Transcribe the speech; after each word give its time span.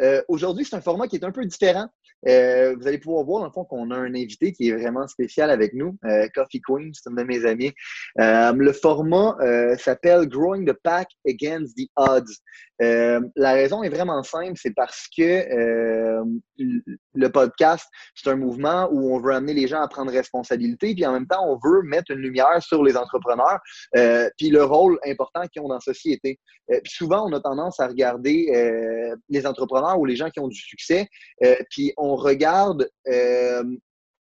Euh, 0.00 0.22
aujourd'hui, 0.28 0.64
c'est 0.64 0.76
un 0.76 0.80
format 0.80 1.08
qui 1.08 1.16
est 1.16 1.24
un 1.24 1.32
peu 1.32 1.44
différent. 1.44 1.88
Euh, 2.28 2.74
vous 2.78 2.86
allez 2.86 2.98
pouvoir 2.98 3.24
voir, 3.24 3.40
dans 3.40 3.46
le 3.46 3.52
fond, 3.52 3.64
qu'on 3.64 3.90
a 3.90 3.96
un 3.96 4.14
invité 4.14 4.52
qui 4.52 4.68
est 4.68 4.72
vraiment 4.72 5.06
spécial 5.06 5.50
avec 5.50 5.74
nous, 5.74 5.96
euh, 6.04 6.26
Coffee 6.34 6.60
Queen, 6.60 6.90
c'est 6.92 7.08
un 7.08 7.12
de 7.12 7.22
mes 7.22 7.44
amis. 7.44 7.72
le 8.16 8.72
format 8.72 9.36
s'appelle 9.78 10.26
Growing 10.26 10.66
the 10.66 10.76
Pack 10.82 11.08
Against 11.26 11.76
the 11.76 11.88
Odds. 11.96 12.40
La 12.78 13.52
raison 13.52 13.82
est 13.82 13.88
vraiment 13.88 14.22
simple, 14.22 14.54
c'est 14.56 14.74
parce 14.74 15.06
que 15.16 16.22
le 17.14 17.28
podcast, 17.30 17.86
c'est 18.14 18.30
un 18.30 18.36
mouvement 18.36 18.88
où 18.90 19.14
on 19.14 19.20
veut 19.20 19.32
amener 19.32 19.54
les 19.54 19.66
gens 19.66 19.80
à 19.80 19.88
prendre 19.88 20.12
responsabilité, 20.12 20.94
puis 20.94 21.06
en 21.06 21.12
même 21.12 21.26
temps, 21.26 21.44
on 21.46 21.58
veut 21.62 21.82
mettre 21.82 22.10
une 22.10 22.18
lumière 22.18 22.62
sur 22.62 22.82
les 22.84 22.96
entrepreneurs, 22.96 23.60
puis 24.36 24.50
le 24.50 24.64
rôle 24.64 24.98
important 25.06 25.46
qu'ils 25.46 25.62
ont 25.62 25.68
dans 25.68 25.74
la 25.74 25.80
société. 25.80 26.38
puis 26.68 26.92
souvent, 26.92 27.26
on 27.28 27.32
a 27.32 27.40
tendance 27.40 27.80
à 27.80 27.86
regarder 27.86 29.14
les 29.28 29.46
entrepreneurs 29.46 29.98
ou 29.98 30.04
les 30.04 30.16
gens 30.16 30.30
qui 30.30 30.40
ont 30.40 30.48
du 30.48 30.58
succès, 30.58 31.08
puis 31.70 31.92
on 31.96 32.16
regarde 32.16 32.88
euh, 33.08 33.64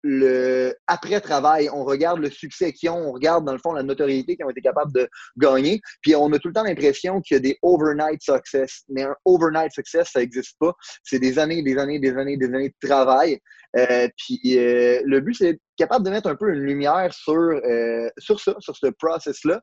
le 0.09 0.75
après-travail, 0.87 1.69
on 1.73 1.85
regarde 1.85 2.21
le 2.21 2.31
succès 2.31 2.73
qu'ils 2.73 2.91
ont, 2.91 3.09
on 3.09 3.13
regarde 3.13 3.45
dans 3.45 3.53
le 3.53 3.59
fond 3.59 3.73
la 3.73 3.83
notoriété 3.83 4.37
qu'ils 4.37 4.47
ont 4.47 4.51
été 4.51 4.61
capables 4.61 4.93
de 4.93 5.09
gagner. 5.37 5.81
Puis 6.01 6.15
on 6.15 6.33
a 6.33 6.39
tout 6.39 6.49
le 6.49 6.55
temps 6.55 6.63
l'impression 6.63 7.21
qu'il 7.21 7.35
y 7.35 7.39
a 7.39 7.41
des 7.41 7.59
overnight 7.63 8.23
success. 8.23 8.85
Mais 8.89 9.03
un 9.03 9.17
overnight 9.25 9.73
success, 9.73 10.11
ça 10.13 10.21
n'existe 10.21 10.57
pas. 10.61 10.75
C'est 11.03 11.19
des 11.19 11.39
années, 11.39 11.63
des 11.63 11.77
années, 11.77 11.99
des 11.99 12.17
années, 12.17 12.37
des 12.37 12.47
années 12.47 12.69
de 12.69 12.89
travail. 12.89 13.41
Euh, 13.77 14.09
puis 14.17 14.41
euh, 14.59 15.03
le 15.05 15.21
but, 15.21 15.35
c'est 15.35 15.59
capable 15.77 16.05
de 16.05 16.11
mettre 16.11 16.29
un 16.29 16.37
peu 16.37 16.53
une 16.53 16.61
lumière 16.61 17.13
sur, 17.13 17.35
euh, 17.35 18.09
sur 18.19 18.41
ça, 18.41 18.55
sur 18.59 18.77
ce 18.77 18.87
process-là. 18.87 19.61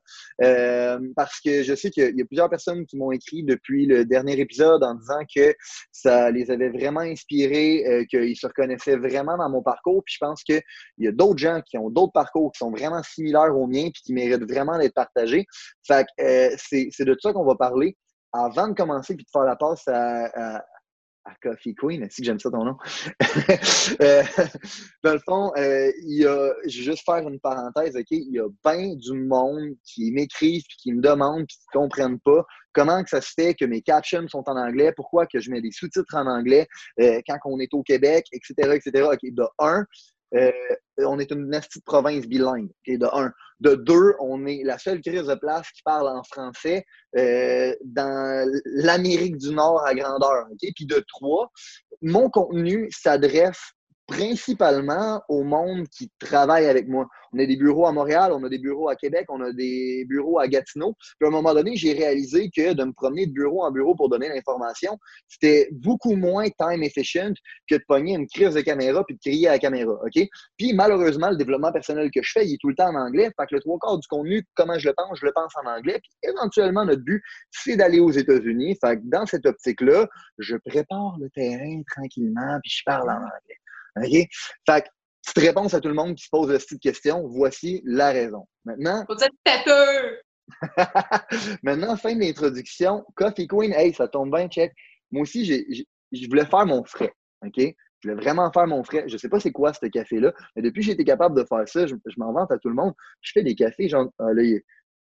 parce 1.16 1.40
que 1.40 1.62
je 1.62 1.74
sais 1.74 1.90
qu'il 1.90 2.16
y 2.16 2.22
a 2.22 2.24
plusieurs 2.24 2.50
personnes 2.50 2.86
qui 2.86 2.96
m'ont 2.96 3.12
écrit 3.12 3.44
depuis 3.44 3.86
le 3.86 4.04
dernier 4.04 4.38
épisode 4.38 4.82
en 4.82 4.94
disant 4.94 5.20
que 5.34 5.54
ça 5.92 6.30
les 6.30 6.50
avait 6.50 6.70
vraiment 6.70 7.00
inspirés, 7.00 8.06
qu'ils 8.10 8.36
se 8.36 8.46
reconnaissaient 8.46 8.96
vraiment 8.96 9.36
dans 9.36 9.48
mon 9.48 9.62
parcours. 9.62 10.02
Puis 10.04 10.14
je 10.14 10.24
pense 10.24 10.42
qu'il 10.42 10.62
y 10.98 11.08
a 11.08 11.12
d'autres 11.12 11.38
gens 11.38 11.60
qui 11.62 11.78
ont 11.78 11.90
d'autres 11.90 12.12
parcours 12.12 12.52
qui 12.52 12.58
sont 12.58 12.70
vraiment 12.70 13.02
similaires 13.02 13.56
aux 13.56 13.66
miens 13.66 13.90
puis 13.92 14.02
qui 14.02 14.12
méritent 14.12 14.48
vraiment 14.50 14.78
d'être 14.78 14.94
partagés. 14.94 15.46
Fait 15.86 16.06
que 16.18 16.56
c'est 16.56 17.04
de 17.04 17.16
ça 17.20 17.32
qu'on 17.32 17.44
va 17.44 17.56
parler 17.56 17.96
avant 18.32 18.68
de 18.68 18.74
commencer 18.74 19.14
puis 19.14 19.24
de 19.24 19.30
faire 19.30 19.44
la 19.44 19.56
passe 19.56 19.86
à, 19.86 20.56
à 20.56 20.64
Coffee 21.42 21.74
Queen, 21.74 22.06
si 22.10 22.24
j'aime 22.24 22.38
ça 22.38 22.50
ton 22.50 22.64
nom? 22.64 22.76
Euh, 24.00 24.22
dans 25.02 25.12
le 25.12 25.18
fond, 25.20 25.52
euh, 25.56 25.90
il 26.02 26.22
y 26.22 26.26
a, 26.26 26.52
je 26.66 26.78
vais 26.78 26.84
juste 26.84 27.04
faire 27.04 27.28
une 27.28 27.38
parenthèse, 27.38 27.96
OK? 27.96 28.06
Il 28.10 28.32
y 28.32 28.40
a 28.40 28.48
bien 28.64 28.94
du 28.94 29.12
monde 29.12 29.76
qui 29.84 30.10
m'écrivent, 30.10 30.64
qui 30.82 30.92
me 30.92 31.00
demandent, 31.00 31.46
qui 31.46 31.58
ne 31.74 31.80
comprennent 31.80 32.18
pas 32.20 32.44
comment 32.72 33.02
que 33.02 33.08
ça 33.08 33.20
se 33.20 33.32
fait 33.34 33.54
que 33.54 33.64
mes 33.64 33.82
captions 33.82 34.26
sont 34.28 34.42
en 34.46 34.56
anglais, 34.56 34.92
pourquoi 34.94 35.26
que 35.26 35.40
je 35.40 35.50
mets 35.50 35.62
des 35.62 35.70
sous-titres 35.70 36.14
en 36.14 36.26
anglais 36.26 36.66
euh, 37.00 37.20
quand 37.26 37.38
on 37.44 37.58
est 37.60 37.72
au 37.72 37.82
Québec, 37.82 38.26
etc., 38.32 38.54
etc. 38.74 39.08
OK, 39.12 39.20
de 39.22 39.44
un, 39.58 39.84
euh, 40.34 40.50
on 40.98 41.18
est 41.18 41.30
une 41.30 41.50
petite 41.50 41.84
province 41.84 42.26
bilingue, 42.26 42.70
de 42.86 43.06
un. 43.12 43.32
De 43.60 43.76
deux, 43.76 44.14
on 44.20 44.46
est 44.46 44.62
la 44.64 44.78
seule 44.78 45.00
crise 45.00 45.26
de 45.26 45.34
place 45.36 45.70
qui 45.70 45.82
parle 45.84 46.08
en 46.08 46.22
français 46.24 46.84
euh, 47.16 47.72
dans 47.84 48.48
l'Amérique 48.64 49.38
du 49.38 49.54
Nord 49.54 49.86
à 49.86 49.94
grandeur. 49.94 50.46
Puis 50.60 50.86
de 50.86 51.04
trois, 51.08 51.50
mon 52.02 52.28
contenu 52.30 52.88
s'adresse 52.90 53.72
principalement 54.06 55.22
au 55.28 55.44
monde 55.44 55.88
qui 55.88 56.10
travaille 56.18 56.66
avec 56.66 56.88
moi. 56.88 57.06
On 57.32 57.38
a 57.38 57.46
des 57.46 57.56
bureaux 57.56 57.86
à 57.86 57.92
Montréal, 57.92 58.32
on 58.32 58.44
a 58.44 58.48
des 58.48 58.58
bureaux 58.58 58.88
à 58.88 58.96
Québec, 58.96 59.26
on 59.28 59.40
a 59.40 59.52
des 59.52 60.04
bureaux 60.08 60.38
à 60.38 60.46
Gatineau. 60.46 60.94
Puis 61.18 61.26
à 61.26 61.28
un 61.28 61.30
moment 61.30 61.54
donné, 61.54 61.74
j'ai 61.74 61.92
réalisé 61.92 62.50
que 62.54 62.74
de 62.74 62.84
me 62.84 62.92
promener 62.92 63.26
de 63.26 63.32
bureau 63.32 63.64
en 63.64 63.70
bureau 63.70 63.94
pour 63.94 64.08
donner 64.08 64.28
l'information, 64.28 64.98
c'était 65.28 65.68
beaucoup 65.72 66.14
moins 66.16 66.46
time 66.58 66.82
efficient 66.82 67.32
que 67.68 67.76
de 67.76 67.84
pogner 67.88 68.14
une 68.14 68.26
crise 68.26 68.54
de 68.54 68.60
caméra 68.60 69.02
puis 69.04 69.16
de 69.16 69.20
crier 69.20 69.48
à 69.48 69.52
la 69.52 69.58
caméra. 69.58 69.92
OK? 69.92 70.28
Puis 70.58 70.72
malheureusement, 70.74 71.30
le 71.30 71.36
développement 71.36 71.72
personnel 71.72 72.10
que 72.10 72.22
je 72.22 72.30
fais, 72.32 72.46
il 72.46 72.54
est 72.54 72.58
tout 72.60 72.68
le 72.68 72.74
temps 72.74 72.90
en 72.90 72.96
anglais. 72.96 73.30
Fait 73.38 73.46
que 73.46 73.54
le 73.54 73.60
trois 73.60 73.78
quarts 73.80 73.98
du 73.98 74.06
contenu, 74.06 74.44
comment 74.54 74.78
je 74.78 74.88
le 74.88 74.94
pense, 74.94 75.18
je 75.18 75.26
le 75.26 75.32
pense 75.32 75.52
en 75.64 75.68
anglais. 75.68 75.98
Puis 76.00 76.30
éventuellement, 76.30 76.84
notre 76.84 77.02
but, 77.02 77.22
c'est 77.50 77.76
d'aller 77.76 78.00
aux 78.00 78.10
États-Unis. 78.10 78.76
Fait 78.80 78.96
que 78.96 79.02
dans 79.04 79.26
cette 79.26 79.46
optique-là, 79.46 80.06
je 80.38 80.56
prépare 80.56 81.16
le 81.18 81.30
terrain 81.30 81.82
tranquillement 81.90 82.58
puis 82.62 82.70
je 82.70 82.82
parle 82.84 83.10
en 83.10 83.16
anglais. 83.16 83.58
OK? 83.96 84.28
Fait 84.66 84.82
que, 84.82 84.88
petite 85.24 85.38
réponse 85.38 85.74
à 85.74 85.80
tout 85.80 85.88
le 85.88 85.94
monde 85.94 86.14
qui 86.14 86.24
se 86.24 86.30
pose 86.30 86.56
cette 86.58 86.80
question, 86.80 87.26
voici 87.28 87.82
la 87.84 88.10
raison. 88.10 88.46
Maintenant. 88.64 89.04
Êtes 89.10 89.30
têteux! 89.44 90.20
Maintenant, 91.62 91.96
fin 91.96 92.14
de 92.14 92.20
l'introduction. 92.20 93.04
Coffee 93.14 93.46
Queen, 93.46 93.72
hey, 93.72 93.94
ça 93.94 94.08
tombe 94.08 94.34
bien, 94.34 94.48
check. 94.48 94.72
Moi 95.10 95.22
aussi, 95.22 95.44
je 95.44 96.28
voulais 96.28 96.46
faire 96.46 96.66
mon 96.66 96.84
frais. 96.84 97.12
OK? 97.44 97.56
Je 97.56 98.10
voulais 98.10 98.20
vraiment 98.20 98.50
faire 98.52 98.66
mon 98.66 98.84
frais. 98.84 99.04
Je 99.06 99.16
sais 99.16 99.28
pas 99.28 99.40
c'est 99.40 99.52
quoi 99.52 99.72
ce 99.72 99.86
café-là, 99.86 100.32
mais 100.54 100.62
depuis 100.62 100.80
que 100.80 100.86
j'ai 100.86 100.92
été 100.92 101.04
capable 101.04 101.36
de 101.36 101.44
faire 101.44 101.66
ça, 101.66 101.86
je, 101.86 101.94
m'en 102.18 102.32
vante 102.32 102.50
à 102.50 102.58
tout 102.58 102.68
le 102.68 102.74
monde. 102.74 102.92
Je 103.22 103.32
fais 103.32 103.42
des 103.42 103.54
cafés, 103.54 103.88
genre, 103.88 104.08
ah, 104.18 104.28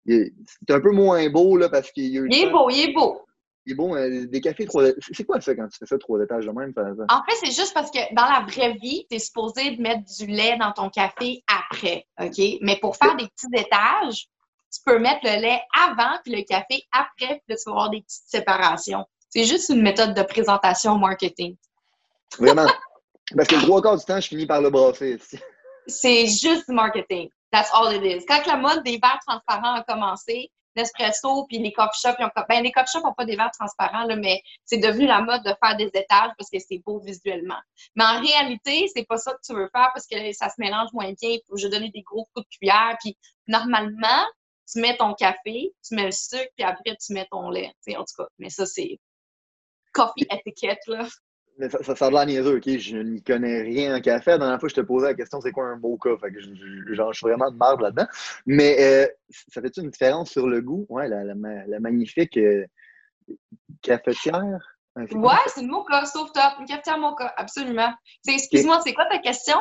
c'est 0.06 0.34
un 0.70 0.80
peu 0.80 0.92
moins 0.92 1.28
beau, 1.30 1.58
là, 1.58 1.70
parce 1.70 1.92
qu'il 1.92 2.08
y 2.08 2.20
a 2.20 2.24
Il 2.30 2.48
est 2.48 2.52
beau, 2.52 2.70
il 2.70 2.90
est 2.90 2.94
beau. 2.94 3.26
Bon, 3.76 3.96
euh, 3.96 4.26
des 4.26 4.42
cafés 4.42 4.66
trois 4.66 4.86
C'est 5.12 5.24
quoi 5.24 5.40
ça 5.42 5.56
quand 5.56 5.68
tu 5.68 5.78
fais 5.78 5.86
ça 5.86 5.98
trois 5.98 6.22
étages 6.22 6.46
de 6.46 6.52
même? 6.52 6.74
En 7.10 7.24
fait, 7.24 7.36
c'est 7.44 7.52
juste 7.52 7.74
parce 7.74 7.92
que 7.92 8.00
dans 8.14 8.26
la 8.26 8.46
vraie 8.48 8.74
vie, 8.74 9.06
tu 9.10 9.16
es 9.16 9.20
supposé 9.20 9.72
de 9.72 9.82
mettre 9.82 10.04
du 10.18 10.26
lait 10.28 10.58
dans 10.58 10.72
ton 10.72 10.90
café 10.90 11.44
après, 11.48 12.06
OK? 12.20 12.60
Mais 12.62 12.78
pour 12.80 12.96
faire 12.96 13.16
des 13.16 13.28
petits 13.28 13.48
étages, 13.54 14.28
tu 14.74 14.80
peux 14.86 15.00
mettre 15.00 15.22
le 15.24 15.42
lait 15.42 15.62
avant 15.78 16.18
puis 16.24 16.34
le 16.36 16.44
café 16.44 16.84
après, 16.92 17.42
puis 17.46 17.58
tu 17.58 17.64
vas 17.66 17.72
avoir 17.72 17.90
des 17.90 18.02
petites 18.02 18.24
séparations. 18.28 19.06
C'est 19.30 19.46
juste 19.46 19.70
une 19.70 19.82
méthode 19.82 20.14
de 20.14 20.24
présentation 20.24 20.98
marketing. 20.98 21.56
Vraiment. 22.40 22.68
parce 23.36 23.48
que 23.48 23.56
le 23.56 23.62
trois 23.62 23.82
quarts 23.82 23.98
du 23.98 24.06
temps, 24.06 24.20
je 24.20 24.28
finis 24.28 24.46
par 24.46 24.62
le 24.62 24.70
brasser. 24.70 25.20
c'est 25.88 26.28
juste 26.28 26.68
du 26.70 26.76
marketing. 26.76 27.30
That's 27.52 27.70
all 27.74 27.94
it 27.94 28.04
is. 28.04 28.26
Quand 28.26 28.46
la 28.46 28.56
mode 28.56 28.84
des 28.84 28.98
verres 29.02 29.20
transparents 29.28 29.76
a 29.76 29.84
commencé, 29.84 30.50
Nespresso 30.76 31.46
puis 31.48 31.60
les 31.60 31.74
coffee 31.74 32.00
shops, 32.02 32.16
ils 32.20 32.26
ont, 32.26 32.30
ben, 32.48 32.64
les 32.64 32.72
coffee 32.72 32.92
shops 32.92 33.04
n'ont 33.04 33.14
pas 33.14 33.26
des 33.26 33.36
verres 33.36 33.52
transparents, 33.52 34.06
là, 34.06 34.16
mais 34.16 34.42
c'est 34.66 34.78
devenu 34.78 35.06
la 35.06 35.22
mode 35.22 35.44
de 35.44 35.54
faire 35.64 35.76
des 35.78 35.88
étages 35.88 36.32
parce 36.38 36.50
que 36.52 36.60
c'est 36.60 36.82
beau 36.86 37.00
visuellement. 37.00 37.60
Mais 37.96 38.04
en 38.04 38.22
réalité, 38.22 38.88
c'est 38.94 39.06
pas 39.06 39.18
ça 39.18 39.34
que 39.34 39.40
tu 39.46 39.54
veux 39.54 39.70
faire 39.74 39.92
parce 39.94 40.08
que 40.08 40.32
ça 40.34 40.50
se 40.50 40.56
mélange 40.58 40.90
moins 40.94 41.12
bien. 41.22 41.38
Faut 41.48 41.58
je 41.58 41.68
donner 41.68 41.90
des 41.90 42.02
gros 42.02 42.28
coups 42.34 42.48
de 42.48 42.58
cuillère. 42.58 42.98
Puis 43.02 43.18
normalement, 43.48 44.26
tu 44.72 44.80
mets 44.80 44.96
ton 44.98 45.14
café, 45.14 45.74
tu 45.86 45.96
mets 45.96 46.06
le 46.06 46.12
sucre, 46.12 46.48
puis 46.56 46.66
après, 46.66 46.96
tu 47.06 47.14
mets 47.14 47.28
ton 47.30 47.50
lait. 47.50 47.74
En 47.90 48.06
tout 48.06 48.16
cas, 48.18 48.28
mais 48.40 48.50
ça, 48.50 48.66
c'est 48.66 49.00
coffee 49.94 50.26
étiquette, 50.30 50.86
là 50.88 51.06
ça, 51.70 51.84
ça, 51.84 51.96
ça 51.96 52.06
a 52.08 52.12
l'air 52.12 52.26
niaiseux, 52.26 52.58
OK? 52.58 52.78
Je 52.78 52.98
n'y 52.98 53.22
connais 53.22 53.62
rien 53.62 53.96
en 53.96 54.02
café. 54.02 54.32
La 54.32 54.38
dernière 54.40 54.60
fois, 54.60 54.70
je 54.70 54.76
te 54.76 54.82
posais 54.82 55.08
la 55.08 55.14
question, 55.14 55.42
c'est 55.42 55.52
quoi 55.52 55.66
un 55.66 55.78
beau 55.78 55.98
cas? 55.98 56.18
Fait 56.20 56.32
que 56.32 56.40
je, 56.40 56.94
genre, 56.94 57.14
je 57.14 57.18
suis 57.18 57.28
vraiment 57.28 57.52
de 57.52 57.58
marde 57.58 57.82
là-dedans. 57.82 58.08
Mais 58.46 58.78
euh, 58.80 59.08
ça 59.50 59.62
fait-tu 59.62 59.82
une 59.82 59.90
différence 59.90 60.32
sur 60.32 60.48
le 60.48 60.62
goût? 60.62 60.86
Ouais, 60.90 61.08
la, 61.08 61.24
la, 61.24 61.80
magnifique 61.80 62.38
euh, 62.38 62.66
cafetière? 63.82 64.78
Ouais, 64.96 65.36
c'est 65.48 65.62
une 65.62 65.70
mocha, 65.70 66.06
sauf 66.06 66.32
top. 66.34 66.54
Une 66.60 66.66
cafetière 66.66 66.98
mocha, 66.98 67.34
absolument. 67.38 67.94
Excuse-moi, 68.28 68.82
c'est 68.84 68.94
quoi 68.94 69.06
ta 69.06 69.20
question? 69.20 69.58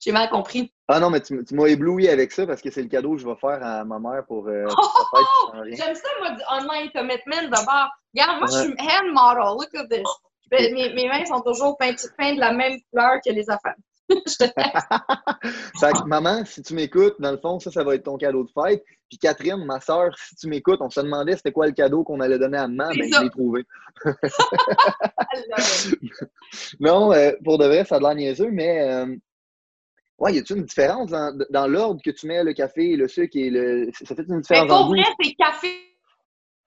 J'ai 0.00 0.12
mal 0.12 0.28
compris. 0.30 0.72
Ah 0.86 1.00
non, 1.00 1.10
mais 1.10 1.20
tu, 1.20 1.42
m'as 1.52 1.66
ébloui 1.66 2.08
avec 2.08 2.30
ça 2.30 2.46
parce 2.46 2.62
que 2.62 2.70
c'est 2.70 2.82
le 2.82 2.88
cadeau 2.88 3.12
que 3.14 3.18
je 3.18 3.28
vais 3.28 3.34
faire 3.34 3.62
à 3.62 3.84
ma 3.84 3.98
mère 3.98 4.24
pour. 4.26 4.46
Euh, 4.46 4.66
oh, 4.70 5.52
J'aime 5.72 5.94
ça, 5.94 6.08
moi, 6.20 6.30
du 6.30 6.42
online 6.50 6.90
commitment 6.92 7.48
d'abord. 7.50 7.90
Regarde, 8.14 8.38
moi, 8.38 8.46
je 8.46 8.58
suis 8.58 8.74
hand 8.78 9.12
model. 9.12 9.56
Look 9.58 9.74
at 9.74 9.88
this. 9.88 10.08
Ben, 10.50 10.74
mes, 10.74 10.94
mes, 10.94 11.08
mains 11.08 11.24
sont 11.26 11.40
toujours 11.40 11.76
peintes, 11.76 11.96
de 11.96 12.40
la 12.40 12.52
même 12.52 12.78
couleur 12.90 13.20
que 13.24 13.32
les 13.32 13.48
affaires. 13.50 13.76
fait 14.08 15.92
que, 15.92 16.06
maman, 16.06 16.44
si 16.46 16.62
tu 16.62 16.74
m'écoutes, 16.74 17.16
dans 17.18 17.30
le 17.30 17.36
fond, 17.36 17.60
ça, 17.60 17.70
ça 17.70 17.84
va 17.84 17.94
être 17.94 18.04
ton 18.04 18.16
cadeau 18.16 18.44
de 18.44 18.50
fête. 18.50 18.82
Puis 19.08 19.18
Catherine, 19.18 19.64
ma 19.64 19.80
soeur, 19.80 20.16
si 20.18 20.36
tu 20.36 20.48
m'écoutes, 20.48 20.80
on 20.80 20.90
se 20.90 21.00
demandait 21.00 21.36
c'était 21.36 21.52
quoi 21.52 21.66
le 21.66 21.72
cadeau 21.72 22.04
qu'on 22.04 22.20
allait 22.20 22.38
donner 22.38 22.58
à 22.58 22.68
maman, 22.68 22.90
ben 22.94 23.12
je 23.12 23.22
l'ai 23.22 23.30
trouvé. 23.30 23.64
non, 26.80 27.12
euh, 27.12 27.32
pour 27.44 27.58
de 27.58 27.66
vrai, 27.66 27.84
ça 27.84 27.96
a 27.96 27.98
de 27.98 28.04
l'air 28.04 28.14
niaiseux, 28.14 28.50
mais 28.50 28.82
euh, 28.82 29.14
ouais, 30.18 30.34
y 30.34 30.38
a-t-il 30.38 30.58
une 30.58 30.64
différence 30.64 31.10
dans, 31.10 31.66
l'ordre 31.66 32.00
que 32.02 32.10
tu 32.10 32.26
mets 32.26 32.44
le 32.44 32.52
café, 32.52 32.96
le 32.96 33.08
sucre 33.08 33.36
et 33.36 33.50
le. 33.50 33.90
Ça 33.92 34.14
fait 34.14 34.24
une 34.28 34.40
différence 34.40 34.62
mais 34.62 34.68
pour 34.68 34.88
vrai, 34.88 35.04
c'est 35.22 35.34
café 35.34 35.87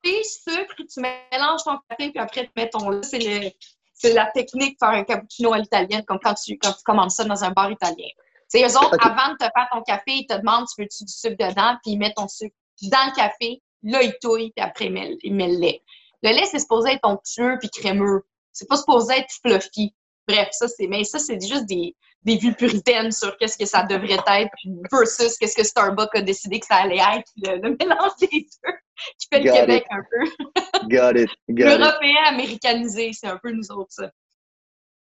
sucre, 0.03 0.75
tu 0.75 0.99
mélanges 0.99 1.63
ton 1.63 1.77
café, 1.89 2.11
puis 2.11 2.19
après, 2.19 2.45
tu 2.45 2.51
mets 2.55 2.69
ton 2.69 2.89
lait. 2.89 3.03
C'est 3.03 3.55
c'est 3.93 4.13
la 4.13 4.25
technique 4.31 4.73
de 4.73 4.77
faire 4.79 4.97
un 4.97 5.03
cappuccino 5.03 5.53
à 5.53 5.59
l'italienne, 5.59 6.03
comme 6.05 6.17
quand 6.23 6.33
tu, 6.33 6.57
quand 6.57 6.73
tu 6.73 6.83
commandes 6.83 7.11
ça 7.11 7.23
dans 7.23 7.43
un 7.43 7.51
bar 7.51 7.71
italien. 7.71 8.07
C'est 8.47 8.63
eux 8.63 8.77
autres, 8.77 8.97
avant 8.99 9.33
de 9.33 9.37
te 9.37 9.43
faire 9.43 9.67
ton 9.71 9.81
café, 9.83 10.03
ils 10.07 10.25
te 10.25 10.33
demandent 10.33 10.65
tu 10.67 10.81
veux-tu 10.81 11.03
du 11.05 11.13
sucre 11.13 11.35
dedans, 11.37 11.77
puis 11.83 11.93
ils 11.93 11.97
mettent 11.97 12.15
ton 12.15 12.27
sucre 12.27 12.55
dans 12.89 13.05
le 13.05 13.15
café, 13.15 13.61
là, 13.83 14.01
ils 14.01 14.15
touillent, 14.21 14.51
puis 14.55 14.65
après, 14.65 14.85
ils 14.85 14.91
mettent, 14.91 15.19
le 15.23 15.59
lait. 15.59 15.83
Le 16.23 16.31
lait, 16.31 16.45
c'est 16.45 16.59
supposé 16.59 16.93
être 16.93 17.07
onctueux 17.07 17.57
puis 17.59 17.69
crémeux. 17.69 18.23
C'est 18.51 18.67
pas 18.67 18.77
supposé 18.77 19.13
être 19.19 19.31
fluffy. 19.41 19.93
Bref, 20.27 20.49
ça, 20.51 20.67
c'est, 20.67 20.87
mais 20.87 21.03
ça, 21.03 21.19
c'est 21.19 21.39
juste 21.39 21.65
des, 21.65 21.95
des 22.23 22.37
vues 22.37 22.53
puritaines 22.53 23.11
sur 23.11 23.35
qu'est-ce 23.37 23.57
que 23.57 23.65
ça 23.65 23.83
devrait 23.83 24.19
être 24.27 24.51
versus 24.91 25.37
qu'est-ce 25.37 25.55
que 25.55 25.63
Starbucks 25.63 26.15
a 26.15 26.21
décidé 26.21 26.59
que 26.59 26.65
ça 26.65 26.75
allait 26.75 26.97
être, 26.97 27.31
le, 27.37 27.75
mélange 27.79 28.15
des 28.19 28.27
deux 28.27 28.73
qui 29.17 29.27
fait 29.31 29.39
le 29.41 29.51
Québec 29.51 29.85
un 29.89 30.03
peu. 30.09 30.87
Got 30.87 31.19
it. 31.19 31.29
L'Européen 31.47 32.23
américanisé, 32.27 33.11
c'est 33.13 33.27
un 33.27 33.37
peu 33.37 33.51
nous 33.51 33.71
autres, 33.71 33.91
ça. 33.91 34.11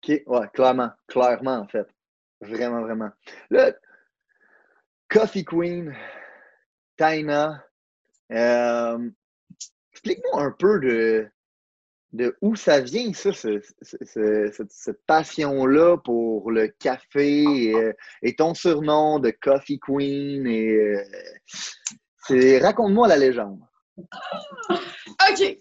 OK, 0.03 0.21
ouais, 0.25 0.47
clairement, 0.53 0.91
clairement, 1.07 1.57
en 1.57 1.67
fait. 1.67 1.87
Vraiment, 2.41 2.81
vraiment. 2.81 3.09
Là, 3.49 3.73
Coffee 5.09 5.43
Queen, 5.43 5.93
Taina, 6.95 7.65
euh, 8.31 9.09
explique-moi 9.91 10.43
un 10.43 10.51
peu 10.51 10.79
de, 10.79 11.29
de 12.11 12.35
où 12.41 12.55
ça 12.55 12.79
vient, 12.79 13.13
ça, 13.13 13.31
cette, 13.33 15.05
passion-là 15.05 15.97
pour 15.97 16.51
le 16.51 16.67
café 16.67 17.73
euh, 17.75 17.93
et, 18.23 18.35
ton 18.35 18.53
surnom 18.53 19.19
de 19.19 19.29
Coffee 19.29 19.79
Queen. 19.79 20.47
Et, 20.47 20.71
euh, 22.31 22.59
raconte-moi 22.61 23.07
la 23.07 23.17
légende. 23.17 23.61
OK. 23.97 25.59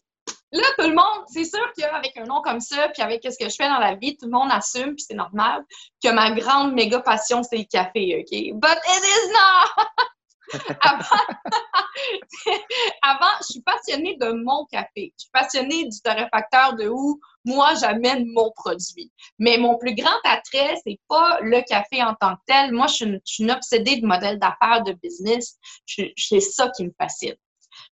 Là, 0.51 0.65
tout 0.79 0.89
le 0.89 0.95
monde, 0.95 1.27
c'est 1.27 1.45
sûr 1.45 1.61
qu'avec 1.77 2.17
un 2.17 2.25
nom 2.25 2.41
comme 2.41 2.61
ça, 2.61 2.89
puis 2.89 3.03
avec 3.03 3.23
ce 3.23 3.39
que 3.39 3.51
je 3.51 3.55
fais 3.55 3.69
dans 3.69 3.79
la 3.79 3.97
vie, 3.97 4.17
tout 4.17 4.25
le 4.25 4.33
monde 4.33 4.49
assume, 4.51 4.95
puis 4.95 5.05
c'est 5.07 5.15
normal, 5.15 5.63
que 6.03 6.11
ma 6.11 6.31
grande 6.31 6.73
méga 6.73 7.01
passion, 7.01 7.43
c'est 7.43 7.59
le 7.59 7.65
café, 7.71 8.17
OK? 8.21 8.59
But 8.59 8.79
it 8.87 9.05
is 9.05 9.33
not! 9.33 9.87
avant, 13.03 13.27
je 13.41 13.47
suis 13.51 13.63
passionnée 13.63 14.17
de 14.21 14.33
mon 14.33 14.67
café. 14.67 15.13
Je 15.17 15.23
suis 15.23 15.31
passionnée 15.33 15.89
du 15.89 16.01
torréfacteur 16.01 16.77
de 16.77 16.89
où 16.89 17.21
moi 17.45 17.75
j'amène 17.81 18.27
mon 18.33 18.51
produit. 18.53 19.11
Mais 19.39 19.59
mon 19.59 19.77
plus 19.79 19.95
grand 19.95 20.19
attrait, 20.25 20.77
c'est 20.85 20.99
pas 21.09 21.39
le 21.41 21.61
café 21.63 22.03
en 22.03 22.15
tant 22.15 22.37
que 22.37 22.43
tel. 22.47 22.73
Moi, 22.73 22.87
je 22.87 23.19
suis 23.25 23.45
une, 23.45 23.51
obsédée 23.51 23.97
de 23.97 24.07
modèle 24.07 24.39
d'affaires, 24.39 24.83
de 24.85 24.93
business. 24.93 25.57
C'est 25.87 26.41
ça 26.41 26.71
qui 26.71 26.85
me 26.85 26.93
fascine. 26.99 27.35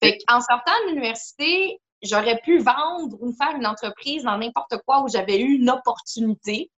Fait 0.04 0.18
en 0.30 0.42
sortant 0.42 0.74
de 0.86 0.90
l'université, 0.90 1.80
j'aurais 2.02 2.40
pu 2.44 2.60
vendre 2.60 3.18
ou 3.20 3.34
faire 3.34 3.56
une 3.56 3.68
entreprise 3.68 4.24
dans 4.24 4.38
n'importe 4.38 4.78
quoi 4.86 5.04
où 5.04 5.08
j'avais 5.08 5.40
eu 5.40 5.56
une 5.56 5.70
opportunité 5.70 6.72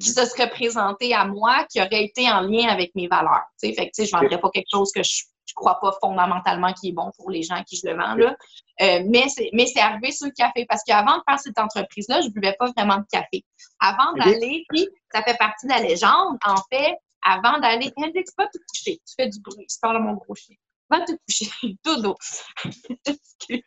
qui 0.00 0.10
se 0.10 0.24
serait 0.24 0.50
présenté 0.50 1.14
à 1.14 1.24
moi, 1.24 1.64
qui 1.70 1.80
aurait 1.80 2.04
été 2.04 2.30
en 2.30 2.40
lien 2.40 2.68
avec 2.68 2.94
mes 2.94 3.08
valeurs. 3.08 3.44
Fait 3.60 3.72
que, 3.72 3.90
je 3.98 4.02
ne 4.02 4.20
vendrais 4.20 4.40
pas 4.40 4.50
quelque 4.50 4.70
chose 4.70 4.92
que 4.92 5.02
je 5.02 5.24
ne 5.24 5.54
crois 5.54 5.80
pas 5.80 5.92
fondamentalement 6.00 6.72
qui 6.72 6.90
est 6.90 6.92
bon 6.92 7.10
pour 7.16 7.30
les 7.30 7.42
gens 7.42 7.56
à 7.56 7.64
qui 7.64 7.76
je 7.76 7.88
le 7.88 7.96
vends. 7.96 8.14
Là. 8.14 8.36
Euh, 8.80 9.02
mais 9.06 9.28
c'est 9.28 9.80
arrivé 9.80 10.12
sur 10.12 10.26
le 10.26 10.32
café 10.32 10.66
parce 10.68 10.82
qu'avant 10.84 11.16
de 11.16 11.22
faire 11.28 11.40
cette 11.40 11.58
entreprise-là, 11.58 12.20
je 12.20 12.28
ne 12.28 12.32
buvais 12.32 12.54
pas 12.58 12.70
vraiment 12.76 12.98
de 12.98 13.06
café. 13.10 13.44
Avant 13.80 14.12
d'aller, 14.12 14.64
puis 14.68 14.88
ça 15.12 15.22
fait 15.22 15.36
partie 15.36 15.66
de 15.66 15.72
la 15.72 15.80
légende, 15.80 16.38
en 16.44 16.56
fait, 16.70 16.96
avant 17.22 17.58
d'aller, 17.58 17.92
Hendrix, 17.96 18.24
pas 18.36 18.46
te 18.46 18.58
coucher, 18.58 19.00
tu 19.06 19.14
fais 19.16 19.28
du 19.28 19.40
bruit, 19.40 19.66
tu 19.66 19.78
parles 19.80 19.96
à 19.96 20.00
mon 20.00 20.14
gros 20.14 20.34
chien. 20.34 20.56
Va 20.90 21.00
te 21.00 21.12
coucher, 21.12 21.76
dodo. 21.84 22.16
Excuse. 23.06 23.62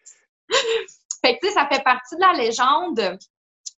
Fait 1.23 1.37
que, 1.37 1.51
ça 1.51 1.67
fait 1.71 1.83
partie 1.83 2.15
de 2.15 2.21
la 2.21 2.33
légende 2.33 3.19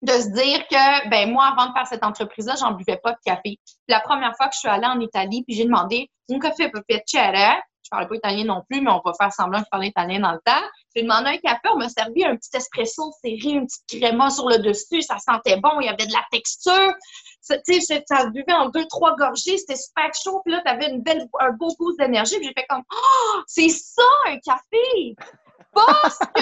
de 0.04 0.12
se 0.12 0.30
dire 0.34 0.68
que, 0.68 1.10
ben 1.10 1.32
moi, 1.32 1.46
avant 1.46 1.70
de 1.70 1.74
faire 1.74 1.88
cette 1.88 2.04
entreprise-là, 2.04 2.56
j'en 2.60 2.74
buvais 2.74 2.98
pas 2.98 3.14
de 3.14 3.18
café. 3.26 3.58
la 3.88 4.02
première 4.02 4.36
fois 4.36 4.48
que 4.48 4.54
je 4.54 4.60
suis 4.60 4.68
allée 4.68 4.86
en 4.86 5.00
Italie, 5.00 5.44
puis 5.48 5.56
j'ai 5.56 5.64
demandé 5.64 6.10
un 6.30 6.40
café 6.40 6.70
piacere. 6.88 7.56
Je 7.84 7.90
parlais 7.90 8.08
pas 8.08 8.16
italien 8.16 8.46
non 8.46 8.64
plus, 8.70 8.82
mais 8.82 8.92
on 8.92 9.02
va 9.04 9.14
faire 9.20 9.32
semblant 9.34 9.60
que 9.60 9.66
je 9.66 9.70
parlais 9.70 9.88
italien 9.88 10.20
dans 10.20 10.32
le 10.32 10.40
temps. 10.46 10.62
J'ai 10.96 11.04
demandé 11.04 11.30
un 11.32 11.38
café, 11.38 11.70
on 11.74 11.78
m'a 11.78 11.90
servi 11.90 12.26
un 12.26 12.36
petit 12.36 12.56
espresso 12.56 13.12
serré, 13.22 13.56
une 13.56 13.68
petite 13.68 14.02
créma 14.02 14.30
sur 14.30 14.48
le 14.50 14.60
dessus, 14.60 15.02
ça 15.02 15.18
sentait 15.20 15.58
bon, 15.58 15.80
il 15.82 15.86
y 15.86 15.90
avait 15.90 16.06
de 16.06 16.14
la 16.14 16.26
texture. 16.32 16.94
Tu 17.66 17.82
sais, 17.82 18.04
ça 18.08 18.26
buvait 18.28 18.54
en 18.54 18.70
deux, 18.70 18.86
trois 18.88 19.16
gorgées, 19.16 19.58
c'était 19.58 19.76
super 19.76 20.10
chaud, 20.14 20.42
puis 20.46 20.54
là, 20.54 20.62
tu 20.66 20.72
avais 20.72 20.90
une 20.90 21.02
belle, 21.02 21.28
un 21.40 21.52
beau 21.52 21.76
goût 21.78 21.94
d'énergie. 21.98 22.36
J'ai 22.42 22.54
fait 22.54 22.66
comme, 22.70 22.84
oh, 22.94 23.42
c'est 23.48 23.70
ça, 23.70 24.04
un 24.28 24.38
café! 24.40 25.16
Parce 25.74 26.20
que 26.20 26.42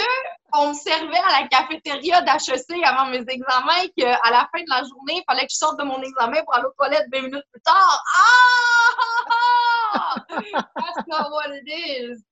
on 0.53 0.69
me 0.69 0.73
servait 0.73 1.17
à 1.17 1.41
la 1.41 1.47
cafétéria 1.47 2.21
d'HEC 2.21 2.83
avant 2.83 3.09
mes 3.09 3.21
examens 3.27 3.87
qu'à 3.97 4.19
la 4.29 4.49
fin 4.51 4.61
de 4.61 4.69
la 4.69 4.83
journée, 4.83 5.17
il 5.17 5.23
fallait 5.27 5.45
que 5.45 5.51
je 5.51 5.57
sorte 5.57 5.79
de 5.79 5.83
mon 5.83 6.01
examen 6.01 6.43
pour 6.43 6.55
aller 6.55 6.65
aux 6.65 6.73
toilettes 6.77 7.07
20 7.11 7.21
minutes 7.21 7.45
plus 7.51 7.61
tard. 7.61 8.03
Ah! 8.17 10.15
That's 10.29 11.07
not 11.07 11.31
what 11.31 11.53
it 11.53 11.67
is. 11.67 12.23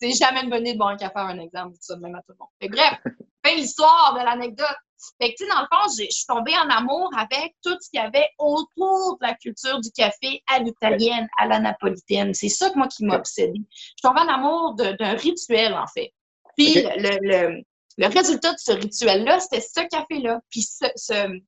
C'est 0.00 0.12
jamais 0.12 0.42
une 0.42 0.50
bonne 0.50 0.62
idée 0.62 0.72
de 0.72 0.78
boire 0.78 0.90
un 0.90 0.96
café 0.96 1.18
à 1.18 1.26
un 1.26 1.38
examen, 1.38 1.72
ça 1.78 1.96
même 1.96 2.14
à 2.14 2.22
tout 2.22 2.32
le 2.32 2.36
monde. 2.38 2.72
bref, 2.72 2.98
fin 3.44 3.54
l'histoire 3.54 4.14
de 4.18 4.24
l'anecdote. 4.24 4.76
Fait 5.20 5.32
que, 5.32 5.38
tu 5.38 5.44
sais, 5.44 5.50
dans 5.50 5.60
le 5.60 5.66
fond, 5.70 5.88
je 5.98 6.10
suis 6.10 6.26
tombée 6.26 6.56
en 6.58 6.68
amour 6.68 7.10
avec 7.16 7.54
tout 7.62 7.74
ce 7.80 7.88
qu'il 7.88 8.00
y 8.00 8.02
avait 8.02 8.28
autour 8.38 9.18
de 9.18 9.26
la 9.26 9.34
culture 9.34 9.80
du 9.80 9.90
café 9.92 10.42
à 10.46 10.58
l'italienne, 10.58 11.26
à 11.38 11.46
la 11.46 11.58
napolitaine. 11.58 12.34
C'est 12.34 12.50
ça 12.50 12.70
que 12.70 12.76
moi 12.76 12.86
qui 12.86 13.04
m'a 13.04 13.16
obsédée. 13.16 13.62
Je 13.70 13.76
suis 13.76 14.02
tombée 14.02 14.20
en 14.20 14.28
amour 14.28 14.74
d'un 14.74 15.14
rituel, 15.14 15.74
en 15.74 15.86
fait. 15.86 16.12
Puis 16.60 16.74
le, 16.74 17.62
le, 17.96 18.06
résultat 18.06 18.52
de 18.52 18.58
ce 18.58 18.72
rituel-là, 18.72 19.40
c'était 19.40 19.60
ce 19.60 19.80
café-là. 19.88 20.40
Puis 20.50 20.62
ce, 20.62 21.40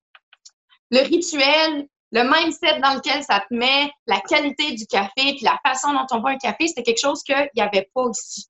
le 0.91 1.01
rituel, 1.01 1.87
le 2.13 2.23
mindset 2.23 2.81
dans 2.81 2.95
lequel 2.95 3.23
ça 3.23 3.41
te 3.41 3.55
met, 3.55 3.91
la 4.07 4.21
qualité 4.21 4.73
du 4.73 4.87
café, 4.87 5.11
puis 5.35 5.43
la 5.43 5.59
façon 5.65 5.93
dont 5.93 6.07
on 6.13 6.21
boit 6.21 6.31
un 6.31 6.39
café, 6.39 6.67
c'était 6.67 6.83
quelque 6.83 7.01
chose 7.01 7.23
qu'il 7.23 7.37
n'y 7.57 7.63
avait 7.63 7.91
pas 7.95 8.05
ici. 8.11 8.49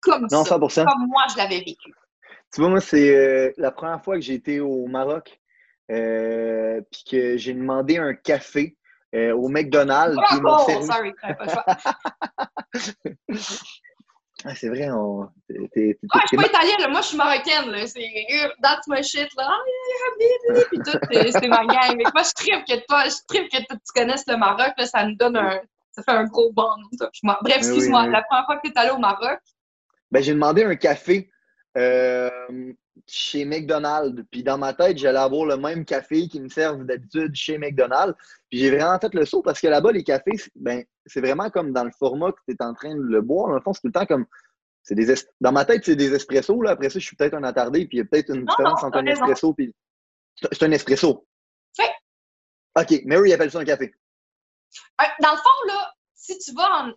Comme 0.00 0.28
ça. 0.28 0.44
Comme 0.44 1.06
moi, 1.08 1.24
je 1.30 1.36
l'avais 1.36 1.58
vécu. 1.58 1.92
Tu 2.54 2.60
vois, 2.60 2.70
moi, 2.70 2.80
c'est 2.80 3.14
euh, 3.14 3.52
la 3.56 3.70
première 3.70 4.02
fois 4.02 4.14
que 4.14 4.20
j'ai 4.20 4.34
été 4.34 4.60
au 4.60 4.86
Maroc, 4.86 5.40
euh, 5.90 6.80
puis 6.90 7.04
que 7.10 7.36
j'ai 7.36 7.54
demandé 7.54 7.98
un 7.98 8.14
café 8.14 8.76
euh, 9.14 9.34
au 9.34 9.48
McDonald's. 9.48 10.16
Oh, 10.44 10.66
sorry, 10.82 11.12
pas 11.20 11.64
Ah, 14.48 14.54
c'est 14.54 14.68
vrai, 14.68 14.88
on. 14.90 15.22
ah, 15.22 15.30
je 15.50 16.26
suis 16.28 16.36
pas 16.36 16.46
italienne, 16.46 16.90
moi 16.90 17.00
je 17.00 17.06
suis 17.08 17.16
marocaine. 17.16 17.86
C'est 17.86 18.26
that's 18.62 18.86
my 18.86 19.02
shit. 19.02 19.28
Là. 19.36 19.48
Ah, 19.50 20.60
puis 20.70 20.78
tout, 20.78 20.98
c'est 21.10 21.48
ma 21.48 21.66
gang. 21.66 21.96
Mais 21.96 22.04
moi, 22.14 22.22
je 22.22 22.32
tripe 22.32 22.64
que 22.64 22.86
toi, 22.86 23.04
je 23.04 23.16
tripe 23.26 23.50
que 23.50 23.58
tu 23.58 23.76
connaisses 23.94 24.24
le 24.28 24.36
Maroc. 24.36 24.72
Là, 24.78 24.86
ça 24.86 25.04
nous 25.04 25.16
donne 25.16 25.36
un. 25.36 25.60
Ça 25.90 26.02
fait 26.02 26.12
un 26.12 26.24
gros 26.24 26.52
bond. 26.52 26.76
Bref, 27.42 27.56
excuse-moi, 27.56 28.06
la 28.06 28.22
première 28.22 28.44
fois 28.44 28.58
que 28.58 28.68
tu 28.68 28.72
es 28.72 28.78
allé 28.78 28.90
au 28.90 28.98
Maroc. 28.98 29.40
Ben, 30.12 30.22
j'ai 30.22 30.32
demandé 30.32 30.62
un 30.62 30.76
café 30.76 31.28
euh, 31.76 32.30
chez 33.08 33.44
McDonald's. 33.44 34.22
Puis 34.30 34.42
dans 34.42 34.58
ma 34.58 34.74
tête, 34.74 34.98
j'allais 34.98 35.18
avoir 35.18 35.46
le 35.46 35.56
même 35.56 35.84
café 35.84 36.28
qui 36.28 36.40
me 36.40 36.48
servent 36.48 36.84
d'habitude 36.84 37.34
chez 37.34 37.58
McDonald's. 37.58 38.14
Puis 38.50 38.60
j'ai 38.60 38.70
vraiment 38.70 38.98
fait 38.98 39.14
le 39.14 39.24
saut 39.24 39.42
parce 39.42 39.60
que 39.60 39.68
là-bas, 39.68 39.92
les 39.92 40.04
cafés, 40.04 40.36
ben, 40.54 40.84
c'est 41.06 41.20
vraiment 41.20 41.50
comme 41.50 41.72
dans 41.72 41.84
le 41.84 41.92
format 41.98 42.32
que 42.32 42.40
tu 42.48 42.54
es 42.54 42.62
en 42.62 42.74
train 42.74 42.94
de 42.94 43.02
le 43.02 43.20
boire. 43.20 43.48
Dans 43.48 43.54
le 43.54 43.60
fond, 43.60 43.72
c'est 43.72 43.82
tout 43.82 43.88
le 43.88 43.92
temps 43.92 44.06
comme. 44.06 44.26
Des 44.88 45.12
Dans 45.40 45.50
ma 45.50 45.64
tête, 45.64 45.84
c'est 45.84 45.96
des 45.96 46.14
espressos. 46.14 46.62
Là. 46.62 46.70
Après 46.70 46.90
ça, 46.90 47.00
je 47.00 47.04
suis 47.04 47.16
peut-être 47.16 47.34
un 47.34 47.42
attardé. 47.42 47.86
Puis 47.86 47.98
il 47.98 48.00
y 48.00 48.02
a 48.02 48.04
peut-être 48.04 48.32
une 48.32 48.44
différence 48.44 48.84
entre 48.84 48.98
un 48.98 49.06
espresso 49.06 49.54
et. 49.58 49.72
C'est 50.52 50.62
un 50.62 50.70
espresso. 50.70 51.26
Oui. 51.78 51.86
OK. 52.76 53.02
Mary 53.04 53.32
appelle 53.32 53.50
ça 53.50 53.58
un 53.58 53.64
café. 53.64 53.92
Euh, 55.00 55.04
dans 55.22 55.32
le 55.32 55.36
fond, 55.38 55.66
là, 55.68 55.92
si 56.14 56.38
tu 56.38 56.52
vas 56.52 56.84
en, 56.84 56.92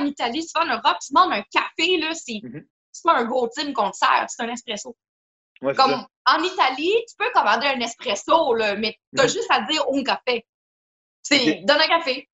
en 0.00 0.04
Italie, 0.04 0.44
tu 0.44 0.52
vas 0.54 0.66
en 0.66 0.76
Europe, 0.76 0.98
tu 1.00 1.12
demandes 1.14 1.32
un 1.32 1.42
café, 1.50 1.98
là, 1.98 2.12
c'est 2.14 2.32
mm-hmm. 2.32 2.64
pas 3.04 3.18
un 3.18 3.24
gros 3.24 3.48
team 3.48 3.72
qu'on 3.72 3.90
te 3.90 3.96
sert, 3.96 4.26
c'est 4.28 4.42
un 4.42 4.48
espresso. 4.48 4.96
Comme 5.60 6.06
en 6.26 6.42
Italie, 6.42 6.94
tu 7.08 7.16
peux 7.18 7.30
commander 7.34 7.66
un 7.66 7.80
espresso, 7.80 8.54
là, 8.54 8.76
mais 8.76 8.96
tu 9.14 9.20
as 9.20 9.26
mm-hmm. 9.26 9.32
juste 9.32 9.50
à 9.50 9.60
dire 9.62 9.84
un 9.92 10.02
café. 10.02 10.46
C'est 11.22 11.62
donne 11.64 11.80
un 11.80 11.86
café. 11.86 12.28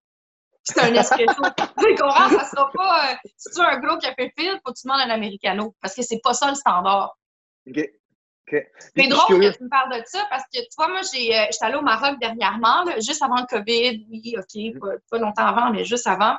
C'est 0.62 0.80
un 0.80 0.94
espresso. 0.94 1.42
tu 1.78 1.94
comprends? 1.94 2.30
Ça 2.30 2.44
sera 2.44 2.70
pas. 2.72 3.12
Euh, 3.12 3.16
si 3.36 3.50
tu 3.50 3.60
veux 3.60 3.66
un 3.66 3.78
gros 3.78 3.98
café 3.98 4.32
fil, 4.36 4.60
faut 4.64 4.72
que 4.72 4.78
tu 4.78 4.86
demandes 4.86 5.00
un 5.00 5.10
americano. 5.10 5.74
Parce 5.80 5.94
que 5.94 6.02
c'est 6.02 6.20
pas 6.22 6.34
ça 6.34 6.48
le 6.48 6.54
standard. 6.54 7.16
OK. 7.68 7.90
C'est 8.48 9.08
drôle 9.08 9.40
que 9.40 9.56
tu 9.56 9.64
me 9.64 9.68
parles 9.68 10.00
de 10.00 10.04
ça 10.06 10.24
parce 10.30 10.44
que, 10.44 10.60
tu 10.60 10.68
vois, 10.76 10.86
moi, 10.86 11.00
j'ai, 11.12 11.36
euh, 11.36 11.46
j'étais 11.50 11.64
allée 11.64 11.74
au 11.76 11.82
Maroc 11.82 12.16
dernièrement, 12.20 12.84
juste 12.98 13.20
avant 13.20 13.40
le 13.40 13.46
COVID. 13.46 14.06
Oui, 14.08 14.36
OK, 14.38 14.44
mm-hmm. 14.54 14.98
pas, 15.10 15.18
longtemps 15.18 15.46
avant, 15.46 15.70
mais 15.72 15.84
juste 15.84 16.06
avant. 16.06 16.36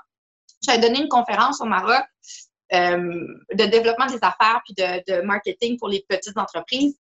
J'avais 0.63 0.79
donné 0.79 1.01
une 1.01 1.10
conférence 1.10 1.60
au 1.60 1.65
Maroc 1.65 2.03
euh, 2.03 2.46
de 2.71 3.65
développement 3.65 4.07
des 4.07 4.19
affaires 4.21 4.62
puis 4.65 4.74
de, 4.75 5.21
marketing 5.21 5.77
pour 5.77 5.89
les 5.89 6.05
petites 6.07 6.38
entreprises 6.38 6.97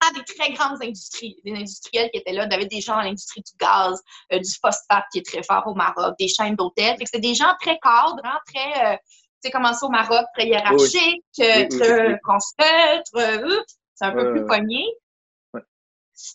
à 0.00 0.12
des 0.12 0.24
très 0.24 0.52
grandes 0.52 0.82
industries, 0.82 1.36
des 1.44 1.52
industriels 1.52 2.10
qui 2.10 2.18
étaient 2.18 2.32
là, 2.32 2.46
il 2.46 2.52
y 2.52 2.54
avait 2.54 2.66
des 2.66 2.80
gens 2.80 2.96
dans 2.96 3.02
l'industrie 3.02 3.42
du 3.42 3.52
gaz, 3.58 4.00
euh, 4.32 4.38
du 4.38 4.50
phosphate 4.62 5.04
qui 5.12 5.18
est 5.18 5.26
très 5.26 5.42
fort 5.42 5.64
au 5.66 5.74
Maroc, 5.74 6.14
des 6.18 6.28
chaînes 6.28 6.54
d'hôtels. 6.54 6.96
C'est 7.04 7.20
des 7.20 7.34
gens 7.34 7.52
très 7.60 7.78
cadres, 7.78 8.20
hein, 8.22 8.38
très, 8.46 8.94
euh, 8.94 8.96
tu 8.96 9.46
sais, 9.46 9.50
comment 9.50 9.72
ça 9.72 9.86
au 9.86 9.90
Maroc, 9.90 10.24
très 10.34 10.46
hiérarchiques, 10.46 11.24
très 11.36 12.18
construits, 12.22 13.64
c'est 13.94 14.04
un 14.04 14.12
peu 14.12 14.32
plus 14.32 14.46
pogné. 14.46 14.84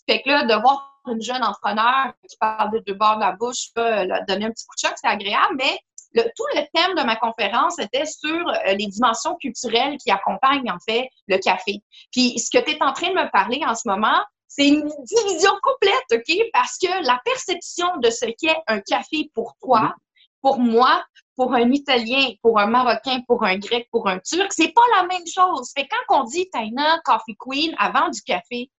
Fait 0.08 0.22
que 0.22 0.28
là, 0.28 0.44
de 0.44 0.60
voir 0.60 1.00
une 1.06 1.22
jeune 1.22 1.42
entrepreneur 1.42 2.12
qui 2.28 2.36
parle 2.38 2.72
de 2.72 2.78
deux 2.86 2.94
bords 2.94 3.16
de 3.16 3.20
la 3.20 3.32
bouche, 3.32 3.70
là, 3.76 4.22
donner 4.22 4.46
un 4.46 4.50
petit 4.50 4.66
coup 4.66 4.74
de 4.74 4.88
choc, 4.88 4.96
c'est 4.96 5.08
agréable, 5.08 5.54
mais 5.56 5.78
le, 6.14 6.22
tout 6.36 6.46
le 6.54 6.62
thème 6.72 6.94
de 6.96 7.02
ma 7.02 7.16
conférence 7.16 7.78
était 7.78 8.06
sur 8.06 8.48
euh, 8.48 8.74
les 8.74 8.86
dimensions 8.86 9.36
culturelles 9.36 9.96
qui 9.98 10.10
accompagnent 10.10 10.70
en 10.70 10.78
fait 10.78 11.08
le 11.28 11.38
café. 11.38 11.82
Puis 12.12 12.38
ce 12.38 12.50
que 12.56 12.62
tu 12.64 12.72
es 12.72 12.82
en 12.82 12.92
train 12.92 13.10
de 13.10 13.14
me 13.14 13.30
parler 13.30 13.60
en 13.66 13.74
ce 13.74 13.88
moment, 13.88 14.22
c'est 14.48 14.68
une 14.68 14.88
division 15.02 15.52
complète, 15.62 16.04
OK? 16.12 16.36
Parce 16.52 16.78
que 16.78 17.04
la 17.04 17.20
perception 17.24 17.96
de 17.98 18.10
ce 18.10 18.26
qu'est 18.26 18.56
un 18.68 18.80
café 18.80 19.30
pour 19.34 19.56
toi, 19.60 19.80
mm-hmm. 19.80 19.92
pour 20.40 20.58
moi, 20.58 21.04
pour 21.36 21.52
un 21.54 21.70
Italien, 21.72 22.28
pour 22.42 22.60
un 22.60 22.66
Marocain, 22.66 23.20
pour 23.26 23.44
un 23.44 23.58
Grec, 23.58 23.88
pour 23.90 24.08
un 24.08 24.20
Turc, 24.20 24.52
c'est 24.52 24.72
pas 24.72 24.82
la 24.96 25.06
même 25.06 25.26
chose. 25.26 25.72
Fait 25.76 25.88
quand 25.88 26.20
on 26.20 26.24
dit 26.24 26.48
Taina 26.50 27.00
Coffee 27.04 27.36
Queen 27.36 27.74
avant 27.78 28.08
du 28.08 28.22
café, 28.22 28.70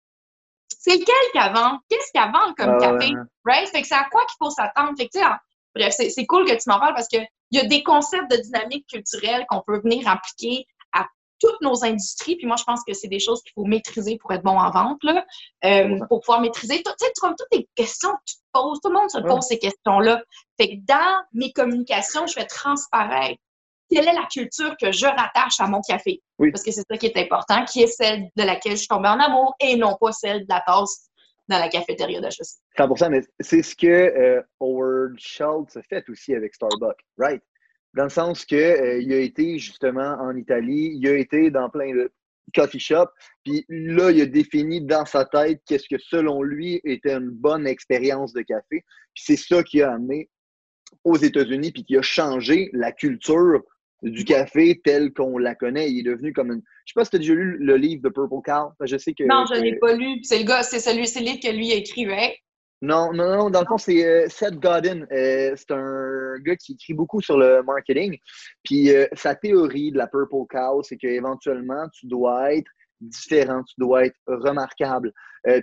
c'est 0.70 0.98
lequel 0.98 1.16
qu'avant? 1.34 1.80
Qu'est-ce 1.90 2.12
qu'avant 2.14 2.54
comme 2.54 2.78
ah 2.80 2.80
café? 2.80 3.12
Right? 3.44 3.68
Fait 3.70 3.82
que 3.82 3.88
c'est 3.88 3.96
à 3.96 4.08
quoi 4.10 4.22
qu'il 4.26 4.38
faut 4.40 4.52
s'attendre? 4.52 4.94
Fait 4.98 5.10
que, 5.10 5.20
bref, 5.76 5.94
c'est 5.98 6.26
cool 6.26 6.46
que 6.46 6.54
tu 6.54 6.64
m'en 6.68 6.80
parles 6.80 6.96
parce 6.96 7.08
qu'il 7.08 7.28
y 7.52 7.60
a 7.60 7.66
des 7.66 7.84
concepts 7.84 8.32
de 8.32 8.38
dynamique 8.38 8.88
culturelle 8.88 9.46
qu'on 9.50 9.62
peut 9.66 9.80
venir 9.80 10.08
appliquer 10.08 10.66
à 10.94 11.06
toutes 11.40 11.62
nos 11.62 11.84
industries. 11.84 12.38
Puis 12.38 12.48
moi, 12.48 12.56
je 12.58 12.64
pense 12.64 12.82
que 12.88 12.94
c'est 12.94 13.08
des 13.08 13.20
choses 13.20 13.42
qu'il 13.44 13.52
faut 13.54 13.66
maîtriser 13.66 14.18
pour 14.18 14.32
être 14.32 14.44
bon 14.44 14.58
en 14.58 14.72
vente, 14.72 15.04
là, 15.04 15.26
euh, 15.66 16.00
pour 16.08 16.22
pouvoir 16.22 16.42
maîtriser. 16.42 16.82
Tu 16.82 16.92
sais, 16.98 17.12
toutes 17.16 17.38
les 17.52 17.68
questions 17.76 18.12
que 18.12 18.24
tu 18.26 18.36
te 18.36 18.42
poses, 18.54 18.80
tout 18.82 18.90
le 18.90 18.96
monde 18.96 19.10
se 19.10 19.20
pose 19.20 19.44
ces 19.44 19.60
questions-là. 19.60 20.22
Fait 20.60 20.70
que 20.70 20.86
dans 20.86 21.24
mes 21.34 21.52
communications, 21.52 22.26
je 22.26 22.36
vais 22.36 22.46
transparaître 22.46 23.40
quelle 23.90 24.08
est 24.08 24.14
la 24.14 24.26
culture 24.32 24.76
que 24.82 24.92
je 24.92 25.06
rattache 25.06 25.60
à 25.60 25.68
mon 25.68 25.82
café. 25.82 26.22
Parce 26.40 26.64
que 26.64 26.72
c'est 26.72 26.84
ça 26.90 26.98
qui 26.98 27.06
est 27.06 27.18
important, 27.18 27.64
qui 27.66 27.84
est 27.84 27.88
celle 27.88 28.30
de 28.36 28.44
laquelle 28.44 28.74
je 28.74 28.78
suis 28.78 28.88
tombée 28.88 29.10
en 29.10 29.20
amour 29.20 29.56
et 29.60 29.76
non 29.76 29.96
pas 30.00 30.12
celle 30.12 30.42
de 30.42 30.50
la 30.50 30.62
tasse 30.66 31.10
dans 31.48 31.60
la 31.60 31.70
cafétéria 31.70 32.20
d'HEC. 32.20 32.48
100 32.78 33.10
mais 33.10 33.22
c'est 33.40 33.62
ce 33.62 33.76
que 33.76 33.88
euh, 33.88 34.42
Howard 34.60 35.16
Schultz 35.18 35.78
a 35.78 35.84
fait 35.84 36.08
aussi 36.10 36.34
avec 36.34 36.56
Starbucks, 36.56 37.00
right? 37.18 37.42
Dans 37.94 38.04
le 38.06 38.10
sens 38.10 38.46
qu'il 38.46 38.58
euh, 38.58 39.16
a 39.16 39.20
été 39.20 39.58
justement 39.58 40.18
en 40.20 40.36
Italie, 40.36 40.92
il 40.96 41.08
a 41.08 41.16
été 41.16 41.52
dans 41.52 41.70
plein 41.70 41.94
de 41.94 42.12
coffee 42.54 42.80
shops, 42.80 43.12
puis 43.44 43.66
là, 43.70 44.12
il 44.12 44.22
a 44.22 44.26
défini 44.26 44.82
dans 44.82 45.06
sa 45.06 45.26
tête 45.26 45.62
qu'est-ce 45.66 45.88
que 45.90 46.00
selon 46.00 46.44
lui 46.44 46.82
était 46.84 47.14
une 47.14 47.30
bonne 47.30 47.66
expérience 47.66 48.34
de 48.34 48.42
café. 48.42 48.84
Puis 49.14 49.24
c'est 49.26 49.38
ça 49.38 49.64
qui 49.64 49.82
a 49.82 49.94
amené 49.94 50.30
aux 51.04 51.18
États-Unis, 51.18 51.72
puis 51.72 51.84
qui 51.84 51.98
a 51.98 52.02
changé 52.02 52.70
la 52.74 52.92
culture 52.92 53.64
du 54.02 54.26
café 54.26 54.80
tel 54.84 55.14
qu'on 55.14 55.38
la 55.38 55.56
connaît. 55.56 55.92
Il 55.92 56.00
est 56.00 56.12
devenu 56.12 56.34
comme 56.34 56.52
une. 56.52 56.62
Je 56.86 56.92
sais 56.92 57.00
pas 57.00 57.06
si 57.06 57.12
tu 57.12 57.16
as 57.16 57.20
déjà 57.20 57.34
lu 57.34 57.58
le 57.60 57.76
livre 57.78 58.02
de 58.04 58.10
Purple 58.10 58.42
Cow. 58.44 58.72
Je 58.82 58.98
sais 58.98 59.14
que. 59.14 59.24
Non, 59.24 59.46
je 59.48 59.60
ne 59.60 59.64
l'ai 59.64 59.78
pas 59.78 59.94
lu. 59.94 60.20
C'est 60.24 60.40
le 60.40 60.46
gars, 60.46 60.64
c'est 60.64 60.80
celui, 60.80 61.08
c'est 61.08 61.20
le 61.20 61.28
livre 61.28 61.40
que 61.42 61.52
lui 61.52 61.72
écrivait. 61.72 62.38
Non, 62.82 63.14
non, 63.14 63.30
non. 63.30 63.50
Dans 63.50 63.62
le 63.62 63.66
fond, 63.66 63.78
c'est 63.78 64.06
euh, 64.06 64.28
Seth 64.30 64.60
Godin. 64.60 65.06
Euh, 65.12 65.56
c'est 65.56 65.72
un 65.72 66.38
gars 66.40 66.56
qui 66.56 66.74
écrit 66.74 66.94
beaucoup 66.94 67.22
sur 67.22 67.38
le 67.38 67.64
marketing. 67.64 68.18
Puis 68.64 68.92
euh, 68.92 69.08
sa 69.14 69.34
théorie 69.34 69.92
de 69.92 69.98
la 69.98 70.08
Purple 70.08 70.46
Cow, 70.50 70.84
c'est 70.84 70.98
qu'éventuellement, 70.98 71.88
tu 71.90 72.06
dois 72.06 72.54
être 72.54 72.70
différent, 73.02 73.64
tu 73.64 73.76
dois 73.78 74.06
être 74.06 74.18
remarquable. 74.28 75.12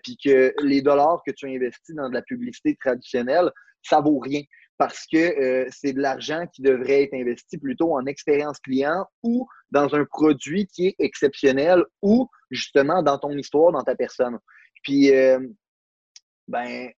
puis 0.03 0.17
que 0.23 0.55
les 0.62 0.83
dollars 0.83 1.23
que 1.27 1.33
tu 1.33 1.47
investis 1.47 1.95
dans 1.95 2.09
de 2.09 2.15
la 2.15 2.23
publicité 2.23 2.77
traditionnelle, 2.77 3.51
ça 3.83 4.01
vaut 4.01 4.19
rien 4.19 4.43
parce 4.83 5.07
que 5.07 5.17
euh, 5.17 5.69
c'est 5.71 5.93
de 5.93 6.01
l'argent 6.01 6.45
qui 6.53 6.61
devrait 6.61 7.05
être 7.05 7.15
investi 7.15 7.57
plutôt 7.57 7.95
en 7.95 8.05
expérience 8.07 8.59
client 8.59 9.07
ou 9.23 9.47
dans 9.71 9.95
un 9.95 10.05
produit 10.05 10.67
qui 10.67 10.89
est 10.89 10.97
exceptionnel 10.99 11.85
ou 12.03 12.29
justement 12.51 13.01
dans 13.01 13.17
ton 13.17 13.31
histoire, 13.31 13.71
dans 13.71 13.85
ta 13.85 13.95
personne. 13.95 14.41
Puis, 14.83 15.15
euh, 15.15 15.39
ben, 16.49 16.91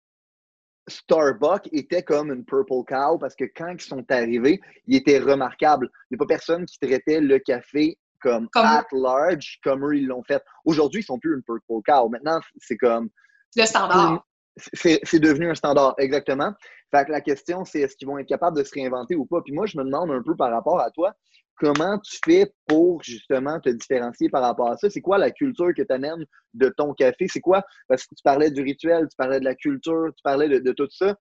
Starbucks 0.88 1.69
était 1.73 2.03
comme 2.03 2.33
une 2.33 2.47
purple 2.47 2.85
cow 2.88 3.19
parce 3.19 3.35
que 3.35 3.45
quand 3.55 3.75
ils 3.75 3.83
sont 3.83 4.11
arrivés, 4.11 4.62
ils 4.87 4.97
étaient 4.97 5.19
remarquables. 5.19 5.91
Il 6.11 6.14
n'y 6.14 6.17
a 6.17 6.21
pas 6.21 6.26
personne 6.26 6.64
qui 6.64 6.79
traitait 6.79 7.21
le 7.21 7.38
café 7.38 7.99
comme, 8.19 8.49
at 8.55 8.87
large, 8.93 9.61
comme 9.62 9.85
eux, 9.85 9.99
ils 9.99 10.07
l'ont 10.07 10.23
fait. 10.23 10.43
Aujourd'hui, 10.64 11.00
ils 11.00 11.03
ne 11.03 11.07
sont 11.09 11.19
plus 11.19 11.35
une 11.35 11.43
purple 11.43 11.83
cow. 11.85 12.09
Maintenant, 12.09 12.41
c'est 12.57 12.79
comme. 12.79 13.11
Le 13.55 13.67
standard. 13.67 14.25
C'est 14.57 15.19
devenu 15.19 15.51
un 15.51 15.55
standard, 15.55 15.95
exactement. 15.99 16.53
Fait 16.91 17.05
que 17.05 17.11
la 17.11 17.21
question, 17.21 17.65
c'est 17.65 17.81
est-ce 17.81 17.97
qu'ils 17.97 18.07
vont 18.07 18.19
être 18.19 18.29
capables 18.29 18.57
de 18.57 18.63
se 18.63 18.73
réinventer 18.73 19.17
ou 19.17 19.27
pas? 19.27 19.41
Puis 19.43 19.53
moi, 19.53 19.67
je 19.67 19.77
me 19.77 19.85
demande 19.85 20.11
un 20.11 20.23
peu 20.23 20.37
par 20.37 20.51
rapport 20.51 20.81
à 20.81 20.91
toi, 20.91 21.13
comment 21.57 21.99
tu 21.99 22.19
fais 22.25 22.53
pour 22.67 23.03
justement 23.03 23.61
te 23.61 23.69
différencier 23.69 24.29
par 24.29 24.43
rapport 24.43 24.71
à 24.71 24.77
ça? 24.77 24.89
C'est 24.91 25.01
quoi 25.01 25.19
la 25.19 25.31
culture 25.31 25.73
que 25.77 25.83
tu 25.83 25.93
amènes 25.93 26.25
de 26.55 26.69
ton 26.69 26.95
café? 26.95 27.27
C'est 27.29 27.41
quoi? 27.41 27.65
Parce 27.89 28.07
que 28.07 28.15
tu 28.15 28.23
parlais 28.23 28.51
du 28.51 28.63
rituel, 28.63 29.09
tu 29.09 29.17
parlais 29.17 29.41
de 29.41 29.45
la 29.45 29.55
culture, 29.55 30.13
tu 30.17 30.23
parlais 30.23 30.49
de, 30.49 30.73
tout 30.73 30.89
ça. 30.91 31.17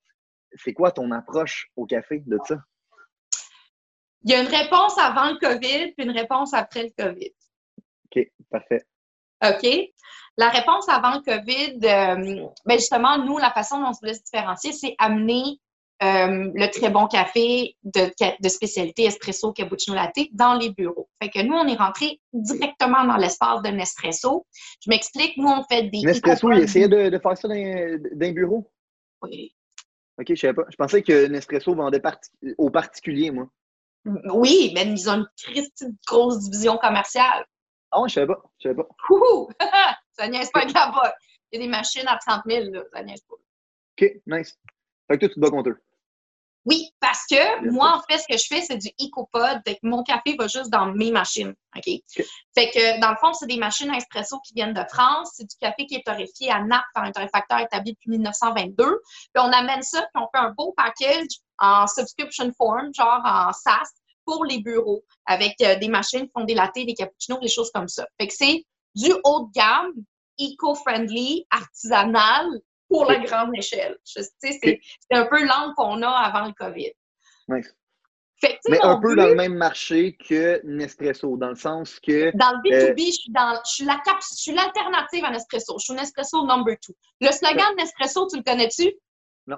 C'est 0.55 0.73
quoi 0.73 0.91
ton 0.91 1.09
approche 1.11 1.69
au 1.75 1.85
café 1.85 2.21
de 2.25 2.37
ça? 2.45 2.57
Il 4.23 4.31
y 4.31 4.35
a 4.35 4.41
une 4.41 4.47
réponse 4.47 4.97
avant 4.99 5.31
le 5.31 5.39
COVID, 5.39 5.93
puis 5.93 6.05
une 6.05 6.17
réponse 6.17 6.53
après 6.53 6.83
le 6.83 7.03
COVID. 7.03 7.33
OK, 8.05 8.31
parfait. 8.49 8.85
OK. 9.41 9.67
La 10.37 10.49
réponse 10.49 10.89
avant 10.89 11.15
le 11.15 11.21
COVID, 11.21 11.75
euh, 11.83 12.47
ben 12.65 12.79
justement, 12.79 13.17
nous, 13.19 13.37
la 13.37 13.51
façon 13.51 13.79
dont 13.79 13.89
on 13.89 13.93
se 13.93 13.99
voulait 13.99 14.15
se 14.15 14.23
différencier, 14.23 14.71
c'est 14.71 14.95
amener 14.97 15.59
euh, 16.01 16.51
le 16.53 16.67
très 16.71 16.89
bon 16.89 17.07
café 17.07 17.77
de, 17.83 18.11
de, 18.41 18.49
spécialité 18.49 19.03
espresso, 19.03 19.53
cappuccino 19.53 19.95
latte 19.95 20.27
dans 20.33 20.55
les 20.55 20.71
bureaux. 20.71 21.07
Fait 21.21 21.29
que 21.29 21.41
nous, 21.43 21.53
on 21.53 21.67
est 21.67 21.77
rentré 21.77 22.19
directement 22.33 23.05
dans 23.05 23.15
l'espace 23.15 23.61
de 23.61 23.69
Nespresso. 23.69 24.45
Je 24.83 24.89
m'explique, 24.89 25.37
nous, 25.37 25.47
on 25.47 25.63
fait 25.63 25.83
des. 25.83 26.01
Nespresso, 26.01 26.51
il 26.51 26.59
essayait 26.59 26.89
de, 26.89 27.09
de, 27.09 27.19
faire 27.19 27.37
ça 27.37 27.47
dans, 27.47 27.53
dans 27.53 28.19
les 28.19 28.33
bureaux? 28.33 28.69
Oui. 29.21 29.55
OK, 30.19 30.25
je 30.29 30.35
savais 30.35 30.53
pas. 30.53 30.65
Je 30.69 30.75
pensais 30.75 31.01
que 31.03 31.27
Nespresso 31.27 31.73
vendait 31.73 32.01
aux 32.57 32.69
particuliers, 32.69 33.31
moi. 33.31 33.47
Oui, 34.33 34.71
mais 34.75 34.85
ils 34.85 35.09
ont 35.09 35.25
une 35.49 35.97
grosse 36.05 36.39
division 36.41 36.77
commerciale. 36.77 37.45
Non, 37.95 38.07
je 38.07 38.13
savais 38.13 38.27
pas. 38.27 38.41
Je 38.59 38.69
savais 38.69 38.75
pas. 38.75 38.87
Ouh! 39.09 39.49
ça 40.13 40.27
niaise 40.27 40.51
pas 40.51 40.65
de 40.65 40.73
là-bas. 40.73 41.13
Il 41.51 41.59
y 41.59 41.63
a 41.63 41.65
des 41.65 41.71
machines 41.71 42.07
à 42.07 42.17
30 42.17 42.43
000, 42.47 42.71
là. 42.71 42.81
Ça 42.93 43.03
niaise 43.03 43.21
pas. 43.21 43.35
OK, 43.35 44.11
nice. 44.27 44.57
Fait 45.07 45.17
que 45.17 45.25
toi, 45.25 45.29
tu 45.29 45.35
te 45.35 45.39
bats 45.39 45.49
contre 45.49 45.69
eux. 45.69 45.81
Oui, 46.65 46.93
parce 47.01 47.25
que 47.29 47.69
moi, 47.71 47.93
en 47.97 48.01
fait, 48.09 48.19
ce 48.19 48.27
que 48.27 48.37
je 48.37 48.45
fais, 48.47 48.61
c'est 48.61 48.77
du 48.77 48.87
EcoPod. 49.01 49.61
Fait 49.67 49.75
que 49.75 49.79
mon 49.83 50.01
café 50.01 50.35
va 50.37 50.47
juste 50.47 50.69
dans 50.69 50.85
mes 50.93 51.11
machines. 51.11 51.53
OK? 51.75 51.83
Fait 52.55 52.71
que, 52.71 53.01
dans 53.01 53.09
le 53.09 53.17
fond, 53.17 53.33
c'est 53.33 53.47
des 53.47 53.57
machines 53.57 53.89
à 53.89 53.97
espresso 53.97 54.39
qui 54.39 54.53
viennent 54.53 54.73
de 54.73 54.83
France. 54.89 55.31
C'est 55.33 55.43
du 55.43 55.55
café 55.59 55.85
qui 55.85 55.95
est 55.95 56.05
torréfié 56.05 56.51
à 56.51 56.61
nappe 56.61 56.85
par 56.93 57.03
un 57.03 57.11
torréfacteur 57.11 57.59
établi 57.59 57.93
depuis 57.93 58.11
1922. 58.11 58.85
Puis 58.85 59.43
on 59.43 59.51
amène 59.51 59.81
ça, 59.81 59.99
puis 60.13 60.23
on 60.23 60.27
fait 60.33 60.45
un 60.45 60.51
beau 60.51 60.73
package 60.77 61.27
en 61.59 61.85
subscription 61.85 62.49
form, 62.57 62.93
genre 62.93 63.21
en 63.25 63.51
SaaS, 63.51 63.91
pour 64.25 64.45
les 64.45 64.61
bureaux 64.61 65.03
avec 65.25 65.55
euh, 65.61 65.75
des 65.75 65.87
machines 65.87 66.25
qui 66.25 66.31
font 66.35 66.45
des 66.45 66.55
lattes, 66.55 66.75
des 66.75 66.93
cappuccinos, 66.93 67.39
des 67.39 67.47
choses 67.47 67.71
comme 67.71 67.87
ça. 67.87 68.07
Fait 68.19 68.27
que 68.27 68.33
c'est 68.33 68.63
du 68.95 69.11
haut 69.23 69.47
de 69.47 69.51
gamme, 69.53 69.93
eco-friendly, 70.39 71.45
artisanal 71.49 72.47
pour 72.89 73.05
la 73.05 73.19
grande 73.19 73.55
échelle. 73.55 73.97
C'est 74.03 74.79
un 75.11 75.25
peu 75.25 75.43
l'angle 75.43 75.73
qu'on 75.75 76.01
a 76.01 76.09
avant 76.09 76.45
le 76.45 76.53
COVID. 76.53 76.91
Fait 78.43 78.59
Mais 78.67 78.79
un 78.81 78.99
peu 78.99 79.15
dans 79.15 79.27
le 79.27 79.35
même 79.35 79.55
marché 79.55 80.17
que 80.17 80.59
Nespresso, 80.65 81.37
dans 81.37 81.49
le 81.49 81.55
sens 81.55 81.97
que. 82.01 82.35
Dans 82.35 82.51
le 82.51 82.69
B2B, 82.69 82.99
euh, 82.99 83.05
je 83.07 83.11
suis 83.11 83.31
dans 83.31 83.61
je 83.63 84.35
suis 84.35 84.53
l'alternative 84.53 85.23
à 85.23 85.31
Nespresso. 85.31 85.77
Je 85.79 85.85
suis 85.85 85.93
Nespresso 85.93 86.45
number 86.45 86.75
two. 86.81 86.93
Le 87.21 87.31
slogan 87.31 87.71
de 87.71 87.81
Nespresso, 87.81 88.27
tu 88.27 88.37
le 88.37 88.43
connais-tu? 88.43 88.91
Non. 89.47 89.57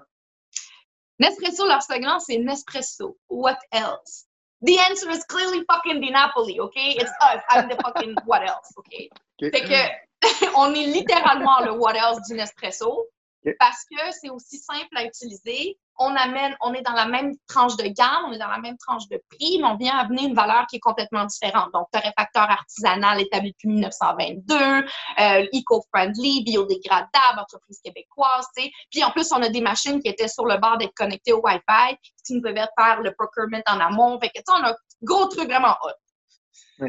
Nespresso, 1.19 1.65
leur 1.65 1.81
slogan, 1.81 2.19
c'est 2.19 2.38
Nespresso. 2.38 3.17
What 3.27 3.57
else? 3.72 4.27
The 4.62 4.79
answer 4.79 5.09
is 5.09 5.24
clearly 5.25 5.63
fucking 5.69 6.01
the 6.01 6.12
Napoli, 6.12 6.59
okay? 6.59 6.91
It's 6.91 7.12
us. 7.21 7.41
I'm 7.50 7.69
the 7.69 7.75
fucking 7.83 8.15
what 8.25 8.47
else, 8.47 8.74
okay? 8.79 9.09
Fait 9.39 9.51
que 9.51 10.51
on 10.55 10.74
est 10.74 10.88
littéralement 10.88 11.59
le 11.59 11.74
what 11.74 11.95
else 11.95 12.19
du 12.27 12.35
Nespresso 12.35 13.07
parce 13.59 13.85
que 13.85 13.97
c'est 14.19 14.29
aussi 14.29 14.57
simple 14.57 14.95
à 14.95 15.03
utiliser. 15.05 15.77
On 15.97 16.15
amène, 16.15 16.55
on 16.61 16.73
est 16.73 16.81
dans 16.81 16.93
la 16.93 17.05
même 17.05 17.33
tranche 17.47 17.77
de 17.77 17.87
gamme, 17.87 18.25
on 18.27 18.33
est 18.33 18.37
dans 18.37 18.49
la 18.49 18.59
même 18.59 18.77
tranche 18.77 19.07
de 19.09 19.21
prix, 19.29 19.59
mais 19.59 19.67
on 19.67 19.77
vient 19.77 19.97
amener 19.97 20.23
une 20.23 20.35
valeur 20.35 20.65
qui 20.67 20.77
est 20.77 20.79
complètement 20.79 21.25
différente. 21.25 21.71
Donc, 21.73 21.87
torréfacteur 21.91 22.49
artisanal 22.49 23.21
établi 23.21 23.51
depuis 23.51 23.69
1922, 23.69 24.55
euh, 24.55 25.47
eco-friendly, 25.53 26.43
biodégradable, 26.43 27.39
entreprise 27.39 27.79
québécoise, 27.83 28.45
tu 28.55 28.63
sais. 28.63 28.71
Puis 28.91 29.03
en 29.03 29.11
plus, 29.11 29.31
on 29.31 29.41
a 29.41 29.49
des 29.49 29.61
machines 29.61 30.01
qui 30.01 30.09
étaient 30.09 30.27
sur 30.27 30.45
le 30.45 30.57
bord 30.57 30.77
d'être 30.77 30.93
connectées 30.95 31.33
au 31.33 31.41
Wi-Fi, 31.41 31.97
qui 32.25 32.33
nous 32.33 32.41
permettent 32.41 32.71
faire 32.77 33.01
le 33.01 33.13
procurement 33.13 33.61
en 33.67 33.79
amont. 33.79 34.19
Fait 34.19 34.29
que, 34.29 34.39
tu 34.39 34.43
sais, 34.47 34.59
on 34.59 34.63
a 34.63 34.71
un 34.71 34.75
gros 35.01 35.25
truc 35.27 35.45
vraiment 35.45 35.75
hot. 35.83 36.87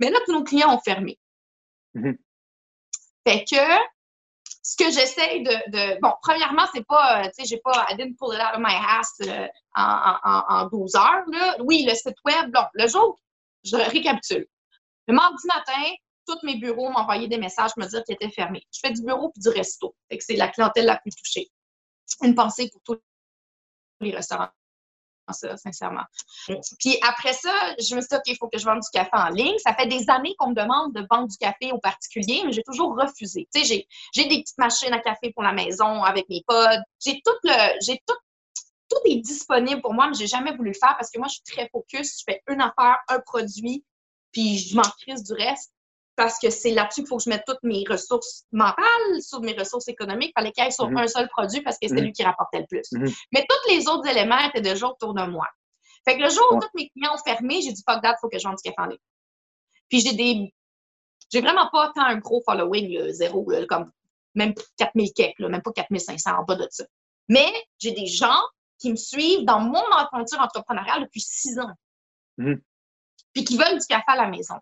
Mais 0.00 0.10
là, 0.10 0.18
tous 0.26 0.32
nos 0.32 0.44
clients 0.44 0.74
ont 0.74 0.80
fermé. 0.80 1.18
Mm-hmm. 1.94 2.16
Fait 3.26 3.44
que 3.44 3.97
ce 4.62 4.76
que 4.76 4.90
j'essaie 4.90 5.40
de, 5.40 6.00
Bon, 6.00 6.12
premièrement, 6.22 6.66
c'est 6.74 6.84
pas, 6.84 7.20
euh, 7.20 7.24
tu 7.26 7.42
sais, 7.42 7.44
j'ai 7.44 7.58
pas, 7.58 7.86
I 7.90 7.96
didn't 7.96 8.16
pull 8.18 8.34
it 8.34 8.40
out 8.40 8.54
of 8.54 8.60
my 8.60 8.74
ass 8.74 9.12
euh, 9.22 9.46
en, 9.74 10.68
12 10.70 10.94
heures. 10.96 11.24
Là. 11.32 11.56
Oui, 11.60 11.86
le 11.88 11.94
site 11.94 12.16
web, 12.24 12.50
bon, 12.52 12.64
le 12.74 12.86
jour, 12.86 13.18
je 13.64 13.76
récapitule. 13.76 14.46
Le 15.06 15.14
mardi 15.14 15.46
matin, 15.46 15.82
tous 16.26 16.38
mes 16.42 16.56
bureaux 16.56 16.90
m'envoyaient 16.90 17.28
des 17.28 17.38
messages 17.38 17.70
me 17.76 17.86
dire 17.86 18.04
qu'ils 18.04 18.14
étaient 18.14 18.30
fermés. 18.30 18.62
Je 18.72 18.80
fais 18.80 18.92
du 18.92 19.02
bureau 19.02 19.30
puis 19.30 19.40
du 19.40 19.48
resto. 19.48 19.94
C'est 20.20 20.36
la 20.36 20.48
clientèle 20.48 20.84
la 20.84 20.98
plus 20.98 21.12
touchée. 21.12 21.48
Une 22.22 22.34
pensée 22.34 22.70
pour 22.70 22.82
tous 22.82 23.00
les 24.00 24.14
restaurants 24.14 24.48
ça, 25.32 25.56
sincèrement. 25.56 26.04
Puis 26.78 26.98
après 27.02 27.32
ça, 27.32 27.50
je 27.78 27.94
me 27.94 28.00
suis 28.00 28.08
dit, 28.08 28.16
OK, 28.16 28.22
il 28.26 28.36
faut 28.36 28.48
que 28.48 28.58
je 28.58 28.64
vende 28.64 28.80
du 28.80 28.88
café 28.92 29.10
en 29.12 29.28
ligne. 29.28 29.56
Ça 29.64 29.74
fait 29.74 29.86
des 29.86 30.08
années 30.10 30.34
qu'on 30.38 30.50
me 30.50 30.54
demande 30.54 30.94
de 30.94 31.06
vendre 31.10 31.28
du 31.28 31.36
café 31.36 31.72
aux 31.72 31.78
particuliers, 31.78 32.42
mais 32.44 32.52
j'ai 32.52 32.62
toujours 32.62 32.96
refusé. 32.96 33.48
Tu 33.54 33.64
sais, 33.64 33.86
j'ai 34.14 34.24
des 34.24 34.42
petites 34.42 34.58
machines 34.58 34.92
à 34.92 35.00
café 35.00 35.32
pour 35.32 35.42
la 35.42 35.52
maison 35.52 36.02
avec 36.02 36.28
mes 36.28 36.42
pods. 36.46 36.82
J'ai 37.04 37.20
tout 37.24 37.36
le, 37.44 37.78
j'ai 37.84 38.00
tout, 38.06 38.16
tout 38.88 39.00
est 39.06 39.20
disponible 39.20 39.80
pour 39.80 39.94
moi, 39.94 40.08
mais 40.08 40.14
j'ai 40.14 40.26
jamais 40.26 40.54
voulu 40.56 40.70
le 40.70 40.78
faire 40.78 40.96
parce 40.96 41.10
que 41.10 41.18
moi, 41.18 41.28
je 41.28 41.34
suis 41.34 41.42
très 41.44 41.68
focus. 41.68 42.20
Je 42.20 42.24
fais 42.32 42.42
une 42.48 42.60
affaire, 42.60 42.98
un 43.08 43.20
produit, 43.20 43.84
puis 44.32 44.58
je 44.58 44.76
m'en 44.76 44.82
crise 44.82 45.22
du 45.22 45.32
reste 45.32 45.72
parce 46.18 46.40
que 46.40 46.50
c'est 46.50 46.72
là-dessus 46.72 47.02
qu'il 47.02 47.06
faut 47.06 47.18
que 47.18 47.22
je 47.22 47.30
mette 47.30 47.44
toutes 47.46 47.62
mes 47.62 47.84
ressources 47.88 48.44
mentales, 48.50 49.22
sur 49.22 49.40
mes 49.40 49.52
ressources 49.52 49.86
économiques. 49.86 50.32
Il 50.36 50.40
fallait 50.40 50.68
ait 50.68 50.72
sur 50.72 50.90
mhm. 50.90 50.98
un 50.98 51.06
seul 51.06 51.28
produit 51.28 51.60
parce 51.60 51.78
que 51.78 51.86
c'était 51.86 52.00
mhm. 52.00 52.06
lui 52.06 52.12
qui 52.12 52.24
rapportait 52.24 52.58
le 52.58 52.66
plus. 52.66 52.90
Mhm. 52.90 53.08
Mais 53.32 53.46
tous 53.48 53.72
les 53.72 53.86
autres 53.86 54.08
éléments 54.08 54.40
étaient 54.40 54.60
déjà 54.60 54.88
autour 54.88 55.14
de 55.14 55.22
moi. 55.22 55.46
Fait 56.04 56.18
que 56.18 56.22
le 56.24 56.28
jour 56.28 56.44
où 56.50 56.58
tous 56.58 56.68
mes 56.74 56.88
clients 56.88 57.14
ont 57.14 57.22
fermé, 57.24 57.62
j'ai 57.62 57.70
dit 57.70 57.84
fuck 57.88 58.02
that, 58.02 58.16
il 58.16 58.20
faut 58.20 58.28
que 58.28 58.36
je 58.36 58.42
vende 58.42 58.56
du 58.56 58.62
café 58.62 58.74
en 58.78 58.86
ligne. 58.86 58.98
Puis 59.88 60.00
j'ai 60.00 60.12
des. 60.14 60.52
J'ai 61.32 61.40
vraiment 61.40 61.68
pas 61.70 61.92
tant 61.94 62.02
un 62.02 62.16
gros 62.16 62.42
following, 62.44 63.12
zéro, 63.12 63.46
comme 63.68 63.92
même 64.34 64.54
4000 64.76 65.12
kek, 65.12 65.38
même 65.38 65.62
pas 65.62 65.70
4500 65.70 66.30
en 66.32 66.42
bas 66.42 66.56
de 66.56 66.66
ça. 66.68 66.84
Mais 67.28 67.52
j'ai 67.78 67.92
des 67.92 68.06
gens 68.06 68.40
qui 68.80 68.90
me 68.90 68.96
suivent 68.96 69.44
dans 69.44 69.60
mon 69.60 69.84
aventure 69.92 70.40
entrepreneuriale 70.40 71.04
depuis 71.04 71.20
six 71.20 71.60
ans. 71.60 71.72
Puis 73.34 73.44
qui 73.44 73.56
veulent 73.56 73.78
du 73.78 73.86
café 73.86 74.04
à 74.08 74.16
la 74.16 74.26
maison. 74.26 74.56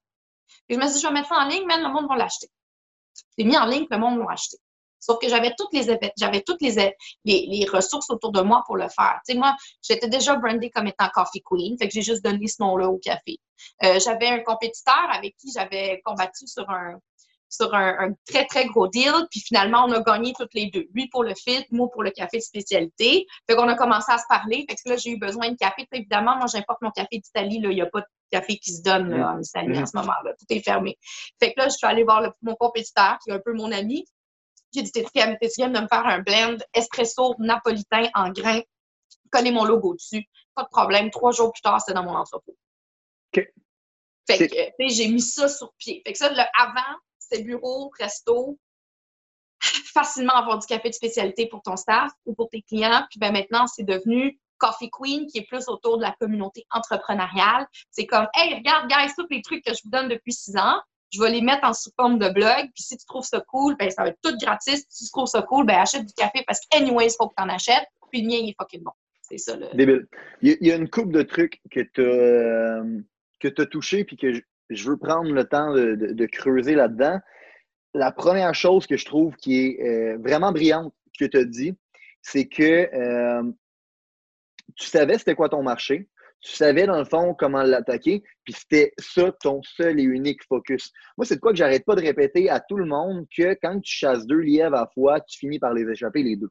Et 0.68 0.74
je 0.74 0.78
me 0.78 0.84
suis 0.86 0.94
dit, 0.94 1.00
je 1.00 1.06
vais 1.06 1.14
mettre 1.14 1.28
ça 1.28 1.36
en 1.36 1.48
ligne, 1.48 1.64
mais 1.66 1.78
le 1.78 1.88
monde 1.88 2.08
va 2.08 2.16
l'acheter. 2.16 2.48
J'ai 3.38 3.44
mis 3.44 3.56
en 3.56 3.66
ligne, 3.66 3.86
le 3.90 3.98
monde 3.98 4.18
va 4.18 4.26
l'acheter. 4.30 4.58
Sauf 4.98 5.18
que 5.20 5.28
j'avais 5.28 5.54
toutes 5.56 5.72
les 5.72 7.66
ressources 7.72 8.10
autour 8.10 8.32
de 8.32 8.40
moi 8.40 8.64
pour 8.66 8.76
le 8.76 8.88
faire. 8.88 9.20
Moi, 9.36 9.54
j'étais 9.80 10.08
déjà 10.08 10.34
brandée 10.36 10.70
comme 10.70 10.88
étant 10.88 11.08
Coffee 11.14 11.42
Queen, 11.44 11.78
fait 11.78 11.86
que 11.86 11.94
j'ai 11.94 12.02
juste 12.02 12.24
donné 12.24 12.48
ce 12.48 12.60
nom-là 12.60 12.88
au 12.88 12.98
café. 12.98 13.38
Euh, 13.84 14.00
j'avais 14.00 14.28
un 14.28 14.40
compétiteur 14.40 15.08
avec 15.12 15.36
qui 15.36 15.52
j'avais 15.54 16.00
combattu 16.04 16.46
sur 16.48 16.68
un, 16.68 16.98
sur 17.48 17.74
un, 17.74 18.12
très, 18.28 18.46
très 18.46 18.66
gros 18.66 18.88
deal. 18.88 19.12
Puis 19.30 19.40
finalement, 19.40 19.84
on 19.86 19.92
a 19.92 20.00
gagné 20.00 20.32
toutes 20.38 20.54
les 20.54 20.70
deux. 20.70 20.86
Lui 20.92 21.08
pour 21.08 21.24
le 21.24 21.34
fit, 21.34 21.64
moi 21.70 21.88
pour 21.92 22.02
le 22.02 22.10
café 22.10 22.38
de 22.38 22.42
spécialité. 22.42 23.26
Fait 23.48 23.56
qu'on 23.56 23.68
a 23.68 23.74
commencé 23.74 24.10
à 24.10 24.18
se 24.18 24.24
parler. 24.28 24.66
Fait 24.68 24.76
que 24.76 24.88
là, 24.90 24.96
j'ai 24.96 25.10
eu 25.10 25.18
besoin 25.18 25.50
de 25.50 25.56
café. 25.56 25.86
évidemment, 25.92 26.36
moi, 26.36 26.46
j'importe 26.52 26.82
mon 26.82 26.90
café 26.90 27.18
d'Italie. 27.18 27.60
Il 27.62 27.68
n'y 27.68 27.80
a 27.80 27.86
pas 27.86 28.00
de 28.00 28.06
café 28.30 28.58
qui 28.58 28.72
se 28.72 28.82
donne 28.82 29.12
en 29.14 29.40
Italie 29.40 29.78
en 29.78 29.86
ce 29.86 29.96
moment-là. 29.96 30.32
Tout 30.38 30.46
est 30.50 30.62
fermé. 30.62 30.98
Fait 31.40 31.52
que 31.52 31.60
là, 31.60 31.68
je 31.68 31.76
suis 31.76 31.86
allée 31.86 32.04
voir 32.04 32.22
mon 32.42 32.54
compétiteur, 32.54 33.18
qui 33.22 33.30
est 33.30 33.34
un 33.34 33.40
peu 33.44 33.52
mon 33.52 33.70
ami. 33.72 34.04
J'ai 34.74 34.82
dit, 34.82 34.92
t'es-tu 34.92 35.10
game 35.14 35.36
de 35.40 35.80
me 35.80 35.88
faire 35.88 36.06
un 36.06 36.20
blend 36.20 36.58
espresso 36.74 37.34
napolitain 37.38 38.08
en 38.14 38.30
grains? 38.30 38.62
Coller 39.30 39.50
mon 39.50 39.64
logo 39.64 39.94
dessus. 39.94 40.24
Pas 40.54 40.64
de 40.64 40.68
problème. 40.68 41.10
Trois 41.10 41.32
jours 41.32 41.52
plus 41.52 41.62
tard, 41.62 41.80
c'était 41.80 41.94
dans 41.94 42.04
mon 42.04 42.14
entrepôt. 42.16 42.56
OK. 43.36 43.46
Fait 44.26 44.48
que, 44.48 44.88
j'ai 44.88 45.08
mis 45.08 45.20
ça 45.20 45.48
sur 45.48 45.72
pied. 45.78 46.02
Fait 46.04 46.12
que 46.12 46.18
ça, 46.18 46.30
le 46.30 46.42
avant, 46.58 46.98
c'est 47.28 47.42
bureau, 47.42 47.90
resto, 47.98 48.58
facilement 49.60 50.34
avoir 50.34 50.58
du 50.58 50.66
café 50.66 50.88
de 50.88 50.94
spécialité 50.94 51.48
pour 51.48 51.62
ton 51.62 51.76
staff 51.76 52.12
ou 52.24 52.34
pour 52.34 52.48
tes 52.50 52.62
clients. 52.62 53.04
Puis 53.10 53.18
ben 53.18 53.32
maintenant, 53.32 53.66
c'est 53.66 53.84
devenu 53.84 54.38
Coffee 54.58 54.90
Queen, 54.90 55.26
qui 55.26 55.38
est 55.38 55.46
plus 55.46 55.68
autour 55.68 55.98
de 55.98 56.02
la 56.02 56.14
communauté 56.18 56.64
entrepreneuriale. 56.70 57.66
C'est 57.90 58.06
comme, 58.06 58.26
hey, 58.34 58.54
regarde, 58.54 58.88
guys, 58.88 59.12
tous 59.16 59.26
les 59.30 59.42
trucs 59.42 59.64
que 59.64 59.74
je 59.74 59.80
vous 59.84 59.90
donne 59.90 60.08
depuis 60.08 60.32
six 60.32 60.56
ans, 60.56 60.80
je 61.10 61.20
vais 61.20 61.30
les 61.30 61.40
mettre 61.40 61.64
en 61.64 61.72
sous 61.72 61.90
forme 61.96 62.18
de 62.18 62.28
blog. 62.28 62.70
Puis 62.74 62.82
si 62.82 62.96
tu 62.96 63.06
trouves 63.06 63.24
ça 63.24 63.40
cool, 63.40 63.76
ben 63.76 63.90
ça 63.90 64.02
va 64.02 64.08
être 64.08 64.18
tout 64.22 64.36
gratis. 64.38 64.84
Si 64.88 65.04
tu 65.04 65.10
trouves 65.10 65.26
ça 65.26 65.42
cool, 65.42 65.66
ben 65.66 65.78
achète 65.78 66.06
du 66.06 66.14
café 66.14 66.42
parce 66.46 66.60
qu'anyways, 66.68 67.06
il 67.06 67.16
faut 67.16 67.28
que 67.28 67.34
tu 67.36 67.42
en 67.42 67.48
achètes. 67.48 67.86
Puis 68.10 68.22
le 68.22 68.28
mien, 68.28 68.36
il 68.36 68.50
est 68.50 68.56
fucking 68.58 68.82
bon. 68.82 68.92
C'est 69.22 69.38
ça. 69.38 69.56
Le... 69.56 69.68
Débile. 69.74 70.06
Il 70.42 70.56
y 70.60 70.70
a 70.70 70.76
une 70.76 70.88
coupe 70.88 71.12
de 71.12 71.22
trucs 71.22 71.60
que 71.70 71.80
tu 71.80 72.00
as, 72.00 72.04
euh, 72.04 73.00
que 73.40 73.48
as 73.60 73.66
touché 73.66 74.04
puis 74.04 74.16
que 74.16 74.42
je, 74.70 74.90
veux 74.90 74.96
prendre 74.96 75.32
le 75.32 75.44
temps 75.44 75.72
de, 75.72 76.26
creuser 76.26 76.74
là-dedans. 76.74 77.20
La 77.94 78.12
première 78.12 78.54
chose 78.54 78.86
que 78.86 78.96
je 78.96 79.04
trouve 79.06 79.34
qui 79.36 79.66
est 79.66 79.80
euh, 79.80 80.18
vraiment 80.18 80.52
brillante 80.52 80.92
que 81.18 81.24
tu 81.24 81.36
as 81.36 81.44
dit, 81.44 81.76
c'est 82.20 82.46
que 82.46 82.94
euh, 82.94 83.42
tu 84.74 84.86
savais 84.86 85.18
c'était 85.18 85.34
quoi 85.34 85.48
ton 85.48 85.62
marché, 85.62 86.08
tu 86.40 86.52
savais 86.52 86.86
dans 86.86 86.98
le 86.98 87.04
fond 87.04 87.34
comment 87.34 87.62
l'attaquer, 87.62 88.22
puis 88.44 88.52
c'était 88.52 88.92
ça 88.98 89.32
ton 89.40 89.62
seul 89.62 89.98
et 89.98 90.02
unique 90.02 90.44
focus. 90.44 90.92
Moi, 91.16 91.24
c'est 91.24 91.36
de 91.36 91.40
quoi 91.40 91.52
que 91.52 91.58
j'arrête 91.58 91.84
pas 91.84 91.94
de 91.94 92.02
répéter 92.02 92.50
à 92.50 92.60
tout 92.60 92.76
le 92.76 92.84
monde 92.84 93.26
que 93.36 93.56
quand 93.60 93.80
tu 93.80 93.92
chasses 93.92 94.26
deux 94.26 94.40
lièvres 94.40 94.76
à 94.76 94.80
la 94.82 94.90
fois, 94.92 95.20
tu 95.20 95.38
finis 95.38 95.58
par 95.58 95.72
les 95.72 95.90
échapper 95.90 96.22
les 96.22 96.36
deux. 96.36 96.50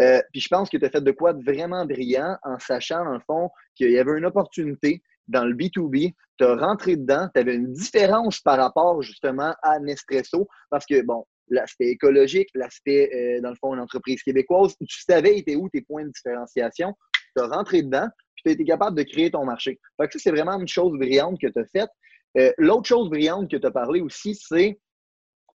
Euh, 0.00 0.22
puis 0.32 0.40
je 0.40 0.48
pense 0.48 0.70
que 0.70 0.76
tu 0.76 0.84
as 0.84 0.90
fait 0.90 1.02
de 1.02 1.10
quoi 1.10 1.32
de 1.32 1.42
vraiment 1.44 1.84
brillant 1.84 2.36
en 2.42 2.58
sachant 2.58 3.04
dans 3.04 3.14
le 3.14 3.20
fond 3.26 3.50
qu'il 3.74 3.90
y 3.90 3.98
avait 3.98 4.16
une 4.16 4.26
opportunité 4.26 5.02
dans 5.28 5.44
le 5.44 5.54
B2B, 5.54 6.14
tu 6.38 6.44
as 6.44 6.56
rentré 6.56 6.96
dedans, 6.96 7.28
tu 7.34 7.40
avais 7.40 7.54
une 7.54 7.72
différence 7.72 8.40
par 8.40 8.58
rapport 8.58 9.02
justement 9.02 9.54
à 9.62 9.78
Nespresso 9.78 10.48
parce 10.70 10.86
que, 10.86 11.02
bon, 11.02 11.24
l'aspect 11.48 11.88
écologique, 11.88 12.48
l'aspect, 12.54 13.10
euh, 13.14 13.40
dans 13.40 13.50
le 13.50 13.56
fond, 13.56 13.74
une 13.74 13.80
entreprise 13.80 14.22
québécoise, 14.22 14.74
tu 14.86 15.02
savais 15.02 15.38
étaient 15.38 15.56
où 15.56 15.68
tes 15.68 15.82
points 15.82 16.04
de 16.04 16.10
différenciation 16.10 16.94
tu 17.36 17.42
as 17.42 17.48
rentré 17.48 17.82
dedans, 17.82 18.08
puis 18.34 18.42
tu 18.44 18.48
as 18.50 18.52
été 18.52 18.64
capable 18.64 18.96
de 18.96 19.02
créer 19.02 19.30
ton 19.30 19.44
marché. 19.44 19.78
Fait 20.00 20.06
que 20.06 20.14
ça, 20.14 20.18
c'est 20.18 20.30
vraiment 20.30 20.58
une 20.58 20.68
chose 20.68 20.98
brillante 20.98 21.38
que 21.40 21.48
tu 21.48 21.58
as 21.58 21.66
faite. 21.66 21.90
Euh, 22.38 22.52
l'autre 22.58 22.86
chose 22.86 23.08
brillante 23.08 23.50
que 23.50 23.56
tu 23.56 23.66
as 23.66 23.70
parlé 23.70 24.00
aussi, 24.00 24.34
c'est 24.34 24.78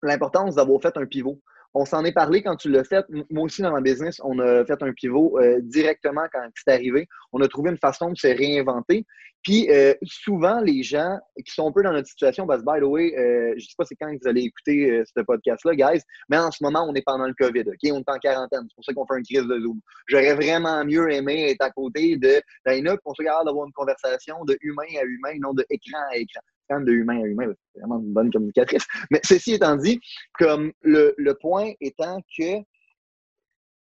l'importance 0.03 0.57
d'avoir 0.57 0.81
fait 0.81 0.97
un 0.97 1.07
pivot. 1.07 1.41
On 1.75 1.85
s'en 1.85 2.05
est 2.05 2.13
parlé 2.13 2.43
quand 2.43 2.57
tu 2.57 2.71
l'as 2.71 2.85
fait. 2.85 3.05
Moi 3.31 3.45
aussi, 3.45 3.63
dans 3.63 3.73
ma 3.73 3.81
business, 3.81 4.21
on 4.25 4.39
a 4.39 4.65
fait 4.65 4.83
un 4.83 4.93
pivot 4.93 5.39
euh, 5.39 5.61
directement 5.63 6.25
quand 6.33 6.41
c'est 6.55 6.73
arrivé. 6.73 7.07
On 7.33 7.41
a 7.41 7.49
trouvé 7.49 7.71
une 7.71 7.79
façon 7.79 8.11
de 8.11 8.17
se 8.17 8.27
réinventer. 8.27 9.05
Puis 9.43 9.71
euh, 9.71 9.95
souvent, 10.03 10.61
les 10.61 10.83
gens 10.83 11.19
qui 11.37 11.53
sont 11.53 11.69
un 11.69 11.73
peu 11.73 11.83
dans 11.83 11.93
notre 11.93 12.09
situation, 12.09 12.47
parce 12.47 12.63
que, 12.63 12.67
by 12.67 12.81
the 12.81 12.89
way, 12.89 13.15
euh, 13.17 13.51
je 13.51 13.55
ne 13.57 13.61
sais 13.61 13.75
pas 13.77 13.85
c'est 13.85 13.95
quand 13.95 14.11
vous 14.11 14.29
allez 14.29 14.43
écouter 14.43 15.03
ce 15.05 15.23
podcast-là, 15.23 15.75
guys, 15.75 16.03
mais 16.29 16.39
en 16.39 16.51
ce 16.51 16.63
moment, 16.63 16.87
on 16.89 16.95
est 16.95 17.05
pendant 17.05 17.27
le 17.27 17.35
COVID, 17.35 17.61
OK? 17.61 17.91
On 17.93 18.01
est 18.01 18.11
en 18.11 18.19
quarantaine. 18.19 18.67
C'est 18.69 18.75
pour 18.75 18.85
ça 18.85 18.93
qu'on 18.95 19.07
fait 19.07 19.19
une 19.19 19.25
crise 19.25 19.47
de 19.47 19.61
Zoom. 19.61 19.81
J'aurais 20.07 20.35
vraiment 20.35 20.85
mieux 20.85 21.11
aimé 21.13 21.51
être 21.51 21.63
à 21.63 21.71
côté 21.71 22.17
de 22.17 22.41
Dina, 22.67 22.97
qu'on 22.97 23.15
soit 23.15 23.27
capable 23.27 23.47
d'avoir 23.47 23.67
une 23.67 23.73
conversation 23.73 24.45
de 24.45 24.57
humain 24.63 24.89
à 25.01 25.05
humain, 25.05 25.39
non 25.41 25.53
de 25.53 25.65
écran 25.71 26.01
à 26.11 26.17
écran. 26.17 26.41
De 26.71 26.93
humain 26.93 27.23
à 27.23 27.27
humain, 27.27 27.47
c'est 27.73 27.81
vraiment 27.81 27.99
une 27.99 28.13
bonne 28.13 28.31
communicatrice. 28.31 28.87
Mais 29.11 29.21
ceci 29.25 29.55
étant 29.55 29.77
dit, 29.77 29.99
comme 30.39 30.71
le, 30.83 31.33
point 31.41 31.73
étant 31.81 32.21
que 32.39 32.63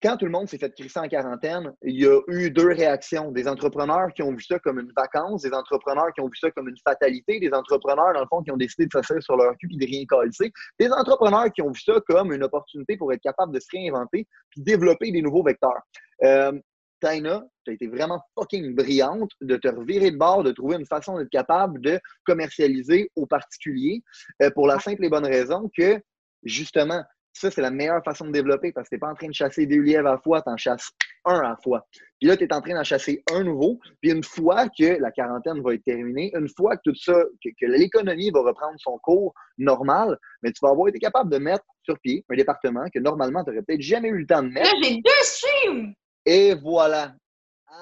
quand 0.02 0.16
tout 0.16 0.24
le 0.24 0.30
monde 0.30 0.48
s'est 0.48 0.56
fait 0.56 0.74
crisser 0.74 0.98
en 0.98 1.08
quarantaine, 1.08 1.74
il 1.82 2.00
y 2.00 2.06
a 2.06 2.18
eu 2.28 2.50
deux 2.50 2.68
réactions. 2.68 3.32
Des 3.32 3.46
entrepreneurs 3.46 4.08
qui 4.14 4.22
ont 4.22 4.32
vu 4.32 4.42
ça 4.42 4.58
comme 4.60 4.80
une 4.80 4.90
vacance, 4.96 5.42
des 5.42 5.52
entrepreneurs 5.52 6.10
qui 6.14 6.22
ont 6.22 6.28
vu 6.28 6.36
ça 6.40 6.50
comme 6.52 6.68
une 6.68 6.78
fatalité, 6.82 7.38
des 7.38 7.52
entrepreneurs, 7.52 8.14
dans 8.14 8.20
le 8.20 8.26
fond, 8.30 8.42
qui 8.42 8.50
ont 8.50 8.56
décidé 8.56 8.86
de 8.86 8.92
s'asseoir 8.92 9.22
sur 9.22 9.36
leur 9.36 9.54
cul 9.58 9.68
et 9.70 9.76
de 9.76 9.84
rien 9.84 10.06
coller, 10.06 10.30
des 10.78 10.90
entrepreneurs 10.90 11.52
qui 11.52 11.60
ont 11.60 11.70
vu 11.70 11.80
ça 11.80 12.00
comme 12.08 12.32
une 12.32 12.42
opportunité 12.44 12.96
pour 12.96 13.12
être 13.12 13.20
capable 13.20 13.52
de 13.52 13.60
se 13.60 13.66
réinventer 13.72 14.26
puis 14.50 14.62
développer 14.62 15.12
des 15.12 15.20
nouveaux 15.20 15.42
vecteurs. 15.42 15.82
Euh, 16.24 16.52
Taina, 17.00 17.42
tu 17.64 17.70
as 17.70 17.74
été 17.74 17.86
vraiment 17.86 18.20
fucking 18.34 18.74
brillante 18.74 19.30
de 19.40 19.56
te 19.56 19.68
revirer 19.68 20.10
de 20.10 20.16
bord, 20.16 20.42
de 20.42 20.52
trouver 20.52 20.76
une 20.76 20.86
façon 20.86 21.18
d'être 21.18 21.30
capable 21.30 21.80
de 21.80 21.98
commercialiser 22.24 23.10
aux 23.16 23.26
particuliers 23.26 24.02
euh, 24.42 24.50
pour 24.50 24.66
la 24.66 24.78
simple 24.78 25.04
et 25.04 25.08
bonne 25.08 25.26
raison 25.26 25.70
que, 25.76 26.00
justement, 26.44 27.02
ça, 27.32 27.50
c'est 27.50 27.62
la 27.62 27.70
meilleure 27.70 28.02
façon 28.04 28.26
de 28.26 28.32
développer 28.32 28.72
parce 28.72 28.88
que 28.88 28.90
tu 28.90 28.96
n'es 28.96 29.00
pas 29.00 29.10
en 29.10 29.14
train 29.14 29.28
de 29.28 29.34
chasser 29.34 29.66
deux 29.66 29.80
lièvres 29.80 30.08
à 30.08 30.12
la 30.12 30.18
fois, 30.18 30.42
tu 30.42 30.50
en 30.50 30.56
chasses 30.56 30.90
un 31.24 31.38
à 31.38 31.50
la 31.50 31.56
fois. 31.62 31.86
Puis 32.18 32.28
là, 32.28 32.36
tu 32.36 32.44
es 32.44 32.52
en 32.52 32.60
train 32.60 32.74
d'en 32.74 32.84
chasser 32.84 33.22
un 33.32 33.44
nouveau. 33.44 33.78
Puis 34.00 34.10
une 34.10 34.24
fois 34.24 34.68
que 34.68 35.00
la 35.00 35.10
quarantaine 35.10 35.62
va 35.62 35.74
être 35.74 35.84
terminée, 35.84 36.32
une 36.34 36.48
fois 36.48 36.76
que 36.76 36.82
tout 36.84 36.94
ça, 36.94 37.22
que, 37.42 37.66
l'économie 37.66 38.30
va 38.30 38.40
reprendre 38.40 38.74
son 38.78 38.98
cours 38.98 39.32
normal, 39.58 40.18
mais 40.42 40.50
tu 40.50 40.58
vas 40.62 40.70
avoir 40.70 40.88
été 40.88 40.98
capable 40.98 41.30
de 41.30 41.38
mettre 41.38 41.64
sur 41.82 41.98
pied 42.00 42.24
un 42.28 42.36
département 42.36 42.84
que 42.92 42.98
normalement, 42.98 43.44
tu 43.44 43.50
n'aurais 43.50 43.62
peut-être 43.62 43.80
jamais 43.80 44.08
eu 44.08 44.18
le 44.18 44.26
temps 44.26 44.42
de 44.42 44.48
mettre. 44.48 44.74
Là, 44.74 44.80
j'ai 44.82 44.96
deux 44.96 45.22
streams! 45.22 45.94
Et 46.26 46.54
voilà. 46.54 47.12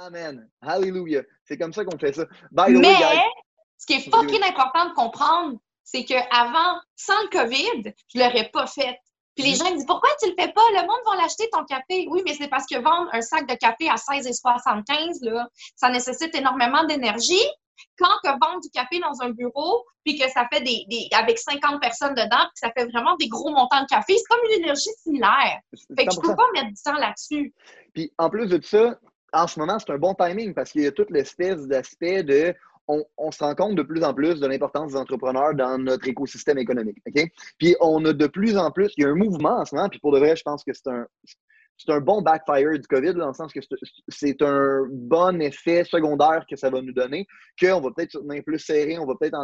Amen. 0.01 0.49
Hallelujah. 0.61 1.23
C'est 1.45 1.57
comme 1.57 1.73
ça 1.73 1.85
qu'on 1.85 1.99
fait 1.99 2.13
ça. 2.13 2.25
By 2.51 2.75
the 2.75 2.79
mais, 2.79 2.89
way, 2.89 3.23
ce 3.79 3.87
qui 3.87 3.95
est 3.95 4.11
fucking 4.11 4.43
important 4.43 4.91
de 4.91 4.95
comprendre, 4.95 5.59
c'est 5.85 6.05
qu'avant, 6.05 6.81
sans 6.97 7.21
le 7.23 7.29
COVID, 7.31 7.95
je 8.15 8.19
ne 8.19 8.25
l'aurais 8.25 8.51
pas 8.51 8.67
fait. 8.67 8.99
Puis 9.35 9.47
les 9.47 9.55
gens 9.55 9.71
disent 9.73 9.87
Pourquoi 9.87 10.11
tu 10.21 10.29
le 10.29 10.35
fais 10.39 10.53
pas? 10.53 10.61
Le 10.73 10.81
monde 10.81 11.01
va 11.07 11.23
l'acheter 11.23 11.49
ton 11.51 11.65
café. 11.65 12.07
Oui, 12.11 12.23
mais 12.27 12.35
c'est 12.35 12.49
parce 12.49 12.67
que 12.67 12.77
vendre 12.77 13.09
un 13.13 13.21
sac 13.23 13.49
de 13.49 13.55
café 13.55 13.89
à 13.89 13.95
16,75, 13.95 15.25
là, 15.25 15.49
ça 15.77 15.89
nécessite 15.91 16.35
énormément 16.35 16.85
d'énergie. 16.85 17.47
Quand 17.99 18.15
que 18.25 18.31
vendre 18.31 18.61
du 18.61 18.71
café 18.71 19.01
dans 19.01 19.23
un 19.23 19.31
bureau, 19.31 19.85
puis 20.05 20.19
que 20.19 20.29
ça 20.31 20.47
fait 20.53 20.63
des, 20.63 21.09
avec 21.13 21.39
50 21.39 21.81
personnes 21.81 22.15
dedans, 22.15 22.45
puis 22.55 22.57
ça 22.57 22.71
fait 22.77 22.87
vraiment 22.87 23.17
des 23.17 23.29
gros 23.29 23.51
montants 23.51 23.83
de 23.83 23.87
café, 23.87 24.15
c'est 24.17 24.25
comme 24.29 24.41
une 24.51 24.63
énergie 24.63 24.91
similaire. 25.03 25.61
Fait 25.97 26.07
que 26.07 26.13
je 26.15 26.21
peux 26.21 26.35
pas 26.35 26.47
mettre 26.55 26.69
du 26.69 26.83
temps 26.83 26.99
là-dessus. 26.99 27.53
Puis 27.95 28.13
en 28.19 28.31
plus 28.31 28.49
de 28.49 28.63
ça, 28.63 28.99
en 29.33 29.47
ce 29.47 29.59
moment, 29.59 29.79
c'est 29.79 29.93
un 29.93 29.99
bon 29.99 30.15
timing 30.15 30.55
parce 30.55 30.73
qu'il 30.73 30.83
y 30.83 30.87
a 30.87 30.93
toute 30.93 31.11
l'espèce 31.11 31.67
d'aspect 31.67 32.23
de 32.23 32.55
on, 33.19 33.31
se 33.31 33.45
rend 33.45 33.55
compte 33.55 33.75
de 33.75 33.83
plus 33.83 34.03
en 34.03 34.15
plus 34.15 34.41
de 34.41 34.47
l'importance 34.47 34.93
des 34.93 34.97
entrepreneurs 34.97 35.55
dans 35.55 35.77
notre 35.79 36.09
écosystème 36.09 36.57
économique. 36.57 36.97
Puis 37.59 37.77
on 37.81 38.03
a 38.07 38.15
de 38.15 38.27
plus 38.27 38.57
en 38.57 38.71
plus, 38.71 38.91
il 38.97 39.05
y 39.05 39.07
a 39.07 39.11
un 39.11 39.15
mouvement 39.15 39.59
en 39.59 39.65
ce 39.67 39.75
moment, 39.75 39.91
puis 39.91 40.01
pour 40.01 40.13
de 40.13 40.19
vrai, 40.19 40.37
je 40.37 40.43
pense 40.43 40.65
que 40.65 40.73
c'est 40.73 40.89
un, 40.89 41.07
c'est 41.79 41.93
un 41.93 42.01
bon 42.01 42.23
backfire 42.23 42.73
du 42.73 42.87
COVID, 42.89 43.15
dans 43.15 43.29
le 43.29 43.35
sens 43.35 43.53
que 43.53 43.61
c'est 44.09 44.43
un 44.43 44.87
bon 44.91 45.41
effet 45.41 45.85
secondaire 45.85 46.45
que 46.49 46.57
ça 46.57 46.71
va 46.71 46.83
nous 46.83 46.93
donner, 46.93 47.27
qu'on 47.61 47.81
va 47.81 47.91
peut-être 47.97 48.19
plus 48.45 48.59
serré, 48.59 48.99
on 48.99 49.07
va 49.07 49.15
peut-être 49.19 49.39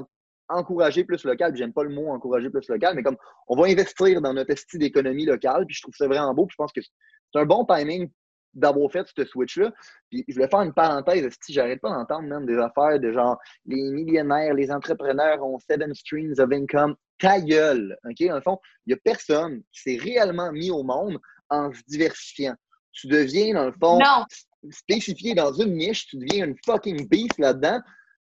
encourager 0.49 1.05
plus 1.05 1.25
local. 1.25 1.57
J'aime 1.57 1.73
pas 1.73 1.85
le 1.85 1.94
mot 1.94 2.09
encourager 2.11 2.51
plus 2.51 2.68
local, 2.68 2.94
mais 2.97 3.03
comme 3.03 3.16
on 3.49 3.57
va 3.57 3.68
investir 3.68 4.20
dans 4.20 4.35
notre 4.35 4.55
style 4.57 4.81
d'économie 4.81 5.25
locale, 5.25 5.64
puis 5.66 5.77
je 5.77 5.83
trouve 5.83 5.94
ça 5.97 6.07
vraiment 6.07 6.35
beau, 6.35 6.47
puis 6.47 6.55
je 6.55 6.62
pense 6.62 6.73
que 6.73 6.81
c'est 6.83 7.38
un 7.38 7.47
bon 7.47 7.64
timing 7.64 8.11
d'avoir 8.53 8.90
fait 8.90 9.07
ce 9.16 9.25
switch-là. 9.25 9.73
Puis 10.11 10.25
je 10.29 10.35
voulais 10.35 10.49
faire 10.49 10.61
une 10.61 10.73
parenthèse, 10.73 11.29
si 11.40 11.53
j'arrête 11.53 11.81
pas 11.81 11.90
d'entendre 11.90 12.29
même 12.29 12.47
des 12.47 12.57
affaires 12.57 12.99
de 13.01 13.12
genre 13.12 13.38
les 13.66 13.90
millionnaires, 13.90 14.55
les 14.55 14.70
entrepreneurs 14.70 15.42
ont 15.44 15.59
seven 15.59 15.94
streams 15.94 16.35
of 16.38 16.53
income. 16.53 16.94
Ta 17.18 17.40
gueule! 17.40 17.97
OK? 18.05 18.27
Dans 18.27 18.35
le 18.37 18.40
fond, 18.40 18.59
il 18.87 18.90
n'y 18.90 18.94
a 18.94 18.99
personne 19.03 19.62
qui 19.73 19.83
s'est 19.83 19.99
réellement 20.03 20.53
mis 20.53 20.70
au 20.70 20.83
monde 20.83 21.18
en 21.54 21.72
se 21.72 21.82
diversifiant. 21.86 22.54
Tu 22.92 23.08
deviens, 23.08 23.54
dans 23.54 23.66
le 23.66 23.72
fond, 23.72 23.98
spécifié 24.70 25.34
dans 25.34 25.52
une 25.52 25.76
niche, 25.76 26.06
tu 26.06 26.16
deviens 26.16 26.46
une 26.46 26.56
fucking 26.64 27.08
beast 27.08 27.38
là-dedans. 27.38 27.80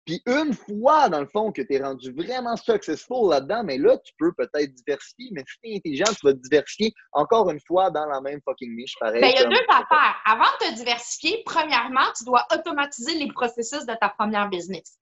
Puis 0.06 0.22
une 0.26 0.54
fois, 0.54 1.08
dans 1.10 1.20
le 1.20 1.28
fond, 1.28 1.52
que 1.52 1.62
tu 1.62 1.76
es 1.76 1.84
rendu 1.84 2.12
vraiment 2.12 2.56
successful 2.56 3.30
là-dedans, 3.30 3.64
mais 3.64 3.78
là, 3.78 3.96
tu 3.98 4.12
peux 4.18 4.32
peut-être 4.34 4.74
diversifier, 4.74 5.30
mais 5.34 5.44
si 5.48 5.60
tu 5.62 5.70
es 5.70 5.78
intelligent, 5.78 6.12
tu 6.20 6.26
vas 6.26 6.34
te 6.34 6.40
diversifier 6.40 6.94
encore 7.12 7.50
une 7.52 7.60
fois 7.68 7.92
dans 7.92 8.06
la 8.08 8.20
même 8.22 8.40
fucking 8.44 8.76
niche, 8.76 8.96
pareil. 9.00 9.22
Ben, 9.22 9.30
il 9.30 9.40
y 9.40 9.44
a 9.44 9.48
deux 9.48 9.66
affaires. 9.70 10.16
Avant 10.26 10.46
de 10.62 10.66
te 10.66 10.76
diversifier, 10.76 11.44
premièrement, 11.46 12.12
tu 12.18 12.24
dois 12.24 12.44
automatiser 12.52 13.16
les 13.16 13.32
processus 13.32 13.86
de 13.86 13.94
ta 14.00 14.10
première 14.10 14.50
business. 14.50 14.98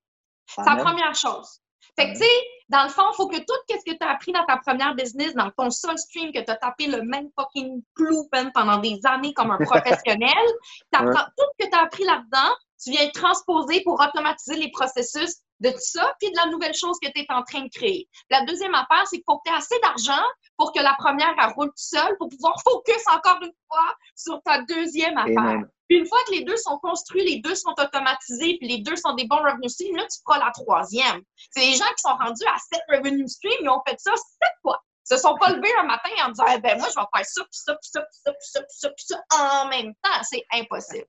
C'est 0.48 0.66
la 0.66 0.84
première 0.84 1.16
chose. 1.16 1.62
Fait 1.96 2.08
que, 2.08 2.12
tu 2.14 2.24
sais, 2.24 2.48
dans 2.70 2.84
le 2.84 2.90
fond, 2.90 3.04
il 3.12 3.16
faut 3.16 3.28
que 3.28 3.38
tout 3.38 3.54
ce 3.70 3.92
que 3.92 3.98
tu 3.98 4.06
as 4.06 4.10
appris 4.10 4.32
dans 4.32 4.46
ta 4.46 4.58
première 4.58 4.94
business, 4.96 5.34
dans 5.34 5.52
ton 5.52 5.70
seul 5.70 5.98
stream, 5.98 6.32
que 6.32 6.44
tu 6.44 6.52
as 6.52 6.56
tapé 6.56 6.88
le 6.88 7.02
même 7.02 7.30
fucking 7.40 7.82
clou 7.96 8.30
pendant 8.54 8.78
des 8.78 9.00
années 9.06 9.34
comme 9.34 9.52
un 9.52 9.58
professionnel, 9.58 10.32
tout 10.94 11.00
ce 11.02 11.66
que 11.66 11.70
tu 11.70 11.78
as 11.78 11.84
appris 11.84 12.04
là-dedans, 12.04 12.56
tu 12.84 12.92
viens 12.92 13.10
transposer 13.10 13.82
pour 13.84 14.00
automatiser 14.00 14.58
les 14.58 14.72
processus 14.72 15.38
de 15.60 15.70
tout 15.72 15.78
ça, 15.80 16.14
puis 16.20 16.30
de 16.30 16.36
la 16.36 16.52
nouvelle 16.52 16.74
chose 16.74 16.98
que 17.02 17.10
tu 17.10 17.22
es 17.22 17.26
en 17.30 17.42
train 17.44 17.62
de 17.62 17.70
créer. 17.70 18.08
La 18.30 18.46
deuxième 18.46 18.76
affaire, 18.76 19.08
c'est 19.08 19.18
qu'il 19.18 19.26
faut 19.26 19.38
que 19.40 19.50
tu 19.50 19.54
aies 19.54 19.58
assez 19.58 19.80
d'argent 19.82 20.24
pour 20.58 20.72
que 20.72 20.80
la 20.82 20.96
première, 21.00 21.34
elle 21.42 21.54
roule 21.54 21.70
tout 21.70 21.74
seul, 21.78 22.16
pour 22.18 22.30
pouvoir 22.30 22.56
focus 22.64 23.04
encore 23.12 23.40
une 23.42 23.54
fois 23.68 23.96
sur 24.16 24.42
ta 24.44 24.62
deuxième 24.64 25.18
affaire. 25.18 25.64
Puis 25.88 26.00
une 26.00 26.08
fois 26.08 26.20
que 26.28 26.34
les 26.34 26.44
deux 26.44 26.58
sont 26.58 26.78
construits, 26.80 27.24
les 27.24 27.40
deux 27.40 27.56
sont 27.56 27.74
automatisés, 27.78 28.58
puis 28.60 28.68
les 28.68 28.80
deux 28.80 28.96
sont 28.96 29.14
des 29.14 29.26
bons 29.26 29.38
revenus 29.38 29.74
streams, 29.74 29.96
là, 29.96 30.04
tu 30.04 30.20
feras 30.26 30.44
la 30.44 30.52
troisième. 30.52 31.22
C'est 31.52 31.62
les 31.62 31.74
gens 31.74 31.86
qui 31.86 32.02
sont 32.02 32.16
rendus 32.16 32.46
à 32.46 32.58
sept 32.58 32.82
revenue 32.90 33.28
streams, 33.28 33.60
ils 33.62 33.70
ont 33.70 33.82
fait 33.88 33.98
ça 34.00 34.12
sept 34.16 34.52
fois. 34.62 34.82
Ils 35.10 35.16
se 35.16 35.22
sont 35.22 35.38
pas 35.38 35.52
levés 35.52 35.72
un 35.80 35.84
matin 35.84 36.10
en 36.26 36.30
disant 36.30 36.46
eh 36.54 36.60
ben 36.60 36.78
moi, 36.78 36.88
je 36.90 37.00
vais 37.00 37.08
faire 37.16 37.26
ça, 37.26 37.42
puis 37.44 37.50
ça, 37.52 37.76
puis 37.76 37.90
ça, 37.90 38.02
puis 38.02 38.20
ça, 38.22 38.32
puis 38.32 38.50
ça, 38.50 38.60
puis 38.62 38.78
ça, 38.78 38.90
puis 38.90 39.06
ça, 39.06 39.62
en 39.62 39.70
même 39.70 39.94
temps. 40.04 40.24
C'est 40.24 40.44
impossible. 40.52 41.06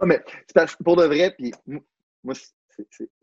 Ah, 0.00 0.06
mais 0.06 0.24
pour 0.82 0.96
de 0.96 1.04
vrai, 1.04 1.34
puis 1.36 1.52
moi, 2.24 2.34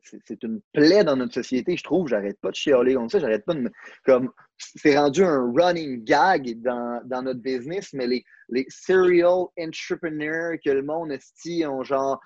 c'est 0.04 0.44
une 0.44 0.62
plaie 0.74 1.04
dans 1.04 1.16
notre 1.16 1.34
société, 1.34 1.78
je 1.78 1.84
trouve. 1.84 2.08
J'arrête 2.08 2.40
pas 2.40 2.52
de 2.52 2.56
chialer 2.56 2.96
comme 2.96 3.10
ça. 3.10 3.20
J'arrête 3.20 3.46
pas 3.46 3.54
de 3.54 3.70
Comme, 4.06 4.32
c'est 4.58 4.98
rendu 4.98 5.24
un 5.24 5.52
running 5.56 6.04
gag 6.04 6.62
dans, 6.62 7.02
dans 7.06 7.22
notre 7.22 7.42
business, 7.42 7.90
mais 7.94 8.08
les, 8.08 8.24
les 8.50 8.66
serial 8.70 9.46
entrepreneurs 9.60 10.54
que 10.64 10.70
le 10.70 10.84
monde 10.84 11.12
esti 11.12 11.66
ont 11.66 11.84
genre. 11.84 12.20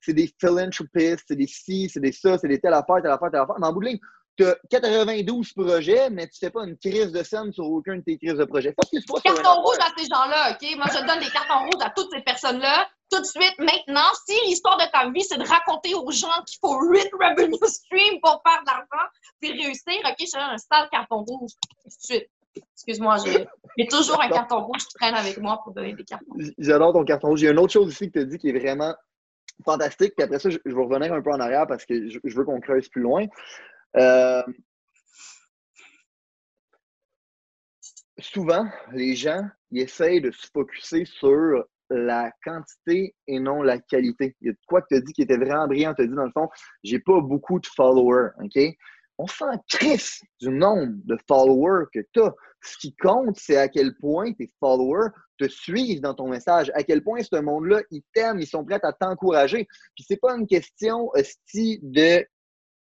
C'est 0.00 0.14
des 0.14 0.32
philanthropistes, 0.40 1.24
c'est 1.28 1.36
des 1.36 1.46
ci, 1.46 1.88
c'est 1.88 2.00
des 2.00 2.12
ça, 2.12 2.38
c'est 2.38 2.48
des 2.48 2.60
telle 2.60 2.74
affaire, 2.74 3.02
telle 3.02 3.10
affaire, 3.10 3.30
telle 3.30 3.40
affaire. 3.40 3.56
Mais 3.58 3.66
en 3.66 3.72
bout 3.72 3.80
de 3.80 3.86
ligne, 3.86 4.00
tu 4.36 4.44
as 4.44 4.56
92 4.70 5.52
projets, 5.52 6.10
mais 6.10 6.28
tu 6.28 6.38
fais 6.38 6.50
pas 6.50 6.64
une 6.64 6.76
crise 6.76 7.10
de 7.10 7.22
scène 7.22 7.52
sur 7.52 7.64
aucun 7.64 7.96
de 7.96 8.02
tes 8.02 8.18
crises 8.18 8.34
de 8.34 8.44
projets. 8.44 8.74
Carton 9.24 9.62
rouge 9.62 9.78
à 9.80 9.90
ces 9.96 10.04
gens-là, 10.04 10.52
OK? 10.52 10.76
Moi, 10.76 10.86
je 10.88 11.06
donne 11.06 11.20
des 11.20 11.30
cartons 11.30 11.64
rouges 11.64 11.82
à 11.82 11.90
toutes 11.90 12.10
ces 12.12 12.20
personnes-là 12.20 12.86
tout 13.10 13.20
de 13.20 13.26
suite, 13.26 13.54
maintenant, 13.58 14.08
si 14.26 14.34
l'histoire 14.46 14.76
de 14.76 14.90
ta 14.90 15.10
vie, 15.10 15.22
c'est 15.22 15.38
de 15.38 15.46
raconter 15.46 15.94
aux 15.94 16.10
gens 16.10 16.42
qu'il 16.46 16.58
faut 16.60 16.80
8 16.82 17.08
revenue 17.12 17.56
stream 17.66 18.20
pour 18.20 18.42
faire 18.46 18.60
de 18.62 18.66
l'argent, 18.66 19.08
puis 19.40 19.52
réussir, 19.52 19.94
OK, 20.04 20.16
j'ai 20.18 20.38
un 20.38 20.58
sale 20.58 20.88
carton 20.90 21.22
rouge. 21.22 21.52
Tout 21.82 21.88
de 21.88 21.94
suite. 21.98 22.30
Excuse-moi, 22.74 23.16
j'ai 23.76 23.86
toujours 23.86 24.22
un 24.22 24.28
carton 24.30 24.62
rouge 24.64 24.86
qui 24.86 24.94
traîne 24.94 25.14
avec 25.14 25.38
moi 25.38 25.60
pour 25.62 25.74
donner 25.74 25.94
des 25.94 26.04
cartons. 26.04 26.34
J'adore 26.58 26.94
ton 26.94 27.04
carton 27.04 27.28
rouge. 27.28 27.42
Il 27.42 27.44
y 27.44 27.48
a 27.48 27.52
une 27.52 27.58
autre 27.58 27.72
chose 27.72 27.92
ici 27.92 28.06
que 28.06 28.18
tu 28.18 28.18
as 28.20 28.24
dit 28.24 28.38
qui 28.38 28.48
est 28.48 28.58
vraiment 28.58 28.94
fantastique, 29.64 30.14
puis 30.16 30.24
après 30.24 30.38
ça, 30.38 30.50
je, 30.50 30.58
vais 30.64 30.72
revenir 30.72 31.12
un 31.12 31.22
peu 31.22 31.30
en 31.30 31.40
arrière 31.40 31.66
parce 31.66 31.84
que 31.84 32.08
je, 32.08 32.18
veux 32.36 32.44
qu'on 32.44 32.60
creuse 32.60 32.88
plus 32.88 33.02
loin. 33.02 33.26
Euh, 33.96 34.42
souvent, 38.18 38.66
les 38.92 39.14
gens, 39.14 39.42
ils 39.70 39.82
essayent 39.82 40.20
de 40.20 40.30
se 40.30 40.46
focuser 40.52 41.04
sur 41.04 41.64
la 41.90 42.30
quantité 42.44 43.14
et 43.26 43.38
non 43.38 43.62
la 43.62 43.78
qualité. 43.78 44.36
Il 44.40 44.48
y 44.48 44.50
a 44.50 44.54
quoi 44.66 44.82
que 44.82 44.88
tu 44.90 44.96
as 44.96 45.00
dit 45.00 45.12
qui 45.12 45.22
était 45.22 45.36
vraiment 45.36 45.66
brillant. 45.66 45.94
Tu 45.94 46.02
as 46.02 46.06
dit, 46.06 46.14
dans 46.14 46.24
le 46.24 46.32
fond, 46.32 46.48
j'ai 46.82 46.98
pas 46.98 47.20
beaucoup 47.20 47.60
de 47.60 47.66
followers. 47.66 48.30
OK? 48.42 48.58
On 49.18 49.26
s'en 49.26 49.56
crisse 49.68 50.20
du 50.40 50.50
nombre 50.50 50.92
de 51.04 51.16
followers 51.26 51.86
que 51.92 52.00
tu 52.12 52.20
as. 52.20 52.34
Ce 52.62 52.76
qui 52.78 52.94
compte, 52.96 53.36
c'est 53.38 53.56
à 53.56 53.68
quel 53.68 53.96
point 53.96 54.32
tes 54.32 54.50
followers 54.60 55.10
te 55.38 55.46
suivent 55.48 56.00
dans 56.00 56.14
ton 56.14 56.28
message, 56.28 56.70
à 56.74 56.82
quel 56.82 57.02
point 57.02 57.22
ce 57.22 57.36
monde-là, 57.36 57.82
ils 57.90 58.02
t'aiment, 58.12 58.40
ils 58.40 58.46
sont 58.46 58.64
prêts 58.64 58.80
à 58.82 58.92
t'encourager. 58.92 59.66
Puis 59.94 60.04
c'est 60.06 60.20
pas 60.20 60.34
une 60.36 60.46
question 60.46 61.10
aussi 61.14 61.78
de 61.82 62.26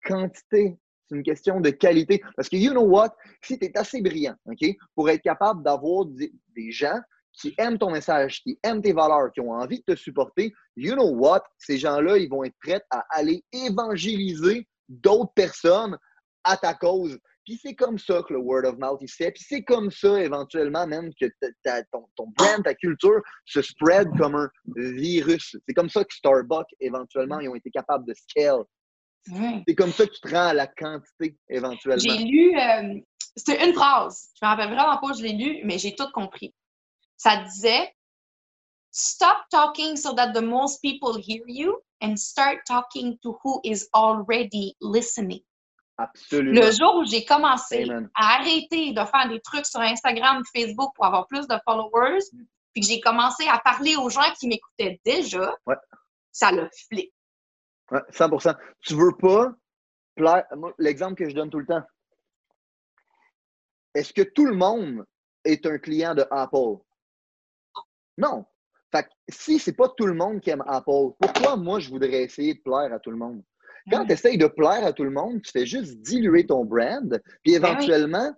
quantité, 0.03 0.77
c'est 1.07 1.15
une 1.15 1.23
question 1.23 1.59
de 1.59 1.69
qualité. 1.69 2.21
Parce 2.35 2.49
que, 2.49 2.55
you 2.55 2.71
know 2.71 2.85
what, 2.85 3.15
si 3.43 3.59
tu 3.59 3.65
es 3.65 3.77
assez 3.77 4.01
brillant, 4.01 4.35
OK, 4.45 4.65
pour 4.95 5.09
être 5.09 5.21
capable 5.21 5.63
d'avoir 5.63 6.05
des 6.05 6.71
gens 6.71 6.99
qui 7.33 7.53
aiment 7.57 7.77
ton 7.77 7.91
message, 7.91 8.41
qui 8.41 8.59
aiment 8.63 8.81
tes 8.81 8.93
valeurs, 8.93 9.31
qui 9.31 9.41
ont 9.41 9.51
envie 9.51 9.83
de 9.85 9.93
te 9.93 9.99
supporter, 9.99 10.53
you 10.75 10.93
know 10.93 11.09
what? 11.09 11.43
Ces 11.57 11.77
gens-là, 11.77 12.17
ils 12.17 12.29
vont 12.29 12.43
être 12.43 12.55
prêts 12.61 12.81
à 12.89 13.03
aller 13.09 13.43
évangéliser 13.51 14.67
d'autres 14.87 15.33
personnes 15.33 15.97
à 16.43 16.57
ta 16.57 16.73
cause. 16.73 17.17
Puis 17.45 17.59
c'est 17.61 17.75
comme 17.75 17.97
ça 17.97 18.21
que 18.23 18.33
le 18.33 18.39
word 18.39 18.65
of 18.65 18.77
mouth 18.77 18.99
il 19.01 19.09
se 19.09 19.15
fait. 19.15 19.31
Puis 19.31 19.43
c'est 19.45 19.63
comme 19.63 19.91
ça, 19.91 20.21
éventuellement, 20.21 20.87
même, 20.87 21.11
que 21.19 21.25
ton, 21.91 22.05
ton, 22.15 22.27
brand, 22.37 22.63
ta 22.63 22.73
culture 22.73 23.21
se 23.45 23.61
spread 23.61 24.07
comme 24.17 24.35
un 24.35 24.49
virus. 24.75 25.57
C'est 25.67 25.73
comme 25.73 25.89
ça 25.89 26.03
que 26.03 26.13
Starbucks, 26.13 26.73
éventuellement, 26.79 27.39
ils 27.39 27.49
ont 27.49 27.55
été 27.55 27.69
capables 27.69 28.07
de 28.07 28.13
scale. 28.13 28.63
C'est 29.67 29.75
comme 29.75 29.91
ça 29.91 30.05
que 30.05 30.11
tu 30.11 30.21
te 30.21 30.29
rends 30.29 30.47
à 30.47 30.53
la 30.53 30.67
quantité, 30.67 31.37
éventuellement. 31.49 32.03
J'ai 32.03 32.23
lu, 32.23 32.57
euh, 32.57 32.99
c'est 33.35 33.65
une 33.65 33.73
phrase. 33.73 34.29
Je 34.39 34.45
me 34.45 34.49
rappelle 34.49 34.69
vraiment 34.69 34.97
pas, 34.97 35.13
je 35.13 35.23
l'ai 35.23 35.33
lu, 35.33 35.61
mais 35.63 35.77
j'ai 35.77 35.95
tout 35.95 36.09
compris 36.13 36.53
ça 37.17 37.37
disait 37.37 37.93
Stop 38.95 39.37
talking 39.49 39.97
so 39.97 40.13
that 40.13 40.33
the 40.33 40.41
most 40.41 40.79
people 40.81 41.17
hear 41.17 41.43
you 41.47 41.81
and 42.01 42.15
start 42.15 42.59
talking 42.67 43.17
to 43.23 43.39
who 43.43 43.59
is 43.63 43.89
already 43.95 44.75
listening. 44.81 45.41
Absolument. 45.97 46.59
Le 46.59 46.71
jour 46.71 46.97
où 46.97 47.05
j'ai 47.05 47.25
commencé 47.25 47.87
à 48.15 48.35
arrêter 48.35 48.93
de 48.93 49.05
faire 49.05 49.29
des 49.29 49.39
trucs 49.41 49.65
sur 49.65 49.79
Instagram, 49.79 50.43
Facebook 50.55 50.91
pour 50.95 51.05
avoir 51.05 51.25
plus 51.27 51.47
de 51.47 51.55
followers, 51.65 52.19
puis 52.73 52.81
que 52.81 52.87
j'ai 52.87 52.99
commencé 52.99 53.47
à 53.47 53.59
parler 53.59 53.95
aux 53.95 54.09
gens 54.09 54.31
qui 54.39 54.47
m'écoutaient 54.47 54.99
déjà, 55.05 55.55
ça 56.31 56.51
l'a 56.51 56.69
flippé. 56.87 57.11
Ouais, 57.91 58.01
100% 58.11 58.55
Tu 58.81 58.95
veux 58.95 59.15
pas 59.17 59.53
plaire. 60.15 60.45
L'exemple 60.77 61.15
que 61.15 61.29
je 61.29 61.35
donne 61.35 61.49
tout 61.49 61.59
le 61.59 61.65
temps. 61.65 61.83
Est-ce 63.93 64.13
que 64.13 64.21
tout 64.21 64.45
le 64.45 64.55
monde 64.55 65.05
est 65.45 65.65
un 65.65 65.77
client 65.77 66.15
de 66.15 66.25
Apple? 66.31 66.77
Non. 68.17 68.45
Fait 68.91 69.03
que 69.03 69.09
si 69.29 69.59
c'est 69.59 69.73
pas 69.73 69.89
tout 69.89 70.05
le 70.05 70.13
monde 70.13 70.39
qui 70.39 70.51
aime 70.51 70.63
Apple, 70.67 71.13
pourquoi 71.19 71.55
moi 71.55 71.79
je 71.79 71.89
voudrais 71.89 72.23
essayer 72.23 72.53
de 72.53 72.61
plaire 72.61 72.93
à 72.93 72.99
tout 72.99 73.11
le 73.11 73.17
monde? 73.17 73.41
Quand 73.91 74.05
tu 74.05 74.13
essayes 74.13 74.37
de 74.37 74.47
plaire 74.47 74.85
à 74.85 74.93
tout 74.93 75.03
le 75.03 75.09
monde, 75.09 75.41
tu 75.41 75.51
fais 75.51 75.65
juste 75.65 75.97
diluer 76.01 76.45
ton 76.45 76.63
brand, 76.63 77.19
puis 77.43 77.59
ben 77.59 77.65
éventuellement, 77.65 78.31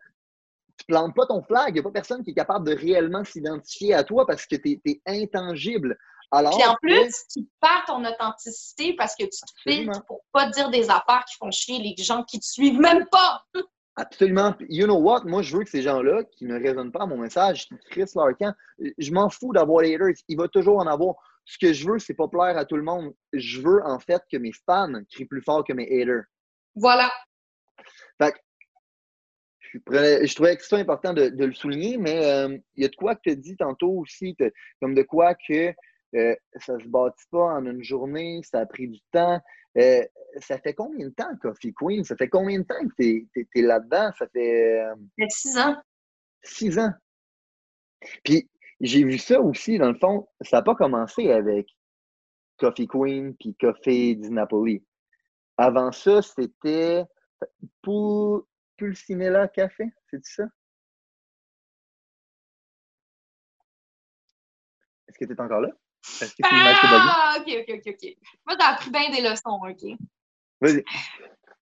tu 0.77 0.85
plantes 0.87 1.15
pas 1.15 1.25
ton 1.27 1.43
flag. 1.43 1.69
Il 1.69 1.73
n'y 1.73 1.79
a 1.79 1.83
pas 1.83 1.91
personne 1.91 2.23
qui 2.23 2.31
est 2.31 2.35
capable 2.35 2.67
de 2.67 2.75
réellement 2.75 3.23
s'identifier 3.23 3.93
à 3.93 4.03
toi 4.03 4.25
parce 4.25 4.45
que 4.45 4.55
tu 4.55 4.81
es, 4.85 5.01
intangible. 5.05 5.97
Alors, 6.31 6.57
puis 6.57 6.67
en 6.67 6.75
plus, 6.81 7.13
tu 7.31 7.45
perds 7.61 7.83
ton 7.85 8.03
authenticité 8.03 8.95
parce 8.95 9.15
que 9.15 9.23
tu 9.23 9.29
te 9.29 9.69
filtres 9.69 10.03
pour 10.05 10.21
pas 10.31 10.49
dire 10.49 10.69
des 10.69 10.89
affaires 10.89 11.23
qui 11.29 11.35
font 11.37 11.51
chier 11.51 11.79
les 11.79 12.03
gens 12.03 12.23
qui 12.23 12.39
te 12.39 12.45
suivent 12.45 12.79
même 12.79 13.05
pas. 13.11 13.43
Absolument. 13.97 14.55
You 14.67 14.85
know 14.85 14.97
what? 14.97 15.23
Moi, 15.23 15.41
je 15.41 15.55
veux 15.55 15.63
que 15.63 15.69
ces 15.69 15.81
gens-là 15.81 16.23
qui 16.25 16.45
ne 16.45 16.59
résonnent 16.59 16.91
pas 16.91 17.03
à 17.03 17.05
mon 17.05 17.17
message, 17.17 17.67
qui 17.67 17.75
crissent 17.89 18.15
leur 18.15 18.35
camp, 18.37 18.53
je 18.97 19.11
m'en 19.11 19.29
fous 19.29 19.53
d'avoir 19.53 19.83
les 19.83 19.95
haters. 19.95 20.15
Il 20.27 20.37
va 20.37 20.47
toujours 20.47 20.79
en 20.79 20.87
avoir. 20.87 21.15
Ce 21.45 21.57
que 21.57 21.71
je 21.71 21.87
veux, 21.87 21.99
c'est 21.99 22.13
pas 22.15 22.27
plaire 22.27 22.57
à 22.57 22.65
tout 22.65 22.75
le 22.75 22.83
monde. 22.83 23.13
Je 23.31 23.61
veux, 23.61 23.81
en 23.85 23.99
fait, 23.99 24.21
que 24.29 24.37
mes 24.37 24.51
fans 24.65 24.91
crient 25.11 25.25
plus 25.25 25.41
fort 25.41 25.63
que 25.63 25.73
mes 25.73 25.85
haters. 25.85 26.23
Voilà. 26.75 27.09
Fait 28.19 28.35
je, 29.73 30.35
trouvais 30.35 30.55
que 30.57 30.65
c'est 30.65 30.79
important 30.79 31.13
de, 31.13 31.31
le 31.37 31.53
souligner, 31.53 31.97
mais 31.97 32.25
euh, 32.25 32.57
il 32.75 32.83
y 32.83 32.85
a 32.85 32.89
de 32.89 32.95
quoi 32.95 33.15
que 33.15 33.21
tu 33.23 33.29
as 33.31 33.35
dit 33.35 33.57
tantôt 33.57 33.91
aussi, 33.91 34.35
comme 34.81 34.95
de 34.95 35.03
quoi 35.03 35.35
que 35.35 35.73
euh, 36.15 36.35
ça 36.55 36.79
se 36.79 36.87
bâtit 36.87 37.25
pas 37.29 37.55
en 37.55 37.65
une 37.65 37.83
journée, 37.83 38.41
ça 38.43 38.59
a 38.59 38.65
pris 38.65 38.87
du 38.87 38.99
temps. 39.11 39.41
Euh, 39.77 40.03
ça 40.39 40.57
fait 40.59 40.73
combien 40.73 41.07
de 41.07 41.13
temps, 41.13 41.35
Coffee 41.41 41.73
Queen? 41.73 42.03
Ça 42.03 42.15
fait 42.15 42.29
combien 42.29 42.59
de 42.59 42.65
temps 42.65 42.87
que 42.97 43.03
tu 43.03 43.49
es, 43.55 43.61
là-dedans? 43.61 44.11
Ça 44.17 44.27
fait. 44.27 44.81
Euh, 44.81 44.95
ça 44.95 45.23
fait 45.23 45.29
six 45.29 45.57
ans. 45.57 45.75
Six 46.43 46.79
ans. 46.79 46.93
Puis 48.23 48.49
j'ai 48.79 49.03
vu 49.03 49.17
ça 49.17 49.39
aussi, 49.39 49.77
dans 49.77 49.91
le 49.91 49.97
fond, 49.97 50.27
ça 50.41 50.57
n'a 50.57 50.63
pas 50.63 50.75
commencé 50.75 51.31
avec 51.31 51.67
Coffee 52.57 52.87
Queen 52.87 53.35
puis 53.35 53.55
Coffee 53.55 54.15
di 54.15 54.29
Napoli. 54.29 54.83
Avant 55.57 55.91
ça, 55.91 56.21
c'était 56.21 57.03
Pulcinella 58.77 59.47
Café, 59.47 59.85
c'est 60.09 60.23
ça? 60.25 60.43
Est-ce 65.07 65.17
que 65.17 65.25
tu 65.25 65.33
es 65.33 65.41
encore 65.41 65.61
là? 65.61 65.69
ah, 66.43 67.37
ok, 67.39 67.47
ok, 67.61 67.75
ok, 67.77 67.93
ok. 67.93 68.17
Moi, 68.45 68.55
t'as 68.57 68.73
appris 68.73 68.91
bien 68.91 69.09
des 69.09 69.21
leçons, 69.21 69.59
ok? 69.63 69.97
Vas-y. 70.65 70.83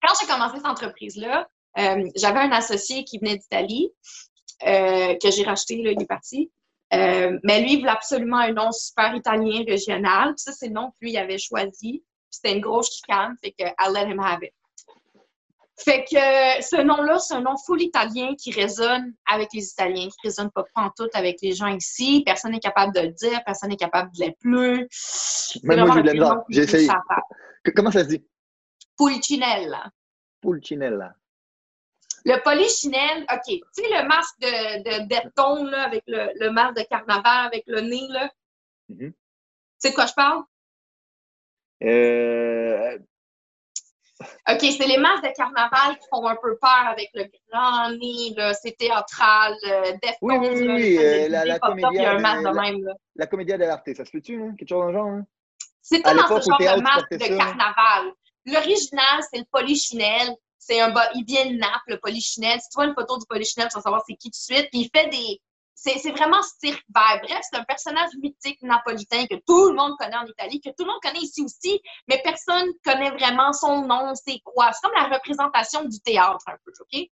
Quand 0.01 0.13
j'ai 0.19 0.27
commencé 0.27 0.57
cette 0.57 0.65
entreprise-là, 0.65 1.47
euh, 1.77 2.09
j'avais 2.15 2.39
un 2.39 2.51
associé 2.51 3.03
qui 3.03 3.19
venait 3.19 3.37
d'Italie, 3.37 3.89
euh, 4.67 5.15
que 5.21 5.31
j'ai 5.31 5.43
racheté, 5.43 5.81
là, 5.81 5.91
il 5.91 6.01
est 6.01 6.07
parti. 6.07 6.51
Euh, 6.93 7.39
mais 7.43 7.61
lui, 7.61 7.73
il 7.73 7.79
voulait 7.79 7.91
absolument 7.91 8.37
un 8.37 8.51
nom 8.51 8.71
super 8.71 9.15
italien 9.15 9.63
régional. 9.67 10.33
ça, 10.37 10.51
c'est 10.51 10.67
le 10.67 10.73
nom 10.73 10.91
que 10.91 10.97
lui 11.01 11.17
avait 11.17 11.39
choisi. 11.39 12.03
C'était 12.29 12.53
une 12.53 12.61
grosse 12.61 12.95
chicane, 12.95 13.35
fait 13.43 13.51
que 13.51 13.63
I 13.63 13.91
let 13.93 14.11
him 14.11 14.19
have 14.19 14.43
it. 14.43 14.53
Fait 15.75 16.03
que 16.03 16.63
ce 16.63 16.81
nom-là, 16.81 17.17
c'est 17.17 17.33
un 17.33 17.41
nom 17.41 17.55
full 17.57 17.81
italien 17.81 18.35
qui 18.37 18.51
résonne 18.51 19.13
avec 19.25 19.49
les 19.53 19.67
Italiens, 19.67 20.07
qui 20.07 20.27
résonne 20.27 20.51
pas 20.51 20.63
tout 20.95 21.09
avec 21.13 21.37
les 21.41 21.53
gens 21.53 21.67
ici. 21.67 22.21
Personne 22.25 22.51
n'est 22.51 22.59
capable 22.59 22.93
de 22.93 23.01
le 23.01 23.11
dire, 23.11 23.41
personne 23.43 23.69
n'est 23.69 23.75
capable 23.75 24.11
de 24.15 24.19
l'appeler. 24.23 24.87
Même 25.63 25.85
moi, 25.85 25.95
j'ai 25.95 26.03
de 26.03 26.19
la 26.19 26.43
J'ai 26.49 26.61
essayé. 26.61 26.89
Comment 27.75 27.91
ça 27.91 28.03
se 28.03 28.09
dit? 28.09 28.23
Pulcinella. 28.97 29.91
Pulcinella. 30.41 31.15
Le 32.25 32.41
polichinelle, 32.41 33.25
OK. 33.31 33.45
Tu 33.45 33.61
sais, 33.71 33.89
le 33.89 34.07
masque 34.07 34.39
de, 34.39 35.07
de 35.07 35.71
là, 35.71 35.83
avec 35.83 36.03
le, 36.07 36.31
le, 36.39 36.51
masque 36.51 36.77
de 36.77 36.83
carnaval, 36.83 37.47
avec 37.47 37.63
le 37.67 37.81
nez, 37.81 38.07
là? 38.09 38.31
Mm-hmm. 38.89 39.11
Tu 39.11 39.15
sais 39.77 39.89
de 39.89 39.95
quoi 39.95 40.05
je 40.05 40.13
parle? 40.13 40.43
Euh, 41.83 42.97
OK, 44.49 44.59
c'est 44.59 44.87
les 44.87 44.97
masques 44.97 45.23
de 45.23 45.33
carnaval 45.35 45.97
qui 45.99 46.07
font 46.09 46.25
un 46.25 46.35
peu 46.35 46.57
peur 46.57 46.87
avec 46.87 47.09
le 47.13 47.25
grand 47.51 47.89
nez, 47.91 48.53
c'est 48.61 48.77
théâtral, 48.77 49.53
euh, 49.65 49.91
Oui, 50.21 50.35
oui, 50.39 50.49
oui, 50.49 50.97
euh, 50.97 51.27
la, 51.27 51.43
la, 51.43 51.59
comédia, 51.59 52.15
de, 52.15 52.85
la, 53.15 53.27
comédia 53.27 53.57
de 53.57 53.65
l'arte, 53.65 53.93
ça 53.93 54.05
se 54.05 54.11
peut-tu, 54.11 54.41
hein? 54.41 54.55
quelque 54.57 54.69
chose 54.69 54.79
dans 54.79 54.87
le 54.87 54.93
genre? 54.93 55.07
Hein? 55.07 55.25
C'était 55.81 56.15
dans 56.15 56.41
ce 56.41 56.49
genre 56.49 56.57
de 56.57 56.81
masque 56.81 57.11
de 57.11 57.37
carnaval. 57.37 58.13
L'original, 58.45 59.21
c'est 59.31 59.39
le 59.39 59.45
polichinelle. 59.51 60.35
C'est 60.57 60.79
un 60.79 60.91
bas, 60.91 61.09
il 61.13 61.25
vient 61.25 61.45
de 61.45 61.57
Naples, 61.57 61.81
le 61.87 61.99
polichinelle. 61.99 62.59
Si 62.61 62.69
tu 62.69 62.75
vois 62.75 62.85
une 62.85 62.93
photo 62.93 63.17
du 63.17 63.25
polichinelle, 63.25 63.67
tu 63.69 63.75
vas 63.75 63.81
savoir 63.81 64.01
c'est 64.07 64.15
qui 64.15 64.29
tout 64.29 64.39
de 64.39 64.55
suite. 64.55 64.69
Puis 64.71 64.81
il 64.81 64.89
fait 64.95 65.09
des, 65.09 65.41
c'est 65.75 66.11
vraiment 66.11 66.41
cirque 66.41 66.83
vibe. 66.87 67.21
Bref, 67.23 67.41
c'est 67.49 67.57
un 67.57 67.63
personnage 67.63 68.11
mythique 68.21 68.61
napolitain 68.61 69.25
que 69.27 69.35
tout 69.45 69.69
le 69.69 69.75
monde 69.75 69.93
connaît 69.99 70.17
en 70.17 70.25
Italie, 70.25 70.61
que 70.61 70.69
tout 70.69 70.85
le 70.85 70.85
monde 70.85 71.01
connaît 71.01 71.19
ici 71.19 71.41
aussi, 71.41 71.81
mais 72.07 72.21
personne 72.23 72.71
connaît 72.85 73.11
vraiment 73.11 73.51
son 73.53 73.85
nom, 73.85 74.13
c'est 74.15 74.39
quoi. 74.43 74.71
C'est 74.71 74.87
comme 74.87 74.95
la 74.95 75.15
représentation 75.15 75.83
du 75.85 75.99
théâtre 75.99 76.43
un 76.47 76.55
peu, 76.63 76.71
OK? 76.79 77.07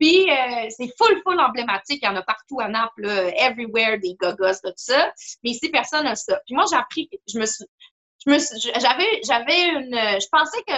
Puis, 0.00 0.30
euh, 0.30 0.68
c'est 0.70 0.90
full, 0.96 1.20
full 1.22 1.38
emblématique. 1.38 1.98
Il 2.02 2.06
y 2.06 2.08
en 2.08 2.16
a 2.16 2.22
partout 2.22 2.60
à 2.60 2.68
Naples, 2.68 3.06
everywhere, 3.36 3.98
des 3.98 4.14
gogos, 4.14 4.60
tout 4.64 4.72
ça. 4.76 5.12
Mais 5.44 5.50
ici, 5.50 5.68
personne 5.68 6.04
n'a 6.04 6.14
ça. 6.14 6.40
Puis 6.46 6.54
moi, 6.54 6.64
j'ai 6.70 6.76
appris, 6.76 7.10
je 7.28 7.38
me 7.38 7.44
suis, 7.44 7.64
j'avais, 8.26 9.20
j'avais 9.24 9.68
une, 9.68 9.94
je 9.94 10.28
pensais 10.30 10.62
que 10.66 10.74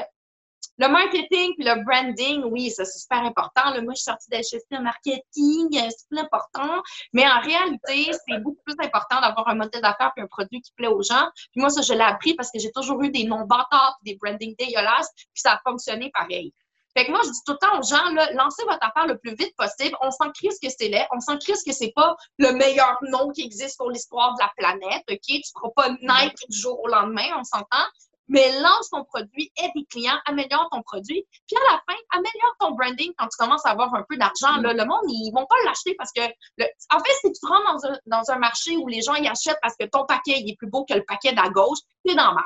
le 0.78 0.88
marketing 0.88 1.54
puis 1.56 1.64
le 1.64 1.84
branding, 1.84 2.44
oui, 2.44 2.70
ça 2.70 2.84
c'est 2.84 3.00
super 3.00 3.18
important. 3.24 3.62
moi, 3.82 3.94
je 3.94 4.02
suis 4.02 4.04
sortie 4.04 4.30
d'HSP 4.30 4.74
en 4.74 4.82
marketing, 4.82 5.68
euh, 5.76 5.88
c'est 5.90 6.08
plus 6.08 6.18
important. 6.18 6.82
Mais 7.12 7.26
en 7.26 7.40
réalité, 7.40 8.12
c'est 8.26 8.38
beaucoup 8.38 8.62
plus 8.64 8.76
important 8.78 9.20
d'avoir 9.20 9.48
un 9.48 9.56
modèle 9.56 9.82
d'affaires 9.82 10.12
et 10.16 10.20
un 10.20 10.26
produit 10.26 10.60
qui 10.60 10.72
plaît 10.76 10.86
aux 10.86 11.02
gens. 11.02 11.28
Puis 11.50 11.60
moi, 11.60 11.70
ça, 11.70 11.82
je 11.82 11.92
l'ai 11.92 12.00
appris 12.00 12.34
parce 12.34 12.50
que 12.52 12.60
j'ai 12.60 12.70
toujours 12.70 13.02
eu 13.02 13.10
des 13.10 13.24
noms 13.24 13.44
bâtards 13.44 13.98
des 14.02 14.16
branding 14.22 14.54
dégueulasses, 14.56 15.10
puis 15.16 15.42
ça 15.42 15.54
a 15.54 15.60
fonctionné 15.68 16.10
pareil. 16.14 16.52
Fait 16.96 17.06
que 17.06 17.10
moi, 17.10 17.20
je 17.24 17.30
dis 17.30 17.40
tout 17.46 17.52
le 17.52 17.58
temps 17.58 17.78
aux 17.78 17.82
gens, 17.82 18.10
là, 18.14 18.32
lancez 18.32 18.64
votre 18.64 18.82
affaire 18.82 19.06
le 19.06 19.18
plus 19.18 19.34
vite 19.34 19.54
possible. 19.56 19.96
On 20.00 20.10
s'en 20.10 20.30
crie 20.32 20.50
ce 20.52 20.66
que 20.66 20.72
c'est 20.76 20.88
laid. 20.88 21.06
On 21.12 21.20
s'en 21.20 21.38
crie 21.38 21.56
ce 21.56 21.64
que 21.64 21.72
c'est 21.72 21.92
pas 21.94 22.16
le 22.38 22.52
meilleur 22.52 22.98
nom 23.02 23.30
qui 23.30 23.42
existe 23.42 23.76
pour 23.78 23.90
l'histoire 23.90 24.34
de 24.34 24.40
la 24.40 24.52
planète. 24.56 25.02
OK? 25.10 25.18
Tu 25.26 25.36
ne 25.36 25.60
feras 25.60 25.70
pas 25.76 25.90
Nike 25.90 26.38
du 26.48 26.58
jour 26.58 26.80
au 26.82 26.88
lendemain, 26.88 27.26
on 27.38 27.44
s'entend? 27.44 27.86
Mais 28.28 28.60
lance 28.60 28.90
ton 28.90 29.04
produit, 29.04 29.50
aide 29.56 29.70
des 29.74 29.86
clients, 29.86 30.18
améliore 30.26 30.68
ton 30.70 30.82
produit. 30.82 31.24
Puis 31.46 31.56
à 31.56 31.72
la 31.72 31.82
fin, 31.88 31.98
améliore 32.10 32.56
ton 32.60 32.72
branding 32.72 33.12
quand 33.16 33.26
tu 33.28 33.36
commences 33.38 33.64
à 33.64 33.70
avoir 33.70 33.94
un 33.94 34.04
peu 34.06 34.16
d'argent. 34.16 34.58
Le 34.58 34.84
monde, 34.84 35.04
ils 35.08 35.32
vont 35.34 35.46
pas 35.46 35.56
l'acheter 35.64 35.94
parce 35.96 36.12
que, 36.12 36.20
en 36.20 36.98
fait, 36.98 37.12
si 37.22 37.32
tu 37.32 37.46
rentres 37.46 37.72
dans 37.72 37.90
un, 37.90 37.98
dans 38.06 38.30
un, 38.30 38.38
marché 38.38 38.76
où 38.76 38.86
les 38.86 39.00
gens 39.00 39.14
y 39.14 39.26
achètent 39.26 39.58
parce 39.62 39.74
que 39.78 39.86
ton 39.86 40.04
paquet 40.04 40.40
il 40.40 40.50
est 40.50 40.56
plus 40.56 40.68
beau 40.68 40.84
que 40.84 40.94
le 40.94 41.04
paquet 41.04 41.32
de 41.32 41.36
la 41.36 41.48
gauche, 41.48 41.78
c'est 42.04 42.14
normal. 42.14 42.44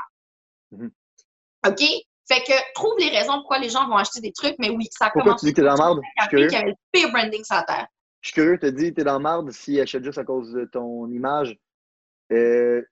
Mm 0.71 0.89
OK? 1.65 1.83
Fait 2.33 2.43
que 2.45 2.73
trouve 2.75 2.95
les 2.99 3.11
raisons 3.11 3.35
pourquoi 3.35 3.59
les 3.59 3.69
gens 3.69 3.87
vont 3.89 3.97
acheter 3.97 4.21
des 4.21 4.33
trucs, 4.33 4.55
mais 4.59 4.71
oui, 4.71 4.89
ça 4.91 5.07
pourquoi 5.07 5.23
commence. 5.23 5.41
tu 5.41 5.47
dis 5.47 5.53
que 5.53 5.57
t'es 5.57 5.67
dans 5.67 5.75
la 5.75 5.85
merde? 5.85 6.01
Je 6.31 6.37
suis 6.39 6.65
le 6.65 6.75
pire 6.91 7.11
branding 7.11 7.45
sur 7.45 7.57
la 7.57 7.63
terre. 7.65 7.87
Je 8.23 8.29
suis 8.29 8.35
curieux, 8.35 8.59
tu 8.59 8.73
dis 8.73 8.95
t'es 8.95 9.05
dans 9.05 9.15
la 9.15 9.19
merde 9.19 9.51
s'ils 9.51 9.81
achètent 9.81 10.05
juste 10.05 10.19
à 10.19 10.25
cause 10.25 10.53
de 10.53 10.65
ton 10.65 11.11
image. 11.11 11.59
Euh, 12.33 12.83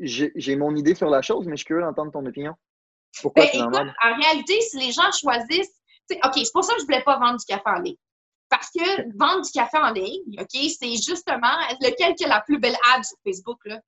j'ai 0.00 0.56
mon 0.56 0.76
idée 0.76 0.94
sur 0.94 1.08
la 1.08 1.22
chose, 1.22 1.46
mais 1.46 1.52
je 1.52 1.58
suis 1.58 1.66
curieux 1.66 1.82
d'entendre 1.82 2.12
ton 2.12 2.26
opinion. 2.26 2.54
Pourquoi 3.22 3.44
ben, 3.44 3.50
écoute, 3.54 3.74
en 3.74 4.16
réalité, 4.20 4.60
si 4.60 4.78
les 4.78 4.92
gens 4.92 5.10
choisissent. 5.12 5.80
OK, 6.24 6.32
c'est 6.34 6.52
pour 6.52 6.64
ça 6.64 6.74
que 6.74 6.80
je 6.80 6.84
ne 6.84 6.86
voulais 6.86 7.04
pas 7.04 7.18
vendre 7.18 7.38
du 7.38 7.46
café 7.46 7.62
en 7.66 7.80
ligne. 7.80 7.96
Parce 8.48 8.68
que 8.70 9.16
vendre 9.16 9.42
du 9.42 9.50
café 9.52 9.78
en 9.78 9.92
ligne, 9.92 10.40
OK, 10.40 10.48
c'est 10.52 10.92
justement 10.96 11.56
lequel 11.80 12.14
qui 12.16 12.24
a 12.24 12.28
la 12.28 12.40
plus 12.40 12.58
belle 12.58 12.76
ad 12.92 13.04
sur 13.04 13.16
Facebook, 13.24 13.60
là? 13.64 13.80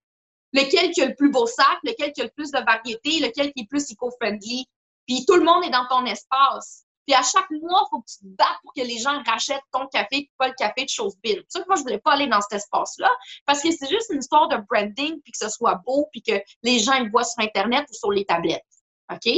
Lequel 0.52 0.92
qui 0.92 1.02
a 1.02 1.06
le 1.06 1.14
plus 1.14 1.30
beau 1.30 1.46
sac, 1.46 1.78
lequel 1.82 2.12
qui 2.12 2.20
a 2.20 2.24
le 2.24 2.30
plus 2.30 2.50
de 2.50 2.58
variété, 2.58 3.20
lequel 3.20 3.52
qui 3.52 3.62
est 3.62 3.68
plus 3.68 3.90
eco-friendly. 3.90 4.66
Puis 5.06 5.24
tout 5.26 5.36
le 5.36 5.44
monde 5.44 5.64
est 5.64 5.70
dans 5.70 5.86
ton 5.88 6.04
espace. 6.06 6.84
Puis 7.06 7.14
à 7.14 7.22
chaque 7.22 7.50
mois, 7.50 7.84
il 7.84 7.90
faut 7.90 8.00
que 8.00 8.10
tu 8.10 8.18
te 8.18 8.36
battes 8.36 8.58
pour 8.62 8.72
que 8.74 8.80
les 8.80 8.98
gens 8.98 9.22
rachètent 9.24 9.62
ton 9.72 9.86
café, 9.88 10.30
pas 10.38 10.48
le 10.48 10.54
café 10.56 10.84
de 10.84 10.88
choses 10.88 11.14
C'est 11.24 11.44
ça 11.48 11.60
que 11.60 11.66
moi, 11.66 11.76
je 11.76 11.82
voulais 11.82 11.98
pas 11.98 12.12
aller 12.12 12.28
dans 12.28 12.40
cet 12.40 12.60
espace-là, 12.60 13.10
parce 13.44 13.60
que 13.60 13.70
c'est 13.72 13.88
juste 13.88 14.10
une 14.10 14.20
histoire 14.20 14.48
de 14.48 14.56
branding, 14.68 15.20
puis 15.22 15.32
que 15.32 15.38
ce 15.38 15.48
soit 15.48 15.74
beau, 15.84 16.08
puis 16.12 16.22
que 16.22 16.40
les 16.62 16.78
gens 16.78 16.98
le 17.00 17.10
voient 17.10 17.24
sur 17.24 17.42
Internet 17.42 17.86
ou 17.90 17.94
sur 17.94 18.12
les 18.12 18.24
tablettes. 18.24 18.62
OK? 19.10 19.32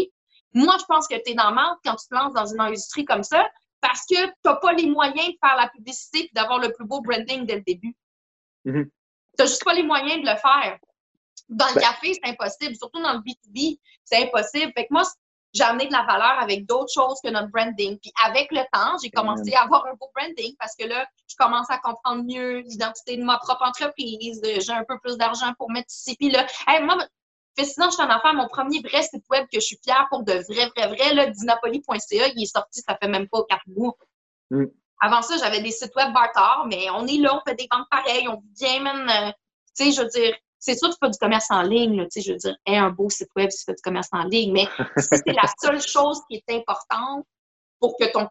Moi, 0.52 0.76
je 0.78 0.84
pense 0.84 1.08
que 1.08 1.14
tu 1.16 1.32
es 1.32 1.34
dans 1.34 1.52
monde 1.52 1.76
quand 1.84 1.96
tu 1.96 2.06
te 2.06 2.14
lances 2.14 2.34
dans 2.34 2.46
une 2.46 2.60
industrie 2.60 3.04
comme 3.04 3.22
ça, 3.22 3.48
parce 3.80 4.02
que 4.06 4.26
tu 4.26 4.32
n'as 4.44 4.56
pas 4.56 4.72
les 4.72 4.86
moyens 4.86 5.28
de 5.28 5.38
faire 5.42 5.56
la 5.56 5.68
publicité 5.68 6.26
et 6.26 6.30
d'avoir 6.34 6.58
le 6.58 6.72
plus 6.72 6.86
beau 6.86 7.00
branding 7.00 7.44
dès 7.44 7.56
le 7.56 7.62
début. 7.62 7.94
Mm-hmm. 8.66 8.84
Tu 8.84 8.90
n'as 9.38 9.46
juste 9.46 9.64
pas 9.64 9.74
les 9.74 9.82
moyens 9.82 10.22
de 10.22 10.30
le 10.30 10.36
faire. 10.36 10.78
Dans 11.48 11.68
le 11.68 11.74
ben 11.74 11.80
café, 11.80 12.14
c'est 12.14 12.30
impossible. 12.30 12.76
Surtout 12.76 13.02
dans 13.02 13.12
le 13.12 13.18
B2B, 13.18 13.78
c'est 14.04 14.22
impossible. 14.22 14.72
Fait 14.74 14.84
que 14.84 14.92
moi, 14.92 15.02
j'ai 15.54 15.62
amené 15.62 15.86
de 15.86 15.92
la 15.92 16.02
valeur 16.02 16.38
avec 16.40 16.66
d'autres 16.66 16.92
choses 16.92 17.18
que 17.22 17.30
notre 17.30 17.48
branding. 17.48 17.98
Puis 18.00 18.12
avec 18.26 18.50
le 18.50 18.62
temps, 18.72 18.96
j'ai 19.02 19.10
commencé 19.10 19.54
à 19.54 19.62
avoir 19.62 19.86
un 19.86 19.94
beau 19.94 20.10
branding 20.14 20.54
parce 20.58 20.74
que 20.74 20.84
là, 20.84 21.06
je 21.28 21.36
commence 21.36 21.70
à 21.70 21.78
comprendre 21.78 22.24
mieux 22.24 22.58
l'identité 22.58 23.16
de 23.16 23.22
ma 23.22 23.38
propre 23.38 23.62
entreprise. 23.62 24.40
J'ai 24.42 24.72
un 24.72 24.84
peu 24.84 24.98
plus 24.98 25.16
d'argent 25.16 25.54
pour 25.56 25.70
mettre 25.70 25.90
ici. 25.90 26.16
Puis 26.16 26.30
là, 26.30 26.44
moi, 26.82 26.98
sinon, 27.56 27.86
je 27.86 27.94
suis 27.94 28.02
en 28.02 28.10
affaire, 28.10 28.34
mon 28.34 28.48
premier 28.48 28.80
vrai 28.80 29.02
site 29.02 29.24
web 29.30 29.44
que 29.44 29.60
je 29.60 29.64
suis 29.64 29.78
fière 29.82 30.08
pour 30.10 30.24
de 30.24 30.32
vrai, 30.32 30.70
vrai, 30.76 30.88
vrai, 30.88 31.14
là, 31.14 31.26
dinapoli.ca, 31.26 32.28
il 32.34 32.42
est 32.42 32.46
sorti, 32.46 32.80
ça 32.80 32.96
fait 33.00 33.08
même 33.08 33.28
pas 33.28 33.44
quatre 33.48 33.66
mois. 33.68 33.96
Mm. 34.50 34.64
Avant 35.00 35.22
ça, 35.22 35.36
j'avais 35.36 35.60
des 35.60 35.70
sites 35.70 35.94
web 35.94 36.12
bâtards, 36.12 36.66
mais 36.68 36.90
on 36.90 37.06
est 37.06 37.18
là, 37.18 37.36
on 37.36 37.48
fait 37.48 37.54
des 37.54 37.68
ventes 37.70 37.86
pareilles, 37.90 38.26
on 38.28 38.42
vient 38.58 38.80
même, 38.80 39.08
euh, 39.08 39.30
tu 39.76 39.84
sais, 39.84 39.92
je 39.92 40.02
veux 40.02 40.08
dire, 40.08 40.34
c'est 40.64 40.76
sûr 40.76 40.88
que 40.88 40.94
tu 40.94 40.98
fais 41.02 41.10
du 41.10 41.18
commerce 41.18 41.50
en 41.50 41.60
ligne, 41.60 42.04
tu 42.04 42.08
sais, 42.10 42.20
je 42.22 42.32
veux 42.32 42.38
dire, 42.38 42.56
un 42.66 42.88
beau 42.88 43.10
site 43.10 43.28
web 43.36 43.50
si 43.50 43.58
tu 43.58 43.64
fais 43.66 43.74
du 43.74 43.82
commerce 43.82 44.08
en 44.12 44.24
ligne, 44.24 44.52
mais 44.52 44.66
c'est 44.96 45.26
la 45.26 45.42
seule 45.60 45.80
chose 45.80 46.22
qui 46.26 46.36
est 46.36 46.54
importante 46.54 47.26
pour 47.78 47.98
que 47.98 48.10
ton 48.10 48.26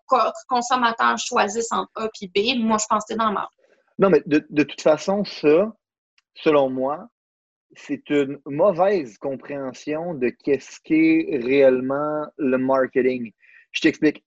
consommateur 0.48 1.16
choisisse 1.20 1.72
entre 1.72 1.92
A 1.96 2.10
et 2.22 2.28
B, 2.28 2.60
moi, 2.60 2.78
je 2.80 2.86
pense 2.90 3.04
que 3.04 3.14
c'est 3.14 3.18
dans 3.18 3.32
Non, 4.00 4.10
mais 4.10 4.24
de, 4.26 4.44
de, 4.50 4.64
toute 4.64 4.82
façon, 4.82 5.24
ça, 5.26 5.72
selon 6.34 6.72
moi, 6.72 7.08
c'est 7.76 8.10
une 8.10 8.40
mauvaise 8.48 9.16
compréhension 9.20 10.16
de 10.16 10.30
qu'est-ce 10.30 10.80
qu'est 10.84 11.40
réellement 11.40 12.26
le 12.38 12.58
marketing. 12.58 13.32
Je 13.72 13.82
t'explique. 13.82 14.24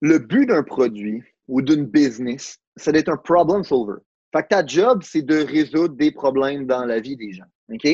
Le 0.00 0.18
but 0.18 0.46
d'un 0.46 0.62
produit 0.62 1.24
ou 1.48 1.60
d'une 1.60 1.86
business, 1.86 2.60
c'est 2.76 2.92
d'être 2.92 3.08
un 3.08 3.16
problem 3.16 3.64
solver. 3.64 4.00
Fait 4.32 4.42
que 4.42 4.48
ta 4.48 4.64
job, 4.64 5.02
c'est 5.04 5.22
de 5.22 5.44
résoudre 5.44 5.94
des 5.94 6.10
problèmes 6.10 6.66
dans 6.66 6.84
la 6.84 7.00
vie 7.00 7.16
des 7.16 7.32
gens. 7.32 7.44
OK? 7.70 7.86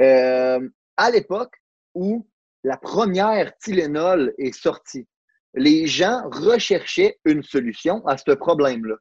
Euh, 0.00 0.68
à 0.96 1.10
l'époque 1.10 1.54
où 1.94 2.26
la 2.64 2.76
première 2.76 3.56
Tylenol 3.58 4.34
est 4.38 4.54
sortie, 4.54 5.06
les 5.54 5.86
gens 5.86 6.22
recherchaient 6.30 7.18
une 7.24 7.42
solution 7.42 8.06
à 8.06 8.16
ce 8.16 8.32
problème-là. 8.32 8.96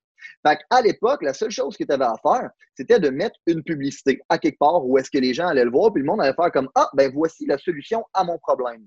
Fait 0.46 0.60
à 0.70 0.82
l'époque, 0.82 1.22
la 1.22 1.34
seule 1.34 1.52
chose 1.52 1.78
que 1.78 1.84
tu 1.84 1.92
avais 1.92 2.06
à 2.06 2.16
faire, 2.22 2.50
c'était 2.76 3.00
de 3.00 3.10
mettre 3.10 3.38
une 3.46 3.64
publicité 3.64 4.22
à 4.30 4.38
quelque 4.38 4.58
part 4.58 4.86
où 4.86 4.98
est-ce 4.98 5.10
que 5.10 5.18
les 5.18 5.34
gens 5.34 5.48
allaient 5.48 5.66
le 5.66 5.72
voir, 5.72 5.92
puis 5.92 6.02
le 6.02 6.08
monde 6.08 6.22
allait 6.22 6.34
faire 6.34 6.52
comme 6.52 6.70
Ah, 6.76 6.90
ben 6.94 7.12
voici 7.14 7.46
la 7.46 7.58
solution 7.58 8.04
à 8.14 8.24
mon 8.24 8.38
problème. 8.38 8.86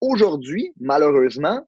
Aujourd'hui, 0.00 0.72
malheureusement, 0.78 1.66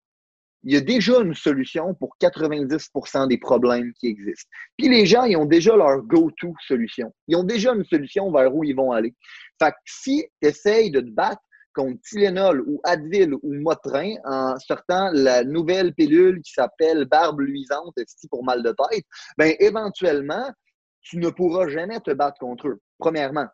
il 0.69 0.75
y 0.75 0.77
a 0.77 0.83
déjà 0.83 1.19
une 1.23 1.35
solution 1.35 1.95
pour 1.95 2.15
90% 2.21 3.27
des 3.27 3.39
problèmes 3.39 3.91
qui 3.95 4.09
existent. 4.09 4.51
Puis 4.77 4.91
les 4.91 5.07
gens, 5.07 5.25
ils 5.25 5.35
ont 5.35 5.47
déjà 5.47 5.75
leur 5.75 6.03
go-to 6.03 6.53
solution. 6.67 7.11
Ils 7.27 7.37
ont 7.37 7.43
déjà 7.43 7.73
une 7.73 7.87
solution 7.87 8.31
vers 8.31 8.55
où 8.55 8.65
ils 8.65 8.77
vont 8.77 8.93
aller. 8.93 9.15
Fait 9.59 9.71
que 9.71 9.77
si 9.87 10.27
tu 10.43 10.47
essayes 10.47 10.91
de 10.91 11.01
te 11.01 11.09
battre 11.09 11.41
contre 11.73 11.99
Tylenol 12.03 12.61
ou 12.67 12.83
Advil 12.85 13.33
ou 13.43 13.55
Motrin 13.55 14.17
en 14.27 14.59
sortant 14.59 15.09
la 15.15 15.43
nouvelle 15.43 15.95
pilule 15.95 16.43
qui 16.43 16.53
s'appelle 16.53 17.07
barbe 17.07 17.41
luisante 17.41 17.95
pour 18.29 18.45
mal 18.45 18.63
de 18.63 18.75
tête, 18.91 19.07
ben 19.39 19.55
éventuellement, 19.61 20.53
tu 21.01 21.17
ne 21.17 21.31
pourras 21.31 21.69
jamais 21.69 21.99
te 22.01 22.11
battre 22.11 22.41
contre 22.41 22.69
eux. 22.69 22.81
Premièrement, 22.99 23.47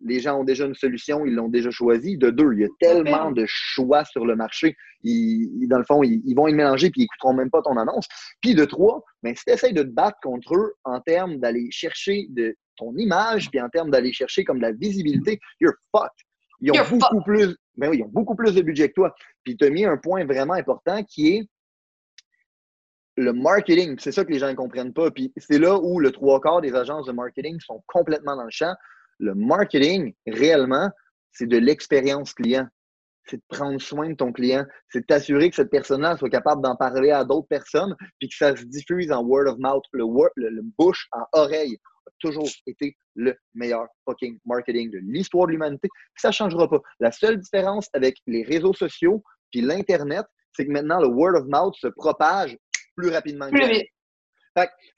les 0.00 0.20
gens 0.20 0.40
ont 0.40 0.44
déjà 0.44 0.66
une 0.66 0.74
solution, 0.74 1.24
ils 1.26 1.34
l'ont 1.34 1.48
déjà 1.48 1.70
choisi. 1.70 2.16
De 2.16 2.30
deux, 2.30 2.52
il 2.54 2.60
y 2.60 2.64
a 2.64 2.68
tellement 2.78 3.30
de 3.30 3.44
choix 3.46 4.04
sur 4.04 4.24
le 4.24 4.36
marché. 4.36 4.76
Ils, 5.02 5.66
dans 5.68 5.78
le 5.78 5.84
fond, 5.84 6.02
ils, 6.02 6.34
vont 6.34 6.46
y 6.48 6.54
mélanger 6.54 6.90
puis 6.90 7.00
ils 7.00 7.04
n'écouteront 7.04 7.34
même 7.34 7.50
pas 7.50 7.62
ton 7.62 7.76
annonce. 7.76 8.06
Puis 8.40 8.54
de 8.54 8.64
trois, 8.64 9.04
ben, 9.22 9.34
si 9.34 9.44
tu 9.44 9.52
essaies 9.52 9.72
de 9.72 9.82
te 9.82 9.88
battre 9.88 10.18
contre 10.22 10.54
eux 10.54 10.74
en 10.84 11.00
termes 11.00 11.38
d'aller 11.38 11.68
chercher 11.70 12.26
de 12.30 12.54
ton 12.76 12.96
image, 12.96 13.50
puis 13.50 13.60
en 13.60 13.68
termes 13.68 13.90
d'aller 13.90 14.12
chercher 14.12 14.44
comme 14.44 14.58
de 14.58 14.62
la 14.62 14.72
visibilité, 14.72 15.38
you're 15.60 15.74
fucked. 15.94 16.10
Ils 16.62 16.72
ont, 16.72 16.74
beaucoup 16.90 17.22
plus, 17.22 17.56
ben 17.76 17.88
oui, 17.88 17.98
ils 17.98 18.02
ont 18.02 18.10
beaucoup 18.12 18.34
plus 18.34 18.54
de 18.54 18.60
budget 18.60 18.88
que 18.88 18.94
toi. 18.94 19.14
Puis 19.44 19.56
tu 19.56 19.64
as 19.64 19.70
mis 19.70 19.86
un 19.86 19.96
point 19.96 20.24
vraiment 20.26 20.54
important 20.54 21.02
qui 21.04 21.28
est 21.28 21.48
le 23.16 23.32
marketing. 23.32 23.96
C'est 23.98 24.12
ça 24.12 24.24
que 24.24 24.30
les 24.30 24.38
gens 24.38 24.48
ne 24.48 24.54
comprennent 24.54 24.92
pas. 24.92 25.10
Puis 25.10 25.32
c'est 25.36 25.58
là 25.58 25.78
où 25.78 25.98
le 26.00 26.12
trois 26.12 26.40
quarts 26.40 26.60
des 26.60 26.74
agences 26.74 27.06
de 27.06 27.12
marketing 27.12 27.58
sont 27.60 27.82
complètement 27.86 28.36
dans 28.36 28.44
le 28.44 28.50
champ. 28.50 28.74
Le 29.20 29.34
marketing, 29.34 30.12
réellement, 30.26 30.90
c'est 31.32 31.46
de 31.46 31.58
l'expérience 31.58 32.34
client. 32.34 32.66
C'est 33.26 33.36
de 33.36 33.42
prendre 33.48 33.80
soin 33.80 34.08
de 34.08 34.14
ton 34.14 34.32
client. 34.32 34.64
C'est 34.88 35.00
de 35.00 35.06
t'assurer 35.06 35.50
que 35.50 35.56
cette 35.56 35.70
personne-là 35.70 36.16
soit 36.16 36.30
capable 36.30 36.62
d'en 36.62 36.74
parler 36.74 37.10
à 37.10 37.24
d'autres 37.24 37.46
personnes, 37.46 37.94
puis 38.18 38.28
que 38.28 38.34
ça 38.34 38.56
se 38.56 38.64
diffuse 38.64 39.12
en 39.12 39.22
word 39.22 39.46
of 39.46 39.58
mouth. 39.58 39.84
Le, 39.92 40.02
word, 40.02 40.30
le, 40.36 40.62
bouche 40.78 41.06
en 41.12 41.24
oreille 41.32 41.78
a 42.06 42.10
toujours 42.18 42.48
été 42.66 42.96
le 43.14 43.36
meilleur 43.54 43.86
fucking 44.04 44.38
marketing 44.44 44.90
de 44.90 44.98
l'histoire 45.02 45.46
de 45.46 45.52
l'humanité. 45.52 45.88
Ça 46.16 46.28
ne 46.28 46.32
changera 46.32 46.68
pas. 46.68 46.80
La 46.98 47.12
seule 47.12 47.38
différence 47.38 47.88
avec 47.92 48.16
les 48.26 48.42
réseaux 48.42 48.74
sociaux 48.74 49.22
puis 49.50 49.60
l'Internet, 49.60 50.26
c'est 50.52 50.66
que 50.66 50.70
maintenant, 50.70 51.00
le 51.00 51.08
word 51.08 51.36
of 51.36 51.46
mouth 51.46 51.74
se 51.76 51.88
propage 51.88 52.56
plus 52.96 53.10
rapidement. 53.10 53.48
Plus 53.48 53.68
vite. 53.68 53.88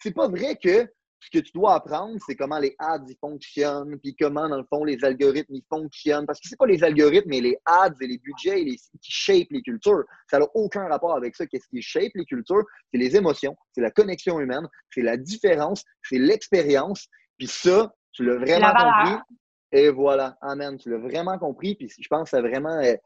c'est 0.01 0.15
pas 0.15 0.29
vrai 0.29 0.57
que 0.63 0.89
ce 1.23 1.31
que 1.31 1.39
tu 1.39 1.53
dois 1.53 1.75
apprendre, 1.75 2.19
c'est 2.27 2.35
comment 2.35 2.59
les 2.59 2.75
ads 2.81 3.05
y 3.09 3.15
fonctionnent, 3.15 3.97
puis 4.01 4.17
comment, 4.19 4.49
dans 4.49 4.57
le 4.57 4.65
fond, 4.65 4.83
les 4.83 5.05
algorithmes 5.05 5.55
y 5.55 5.65
fonctionnent. 5.69 6.27
Parce 6.27 6.41
que 6.41 6.49
c'est 6.49 6.59
pas 6.59 6.67
les 6.67 6.83
algorithmes, 6.83 7.29
mais 7.29 7.41
les 7.41 7.57
ads 7.65 7.95
et 8.01 8.07
les 8.09 8.19
budgets 8.19 8.65
qui 8.65 9.13
shape 9.13 9.47
les 9.51 9.63
cultures. 9.63 10.03
Ça 10.29 10.41
n'a 10.41 10.47
aucun 10.55 10.89
rapport 10.89 11.15
avec 11.15 11.37
ça. 11.37 11.47
Qu'est-ce 11.47 11.69
qui 11.69 11.81
shape 11.81 12.11
les 12.17 12.25
cultures? 12.25 12.65
C'est 12.91 12.99
les 12.99 13.15
émotions, 13.17 13.57
c'est 13.73 13.81
la 13.81 13.93
connexion 13.93 14.41
humaine, 14.41 14.67
c'est 14.91 15.03
la 15.03 15.17
différence, 15.17 15.85
c'est 16.03 16.19
l'expérience. 16.19 17.07
Puis 17.39 17.47
ça, 17.47 17.95
tu 18.11 18.25
l'as 18.25 18.37
vraiment 18.37 18.73
compris. 18.73 19.23
Et 19.71 19.91
voilà, 19.91 20.37
amen, 20.41 20.77
tu 20.77 20.91
l'as 20.91 20.99
vraiment 20.99 21.39
compris. 21.39 21.77
Puis 21.77 21.89
je 21.89 22.09
pense 22.09 22.31
que 22.31 22.37
c'est 22.37 22.43
vraiment, 22.43 22.81
euh, 22.81 22.97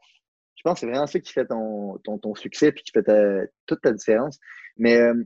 je 0.55 0.63
pense 0.63 0.79
c'est 0.79 0.87
vraiment 0.87 1.07
ça 1.07 1.19
qui 1.19 1.31
fait 1.31 1.45
ton, 1.45 1.99
ton, 1.99 2.33
succès 2.33 2.71
puis 2.71 2.83
qui 2.83 2.91
fait 2.91 3.47
toute 3.67 3.81
ta 3.81 3.91
différence. 3.91 4.39
Mais, 4.75 4.97
euh, 4.97 5.23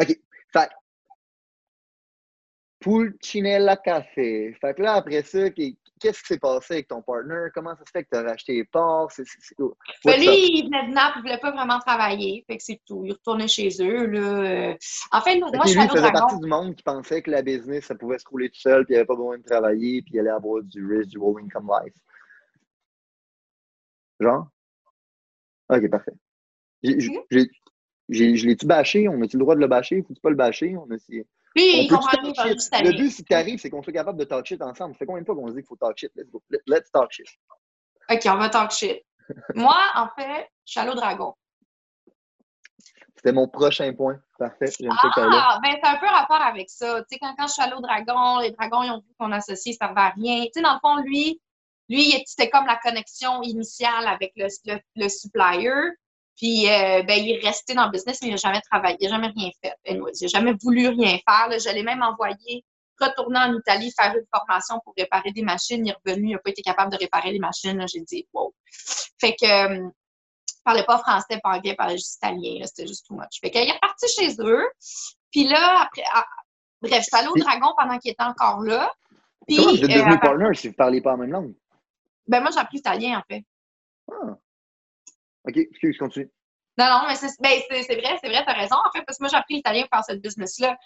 OK. 0.00 0.18
Fait 0.52 0.68
Pulcinella 2.80 3.76
Café. 3.76 4.56
Fait 4.60 4.74
que 4.74 4.82
là, 4.82 4.94
après 4.94 5.22
ça, 5.22 5.50
qu'est-ce 5.50 6.20
qui 6.22 6.26
s'est 6.26 6.38
passé 6.38 6.74
avec 6.74 6.88
ton 6.88 7.02
partner? 7.02 7.48
Comment 7.54 7.76
ça 7.76 7.84
se 7.84 7.90
fait 7.90 8.04
que 8.04 8.08
tu 8.10 8.16
as 8.16 8.22
racheté 8.22 8.54
les 8.54 8.64
parts? 8.64 9.08
Ben, 10.04 10.18
lui, 10.18 10.58
il 10.58 10.64
venait 10.64 10.88
de 10.88 10.94
Naples, 10.94 11.18
il 11.18 11.18
ne 11.18 11.22
voulait 11.22 11.38
pas 11.38 11.50
vraiment 11.50 11.78
travailler. 11.78 12.42
Fait 12.46 12.56
que 12.56 12.62
c'est 12.62 12.80
tout. 12.86 13.04
Il 13.04 13.12
retournait 13.12 13.48
chez 13.48 13.68
eux. 13.82 14.06
Là. 14.06 14.76
En 15.12 15.20
fait, 15.20 15.38
moi, 15.38 15.50
je 15.64 15.70
suis 15.70 15.78
lui, 15.78 16.12
partie 16.12 16.38
du 16.38 16.48
monde 16.48 16.74
qui 16.74 16.82
pensait 16.82 17.20
que 17.20 17.30
la 17.30 17.42
business, 17.42 17.84
ça 17.84 17.94
pouvait 17.94 18.18
se 18.18 18.26
rouler 18.26 18.48
tout 18.48 18.60
seul, 18.60 18.86
puis 18.86 18.94
il 18.94 18.96
n'y 18.96 18.98
avait 18.98 19.06
pas 19.06 19.14
besoin 19.14 19.36
de 19.36 19.44
travailler, 19.44 20.00
puis 20.00 20.14
il 20.14 20.20
allait 20.20 20.30
avoir 20.30 20.62
du 20.62 20.86
risk, 20.86 21.10
du 21.10 21.18
low 21.18 21.38
income 21.38 21.70
life. 21.82 21.94
Genre? 24.20 24.48
OK, 25.68 25.90
parfait. 25.90 26.12
je 26.82 28.46
l'ai-tu 28.46 28.66
bâché? 28.66 29.06
On 29.06 29.20
a-tu 29.20 29.36
le 29.36 29.42
droit 29.42 29.54
de 29.54 29.60
le 29.60 29.68
bâcher? 29.68 30.02
Faut-tu 30.02 30.20
pas 30.20 30.30
le 30.30 30.36
bâcher? 30.36 30.76
On 30.76 30.90
a 30.90 30.98
Le 31.56 32.96
but, 32.96 33.10
si 33.10 33.24
tu 33.24 33.34
arrives, 33.34 33.58
c'est 33.58 33.70
qu'on 33.70 33.82
soit 33.82 33.92
capable 33.92 34.18
de 34.18 34.24
talk 34.24 34.46
shit 34.46 34.62
ensemble. 34.62 34.94
Ça 34.94 34.98
fait 34.98 35.06
combien 35.06 35.22
de 35.22 35.26
fois 35.26 35.34
qu'on 35.34 35.48
se 35.48 35.52
dit 35.52 35.60
qu'il 35.60 35.66
faut 35.66 35.76
talk 35.76 35.96
shit? 35.96 36.12
Let's 36.14 36.30
go. 36.30 36.42
Let's 36.66 36.90
talk 36.92 37.10
shit. 37.10 37.26
OK, 38.10 38.20
on 38.26 38.36
va 38.36 38.48
talk 38.48 38.70
shit. 38.70 39.04
Moi, 39.54 39.76
en 39.94 40.08
fait, 40.08 40.48
je 40.64 40.72
suis 40.72 40.80
allée 40.80 40.90
au 40.90 40.94
dragon. 40.94 41.34
C'était 43.16 43.32
mon 43.32 43.48
prochain 43.48 43.92
point. 43.92 44.18
Parfait. 44.38 44.70
Ah, 44.88 45.58
ben, 45.62 45.76
c'est 45.82 45.90
un 45.90 45.98
peu 45.98 46.06
rapport 46.06 46.40
avec 46.40 46.70
ça. 46.70 47.00
Tu 47.02 47.06
sais, 47.12 47.18
quand, 47.20 47.34
quand 47.36 47.46
je 47.48 47.52
suis 47.52 47.62
allée 47.62 47.74
au 47.74 47.80
dragon, 47.82 48.38
les 48.38 48.50
dragons, 48.52 48.82
ils 48.82 48.90
ont 48.90 49.00
vu 49.00 49.14
qu'on 49.18 49.30
associait, 49.32 49.74
ça 49.74 49.88
ne 49.88 49.94
servait 49.94 50.00
à 50.00 50.10
rien. 50.10 50.44
Tu 50.44 50.52
sais, 50.54 50.62
dans 50.62 50.72
le 50.72 50.78
fond, 50.80 51.02
lui, 51.02 51.38
lui, 51.90 52.14
c'était 52.24 52.48
comme 52.48 52.66
la 52.66 52.76
connexion 52.76 53.42
initiale 53.42 54.06
avec 54.06 54.32
le, 54.36 54.46
le 54.96 55.08
supplier. 55.08 55.70
Puis, 56.40 56.70
euh, 56.70 57.02
ben, 57.02 57.22
il 57.22 57.32
est 57.32 57.46
resté 57.46 57.74
dans 57.74 57.84
le 57.84 57.90
business, 57.90 58.18
mais 58.22 58.28
il 58.28 58.30
n'a 58.30 58.38
jamais 58.38 58.62
travaillé, 58.62 58.96
il 58.98 59.10
n'a 59.10 59.16
jamais 59.16 59.32
rien 59.36 59.50
fait. 59.62 59.74
Anyway, 59.86 60.12
il 60.18 60.24
n'a 60.24 60.28
jamais 60.28 60.54
voulu 60.62 60.88
rien 60.88 61.18
faire. 61.18 61.50
Je 61.50 61.74
l'ai 61.74 61.82
même 61.82 62.02
envoyé 62.02 62.64
retourner 62.98 63.40
en 63.40 63.54
Italie, 63.54 63.92
faire 63.94 64.14
une 64.16 64.24
formation 64.34 64.80
pour 64.82 64.94
réparer 64.96 65.32
des 65.32 65.42
machines. 65.42 65.84
Il 65.86 65.90
est 65.90 65.96
revenu, 66.02 66.28
il 66.28 66.32
n'a 66.32 66.38
pas 66.38 66.48
été 66.48 66.62
capable 66.62 66.92
de 66.92 66.96
réparer 66.96 67.32
les 67.32 67.38
machines. 67.38 67.84
J'ai 67.92 68.00
dit, 68.00 68.26
wow. 68.32 68.54
Fait 69.20 69.36
que, 69.38 69.44
euh, 69.44 69.90
il 70.48 70.62
parlait 70.64 70.84
pas 70.84 70.96
français, 70.96 71.38
pas 71.42 71.50
anglais, 71.50 71.72
il 71.72 71.76
parlait 71.76 71.98
juste 71.98 72.16
italien. 72.16 72.64
C'était 72.64 72.86
juste 72.86 73.06
too 73.06 73.14
much. 73.14 73.38
Fait 73.42 73.50
qu'il 73.50 73.68
est 73.68 73.72
reparti 73.72 74.06
chez 74.08 74.34
eux. 74.38 74.66
Puis 75.30 75.46
là, 75.46 75.82
après, 75.82 76.04
ah, 76.10 76.24
bref, 76.80 77.00
je 77.00 77.02
suis 77.02 77.16
allée 77.16 77.28
au 77.28 77.36
Dragon 77.36 77.74
pendant 77.76 77.98
qu'il 77.98 78.12
était 78.12 78.24
encore 78.24 78.62
là. 78.62 78.90
Puis, 79.46 79.56
Comment 79.56 79.72
vous 79.72 79.84
êtes 79.84 79.90
devenu 79.90 80.14
euh, 80.14 80.18
partner 80.18 80.54
si 80.54 80.68
vous 80.68 80.72
ne 80.72 80.76
parlez 80.76 81.02
pas 81.02 81.12
en 81.12 81.18
même 81.18 81.32
langue? 81.32 81.54
Ben, 82.26 82.40
moi, 82.40 82.50
j'ai 82.50 82.60
appris 82.60 82.78
l'italien, 82.78 83.18
en 83.18 83.22
fait. 83.30 83.44
Ah. 84.10 84.38
OK, 85.46 85.56
excuse, 85.56 85.96
continue. 85.98 86.30
Non, 86.78 86.86
non, 86.86 87.00
mais 87.08 87.14
c'est 87.16 87.28
ben, 87.40 87.60
vrai, 87.68 87.82
c'est 87.86 87.96
vrai, 87.96 88.18
tu 88.20 88.50
as 88.50 88.54
raison, 88.54 88.76
en 88.76 88.90
fait, 88.92 89.04
parce 89.04 89.18
que 89.18 89.24
moi, 89.24 89.28
j'ai 89.30 89.36
appris 89.36 89.54
l'italien 89.56 89.82
pour 89.82 89.98
faire 89.98 90.04
cette 90.04 90.22
business-là. 90.22 90.76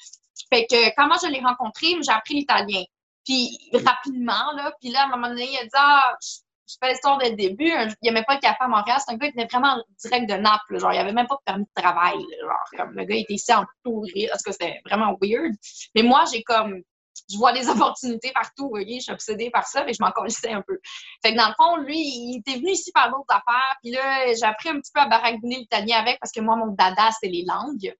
Fait 0.52 0.66
que 0.66 1.06
moi, 1.06 1.16
je 1.22 1.28
l'ai 1.28 1.40
rencontré, 1.40 1.86
j'ai 2.02 2.12
appris 2.12 2.34
l'italien. 2.34 2.82
Puis 3.24 3.58
rapidement, 3.72 4.52
là, 4.56 4.72
puis 4.80 4.90
là, 4.90 5.02
à 5.02 5.04
un 5.04 5.08
moment 5.08 5.28
donné, 5.28 5.48
il 5.50 5.58
a 5.58 5.62
dit 5.62 5.70
Ah, 5.74 6.16
je 6.20 6.76
fais 6.82 6.90
l'histoire 6.90 7.18
dès 7.18 7.30
le 7.30 7.36
début. 7.36 7.68
Il 7.68 7.96
n'aimait 8.02 8.24
pas 8.24 8.34
le 8.34 8.40
café 8.40 8.56
à 8.60 8.68
Montréal. 8.68 8.98
C'est 9.04 9.12
un 9.12 9.16
gars 9.16 9.30
qui 9.30 9.38
était 9.38 9.46
vraiment 9.46 9.82
direct 10.02 10.28
de 10.28 10.34
Naples. 10.34 10.78
Genre, 10.78 10.92
il 10.92 10.98
avait 10.98 11.12
même 11.12 11.26
pas 11.26 11.36
de 11.36 11.42
permis 11.44 11.64
de 11.64 11.82
travail. 11.82 12.16
genre, 12.40 12.70
comme 12.76 12.94
le 12.94 13.04
gars 13.04 13.16
était 13.16 13.34
ici 13.34 13.52
en 13.52 13.64
touriste. 13.82 14.30
Parce 14.30 14.42
que 14.42 14.52
c'était 14.52 14.80
vraiment 14.84 15.16
weird. 15.20 15.54
Mais 15.94 16.02
moi, 16.02 16.24
j'ai 16.32 16.42
comme 16.42 16.82
je 17.30 17.36
vois 17.36 17.52
des 17.52 17.68
opportunités 17.70 18.32
partout, 18.32 18.70
ok? 18.72 18.86
Je 18.86 19.00
suis 19.00 19.12
obsédée 19.12 19.50
par 19.50 19.66
ça, 19.66 19.84
mais 19.84 19.92
je 19.92 20.02
m'en 20.02 20.10
connaissais 20.10 20.52
un 20.52 20.62
peu. 20.62 20.78
Fait 21.22 21.32
que 21.32 21.36
dans 21.36 21.48
le 21.48 21.54
fond, 21.56 21.76
lui, 21.76 21.98
il 21.98 22.38
était 22.38 22.58
venu 22.58 22.70
ici 22.70 22.90
par 22.92 23.10
d'autres 23.10 23.30
affaires, 23.30 23.76
puis 23.82 23.92
là, 23.92 24.26
j'ai 24.34 24.44
appris 24.44 24.68
un 24.68 24.80
petit 24.80 24.92
peu 24.92 25.00
à 25.00 25.06
baragouiner 25.06 25.56
l'italien 25.56 25.98
avec 25.98 26.18
parce 26.20 26.32
que 26.32 26.40
moi, 26.40 26.56
mon 26.56 26.72
dada, 26.72 27.10
c'est 27.20 27.28
les 27.28 27.44
langues. 27.44 27.94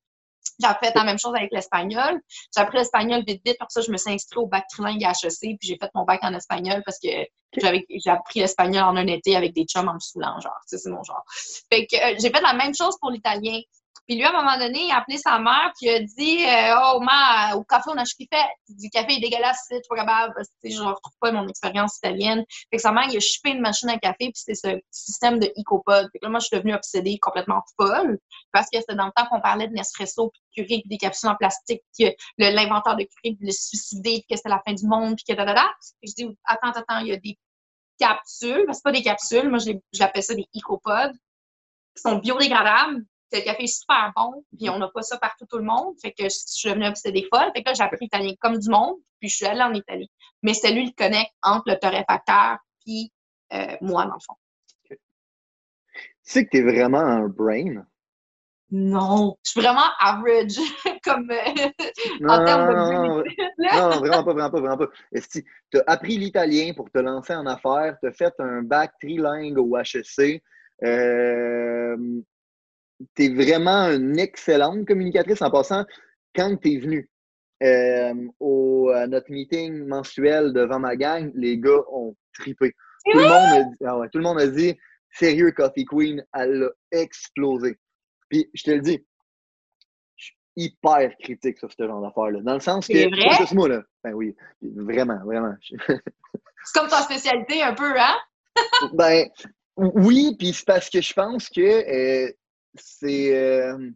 J'ai 0.60 0.68
fait 0.80 0.94
la 0.94 1.04
même 1.04 1.18
chose 1.18 1.34
avec 1.34 1.50
l'espagnol. 1.52 2.20
J'ai 2.54 2.62
appris 2.62 2.78
l'espagnol 2.78 3.24
vite, 3.26 3.42
vite. 3.44 3.58
Pour 3.58 3.70
ça, 3.70 3.80
je 3.80 3.90
me 3.90 3.96
suis 3.96 4.12
inscrite 4.12 4.36
au 4.36 4.46
bac 4.46 4.64
trilingue 4.68 5.02
à 5.04 5.10
HEC, 5.10 5.40
puis 5.40 5.58
j'ai 5.62 5.78
fait 5.80 5.90
mon 5.94 6.04
bac 6.04 6.20
en 6.22 6.34
espagnol 6.34 6.82
parce 6.84 6.98
que 6.98 7.08
j'avais, 7.56 7.84
j'ai 7.88 8.10
appris 8.10 8.40
l'espagnol 8.40 8.84
en 8.84 8.96
un 8.96 9.06
été 9.06 9.36
avec 9.36 9.52
des 9.54 9.64
chums 9.64 9.88
en 9.88 9.94
me 9.94 10.00
saoulant, 10.00 10.38
genre. 10.40 10.60
C'est 10.66 10.84
mon 10.86 11.02
genre. 11.02 11.24
Fait 11.72 11.86
que 11.86 11.96
euh, 11.96 12.16
j'ai 12.20 12.30
fait 12.30 12.40
la 12.40 12.52
même 12.52 12.74
chose 12.74 12.96
pour 13.00 13.10
l'italien. 13.10 13.60
Puis 14.06 14.16
lui, 14.16 14.24
à 14.24 14.30
un 14.30 14.32
moment 14.32 14.58
donné, 14.58 14.86
il 14.86 14.90
a 14.90 14.98
appelé 14.98 15.16
sa 15.16 15.38
mère, 15.38 15.72
puis 15.76 15.88
il 15.88 15.94
a 15.94 16.00
dit 16.00 16.44
euh, 16.44 16.76
Oh, 16.78 17.00
ma, 17.00 17.54
au 17.56 17.64
café, 17.64 17.84
on 17.88 17.96
a 17.96 18.04
chiffé. 18.04 18.36
Du 18.68 18.90
café 18.90 19.14
est 19.14 19.20
dégueulasse, 19.20 19.64
c'est 19.66 19.80
capable. 19.88 20.34
Je 20.62 20.68
ne 20.82 20.88
retrouve 20.88 21.12
pas 21.20 21.32
mon 21.32 21.48
expérience 21.48 21.96
italienne. 21.96 22.44
Fait 22.70 22.76
que 22.76 22.82
sa 22.82 22.92
mère, 22.92 23.06
il 23.08 23.16
a 23.16 23.20
chippé 23.20 23.50
une 23.50 23.60
machine 23.60 23.88
à 23.88 23.98
café, 23.98 24.30
puis 24.30 24.32
c'est 24.34 24.54
ce 24.54 24.78
système 24.90 25.38
de 25.38 25.50
EcoPod. 25.56 26.10
Fait 26.12 26.18
que 26.18 26.24
là, 26.24 26.28
moi, 26.28 26.40
je 26.40 26.46
suis 26.46 26.56
devenue 26.56 26.74
obsédée, 26.74 27.18
complètement 27.18 27.62
folle, 27.80 28.18
parce 28.52 28.68
que 28.70 28.78
c'était 28.78 28.94
dans 28.94 29.06
le 29.06 29.12
temps 29.16 29.26
qu'on 29.30 29.40
parlait 29.40 29.68
de 29.68 29.72
Nespresso, 29.72 30.30
puis 30.30 30.64
de 30.64 30.68
Keurig, 30.68 30.88
des 30.88 30.98
capsules 30.98 31.30
en 31.30 31.36
plastique, 31.36 31.82
que 31.98 32.06
l'inventeur 32.38 32.96
de 32.96 33.04
Keurig 33.04 33.38
voulait 33.38 33.52
se 33.52 33.68
suicider, 33.68 34.18
puis 34.18 34.26
que 34.30 34.36
c'était 34.36 34.50
la 34.50 34.62
fin 34.66 34.74
du 34.74 34.86
monde, 34.86 35.16
puis 35.16 35.24
que 35.26 35.34
da, 35.34 35.46
da, 35.46 35.54
da. 35.54 35.70
je 36.02 36.12
dis 36.14 36.38
Attends, 36.44 36.72
attends, 36.72 36.98
il 36.98 37.08
y 37.08 37.12
a 37.12 37.16
des 37.16 37.38
capsules. 37.98 38.66
C'est 38.70 38.82
pas 38.84 38.92
des 38.92 39.02
capsules, 39.02 39.48
moi, 39.48 39.58
j'appelle 39.92 40.22
ça 40.22 40.34
des 40.34 40.46
EcoPods, 40.54 41.12
qui 41.96 42.02
sont 42.02 42.16
biodégradables 42.16 43.02
le 43.32 43.40
café 43.40 43.64
est 43.64 43.66
super 43.66 44.12
bon, 44.14 44.44
puis 44.56 44.70
on 44.70 44.78
n'a 44.78 44.88
pas 44.88 45.02
ça 45.02 45.18
partout 45.18 45.46
tout 45.46 45.58
le 45.58 45.64
monde. 45.64 45.94
Fait 46.00 46.12
que 46.12 46.24
je 46.24 46.28
suis 46.28 46.68
devenue 46.68 46.86
obsédée 46.86 47.26
folle. 47.32 47.50
Fait 47.54 47.62
que 47.62 47.70
là, 47.70 47.74
j'ai 47.74 47.82
appris 47.82 47.98
l'italien 48.02 48.32
comme 48.40 48.58
du 48.58 48.68
monde, 48.68 48.96
puis 49.20 49.28
je 49.28 49.36
suis 49.36 49.46
allée 49.46 49.62
en 49.62 49.74
Italie. 49.74 50.10
Mais 50.42 50.54
c'est 50.54 50.72
lui 50.72 50.86
le 50.86 50.92
connect 50.96 51.32
entre 51.42 51.64
le 51.70 51.78
torréfacteur 51.78 52.58
puis 52.84 53.12
euh, 53.52 53.76
moi, 53.80 54.06
dans 54.06 54.14
le 54.14 54.20
fond. 54.20 54.34
Tu 54.88 54.96
sais 56.22 56.44
que 56.44 56.50
tu 56.50 56.58
es 56.58 56.62
vraiment 56.62 57.00
un 57.00 57.28
brain? 57.28 57.84
Non, 58.70 59.36
je 59.44 59.50
suis 59.50 59.60
vraiment 59.60 59.84
average 60.00 60.56
comme 61.04 61.30
non, 62.20 62.32
en 62.32 62.44
termes 62.44 62.68
de 62.68 62.74
non, 62.74 63.90
non, 63.90 64.00
vraiment 64.00 64.24
pas, 64.24 64.32
vraiment 64.32 64.50
pas, 64.50 64.60
vraiment 64.60 64.76
pas. 64.78 64.88
Tu 65.70 65.78
as 65.78 65.84
appris 65.86 66.16
l'italien 66.16 66.72
pour 66.74 66.90
te 66.90 66.98
lancer 66.98 67.34
en 67.34 67.46
affaires, 67.46 67.96
tu 68.00 68.08
as 68.08 68.12
fait 68.12 68.34
un 68.38 68.62
bac 68.62 68.94
trilingue 69.00 69.58
au 69.58 69.76
HEC. 69.76 70.42
Euh, 70.82 71.96
tu 73.14 73.24
es 73.24 73.28
vraiment 73.28 73.88
une 73.90 74.18
excellente 74.18 74.86
communicatrice 74.86 75.42
en 75.42 75.50
passant. 75.50 75.84
Quand 76.34 76.56
tu 76.56 76.74
es 76.74 76.78
venu 76.78 77.08
euh, 77.62 78.14
au, 78.40 78.90
à 78.90 79.06
notre 79.06 79.30
meeting 79.30 79.86
mensuel 79.86 80.52
devant 80.52 80.78
ma 80.78 80.96
gang, 80.96 81.30
les 81.34 81.58
gars 81.58 81.82
ont 81.92 82.16
tripé. 82.34 82.74
Tout 83.04 83.18
le, 83.18 83.24
monde 83.24 83.32
a 83.32 83.62
dit, 83.62 83.76
ah 83.84 83.98
ouais, 83.98 84.08
tout 84.08 84.18
le 84.18 84.24
monde 84.24 84.40
a 84.40 84.46
dit, 84.46 84.76
sérieux, 85.10 85.52
Coffee 85.52 85.84
Queen, 85.84 86.24
elle 86.32 86.64
a 86.64 86.98
explosé. 86.98 87.78
Puis, 88.28 88.50
je 88.54 88.62
te 88.64 88.70
le 88.70 88.80
dis, 88.80 89.04
je 90.16 90.24
suis 90.24 90.36
hyper 90.56 91.14
critique 91.18 91.58
sur 91.58 91.70
ce 91.70 91.86
genre 91.86 92.00
d'affaires-là. 92.00 92.40
Dans 92.42 92.54
le 92.54 92.60
sens 92.60 92.86
que. 92.86 92.94
C'est 92.94 93.08
vrai? 93.08 93.28
Pas 93.38 93.54
moi, 93.54 93.68
là. 93.68 93.82
Ben 94.02 94.14
oui, 94.14 94.34
vraiment, 94.62 95.18
vraiment. 95.24 95.54
c'est 95.88 96.78
comme 96.78 96.88
ta 96.88 97.02
spécialité 97.02 97.62
un 97.62 97.74
peu, 97.74 97.92
hein? 97.98 98.16
ben, 98.94 99.28
oui, 99.76 100.34
puis 100.38 100.52
c'est 100.52 100.66
parce 100.66 100.88
que 100.88 101.00
je 101.00 101.12
pense 101.12 101.48
que 101.48 101.60
euh, 101.60 102.32
c'est. 102.74 103.36
Euh, 103.36 103.90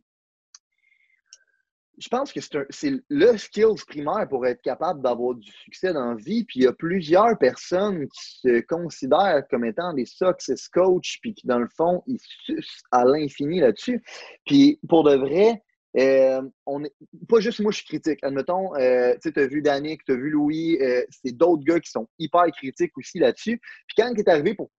je 2.00 2.08
pense 2.08 2.32
que 2.32 2.40
c'est 2.70 2.92
le 3.08 3.36
skills 3.36 3.84
primaire 3.86 4.28
pour 4.28 4.46
être 4.46 4.62
capable 4.62 5.02
d'avoir 5.02 5.34
du 5.34 5.50
succès 5.50 5.92
dans 5.92 6.12
la 6.12 6.14
vie. 6.14 6.44
Puis 6.44 6.60
il 6.60 6.62
y 6.62 6.66
a 6.68 6.72
plusieurs 6.72 7.36
personnes 7.38 8.06
qui 8.06 8.40
se 8.40 8.60
considèrent 8.60 9.42
comme 9.50 9.64
étant 9.64 9.92
des 9.92 10.04
success 10.04 10.68
coach, 10.68 11.18
puis 11.20 11.34
qui, 11.34 11.48
dans 11.48 11.58
le 11.58 11.68
fond, 11.76 12.04
ils 12.06 12.20
sucent 12.44 12.82
à 12.92 13.04
l'infini 13.04 13.58
là-dessus. 13.58 14.00
Puis 14.46 14.78
pour 14.88 15.02
de 15.02 15.16
vrai, 15.16 15.60
euh, 15.96 16.42
on 16.66 16.84
est, 16.84 16.92
pas 17.28 17.40
juste 17.40 17.60
moi, 17.60 17.72
je 17.72 17.78
suis 17.78 17.86
critique. 17.86 18.20
Admettons, 18.22 18.74
euh, 18.76 19.14
tu 19.22 19.32
as 19.34 19.46
vu 19.46 19.62
Danick, 19.62 20.04
tu 20.04 20.12
as 20.12 20.16
vu 20.16 20.30
Louis, 20.30 20.78
euh, 20.80 21.02
c'est 21.10 21.36
d'autres 21.36 21.64
gars 21.64 21.80
qui 21.80 21.90
sont 21.90 22.08
hyper 22.18 22.46
critiques 22.56 22.96
aussi 22.96 23.18
là-dessus. 23.18 23.58
Puis 23.86 23.94
quand 23.96 24.12
il 24.12 24.20
est 24.20 24.28
arrivé 24.28 24.54
pour 24.54 24.70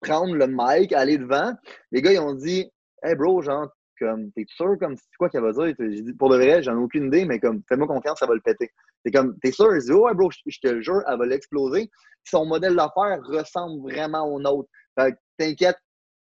prendre 0.00 0.34
le 0.34 0.46
mic, 0.48 0.92
aller 0.92 1.18
devant, 1.18 1.52
les 1.92 2.02
gars, 2.02 2.12
ils 2.12 2.18
ont 2.18 2.34
dit 2.34 2.70
Hey 3.02 3.14
bro, 3.14 3.40
genre, 3.42 3.68
comme, 3.98 4.32
t'es 4.32 4.44
sûr, 4.48 4.76
comme, 4.78 4.96
c'est 4.96 5.16
quoi 5.18 5.28
qu'elle 5.28 5.42
va 5.42 5.52
dire? 5.52 5.74
J'ai 5.78 6.02
dit, 6.02 6.12
pour 6.12 6.30
de 6.30 6.36
vrai, 6.36 6.62
j'en 6.62 6.74
ai 6.74 6.82
aucune 6.82 7.06
idée, 7.06 7.24
mais 7.24 7.38
comme, 7.38 7.62
fais-moi 7.68 7.86
confiance, 7.86 8.18
ça 8.18 8.26
va 8.26 8.34
le 8.34 8.40
péter. 8.40 8.70
C'est 9.04 9.12
comme, 9.12 9.38
t'es 9.40 9.52
sûr? 9.52 9.74
Il 9.74 9.82
dit, 9.82 9.92
ouais, 9.92 10.14
bro, 10.14 10.30
je, 10.30 10.58
te 10.60 10.68
le 10.68 10.80
jure, 10.82 11.02
elle 11.06 11.18
va 11.18 11.26
l'exploser. 11.26 11.90
Son 12.24 12.46
modèle 12.46 12.76
d'affaires 12.76 13.20
ressemble 13.24 13.82
vraiment 13.90 14.24
au 14.24 14.40
nôtre. 14.40 14.68
Fait 14.98 15.14
t'inquiète, 15.36 15.78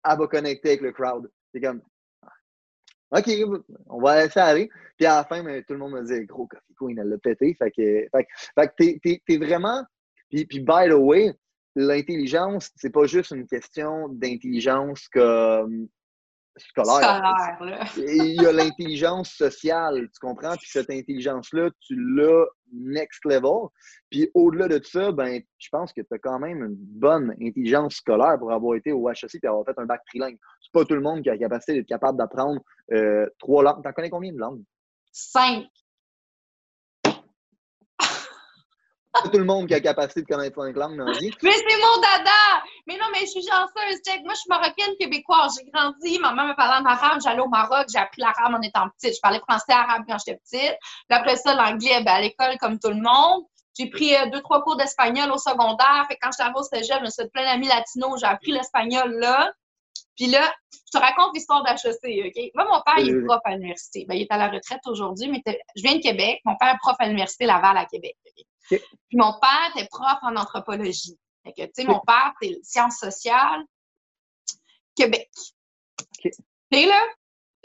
elle 0.05 0.17
va 0.17 0.27
connecter 0.27 0.69
avec 0.69 0.81
le 0.81 0.91
crowd. 0.91 1.29
C'est 1.53 1.61
comme, 1.61 1.81
OK, 3.11 3.29
on 3.87 4.01
va 4.01 4.23
laisser 4.23 4.39
aller. 4.39 4.69
Puis 4.97 5.05
à 5.05 5.17
la 5.17 5.23
fin, 5.23 5.41
mais, 5.41 5.63
tout 5.63 5.73
le 5.73 5.79
monde 5.79 5.93
me 5.93 6.03
dit, 6.03 6.25
gros, 6.25 6.47
Coffee 6.47 6.75
Queen, 6.77 6.99
elle 6.99 7.09
l'a 7.09 7.17
pété. 7.17 7.55
Fait 7.55 7.71
que, 7.71 8.07
fait, 8.55 9.21
t'es, 9.25 9.37
vraiment. 9.37 9.83
Puis, 10.29 10.45
puis, 10.45 10.59
by 10.59 10.89
the 10.89 10.93
way, 10.93 11.33
l'intelligence, 11.75 12.71
c'est 12.75 12.91
pas 12.91 13.05
juste 13.05 13.31
une 13.31 13.47
question 13.47 14.09
d'intelligence 14.09 15.07
comme 15.07 15.87
scolaire. 16.59 17.57
Il 17.97 18.41
y 18.41 18.45
a 18.45 18.51
l'intelligence 18.51 19.31
sociale, 19.31 20.07
tu 20.13 20.19
comprends? 20.19 20.55
Puis 20.55 20.69
cette 20.69 20.89
intelligence-là, 20.89 21.69
tu 21.81 21.95
l'as 22.15 22.45
next 22.73 23.25
level. 23.25 23.69
Puis 24.09 24.29
au-delà 24.33 24.67
de 24.67 24.79
ça, 24.83 25.11
ben, 25.11 25.41
je 25.57 25.69
pense 25.71 25.93
que 25.93 26.01
tu 26.01 26.13
as 26.13 26.19
quand 26.19 26.39
même 26.39 26.63
une 26.63 26.75
bonne 26.75 27.35
intelligence 27.41 27.95
scolaire 27.95 28.37
pour 28.39 28.51
avoir 28.51 28.75
été 28.75 28.91
au 28.91 29.09
HEC 29.09 29.43
et 29.43 29.47
avoir 29.47 29.65
fait 29.65 29.77
un 29.77 29.85
bac 29.85 30.01
trilingue. 30.07 30.37
C'est 30.61 30.71
pas 30.71 30.85
tout 30.85 30.95
le 30.95 31.01
monde 31.01 31.23
qui 31.23 31.29
a 31.29 31.33
la 31.33 31.39
capacité 31.39 31.73
d'être 31.73 31.87
capable 31.87 32.17
d'apprendre 32.17 32.61
euh, 32.93 33.25
trois 33.39 33.63
langues. 33.63 33.83
T'en 33.83 33.91
connais 33.91 34.09
combien 34.09 34.31
de 34.31 34.39
langues? 34.39 34.63
Cinq 35.11 35.65
tout 39.23 39.37
le 39.37 39.43
monde 39.43 39.67
qui 39.67 39.73
a 39.73 39.77
la 39.77 39.81
capacité 39.81 40.21
de 40.21 40.27
connaître 40.27 40.55
cinq 40.61 40.75
langues 40.75 40.97
dans 40.97 41.05
la 41.05 41.17
vie. 41.17 41.31
Mais 41.41 41.51
c'est 41.51 41.77
mon 41.77 42.01
dada! 42.01 42.63
Mais 42.87 42.97
non, 42.97 43.07
mais 43.11 43.21
je 43.21 43.27
suis 43.27 43.41
chanceuse, 43.41 43.99
check. 44.05 44.21
Moi, 44.23 44.33
je 44.33 44.39
suis 44.39 44.49
marocaine 44.49 44.95
québécoise. 44.99 45.57
J'ai 45.57 45.69
grandi, 45.71 46.19
ma 46.19 46.31
maman 46.31 46.49
me 46.49 46.55
parlait 46.55 46.85
en 46.85 46.85
arabe, 46.85 47.19
j'allais 47.23 47.41
au 47.41 47.47
Maroc, 47.47 47.87
j'ai 47.91 47.99
appris 47.99 48.21
l'arabe 48.21 48.55
en 48.55 48.61
étant 48.61 48.87
petite. 48.97 49.15
Je 49.15 49.21
parlais 49.21 49.39
français 49.39 49.73
arabe 49.73 50.03
quand 50.07 50.17
j'étais 50.19 50.39
petite. 50.39 50.77
Puis 50.79 51.17
après 51.17 51.35
ça, 51.35 51.55
l'anglais, 51.55 52.03
ben, 52.03 52.13
à 52.13 52.21
l'école, 52.21 52.57
comme 52.59 52.79
tout 52.79 52.89
le 52.89 53.01
monde. 53.01 53.45
J'ai 53.77 53.89
pris 53.89 54.15
euh, 54.15 54.29
deux, 54.29 54.41
trois 54.41 54.61
cours 54.61 54.75
d'espagnol 54.75 55.31
au 55.31 55.37
secondaire. 55.37 56.05
Fait 56.07 56.15
que 56.15 56.19
quand 56.21 56.31
j'étais 56.37 56.51
au 56.53 56.63
cégep, 56.63 56.97
je 56.99 57.05
me 57.05 57.09
suis 57.09 57.27
plein 57.29 57.45
d'amis 57.45 57.67
latinos, 57.67 58.19
j'ai 58.19 58.27
appris 58.27 58.51
l'espagnol 58.51 59.11
là. 59.19 59.51
Puis 60.17 60.27
là, 60.27 60.53
je 60.73 60.99
te 60.99 61.01
raconte 61.01 61.33
l'histoire 61.33 61.63
d'HEC, 61.63 62.25
OK? 62.25 62.51
Moi, 62.53 62.65
mon 62.69 62.81
père, 62.81 62.99
il 62.99 63.09
est 63.09 63.25
prof 63.25 63.39
à 63.45 63.51
l'université. 63.51 64.05
Ben, 64.05 64.15
il 64.15 64.23
est 64.23 64.31
à 64.31 64.37
la 64.37 64.49
retraite 64.49 64.81
aujourd'hui, 64.85 65.29
mais 65.29 65.41
je 65.47 65.81
viens 65.81 65.95
de 65.95 66.01
Québec. 66.01 66.41
Mon 66.43 66.57
père 66.57 66.73
est 66.73 66.77
prof 66.81 66.95
à 66.99 67.05
l'université 67.05 67.45
Laval 67.45 67.77
à 67.77 67.85
Québec. 67.85 68.17
Puis 68.77 69.17
mon 69.17 69.33
père 69.39 69.71
était 69.75 69.87
prof 69.89 70.17
en 70.21 70.35
anthropologie. 70.35 71.17
Fait 71.43 71.53
que, 71.53 71.61
tu 71.63 71.71
sais, 71.73 71.83
mon 71.85 71.99
père, 72.01 72.33
c'est 72.41 72.59
sciences 72.63 72.97
sociales, 72.97 73.63
Québec. 74.95 75.29
Et 76.71 76.85
là, 76.85 77.01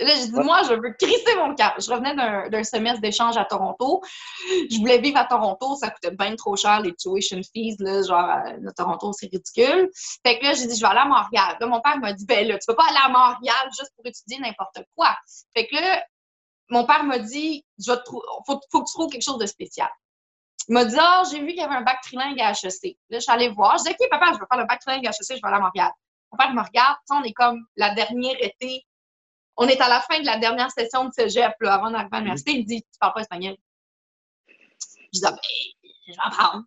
Là, 0.01 0.11
j'ai 0.17 0.27
dit, 0.27 0.33
moi, 0.33 0.63
je 0.65 0.75
veux 0.75 0.93
crisser 0.99 1.37
mon 1.37 1.55
camp. 1.55 1.73
Je 1.79 1.89
revenais 1.89 2.17
d'un 2.51 2.65
semestre 2.65 3.01
d'échange 3.01 3.37
à 3.37 3.45
Toronto. 3.45 4.03
Je 4.49 4.79
voulais 4.79 4.99
vivre 4.99 5.19
à 5.19 5.25
Toronto. 5.25 5.77
Ça 5.77 5.91
coûtait 5.91 6.11
bien 6.11 6.35
trop 6.35 6.57
cher, 6.57 6.81
les 6.81 6.95
tuition 6.95 7.41
fees. 7.55 7.77
Là, 7.79 8.03
genre, 8.03 8.29
euh, 8.47 8.71
Toronto, 8.77 9.13
c'est 9.13 9.27
ridicule. 9.27 9.89
Fait 10.27 10.39
que 10.39 10.45
là, 10.45 10.55
j'ai 10.55 10.67
dit, 10.67 10.75
je 10.75 10.81
vais 10.81 10.89
aller 10.89 11.01
à 11.01 11.07
Montréal. 11.07 11.57
Là, 11.61 11.67
mon 11.67 11.81
père 11.81 11.99
m'a 11.99 12.13
dit, 12.13 12.27
ben 12.27 12.47
là, 12.49 12.59
tu 12.59 12.67
peux 12.67 12.75
pas 12.75 12.87
aller 12.89 12.99
à 13.05 13.09
Montréal 13.09 13.69
juste 13.79 13.93
pour 13.95 14.05
étudier 14.05 14.41
n'importe 14.41 14.81
quoi. 14.97 15.17
Fait 15.55 15.69
que 15.69 15.77
là, 15.77 16.05
mon 16.71 16.85
père 16.85 17.05
m'a 17.05 17.21
dit, 17.21 17.65
il 17.79 17.85
faut, 17.85 18.23
faut 18.47 18.59
que 18.59 18.87
tu 18.87 18.93
trouves 18.95 19.11
quelque 19.11 19.23
chose 19.23 19.39
de 19.39 19.47
spécial. 19.47 19.91
Il 20.69 20.75
m'a 20.75 20.85
dit, 20.85 20.97
ah, 20.99 21.23
j'ai 21.31 21.41
vu 21.41 21.49
qu'il 21.49 21.59
y 21.59 21.63
avait 21.63 21.75
un 21.75 21.83
bac 21.83 21.99
trilingue 22.03 22.41
à 22.41 22.53
HEC. 22.53 22.97
Là, 23.11 23.19
je 23.19 23.21
suis 23.21 23.33
allée 23.33 23.49
voir. 23.49 23.77
Je 23.79 23.85
dis, 23.85 23.91
OK, 23.91 24.09
papa, 24.11 24.27
je 24.29 24.39
veux 24.39 24.47
faire 24.51 24.59
le 24.59 24.67
bac 24.67 24.81
trilingue 24.81 25.07
à 25.07 25.11
HEC, 25.11 25.17
je 25.31 25.35
vais 25.35 25.41
aller 25.45 25.57
à 25.57 25.61
Montréal. 25.61 25.91
Mon 26.33 26.39
père 26.39 26.55
me 26.55 26.63
regarde, 26.63 26.97
on 27.11 27.23
est 27.23 27.33
comme 27.33 27.65
la 27.77 27.95
dernière 27.95 28.37
été 28.41 28.87
on 29.57 29.69
est 29.69 29.81
à 29.81 29.89
la 29.89 30.01
fin 30.01 30.19
de 30.21 30.27
la 30.27 30.39
dernière 30.39 30.71
session 30.71 31.05
de 31.05 31.13
cégep, 31.13 31.55
là, 31.61 31.75
avant 31.75 31.91
d'arriver 31.91 32.11
à 32.13 32.19
l'université. 32.19 32.53
Il 32.53 32.61
me 32.61 32.67
dit 32.67 32.83
Tu 32.83 32.99
parles 32.99 33.15
pas 33.15 33.21
espagnol 33.21 33.57
Je 34.49 34.55
dis 35.13 35.21
ah, 35.25 35.31
ben, 35.31 35.39
je 36.07 36.13
vais 36.13 36.19
apprendre. 36.23 36.65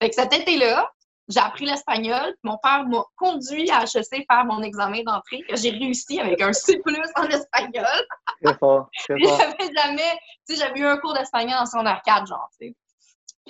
Fait 0.00 0.08
que 0.08 0.14
cet 0.14 0.32
été-là, 0.32 0.90
j'ai 1.28 1.40
appris 1.40 1.66
l'espagnol. 1.66 2.34
Mon 2.42 2.58
père 2.58 2.86
m'a 2.86 3.04
conduit 3.16 3.70
à 3.70 3.84
HEC 3.84 4.26
faire 4.30 4.44
mon 4.46 4.62
examen 4.62 5.02
d'entrée. 5.02 5.44
J'ai 5.52 5.70
réussi 5.70 6.20
avec 6.20 6.40
un 6.40 6.52
C 6.52 6.80
en 7.16 7.24
espagnol. 7.24 8.06
Très 8.42 8.54
fort. 8.54 8.88
Très 9.04 9.18
fort. 9.22 9.38
J'avais 9.38 9.72
jamais, 9.74 10.18
tu 10.48 10.54
sais, 10.54 10.56
j'avais 10.56 10.80
eu 10.80 10.86
un 10.86 10.96
cours 10.96 11.14
d'espagnol 11.14 11.58
en 11.58 11.66
secondaire 11.66 12.00
4, 12.04 12.26
genre, 12.26 12.48
tu 12.58 12.68
sais. 12.68 12.76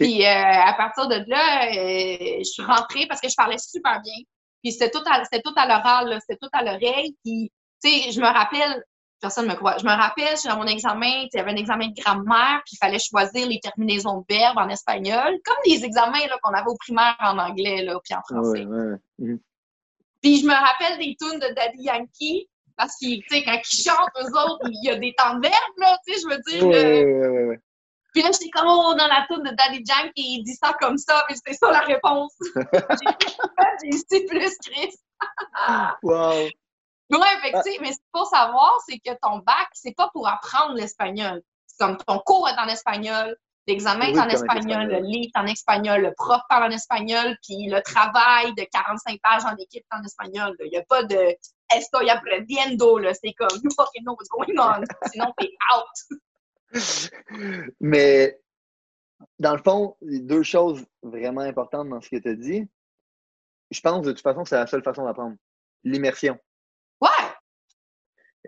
Puis 0.00 0.24
euh, 0.24 0.28
à 0.28 0.72
partir 0.74 1.08
de 1.08 1.22
là, 1.28 1.66
euh, 1.66 2.38
je 2.38 2.44
suis 2.44 2.62
rentrée 2.62 3.06
parce 3.06 3.20
que 3.20 3.28
je 3.28 3.34
parlais 3.36 3.58
super 3.58 4.00
bien. 4.00 4.14
Puis 4.62 4.72
c'était 4.72 4.90
tout 4.90 5.02
à, 5.06 5.20
tout 5.20 5.54
à 5.56 5.66
l'oral, 5.66 6.18
c'était 6.20 6.38
tout 6.40 6.48
à 6.52 6.62
l'oreille. 6.64 7.16
Puis 7.22 7.52
tu 7.84 7.90
sais, 7.90 8.10
je 8.10 8.20
me 8.20 8.26
rappelle, 8.26 8.82
personne 9.20 9.46
ne 9.46 9.50
me 9.52 9.56
croit, 9.56 9.76
je 9.78 9.84
me 9.84 9.90
rappelle, 9.90 10.34
dans 10.46 10.56
mon 10.56 10.66
examen, 10.66 11.24
il 11.24 11.28
y 11.34 11.38
avait 11.38 11.50
un 11.50 11.56
examen 11.56 11.88
de 11.88 12.00
grammaire, 12.00 12.62
puis 12.64 12.74
il 12.74 12.78
fallait 12.78 12.98
choisir 12.98 13.46
les 13.46 13.60
terminaisons 13.60 14.24
de 14.26 14.34
verbes 14.34 14.56
en 14.56 14.68
espagnol, 14.70 15.38
comme 15.44 15.56
les 15.66 15.84
examens 15.84 16.18
qu'on 16.42 16.54
avait 16.54 16.68
au 16.68 16.76
primaire 16.76 17.16
en 17.20 17.38
anglais, 17.38 17.82
là, 17.82 17.98
puis 18.02 18.14
en 18.14 18.22
français. 18.22 18.64
Mhm. 18.64 19.38
Puis 20.22 20.40
je 20.40 20.46
me 20.46 20.52
rappelle 20.52 20.98
des 20.98 21.16
tunes 21.18 21.38
de 21.38 21.54
Daddy 21.54 21.82
Yankee, 21.84 22.48
parce 22.76 22.94
que, 23.00 23.06
tu 23.06 23.26
sais, 23.28 23.44
quand 23.44 23.58
ils 23.58 23.82
chantent, 23.82 24.10
eux 24.18 24.38
autres, 24.38 24.68
il 24.70 24.84
y 24.84 24.90
a 24.90 24.96
des 24.96 25.14
temps 25.14 25.34
de 25.36 25.42
verbes, 25.42 25.78
là, 25.78 25.98
tu 26.06 26.14
sais, 26.14 26.20
je 26.22 26.28
veux 26.28 26.40
dire. 26.46 27.52
Euh... 27.52 27.56
Puis 28.12 28.22
là, 28.22 28.30
j'étais 28.32 28.50
comme, 28.50 28.68
oh, 28.68 28.94
dans 28.94 29.06
la 29.06 29.26
tune 29.28 29.42
de 29.42 29.54
Daddy 29.54 29.82
Yankee, 29.86 30.12
il 30.16 30.42
dit 30.42 30.54
ça 30.54 30.72
comme 30.80 30.98
ça, 30.98 31.24
mais 31.28 31.34
c'était 31.36 31.54
ça 31.54 31.70
la 31.70 31.80
réponse. 31.80 32.34
j'ai 33.82 34.22
eu 34.22 34.26
plus, 34.26 34.56
Chris. 34.64 34.94
wow! 36.02 36.48
Oui, 37.10 37.26
effectivement, 37.38 37.78
mais 37.80 37.92
ce 37.92 37.98
qu'il 37.98 38.10
faut 38.16 38.24
savoir, 38.24 38.78
c'est 38.88 38.98
que 38.98 39.16
ton 39.20 39.38
bac, 39.38 39.68
c'est 39.72 39.94
pas 39.96 40.08
pour 40.12 40.28
apprendre 40.28 40.74
l'espagnol. 40.74 41.42
C'est 41.66 41.84
comme 41.84 41.96
ton 41.96 42.18
cours 42.20 42.48
est 42.48 42.58
en 42.58 42.68
espagnol, 42.68 43.36
l'examen 43.66 44.06
est 44.06 44.18
en 44.18 44.28
espagnol, 44.28 44.86
le 44.86 45.00
livre 45.00 45.30
est 45.34 45.38
en 45.38 45.46
espagnol, 45.46 46.02
le 46.02 46.14
prof 46.14 46.40
parle 46.48 46.64
en 46.64 46.70
espagnol, 46.70 47.36
puis 47.42 47.68
le 47.68 47.80
travail 47.82 48.54
de 48.54 48.64
45 48.72 49.20
pages 49.22 49.44
en 49.44 49.56
équipe 49.56 49.84
est 49.90 49.96
en 49.96 50.04
espagnol. 50.04 50.56
Il 50.60 50.70
n'y 50.70 50.76
a 50.76 50.84
pas 50.84 51.02
de 51.02 51.34
estoy 51.74 52.10
aprendiendo, 52.10 53.00
c'est 53.12 53.32
comme 53.32 53.58
you 53.62 53.70
fucking 53.76 54.02
know 54.02 54.12
what's 54.12 54.28
going 54.28 54.58
on, 54.58 54.84
sinon 55.10 55.32
t'es 55.38 55.50
out. 55.74 56.20
mais 57.80 58.40
dans 59.38 59.54
le 59.54 59.62
fond, 59.62 59.96
deux 60.02 60.42
choses 60.42 60.84
vraiment 61.02 61.42
importantes 61.42 61.88
dans 61.88 62.00
ce 62.00 62.10
que 62.10 62.16
tu 62.16 62.28
as 62.28 62.34
dit. 62.34 62.68
Je 63.70 63.80
pense 63.80 64.04
de 64.04 64.12
toute 64.12 64.22
façon, 64.22 64.44
c'est 64.44 64.56
la 64.56 64.66
seule 64.66 64.82
façon 64.82 65.04
d'apprendre. 65.04 65.36
L'immersion. 65.84 66.38
Ouais! 67.00 67.08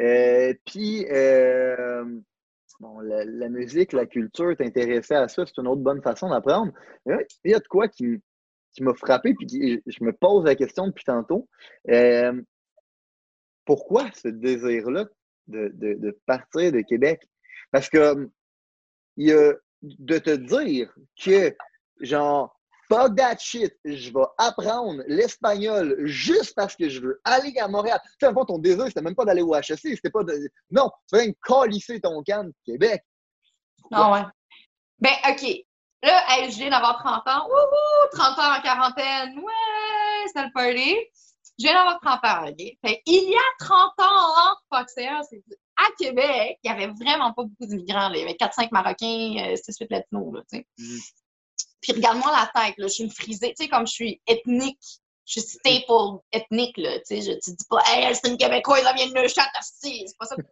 Euh, 0.01 0.55
puis, 0.67 1.07
euh, 1.11 2.05
bon, 2.81 3.01
la, 3.01 3.49
musique, 3.49 3.93
la 3.93 4.07
culture, 4.07 4.57
t'intéresser 4.57 5.15
à 5.15 5.29
ça, 5.29 5.45
c'est 5.47 5.59
une 5.59 5.69
autre 5.69 5.83
bonne 5.83 6.03
façon 6.03 6.31
d'apprendre. 6.31 6.73
Il 7.07 7.51
y 7.51 7.55
a 7.55 7.61
de 7.61 7.69
quoi 7.69 7.89
qui, 7.89 8.21
m'a 8.81 8.95
frappé, 8.95 9.35
puis 9.35 9.83
je 9.87 10.05
me 10.05 10.13
pose 10.13 10.45
la 10.45 10.55
question 10.55 10.87
depuis 10.87 11.05
tantôt. 11.05 11.49
Euh, 11.91 12.41
pourquoi 13.65 14.11
ce 14.15 14.29
désir-là 14.29 15.07
de, 15.47 16.19
partir 16.27 16.73
de 16.73 16.81
Québec? 16.81 17.21
Parce 17.73 17.89
que 17.89 18.31
il 19.17 19.29
y 19.29 19.33
a 19.33 19.53
de 19.83 20.19
te 20.19 20.31
dire 20.31 20.95
que, 21.23 21.55
genre, 22.01 22.57
fuck 22.89 23.17
that 23.17 23.39
shit, 23.39 23.75
je 23.85 24.13
vais 24.13 24.27
apprendre 24.39 25.03
l'espagnol 25.07 25.97
juste 26.05 26.55
parce 26.55 26.77
que 26.77 26.89
je 26.89 27.01
veux 27.01 27.21
aller 27.25 27.59
à 27.59 27.69
Montréal. 27.69 28.01
Tu 28.21 28.27
sais, 28.27 28.33
ton 28.47 28.59
désir, 28.59 28.87
c'était 28.87 29.03
même 29.03 29.15
pas 29.15 29.25
d'aller 29.25 29.43
au 29.43 29.55
HSC, 29.55 29.97
c'était 29.97 30.11
pas 30.11 30.23
de. 30.23 30.51
Non, 30.71 30.91
tu 31.11 31.19
veux 31.19 31.35
calisser 31.47 32.01
ton 32.01 32.23
camp 32.23 32.45
de 32.45 32.55
Québec. 32.65 33.03
Non, 33.91 34.13
ouais. 34.13 34.23
Ben, 34.99 35.15
OK. 35.29 35.65
Là, 36.05 36.49
je 36.49 36.57
viens 36.57 36.71
d'avoir 36.71 36.99
30 36.99 37.27
ans. 37.29 37.47
Wouhou! 37.47 38.09
30 38.13 38.39
ans 38.39 38.59
en 38.59 38.61
quarantaine. 38.61 39.39
Ouais, 39.39 40.31
c'est 40.33 40.43
le 40.43 40.53
party. 40.53 40.97
Je 41.59 41.67
viens 41.67 41.75
d'avoir 41.75 42.01
30 42.01 42.25
ans, 42.25 42.49
OK? 42.49 42.57
Fait, 42.85 43.03
il 43.07 43.31
y 43.31 43.37
a 43.37 43.67
30 43.67 43.93
ans, 44.01 44.85
c'est 44.89 45.07
à 45.87 45.93
Québec, 45.99 46.59
il 46.63 46.71
n'y 46.71 46.77
avait 46.77 46.93
vraiment 46.93 47.33
pas 47.33 47.45
beaucoup 47.45 47.67
d'immigrants. 47.67 48.11
Il 48.13 48.21
y 48.21 48.23
avait 48.23 48.35
4-5 48.35 48.69
Marocains, 48.73 49.55
6-8 49.55 49.83
euh, 49.83 49.87
Latinos, 49.91 50.35
là. 50.35 50.61
Mm. 50.79 50.99
Puis 51.81 51.93
regarde-moi 51.93 52.31
la 52.31 52.63
tête, 52.63 52.75
là, 52.79 52.87
je 52.87 52.93
suis 52.93 53.05
une 53.05 53.11
frisée, 53.11 53.55
tu 53.57 53.65
sais, 53.65 53.69
comme 53.69 53.87
je 53.87 53.93
suis 53.93 54.23
ethnique, 54.27 54.79
je 55.27 55.41
suis 55.41 55.49
staple 55.49 56.21
ethnique, 56.31 56.77
là, 56.77 56.99
tu 57.01 57.07
sais, 57.07 57.23
je 57.23 57.33
te 57.33 57.51
dis 57.51 57.65
pas, 57.69 57.83
hey, 57.87 58.15
c'est 58.15 58.29
une 58.29 58.37
Québécoise, 58.37 58.85
elle 58.89 58.97
vient 58.97 59.09
de 59.09 59.15
Neuchâtel, 59.15 59.51
c'est 59.61 60.19
pas 60.19 60.27
ça 60.27 60.37
que 60.37 60.43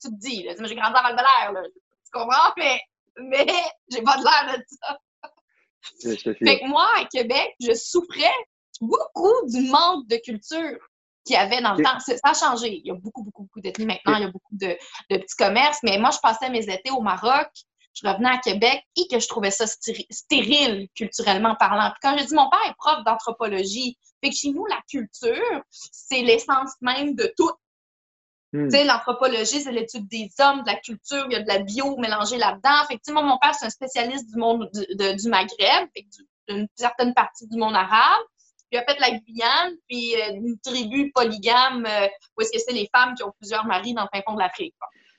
tu 0.00 0.08
te 0.08 0.14
dis, 0.14 0.44
là. 0.44 0.54
J'ai 0.56 0.74
grandi 0.74 0.96
à 0.96 1.02
val 1.02 1.16
là. 1.16 1.62
Tu 1.64 2.10
comprends? 2.12 2.52
Mais, 2.56 2.80
mais 3.16 3.46
j'ai 3.88 4.02
pas 4.02 4.16
de 4.18 4.24
l'air 4.24 4.58
de 4.58 4.64
ça. 4.68 4.98
fait 6.34 6.60
que 6.60 6.68
moi, 6.68 6.86
à 6.96 7.04
Québec, 7.06 7.54
je 7.60 7.74
souffrais 7.74 8.34
beaucoup 8.80 9.46
du 9.46 9.62
manque 9.68 10.06
de 10.08 10.16
culture 10.16 10.78
qu'il 11.24 11.34
y 11.34 11.38
avait 11.38 11.60
dans 11.60 11.74
le 11.74 11.82
temps. 11.82 11.98
Ça 12.00 12.16
a 12.22 12.34
changé. 12.34 12.80
Il 12.82 12.86
y 12.86 12.90
a 12.90 12.94
beaucoup, 12.94 13.22
beaucoup, 13.22 13.42
beaucoup 13.42 13.60
d'ethnies 13.60 13.86
maintenant. 13.86 14.16
Il 14.16 14.22
y 14.22 14.24
a 14.24 14.30
beaucoup 14.30 14.56
de, 14.56 14.76
de, 15.10 15.16
petits 15.16 15.36
commerces. 15.36 15.78
Mais 15.82 15.98
moi, 15.98 16.10
je 16.10 16.18
passais 16.22 16.50
mes 16.50 16.64
étés 16.68 16.90
au 16.90 17.00
Maroc. 17.00 17.48
Je 17.92 18.08
revenais 18.08 18.30
à 18.30 18.38
Québec 18.38 18.82
et 18.96 19.08
que 19.10 19.18
je 19.18 19.26
trouvais 19.28 19.50
ça 19.50 19.66
stérile 19.66 20.88
culturellement 20.94 21.56
parlant. 21.56 21.90
Puis 21.90 21.98
quand 22.02 22.16
j'ai 22.16 22.24
dit, 22.24 22.34
mon 22.34 22.48
père 22.48 22.60
est 22.68 22.74
prof 22.78 23.04
d'anthropologie. 23.04 23.98
Fait 24.22 24.30
que 24.30 24.36
chez 24.36 24.50
nous, 24.50 24.64
la 24.66 24.80
culture, 24.88 25.62
c'est 25.70 26.22
l'essence 26.22 26.70
même 26.80 27.14
de 27.14 27.32
tout. 27.36 27.50
Hmm. 28.52 28.68
Tu 28.68 28.76
sais, 28.76 28.84
l'anthropologie, 28.84 29.60
c'est 29.60 29.72
l'étude 29.72 30.08
des 30.08 30.28
hommes, 30.38 30.62
de 30.62 30.66
la 30.66 30.76
culture, 30.76 31.24
il 31.26 31.32
y 31.32 31.36
a 31.36 31.42
de 31.42 31.48
la 31.48 31.58
bio 31.58 31.96
mélangée 31.98 32.36
là-dedans. 32.36 32.86
Fait 32.88 32.98
que, 32.98 33.12
mon 33.12 33.38
père, 33.38 33.54
c'est 33.54 33.66
un 33.66 33.70
spécialiste 33.70 34.28
du 34.30 34.36
monde 34.36 34.70
du, 34.72 35.16
du 35.16 35.28
Maghreb, 35.28 35.88
d'une 36.48 36.66
certaine 36.76 37.14
partie 37.14 37.46
du 37.48 37.58
monde 37.58 37.74
arabe. 37.74 38.22
Il 38.72 38.78
a 38.78 38.84
fait 38.84 38.98
la 39.00 39.10
Guyane, 39.10 39.74
puis 39.88 40.14
euh, 40.14 40.34
une 40.34 40.58
tribu 40.60 41.10
polygame, 41.12 41.84
euh, 41.86 42.06
où 42.36 42.42
est-ce 42.42 42.52
que 42.52 42.58
c'est 42.58 42.72
les 42.72 42.88
femmes 42.94 43.14
qui 43.14 43.24
ont 43.24 43.32
plusieurs 43.38 43.66
maris 43.66 43.94
dans 43.94 44.02
le 44.02 44.08
fin 44.12 44.22
fond 44.26 44.34
de 44.34 44.40
l'Afrique. 44.40 44.74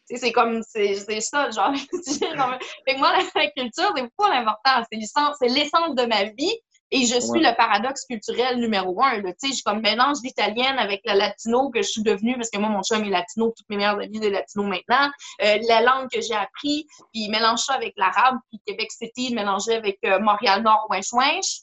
C'est 0.06 0.32
comme, 0.32 0.62
c'est 0.68 0.96
ça, 1.22 1.50
genre. 1.52 1.74
fait 1.76 2.96
que 2.96 3.00
moi, 3.00 3.14
la 3.36 3.52
culture, 3.52 3.94
c'est 3.96 4.10
pas 4.18 4.30
l'important. 4.30 4.84
C'est 4.92 5.48
l'essence 5.48 5.96
de 5.96 6.06
ma 6.06 6.26
vie. 6.26 6.56
Et 6.94 7.06
je 7.06 7.18
suis 7.22 7.40
le 7.40 7.56
paradoxe 7.56 8.04
culturel 8.06 8.58
numéro 8.60 9.02
un. 9.02 9.22
Tu 9.22 9.30
sais, 9.38 9.48
je 9.48 9.54
suis 9.54 9.64
comme 9.64 9.80
mélange 9.80 10.20
d'italienne 10.20 10.78
avec 10.78 11.00
la 11.06 11.16
latino 11.16 11.70
que 11.70 11.82
je 11.82 11.88
suis 11.88 12.04
devenue, 12.04 12.36
parce 12.36 12.50
que 12.50 12.58
moi, 12.58 12.68
mon 12.68 12.82
chum 12.82 13.02
est 13.06 13.10
latino, 13.10 13.54
toutes 13.56 13.70
mes 13.70 13.78
meilleures 13.78 14.02
amies 14.02 14.22
sont 14.22 14.30
latino 14.30 14.64
maintenant. 14.66 15.10
Euh, 15.42 15.58
la 15.70 15.82
langue 15.84 16.10
que 16.12 16.20
j'ai 16.20 16.34
appris, 16.34 16.86
puis 17.14 17.30
mélange 17.30 17.60
ça 17.60 17.76
avec 17.76 17.94
l'arabe, 17.96 18.40
puis 18.50 18.60
Québec 18.66 18.92
City, 18.92 19.34
mélanger 19.34 19.76
avec 19.76 20.00
Montréal-Nord, 20.04 20.88
Winch-Winch 20.90 21.62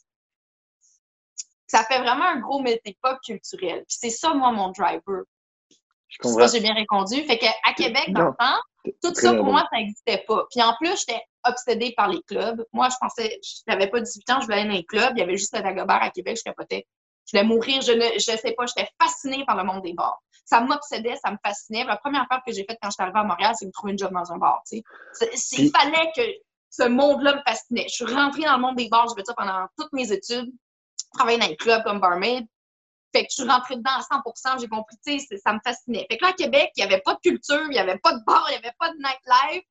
ça 1.68 1.84
fait 1.84 2.00
vraiment 2.00 2.24
un 2.24 2.40
gros 2.40 2.60
métépa 2.60 3.18
culturel. 3.24 3.84
Puis 3.88 3.98
c'est 4.00 4.10
ça, 4.10 4.34
moi, 4.34 4.50
mon 4.50 4.70
driver. 4.70 5.22
Je 6.08 6.16
comprends. 6.18 6.48
j'ai 6.48 6.60
bien 6.60 6.74
répondu. 6.74 7.22
Fait 7.24 7.38
qu'à 7.38 7.52
Québec, 7.76 8.06
dans 8.08 8.28
le 8.28 8.34
temps, 8.38 8.92
tout 9.02 9.14
ça, 9.14 9.34
pour 9.34 9.44
moi, 9.44 9.66
ça 9.70 9.78
n'existait 9.78 10.24
pas. 10.26 10.46
Puis 10.50 10.62
en 10.62 10.74
plus, 10.80 10.98
j'étais 10.98 11.20
obsédée 11.44 11.92
par 11.94 12.08
les 12.08 12.22
clubs. 12.22 12.64
Moi, 12.72 12.88
je 12.88 12.96
pensais, 12.98 13.38
je 13.42 13.60
n'avais 13.66 13.88
pas 13.88 14.00
18 14.00 14.30
ans, 14.30 14.40
je 14.40 14.46
voulais 14.46 14.60
aller 14.60 14.68
dans 14.68 14.74
les 14.74 14.84
clubs. 14.84 15.12
Il 15.16 15.20
y 15.20 15.22
avait 15.22 15.36
juste 15.36 15.54
le 15.54 15.62
Dagobert 15.62 16.02
à 16.02 16.10
Québec, 16.10 16.38
je 16.38 16.42
capotais. 16.42 16.86
Je 17.26 17.36
voulais 17.36 17.46
mourir, 17.46 17.82
je 17.82 17.92
ne 17.92 18.04
je 18.14 18.20
sais 18.20 18.54
pas, 18.56 18.64
j'étais 18.64 18.88
fascinée 19.00 19.44
par 19.44 19.56
le 19.56 19.64
monde 19.64 19.82
des 19.82 19.92
bars. 19.92 20.18
Ça 20.46 20.62
m'obsédait, 20.62 21.16
ça 21.22 21.30
me 21.30 21.36
fascinait. 21.44 21.84
La 21.84 21.98
première 21.98 22.26
fois 22.26 22.40
que 22.46 22.52
j'ai 22.54 22.64
faite 22.64 22.78
quand 22.80 22.88
je 22.88 22.94
suis 22.94 23.02
arrivée 23.02 23.18
à 23.18 23.24
Montréal, 23.24 23.54
c'est 23.58 23.66
de 23.66 23.70
trouver 23.70 23.92
une 23.92 23.98
job 23.98 24.12
dans 24.12 24.32
un 24.32 24.38
bar. 24.38 24.62
Il 24.72 25.70
fallait 25.70 26.10
que 26.16 26.22
ce 26.70 26.88
monde-là 26.88 27.36
me 27.36 27.42
fascinait. 27.46 27.84
Je 27.88 28.04
suis 28.06 28.14
rentrée 28.14 28.44
dans 28.44 28.56
le 28.56 28.62
monde 28.62 28.76
des 28.76 28.88
bars, 28.88 29.06
je 29.10 29.14
veux 29.14 29.22
dire, 29.22 29.34
pendant 29.36 29.66
toutes 29.76 29.92
mes 29.92 30.10
études 30.10 30.50
travailler 31.14 31.38
dans 31.38 31.46
un 31.46 31.54
club 31.54 31.82
comme 31.84 32.00
barmaid. 32.00 32.46
Fait 33.14 33.22
que 33.22 33.28
je 33.30 33.42
suis 33.42 33.50
rentrée 33.50 33.76
dedans 33.76 33.90
à 33.90 34.00
100% 34.00 34.60
j'ai 34.60 34.68
compris, 34.68 34.96
tu 35.04 35.18
sais, 35.18 35.38
ça 35.38 35.52
me 35.52 35.60
fascinait. 35.64 36.06
Fait 36.10 36.18
que 36.18 36.24
là, 36.24 36.30
à 36.30 36.34
Québec, 36.34 36.70
il 36.76 36.84
n'y 36.84 36.92
avait 36.92 37.00
pas 37.00 37.14
de 37.14 37.20
culture, 37.20 37.62
il 37.64 37.70
n'y 37.70 37.78
avait 37.78 37.98
pas 37.98 38.12
de 38.12 38.22
bar, 38.26 38.44
il 38.48 38.52
n'y 38.52 38.58
avait 38.58 38.74
pas 38.78 38.90
de 38.90 38.96
nightlife. 38.96 39.64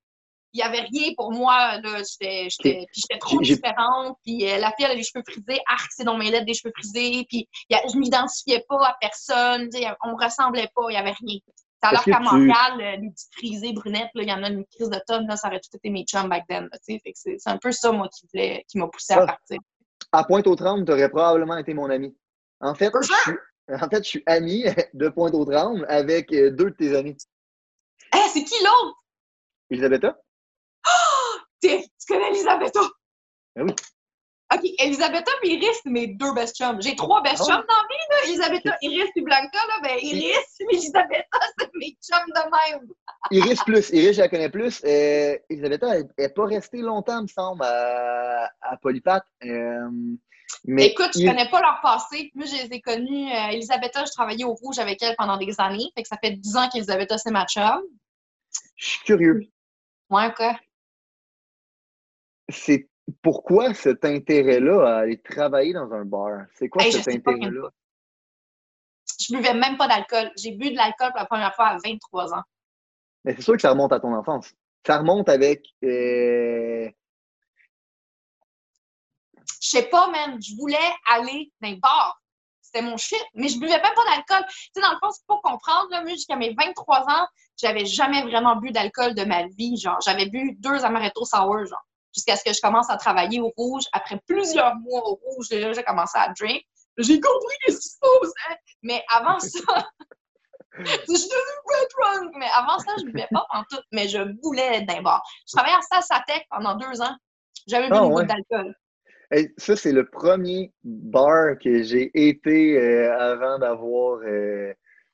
Il 0.54 0.58
n'y 0.58 0.64
avait 0.64 0.88
rien 0.92 1.12
pour 1.16 1.32
moi, 1.32 1.78
là. 1.82 2.02
J'étais 2.20 2.88
trop 3.20 3.40
différente. 3.42 4.18
Puis 4.26 4.50
euh, 4.50 4.58
la 4.58 4.72
fille, 4.72 4.86
elle 4.86 4.92
a 4.92 4.96
les 4.96 5.04
cheveux 5.04 5.24
frisés. 5.28 5.60
Arc, 5.68 5.92
c'est 5.92 6.06
dans 6.06 6.18
mes 6.18 6.32
lettres 6.32 6.46
des 6.46 6.54
cheveux 6.54 6.72
frisés. 6.76 7.26
Puis 7.30 7.48
a, 7.72 7.82
je 7.92 7.98
m'identifiais 7.98 8.66
pas 8.68 8.78
à 8.78 8.96
personne. 9.00 9.70
On 10.04 10.14
ne 10.14 10.24
ressemblait 10.24 10.70
pas, 10.74 10.84
il 10.90 10.94
n'y 10.94 10.98
avait 10.98 11.12
rien. 11.12 11.38
Alors 11.82 12.04
qu'à 12.04 12.20
Montréal, 12.20 12.82
euh, 12.82 12.96
les 12.96 13.12
petites 13.12 13.34
frisées 13.34 13.74
brunettes, 13.74 14.10
il 14.16 14.28
y 14.28 14.34
en 14.34 14.42
a 14.42 14.50
une 14.50 14.66
crise 14.66 14.90
de 14.90 15.00
tonne, 15.06 15.30
ça 15.36 15.48
aurait 15.48 15.60
tout 15.60 15.76
été 15.76 15.90
mes 15.92 16.06
chums 16.06 16.28
back 16.28 16.46
then. 16.48 16.70
C'est 16.82 17.36
un 17.46 17.58
peu 17.58 17.72
ça, 17.72 17.92
moi, 17.92 18.10
qui, 18.10 18.28
qui 18.68 18.78
m'a 18.80 18.88
poussé 18.88 19.14
à 19.14 19.28
partir 19.28 19.60
à 20.12 20.24
Pointe-aux-Trembles, 20.24 20.86
tu 20.86 20.92
aurais 20.92 21.10
probablement 21.10 21.58
été 21.58 21.74
mon 21.74 21.90
ami. 21.90 22.16
En 22.60 22.74
fait, 22.76 22.92
je 23.02 23.14
suis, 23.14 23.38
en 23.70 23.90
fait, 23.90 24.04
je 24.04 24.10
suis 24.10 24.24
ami 24.26 24.64
de 24.94 25.10
Pointe-aux-Trembles 25.10 25.86
avec 25.90 26.32
euh, 26.34 26.52
deux 26.52 26.72
de 26.72 26.76
tes 26.76 26.96
amis. 26.96 27.18
Eh, 28.16 28.30
c'est 28.34 28.44
qui 28.44 28.64
l'autre? 28.64 29.04
Elisabetta? 29.70 30.18
Oh! 30.88 31.40
Tu 31.62 31.70
connais 32.08 32.30
Elisabetta? 32.30 32.82
Ben 33.56 33.66
oui. 33.68 33.76
OK, 34.54 34.62
Elisabetta 34.80 35.32
et 35.44 35.50
Iris, 35.50 35.82
c'est 35.84 35.90
mes 35.90 36.08
deux 36.08 36.34
best 36.34 36.56
chums. 36.56 36.82
J'ai 36.82 36.96
trois 36.96 37.22
best 37.22 37.42
ah 37.42 37.46
chums 37.46 37.66
dans 37.68 37.76
la 37.76 37.88
vie, 37.90 38.06
là. 38.10 38.18
Elisabetta, 38.28 38.78
Iris 38.82 39.10
et 39.16 39.22
Blanca, 39.22 39.60
là. 39.68 39.80
Ben, 39.84 39.98
Iris 40.02 40.60
et 40.62 40.64
Elisabetta, 40.72 41.40
c'est 41.60 41.70
mes 41.76 41.98
chums 42.02 42.32
de 42.34 42.76
même. 42.76 42.88
Iris 43.32 43.62
plus. 43.64 43.90
Iris, 43.90 44.16
je 44.16 44.22
la 44.22 44.30
connais 44.30 44.50
plus. 44.50 44.82
Euh, 44.86 45.38
Elisabetta, 45.50 45.98
elle 45.98 46.08
n'est 46.18 46.30
pas 46.30 46.46
restée 46.46 46.78
longtemps, 46.78 47.24
me 47.24 47.28
semble, 47.28 47.64
à, 47.64 48.50
à 48.62 48.78
Polypat. 48.78 49.26
Euh, 49.44 49.90
mais 50.64 50.88
Écoute, 50.88 51.12
je 51.16 51.24
ne 51.24 51.28
connais 51.28 51.50
pas 51.50 51.60
leur 51.60 51.82
passé. 51.82 52.32
Moi, 52.34 52.46
je 52.46 52.64
les 52.64 52.74
ai 52.74 52.82
connus. 52.82 53.30
Euh, 53.30 53.50
Elisabetta, 53.52 54.06
je 54.06 54.12
travaillais 54.12 54.46
au 54.46 54.54
Rouge 54.54 54.80
avec 54.80 55.02
elle 55.02 55.16
pendant 55.18 55.36
des 55.36 55.54
années. 55.60 55.92
Fait 55.94 56.04
que 56.04 56.08
ça 56.08 56.18
fait 56.24 56.32
10 56.32 56.56
ans 56.56 56.70
qu'Elisabetta, 56.70 57.18
c'est 57.18 57.32
ma 57.32 57.46
chum. 57.46 57.82
Je 58.78 58.86
suis 58.86 59.04
curieux. 59.04 59.42
Ouais, 60.10 60.34
quoi? 60.34 60.58
C'est 62.48 62.88
pourquoi 63.22 63.74
cet 63.74 64.06
intérêt-là 64.06 64.88
à 64.88 64.98
aller 65.00 65.22
travailler 65.22 65.74
dans 65.74 65.92
un 65.94 66.06
bar? 66.06 66.46
C'est 66.56 66.70
quoi 66.70 66.84
cet 66.84 67.08
intérêt-là? 67.08 67.70
Je 69.20 69.36
buvais 69.36 69.54
même 69.54 69.78
pas 69.78 69.88
d'alcool. 69.88 70.32
J'ai 70.38 70.52
bu 70.52 70.72
de 70.72 70.76
l'alcool 70.76 71.12
pour 71.12 71.20
la 71.20 71.26
première 71.26 71.56
fois 71.56 71.68
à 71.68 71.78
23 71.78 72.34
ans. 72.34 72.44
Mais 73.24 73.36
c'est 73.36 73.42
sûr 73.42 73.54
que 73.54 73.62
ça 73.62 73.72
remonte 73.72 73.94
à 73.94 74.00
ton 74.00 74.14
enfance. 74.14 74.54
Ça 74.86 75.00
remonte 75.00 75.30
avec. 75.30 75.66
Euh... 75.84 76.90
Je 79.62 79.70
sais 79.70 79.90
pas, 79.90 80.10
man. 80.10 80.38
Je 80.42 80.56
voulais 80.56 80.78
aller 81.10 81.52
dans 81.62 81.70
un 81.70 81.76
bar. 81.76 82.22
C'était 82.62 82.82
mon 82.82 82.98
shit. 82.98 83.24
Mais 83.34 83.48
je 83.48 83.60
buvais 83.60 83.82
même 83.82 83.94
pas 83.96 84.16
d'alcool. 84.16 84.46
Tu 84.50 84.70
sais, 84.76 84.82
dans 84.82 84.92
le 84.92 84.98
fond, 85.02 85.10
c'est 85.12 85.26
pour 85.26 85.42
comprendre. 85.42 85.90
Là, 85.92 86.06
jusqu'à 86.06 86.36
mes 86.36 86.54
23 86.54 87.00
ans, 87.10 87.28
j'avais 87.56 87.86
jamais 87.86 88.22
vraiment 88.24 88.58
bu 88.58 88.72
d'alcool 88.72 89.16
de 89.16 89.24
ma 89.24 89.48
vie. 89.48 89.78
Genre, 89.78 90.00
j'avais 90.06 90.28
bu 90.28 90.56
deux 90.60 90.84
amaretto 90.84 91.24
sour, 91.26 91.66
genre 91.66 91.86
jusqu'à 92.18 92.36
ce 92.36 92.44
que 92.44 92.54
je 92.54 92.60
commence 92.62 92.90
à 92.90 92.98
travailler 92.98 93.40
au 93.40 93.54
rouge. 93.56 93.84
Après 93.94 94.20
plusieurs 94.28 94.76
mois 94.76 95.08
au 95.08 95.16
rouge, 95.16 95.50
déjà, 95.50 95.72
j'ai 95.72 95.84
commencé 95.84 96.18
à 96.18 96.34
drink. 96.38 96.64
J'ai 96.98 97.20
compris 97.20 97.56
ce 97.68 97.78
qui 97.78 97.90
se 97.90 98.00
passe. 98.00 98.34
Mais 98.82 99.04
avant 99.14 99.40
ça, 99.40 99.50
je 100.80 101.16
suis 101.16 101.30
devenue 101.30 101.88
drunk. 101.96 102.36
Mais 102.38 102.48
avant 102.56 102.80
ça, 102.80 102.92
je 102.98 103.06
ne 103.06 103.12
buvais 103.12 103.28
pas 103.32 103.46
en 103.52 103.62
tout, 103.70 103.82
mais 103.92 104.08
je 104.08 104.20
voulais 104.42 104.78
être 104.78 104.88
d'un 104.88 105.02
bar. 105.02 105.24
Je 105.48 105.56
travaillais 105.56 105.78
à 105.78 106.02
Sassatec 106.02 106.46
pendant 106.50 106.76
deux 106.76 107.02
ans. 107.02 107.16
J'avais 107.68 107.90
bu 107.90 107.98
une 107.98 108.10
goutte 108.10 108.28
d'alcool. 108.28 108.74
ça, 109.58 109.76
c'est 109.76 109.92
le 109.92 110.10
premier 110.10 110.74
bar 110.84 111.58
que 111.64 111.84
j'ai 111.84 112.10
été 112.14 112.78
euh, 112.80 113.16
avant 113.20 113.60
d'avoir 113.60 114.20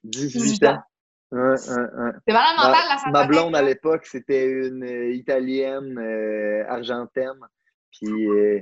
18 0.04 0.64
C'est 1.34 2.34
malade 2.34 2.56
mental, 2.58 3.00
la 3.06 3.12
Ma 3.12 3.26
blonde, 3.26 3.56
à 3.56 3.62
l'époque, 3.62 4.06
c'était 4.06 4.46
une 4.46 4.84
euh, 4.84 5.14
Italienne 5.14 5.98
euh, 5.98 6.64
argentine. 6.70 7.40
Puis 7.92 8.28
euh, 8.30 8.62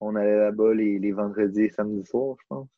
on 0.00 0.16
allait 0.16 0.38
là-bas 0.38 0.72
les, 0.74 0.98
les, 0.98 1.12
vendredis 1.12 1.64
et 1.64 1.70
samedis 1.70 2.06
soirs, 2.06 2.36
je 2.40 2.46
pense. 2.48 2.68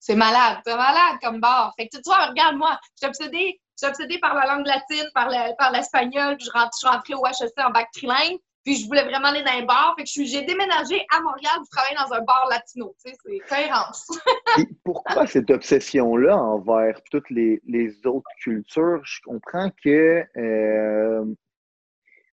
C'est 0.00 0.16
malade. 0.16 0.58
C'est 0.66 0.76
malade 0.76 1.18
comme 1.22 1.40
bar. 1.40 1.74
Fait 1.76 1.88
que 1.88 1.96
tu 1.96 2.02
vois, 2.06 2.26
regarde-moi. 2.26 2.78
Je 2.94 2.96
suis 2.96 3.06
obsédée, 3.06 3.60
obsédée 3.82 4.18
par 4.18 4.34
la 4.34 4.46
langue 4.46 4.66
latine, 4.66 5.08
par 5.14 5.28
l'espagnol. 5.28 6.36
Par 6.36 6.38
je, 6.38 6.44
je 6.44 6.78
suis 6.78 6.88
rentrée 6.88 7.14
au 7.14 7.26
HEC 7.26 7.52
en 7.58 7.70
bac 7.70 7.88
trilingue. 7.92 8.38
Puis 8.64 8.76
je 8.76 8.86
voulais 8.86 9.04
vraiment 9.04 9.28
aller 9.28 9.42
dans 9.42 9.52
un 9.52 9.64
bar. 9.64 9.94
Fait 9.96 10.04
que 10.04 10.24
j'ai 10.24 10.42
déménagé 10.42 11.04
à 11.14 11.20
Montréal 11.20 11.56
pour 11.58 11.68
travailler 11.68 11.96
dans 11.96 12.12
un 12.14 12.20
bar 12.22 12.46
latino. 12.50 12.94
Tu 13.04 13.10
sais, 13.10 13.16
c'est 13.24 13.38
cohérence. 13.48 14.08
Et 14.58 14.66
pourquoi 14.84 15.26
cette 15.26 15.50
obsession-là 15.50 16.36
envers 16.36 17.00
toutes 17.10 17.28
les, 17.30 17.60
autres 18.06 18.30
cultures? 18.42 19.00
Je 19.04 19.20
comprends 19.22 19.70
que 19.82 20.24
euh, 20.36 21.24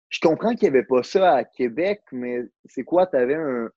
je 0.08 0.20
comprends 0.20 0.54
qu'il 0.54 0.70
n'y 0.70 0.76
avait 0.76 0.86
pas 0.86 1.02
ça 1.02 1.34
à 1.34 1.44
Québec, 1.44 2.02
mais 2.12 2.40
c'est 2.66 2.84
quoi? 2.84 3.06
Tu 3.06 3.16
avais 3.16 3.34
un, 3.34 3.68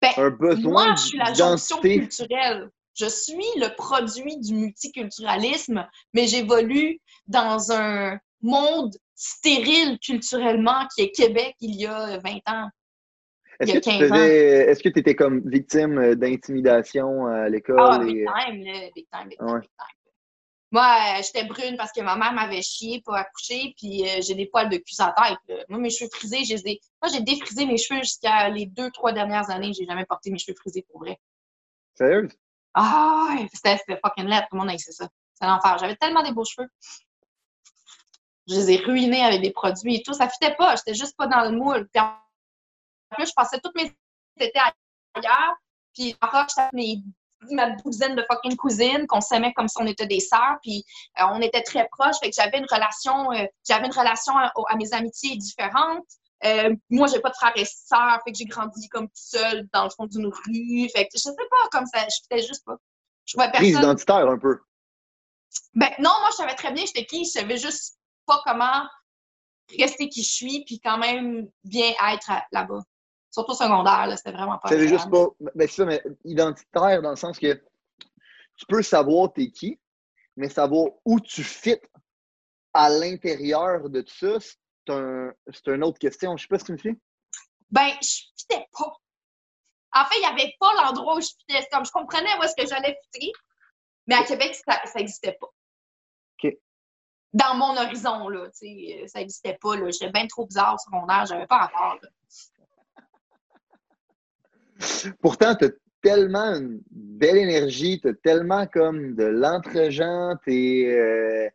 ben, 0.00 0.10
un 0.16 0.30
besoin 0.30 0.86
Moi, 0.86 0.94
je 0.96 1.02
suis 1.02 1.18
la 1.18 1.32
jonction 1.32 1.80
culturelle. 1.80 2.70
Je 2.94 3.06
suis 3.06 3.34
le 3.56 3.74
produit 3.74 4.38
du 4.38 4.54
multiculturalisme, 4.54 5.86
mais 6.12 6.26
j'évolue 6.26 7.00
dans 7.26 7.72
un 7.72 8.18
monde 8.42 8.94
stérile 9.14 9.98
culturellement 9.98 10.86
qui 10.94 11.02
est 11.02 11.10
Québec 11.10 11.54
il 11.60 11.76
y 11.76 11.86
a 11.86 12.18
20 12.18 12.30
ans. 12.48 12.68
Est-ce 13.60 13.72
que, 13.72 13.78
tu 13.78 13.90
est-ce 13.90 14.82
que 14.82 14.88
tu 14.88 14.98
étais 14.98 15.14
comme 15.14 15.48
victime 15.48 16.14
d'intimidation 16.16 17.26
à 17.26 17.48
l'école? 17.48 17.76
Ah, 17.78 17.98
big 17.98 18.26
time, 18.26 18.62
big 18.94 19.06
time, 19.12 19.28
big 19.28 19.38
time, 19.38 19.62
Moi, 20.72 20.86
j'étais 21.22 21.46
brune 21.46 21.76
parce 21.76 21.92
que 21.92 22.00
ma 22.00 22.16
mère 22.16 22.32
m'avait 22.32 22.62
chié 22.62 23.00
pour 23.04 23.14
accoucher, 23.14 23.74
puis 23.78 24.04
euh, 24.04 24.20
j'ai 24.22 24.34
des 24.34 24.46
poils 24.46 24.68
de 24.68 24.76
cul 24.78 24.96
à 24.98 25.14
tête. 25.16 25.66
Moi, 25.68 25.78
mes 25.78 25.90
cheveux 25.90 26.10
frisés, 26.12 26.44
j'ai 26.44 26.56
Moi, 27.00 27.12
j'ai 27.12 27.20
défrisé 27.20 27.64
mes 27.64 27.76
cheveux 27.76 28.00
jusqu'à 28.00 28.48
les 28.48 28.66
deux, 28.66 28.90
trois 28.90 29.12
dernières 29.12 29.48
années. 29.50 29.72
J'ai 29.72 29.84
jamais 29.84 30.04
porté 30.04 30.30
mes 30.32 30.38
cheveux 30.38 30.56
frisés 30.56 30.84
pour 30.90 31.00
vrai. 31.00 31.18
Sérieux? 31.94 32.28
Ah, 32.74 33.36
c'était 33.52 33.78
fucking 34.04 34.26
laid. 34.26 34.40
Tout 34.50 34.56
le 34.56 34.58
monde 34.58 34.70
a 34.70 34.78
ça. 34.78 35.08
C'est 35.34 35.46
l'enfer. 35.46 35.78
J'avais 35.78 35.96
tellement 35.96 36.24
des 36.24 36.32
beaux 36.32 36.44
cheveux 36.44 36.68
je 38.48 38.54
les 38.54 38.72
ai 38.72 38.76
ruinés 38.76 39.24
avec 39.24 39.40
des 39.40 39.50
produits 39.50 39.96
et 39.96 40.02
tout. 40.02 40.12
Ça 40.12 40.28
fitait 40.28 40.54
pas. 40.54 40.76
J'étais 40.76 40.94
juste 40.94 41.16
pas 41.16 41.26
dans 41.26 41.42
le 41.42 41.50
moule. 41.50 41.88
Puis 41.92 42.00
en 42.00 42.14
plus, 43.16 43.26
je 43.26 43.32
passais 43.34 43.58
toutes 43.62 43.74
mes 43.74 43.92
étés 44.38 44.60
ailleurs. 45.14 45.54
Puis 45.94 46.16
encore, 46.20 46.46
j'étais 46.48 47.02
ma 47.50 47.70
douzaine 47.70 48.14
de 48.14 48.24
fucking 48.30 48.56
cousines 48.56 49.06
qu'on 49.06 49.20
s'aimait 49.20 49.52
comme 49.52 49.68
si 49.68 49.76
on 49.80 49.86
était 49.86 50.06
des 50.06 50.20
sœurs. 50.20 50.58
Puis 50.62 50.84
euh, 51.20 51.24
on 51.32 51.40
était 51.40 51.62
très 51.62 51.88
proches. 51.88 52.16
Fait 52.20 52.30
que 52.30 52.36
j'avais 52.36 52.58
une 52.58 52.66
relation, 52.70 53.32
euh, 53.32 53.46
j'avais 53.66 53.86
une 53.86 53.92
relation 53.92 54.36
à, 54.36 54.76
mes 54.76 54.92
amitiés 54.92 55.36
différentes. 55.36 56.06
Euh, 56.44 56.74
moi, 56.90 57.06
j'ai 57.06 57.20
pas 57.20 57.30
de 57.30 57.36
frères 57.36 57.52
et 57.56 57.64
sœurs, 57.64 58.20
fait 58.24 58.32
que 58.32 58.36
j'ai 58.36 58.44
grandi 58.44 58.88
comme 58.88 59.08
seule 59.14 59.66
dans 59.72 59.84
le 59.84 59.90
fond 59.90 60.06
d'une 60.06 60.26
rue. 60.26 60.88
Fait 60.94 61.04
que 61.04 61.12
je 61.14 61.18
sais 61.18 61.30
pas, 61.34 61.68
comme 61.72 61.86
ça, 61.86 62.00
je 62.06 62.16
fitais 62.22 62.46
juste 62.46 62.64
pas. 62.66 62.76
Je 63.24 63.36
vois 63.36 63.48
personne. 63.48 63.70
identitaire 63.70 64.28
un 64.28 64.38
peu. 64.38 64.58
Ben 65.74 65.90
non, 65.98 66.10
moi 66.20 66.28
je 66.32 66.36
savais 66.36 66.54
très 66.54 66.72
bien 66.72 66.84
j'étais 66.84 67.06
qui, 67.06 67.24
je 67.24 67.30
savais 67.30 67.56
juste 67.56 67.96
pas 68.26 68.40
comment 68.44 68.88
rester 69.78 70.08
qui 70.08 70.22
je 70.22 70.32
suis, 70.32 70.64
puis 70.64 70.80
quand 70.80 70.98
même 70.98 71.48
bien 71.64 71.92
être 72.12 72.30
là-bas. 72.52 72.82
Surtout 73.30 73.54
secondaire, 73.54 74.12
c'était 74.16 74.32
vraiment 74.32 74.58
pas. 74.58 74.68
C'est 74.68 74.88
juste 74.88 75.10
pas. 75.10 75.26
Ben, 75.54 75.68
ça, 75.68 75.84
mais 75.84 76.02
identitaire 76.24 77.02
dans 77.02 77.10
le 77.10 77.16
sens 77.16 77.38
que 77.38 77.54
tu 78.56 78.66
peux 78.68 78.82
savoir 78.82 79.32
t'es 79.32 79.50
qui, 79.50 79.78
mais 80.36 80.48
savoir 80.48 80.90
où 81.04 81.18
tu 81.18 81.42
fites 81.42 81.90
à 82.72 82.88
l'intérieur 82.90 83.88
de 83.88 84.02
tout 84.02 84.14
ça, 84.14 84.38
c'est 84.40 84.92
un, 84.92 85.32
une 85.66 85.84
autre 85.84 85.98
question. 85.98 86.36
Je 86.36 86.42
sais 86.42 86.48
pas 86.48 86.58
si 86.58 86.66
tu 86.66 86.72
me 86.72 86.76
fies. 86.76 86.98
Ben, 87.70 87.90
je 88.00 88.22
fitais 88.36 88.66
pas. 88.72 88.96
En 89.96 90.04
fait, 90.04 90.16
il 90.16 90.20
n'y 90.20 90.26
avait 90.26 90.54
pas 90.60 90.72
l'endroit 90.74 91.16
où 91.16 91.20
je 91.20 91.28
fitais. 91.28 91.66
Comme 91.72 91.84
je 91.84 91.90
comprenais 91.90 92.38
où 92.38 92.42
est-ce 92.42 92.54
que 92.56 92.68
j'allais 92.68 92.96
fitter, 93.04 93.32
mais 94.06 94.16
à 94.16 94.24
Québec, 94.24 94.54
ça 94.64 94.80
n'existait 94.94 95.36
pas 95.40 95.48
dans 97.34 97.54
mon 97.56 97.76
horizon, 97.76 98.28
là, 98.28 98.48
sais, 98.52 99.04
ça 99.08 99.18
n'existait 99.18 99.58
pas. 99.60 99.74
J'étais 99.90 100.10
bien 100.10 100.26
trop 100.28 100.46
bizarre 100.46 100.74
au 100.74 100.78
secondaire, 100.78 101.26
j'avais 101.26 101.46
pas 101.46 101.68
encore. 101.68 101.98
Pourtant, 105.20 105.56
tu 105.56 105.64
as 105.66 105.70
tellement 106.00 106.54
une 106.54 106.80
belle 106.90 107.36
énergie, 107.36 108.00
tu 108.00 108.08
as 108.08 108.14
tellement 108.14 108.66
comme 108.68 109.16
de 109.16 109.24
l'entre-gens, 109.24 110.36
tu 110.44 110.52
es, 110.54 110.92
euh, 110.92 111.48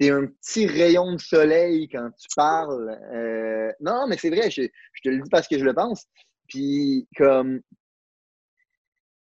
un 0.00 0.26
petit 0.26 0.66
rayon 0.66 1.14
de 1.14 1.20
soleil 1.20 1.88
quand 1.88 2.08
tu 2.16 2.28
parles. 2.36 2.96
Euh, 3.12 3.72
non, 3.80 4.06
mais 4.06 4.16
c'est 4.18 4.30
vrai, 4.30 4.48
je, 4.50 4.62
je, 4.92 5.02
te 5.02 5.08
le 5.08 5.22
dis 5.22 5.30
parce 5.30 5.48
que 5.48 5.58
je 5.58 5.64
le 5.64 5.74
pense. 5.74 6.06
Puis, 6.46 7.08
comme, 7.16 7.62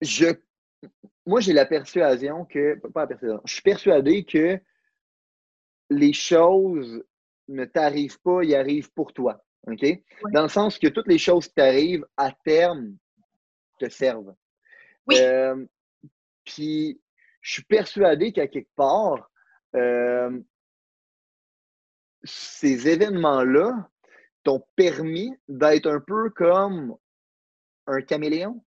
je, 0.02 0.34
moi, 1.26 1.40
j'ai 1.40 1.54
la 1.54 1.66
persuasion 1.66 2.44
que, 2.44 2.76
pas 2.90 3.02
la 3.02 3.08
persuasion, 3.08 3.42
je 3.46 3.54
suis 3.54 3.62
persuadé 3.62 4.26
que 4.26 4.60
les 5.90 6.14
choses 6.14 7.04
ne 7.48 7.66
t'arrivent 7.66 8.20
pas, 8.22 8.44
ils 8.44 8.56
arrivent 8.56 8.92
pour 8.92 9.14
toi. 9.14 9.44
OK? 9.68 9.86
Dans 10.32 10.44
le 10.44 10.50
sens 10.50 10.80
que 10.80 10.88
toutes 10.88 11.08
les 11.08 11.18
choses 11.18 11.48
qui 11.48 11.56
t'arrivent, 11.56 12.06
à 12.16 12.32
terme, 12.32 12.96
te 13.80 13.90
servent. 13.90 14.34
Oui. 15.08 15.18
Euh, 15.20 15.66
puis, 16.44 17.02
je 17.42 17.54
suis 17.54 17.64
persuadé 17.64 18.32
qu'à 18.32 18.48
quelque 18.48 18.74
part, 18.76 19.30
euh, 19.76 20.40
ces 22.24 22.88
événements-là 22.88 23.90
t'ont 24.44 24.64
permis 24.76 25.32
d'être 25.48 25.88
un 25.88 26.00
peu 26.00 26.30
comme 26.30 26.96
un 27.86 28.02
caméléon. 28.02 28.64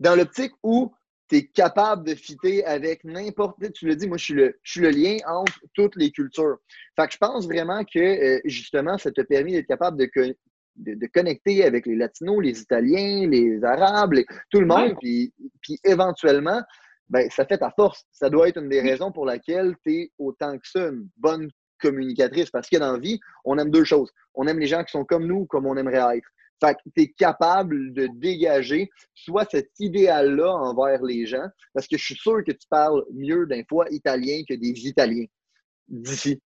Dans 0.00 0.16
l'optique 0.16 0.52
où 0.62 0.94
tu 1.30 1.36
es 1.36 1.46
capable 1.46 2.04
de 2.06 2.14
fitter 2.14 2.64
avec 2.64 3.04
n'importe 3.04 3.72
tu 3.72 3.86
le 3.86 3.94
dis, 3.94 4.08
moi 4.08 4.16
je 4.16 4.24
suis 4.24 4.34
le, 4.34 4.58
je 4.62 4.72
suis 4.72 4.80
le 4.80 4.90
lien 4.90 5.16
entre 5.28 5.60
toutes 5.74 5.94
les 5.96 6.10
cultures. 6.10 6.58
Fait 6.96 7.06
que 7.06 7.12
je 7.12 7.18
pense 7.18 7.46
vraiment 7.46 7.84
que 7.84 7.98
euh, 7.98 8.40
justement, 8.44 8.98
ça 8.98 9.12
te 9.12 9.20
permis 9.20 9.52
d'être 9.52 9.68
capable 9.68 9.96
de, 9.96 10.10
de, 10.76 11.06
connecter 11.06 11.64
avec 11.64 11.86
les 11.86 11.94
Latinos, 11.94 12.42
les 12.42 12.60
Italiens, 12.60 13.28
les 13.28 13.62
Arabes, 13.62 14.14
tout 14.50 14.60
le 14.60 14.66
monde, 14.66 14.96
puis, 15.00 15.32
puis 15.62 15.78
éventuellement, 15.84 16.62
ben, 17.08 17.30
ça 17.30 17.44
fait 17.46 17.58
ta 17.58 17.70
force. 17.70 18.04
Ça 18.10 18.28
doit 18.28 18.48
être 18.48 18.60
une 18.60 18.68
des 18.68 18.80
raisons 18.80 19.12
pour 19.12 19.24
laquelle 19.24 19.74
tu 19.84 19.94
es 19.94 20.12
autant 20.18 20.56
que 20.58 20.66
ça 20.66 20.88
une 20.88 21.08
bonne 21.16 21.48
communicatrice. 21.80 22.50
Parce 22.50 22.68
que 22.68 22.76
dans 22.76 22.92
la 22.92 22.98
vie, 22.98 23.20
on 23.44 23.56
aime 23.58 23.70
deux 23.70 23.84
choses. 23.84 24.10
On 24.34 24.46
aime 24.46 24.58
les 24.58 24.66
gens 24.66 24.82
qui 24.82 24.90
sont 24.90 25.04
comme 25.04 25.26
nous, 25.26 25.46
comme 25.46 25.66
on 25.66 25.76
aimerait 25.76 26.18
être. 26.18 26.28
Fait 26.60 26.74
que 26.74 26.90
tu 26.94 27.02
es 27.02 27.08
capable 27.08 27.92
de 27.92 28.08
dégager 28.14 28.90
soit 29.14 29.46
cet 29.50 29.70
idéal-là 29.78 30.52
envers 30.52 31.02
les 31.02 31.26
gens, 31.26 31.46
parce 31.74 31.86
que 31.86 31.96
je 31.96 32.04
suis 32.04 32.16
sûr 32.16 32.44
que 32.44 32.52
tu 32.52 32.66
parles 32.68 33.04
mieux 33.12 33.46
d'un 33.46 33.62
fois 33.68 33.86
italien 33.90 34.42
que 34.48 34.54
des 34.54 34.86
Italiens 34.86 35.26
d'ici. 35.88 36.40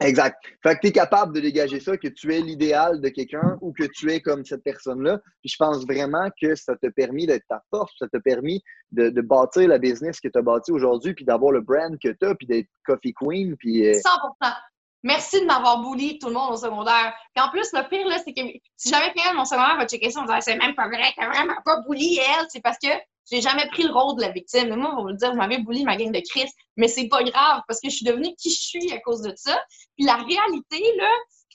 Exact. 0.00 0.36
Fait 0.62 0.74
que 0.74 0.80
tu 0.80 0.86
es 0.88 0.92
capable 0.92 1.34
de 1.34 1.40
dégager 1.40 1.78
ça, 1.78 1.96
que 1.96 2.08
tu 2.08 2.34
es 2.34 2.40
l'idéal 2.40 3.00
de 3.00 3.08
quelqu'un 3.08 3.58
ou 3.60 3.72
que 3.72 3.84
tu 3.84 4.10
es 4.10 4.20
comme 4.20 4.44
cette 4.44 4.64
personne-là. 4.64 5.20
Puis 5.40 5.50
je 5.50 5.56
pense 5.56 5.84
vraiment 5.84 6.28
que 6.40 6.54
ça 6.54 6.74
t'a 6.76 6.90
permis 6.90 7.26
d'être 7.26 7.46
ta 7.48 7.62
force, 7.70 7.92
ça 7.98 8.08
t'a 8.08 8.20
permis 8.20 8.62
de, 8.90 9.10
bâtir 9.20 9.68
la 9.68 9.78
business 9.78 10.20
que 10.20 10.28
tu 10.28 10.38
as 10.38 10.42
bâti 10.42 10.72
aujourd'hui, 10.72 11.14
puis 11.14 11.24
d'avoir 11.24 11.52
le 11.52 11.60
brand 11.60 11.96
que 12.02 12.08
tu 12.08 12.26
as, 12.26 12.34
puis 12.34 12.46
d'être 12.46 12.68
Coffee 12.84 13.14
Queen. 13.14 13.56
Puis, 13.56 13.82
100%. 13.82 14.54
Merci 15.02 15.40
de 15.40 15.46
m'avoir 15.46 15.80
bully 15.80 16.18
tout 16.18 16.28
le 16.28 16.34
monde 16.34 16.52
au 16.52 16.56
secondaire. 16.56 17.12
Puis 17.34 17.44
en 17.44 17.50
plus, 17.50 17.72
le 17.72 17.88
pire, 17.88 18.06
là, 18.06 18.18
c'est 18.24 18.32
que 18.32 18.40
si 18.76 18.88
jamais 18.88 19.12
quelqu'un 19.12 19.32
mon 19.34 19.44
secondaire 19.44 19.76
va 19.76 19.86
checker 19.86 20.10
c'est 20.10 20.56
même 20.56 20.74
pas 20.74 20.86
vrai, 20.86 21.12
t'as 21.16 21.28
vraiment 21.28 21.56
pas 21.64 21.80
bully 21.88 22.18
elle. 22.18 22.46
C'est 22.48 22.60
parce 22.60 22.78
que 22.78 22.88
j'ai 23.30 23.40
jamais 23.40 23.66
pris 23.68 23.82
le 23.82 23.92
rôle 23.92 24.16
de 24.16 24.22
la 24.22 24.30
victime. 24.30 24.68
Mais 24.68 24.76
moi, 24.76 24.92
on 24.92 25.04
va 25.04 25.10
vous 25.10 25.16
dire, 25.16 25.30
vous 25.30 25.36
m'avez 25.36 25.58
bully 25.58 25.84
ma 25.84 25.96
gang 25.96 26.12
de 26.12 26.22
Chris. 26.28 26.50
Mais 26.76 26.88
c'est 26.88 27.08
pas 27.08 27.22
grave 27.24 27.62
parce 27.66 27.80
que 27.80 27.90
je 27.90 27.96
suis 27.96 28.06
devenue 28.06 28.34
qui 28.36 28.50
je 28.50 28.62
suis 28.62 28.92
à 28.92 29.00
cause 29.00 29.22
de 29.22 29.32
ça. 29.36 29.60
Puis 29.96 30.06
la 30.06 30.16
réalité, 30.16 30.82
là, 30.96 31.10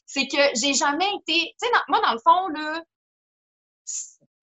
c'est 0.06 0.28
que 0.28 0.42
j'ai 0.56 0.74
jamais 0.74 1.10
été. 1.22 1.54
Tu 1.62 1.68
sais, 1.68 1.72
moi, 1.88 2.02
dans 2.02 2.14
le 2.14 2.20
fond, 2.20 2.48
là, 2.50 2.82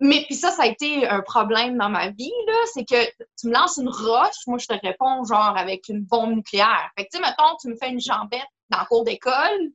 mais 0.00 0.24
puis 0.26 0.34
ça, 0.34 0.50
ça 0.50 0.64
a 0.64 0.66
été 0.66 1.06
un 1.08 1.22
problème 1.22 1.78
dans 1.78 1.88
ma 1.88 2.10
vie, 2.10 2.32
là, 2.46 2.54
c'est 2.72 2.84
que 2.84 3.04
tu 3.38 3.46
me 3.48 3.52
lances 3.52 3.76
une 3.76 3.88
roche, 3.88 4.46
moi 4.46 4.58
je 4.58 4.66
te 4.66 4.74
réponds 4.74 5.24
genre 5.24 5.56
avec 5.56 5.88
une 5.88 6.02
bombe 6.02 6.34
nucléaire. 6.34 6.90
Fait 6.96 7.04
que 7.04 7.10
tu 7.10 7.18
sais, 7.18 7.22
mettons, 7.22 7.56
tu 7.60 7.68
me 7.68 7.76
fais 7.76 7.90
une 7.90 8.00
jambette 8.00 8.42
dans 8.70 8.80
le 8.80 8.86
cours 8.86 9.04
d'école, 9.04 9.72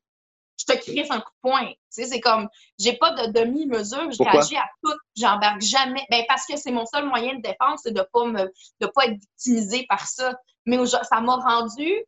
je 0.59 0.65
te 0.65 0.77
crisse 0.77 1.09
un 1.09 1.21
coup 1.21 1.31
de 1.31 1.49
poing. 1.49 1.67
Tu 1.67 1.75
sais, 1.89 2.05
c'est 2.05 2.19
comme, 2.19 2.49
j'ai 2.77 2.97
pas 2.97 3.11
de 3.11 3.31
demi-mesure, 3.31 4.11
je 4.11 4.23
réagis 4.23 4.57
à 4.57 4.67
tout, 4.83 4.97
j'embarque 5.15 5.61
jamais. 5.61 6.05
Ben, 6.09 6.23
parce 6.27 6.45
que 6.45 6.57
c'est 6.57 6.71
mon 6.71 6.85
seul 6.85 7.05
moyen 7.05 7.35
de 7.35 7.41
défense, 7.41 7.81
c'est 7.83 7.93
de 7.93 8.05
pas 8.13 8.25
me, 8.25 8.51
de 8.81 8.87
pas 8.87 9.05
être 9.05 9.19
victimisé 9.19 9.85
par 9.87 10.05
ça. 10.07 10.33
Mais 10.65 10.77
ça 10.85 11.21
m'a 11.21 11.35
rendu, 11.35 12.03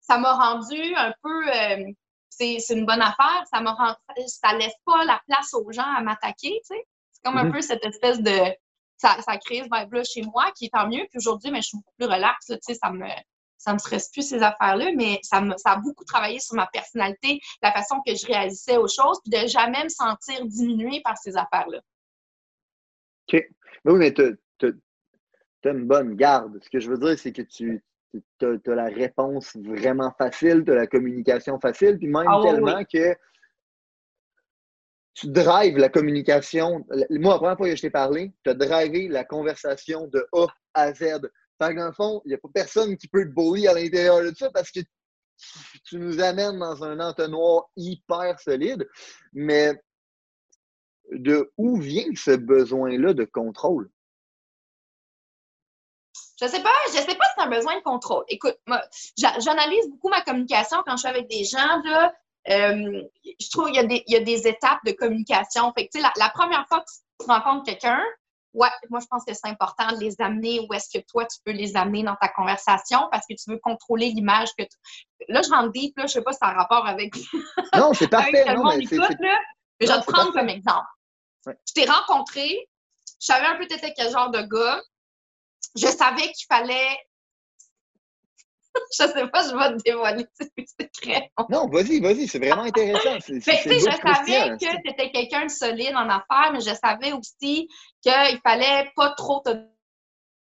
ça 0.00 0.18
m'a 0.18 0.32
rendu 0.34 0.94
un 0.94 1.12
peu, 1.22 1.48
euh, 1.48 1.84
c'est 2.28 2.58
une 2.70 2.86
bonne 2.86 3.02
affaire, 3.02 3.44
ça 3.50 3.60
m'a 3.60 3.72
rendu, 3.72 4.26
ça 4.26 4.52
laisse 4.56 4.74
pas 4.84 5.04
la 5.04 5.20
place 5.26 5.54
aux 5.54 5.72
gens 5.72 5.94
à 5.96 6.02
m'attaquer, 6.02 6.60
tu 6.66 6.74
sais. 6.76 6.86
C'est 7.12 7.22
comme 7.24 7.36
un 7.36 7.44
mm-hmm. 7.44 7.52
peu 7.52 7.60
cette 7.60 7.84
espèce 7.84 8.20
de, 8.20 8.38
ça, 8.96 9.16
ça 9.22 9.38
crée 9.38 9.62
ce 9.64 9.68
vibe-là 9.72 10.04
chez 10.04 10.22
moi, 10.22 10.50
qui 10.56 10.66
est 10.66 10.70
tant 10.70 10.86
mieux. 10.86 11.06
Puis 11.10 11.18
aujourd'hui, 11.18 11.50
mais 11.50 11.62
je 11.62 11.68
suis 11.68 11.78
beaucoup 11.78 11.92
plus 11.98 12.06
relax, 12.06 12.46
tu 12.46 12.56
sais, 12.60 12.74
ça 12.74 12.90
me, 12.90 13.06
ça 13.60 13.74
me 13.74 13.78
stresse 13.78 14.08
plus 14.10 14.26
ces 14.26 14.42
affaires-là, 14.42 14.90
mais 14.96 15.20
ça, 15.22 15.42
me, 15.42 15.54
ça 15.58 15.72
a 15.72 15.76
beaucoup 15.76 16.04
travaillé 16.04 16.40
sur 16.40 16.56
ma 16.56 16.66
personnalité, 16.66 17.40
la 17.62 17.72
façon 17.72 17.96
que 18.06 18.14
je 18.14 18.26
réalisais 18.26 18.78
aux 18.78 18.88
choses, 18.88 19.20
puis 19.22 19.38
de 19.38 19.46
jamais 19.46 19.84
me 19.84 19.90
sentir 19.90 20.46
diminuée 20.46 21.02
par 21.04 21.18
ces 21.18 21.36
affaires-là. 21.36 21.80
OK. 23.28 23.44
oui, 23.84 23.98
mais 23.98 24.14
tu 24.14 24.22
as, 24.62 25.70
une 25.70 25.86
bonne 25.86 26.16
garde. 26.16 26.58
Ce 26.64 26.70
que 26.70 26.80
je 26.80 26.88
veux 26.88 26.96
dire, 26.96 27.18
c'est 27.18 27.32
que 27.32 27.42
tu 27.42 27.84
as, 28.40 28.74
la 28.74 28.86
réponse 28.86 29.54
vraiment 29.56 30.10
facile, 30.16 30.64
tu 30.64 30.72
as 30.72 30.76
la 30.76 30.86
communication 30.86 31.60
facile, 31.60 31.98
puis 31.98 32.08
même 32.08 32.26
ah 32.28 32.40
tellement 32.42 32.82
que 32.84 33.14
tu 35.12 35.28
drives 35.28 35.76
la 35.76 35.90
communication. 35.90 36.86
Moi, 37.10 37.34
la 37.34 37.38
première 37.38 37.56
fois 37.58 37.68
que 37.68 37.76
je 37.76 37.82
t'ai 37.82 37.90
parlé, 37.90 38.32
tu 38.42 38.50
as 38.50 38.54
drivé 38.54 39.08
la 39.08 39.24
conversation 39.24 40.06
de 40.06 40.26
A 40.32 40.46
à 40.72 40.94
Z. 40.94 41.28
Fait 41.60 41.74
dans 41.74 41.86
le 41.86 41.92
fond, 41.92 42.22
il 42.24 42.28
n'y 42.28 42.34
a 42.34 42.38
pas 42.38 42.48
personne 42.52 42.96
qui 42.96 43.08
peut 43.08 43.24
te 43.24 43.34
bully 43.34 43.68
à 43.68 43.74
l'intérieur 43.74 44.22
de 44.22 44.32
ça 44.34 44.50
parce 44.50 44.70
que 44.70 44.80
tu 45.84 45.98
nous 45.98 46.20
amènes 46.20 46.58
dans 46.58 46.82
un 46.84 47.00
entonnoir 47.00 47.64
hyper 47.76 48.38
solide. 48.40 48.88
Mais 49.32 49.80
de 51.12 51.52
où 51.58 51.78
vient 51.78 52.06
ce 52.14 52.32
besoin-là 52.32 53.12
de 53.12 53.24
contrôle? 53.24 53.90
Je 56.40 56.46
sais 56.46 56.62
pas, 56.62 56.72
je 56.86 56.92
sais 56.92 57.04
pas 57.04 57.24
si 57.24 57.32
c'est 57.36 57.42
un 57.42 57.50
besoin 57.50 57.76
de 57.76 57.82
contrôle. 57.82 58.24
Écoute, 58.28 58.56
moi, 58.66 58.82
j'analyse 59.18 59.90
beaucoup 59.90 60.08
ma 60.08 60.22
communication 60.22 60.78
quand 60.86 60.92
je 60.92 61.00
suis 61.00 61.08
avec 61.08 61.28
des 61.28 61.44
gens. 61.44 61.82
Là, 61.84 62.14
euh, 62.48 63.02
je 63.38 63.50
trouve 63.50 63.70
qu'il 63.70 64.02
y, 64.06 64.16
a 64.16 64.20
des 64.20 64.48
étapes 64.48 64.80
de 64.86 64.92
communication. 64.92 65.70
Fait 65.74 65.88
que, 65.88 66.00
la, 66.00 66.10
la 66.16 66.30
première 66.30 66.66
fois 66.68 66.80
que 66.80 66.90
tu 67.22 67.30
rencontres 67.30 67.64
quelqu'un, 67.64 68.02
ouais, 68.52 68.68
moi, 68.88 69.00
je 69.00 69.06
pense 69.06 69.24
que 69.24 69.32
c'est 69.34 69.48
important 69.48 69.92
de 69.92 70.00
les 70.00 70.20
amener 70.20 70.60
où 70.60 70.74
est-ce 70.74 70.98
que 70.98 71.04
toi, 71.06 71.26
tu 71.26 71.38
peux 71.44 71.52
les 71.52 71.76
amener 71.76 72.02
dans 72.02 72.16
ta 72.16 72.28
conversation 72.28 73.08
parce 73.10 73.24
que 73.28 73.34
tu 73.34 73.50
veux 73.50 73.58
contrôler 73.58 74.10
l'image 74.10 74.48
que 74.58 74.64
tu... 74.64 74.76
Là, 75.28 75.42
je 75.42 75.50
rentre 75.50 75.72
deep, 75.72 75.96
là, 75.96 76.06
je 76.06 76.12
sais 76.12 76.22
pas 76.22 76.32
si 76.32 76.38
ça 76.38 76.48
a 76.48 76.52
rapport 76.52 76.86
avec... 76.86 77.14
Non, 77.76 77.92
c'est 77.92 78.08
parfait. 78.08 78.44
non, 78.54 78.64
mais, 78.76 78.84
écoute, 78.84 78.98
là, 78.98 79.38
mais 79.80 79.86
je 79.86 79.92
vais 79.92 80.00
te 80.00 80.10
prendre 80.10 80.32
comme 80.32 80.48
exemple. 80.48 80.86
Je 81.46 81.72
t'ai 81.74 81.86
rencontré, 81.86 82.68
je 83.20 83.26
savais 83.26 83.46
un 83.46 83.56
peu 83.56 83.66
t'étais 83.66 83.94
quel 83.96 84.10
genre 84.10 84.30
de 84.30 84.42
gars, 84.42 84.80
je 85.76 85.86
savais 85.86 86.32
qu'il 86.32 86.46
fallait. 86.48 86.96
je 88.98 89.06
sais 89.06 89.28
pas, 89.28 89.42
je 89.48 89.56
vais 89.56 89.76
te 89.76 89.82
dévoiler 89.84 90.26
tes 90.38 90.66
secrets. 90.66 91.30
Non, 91.48 91.68
vas-y, 91.68 92.00
vas-y, 92.00 92.28
c'est 92.28 92.38
vraiment 92.38 92.62
intéressant. 92.62 93.18
je 93.18 93.40
savais 93.40 94.56
que 94.56 94.82
tu 94.82 94.90
étais 94.90 95.10
quelqu'un 95.10 95.46
de 95.46 95.50
solide 95.50 95.94
en 95.96 96.08
affaires, 96.08 96.52
mais 96.52 96.60
je 96.60 96.74
savais 96.74 97.12
aussi 97.12 97.68
qu'il 98.02 98.40
fallait 98.44 98.90
pas 98.94 99.10
trop 99.10 99.42
te 99.44 99.50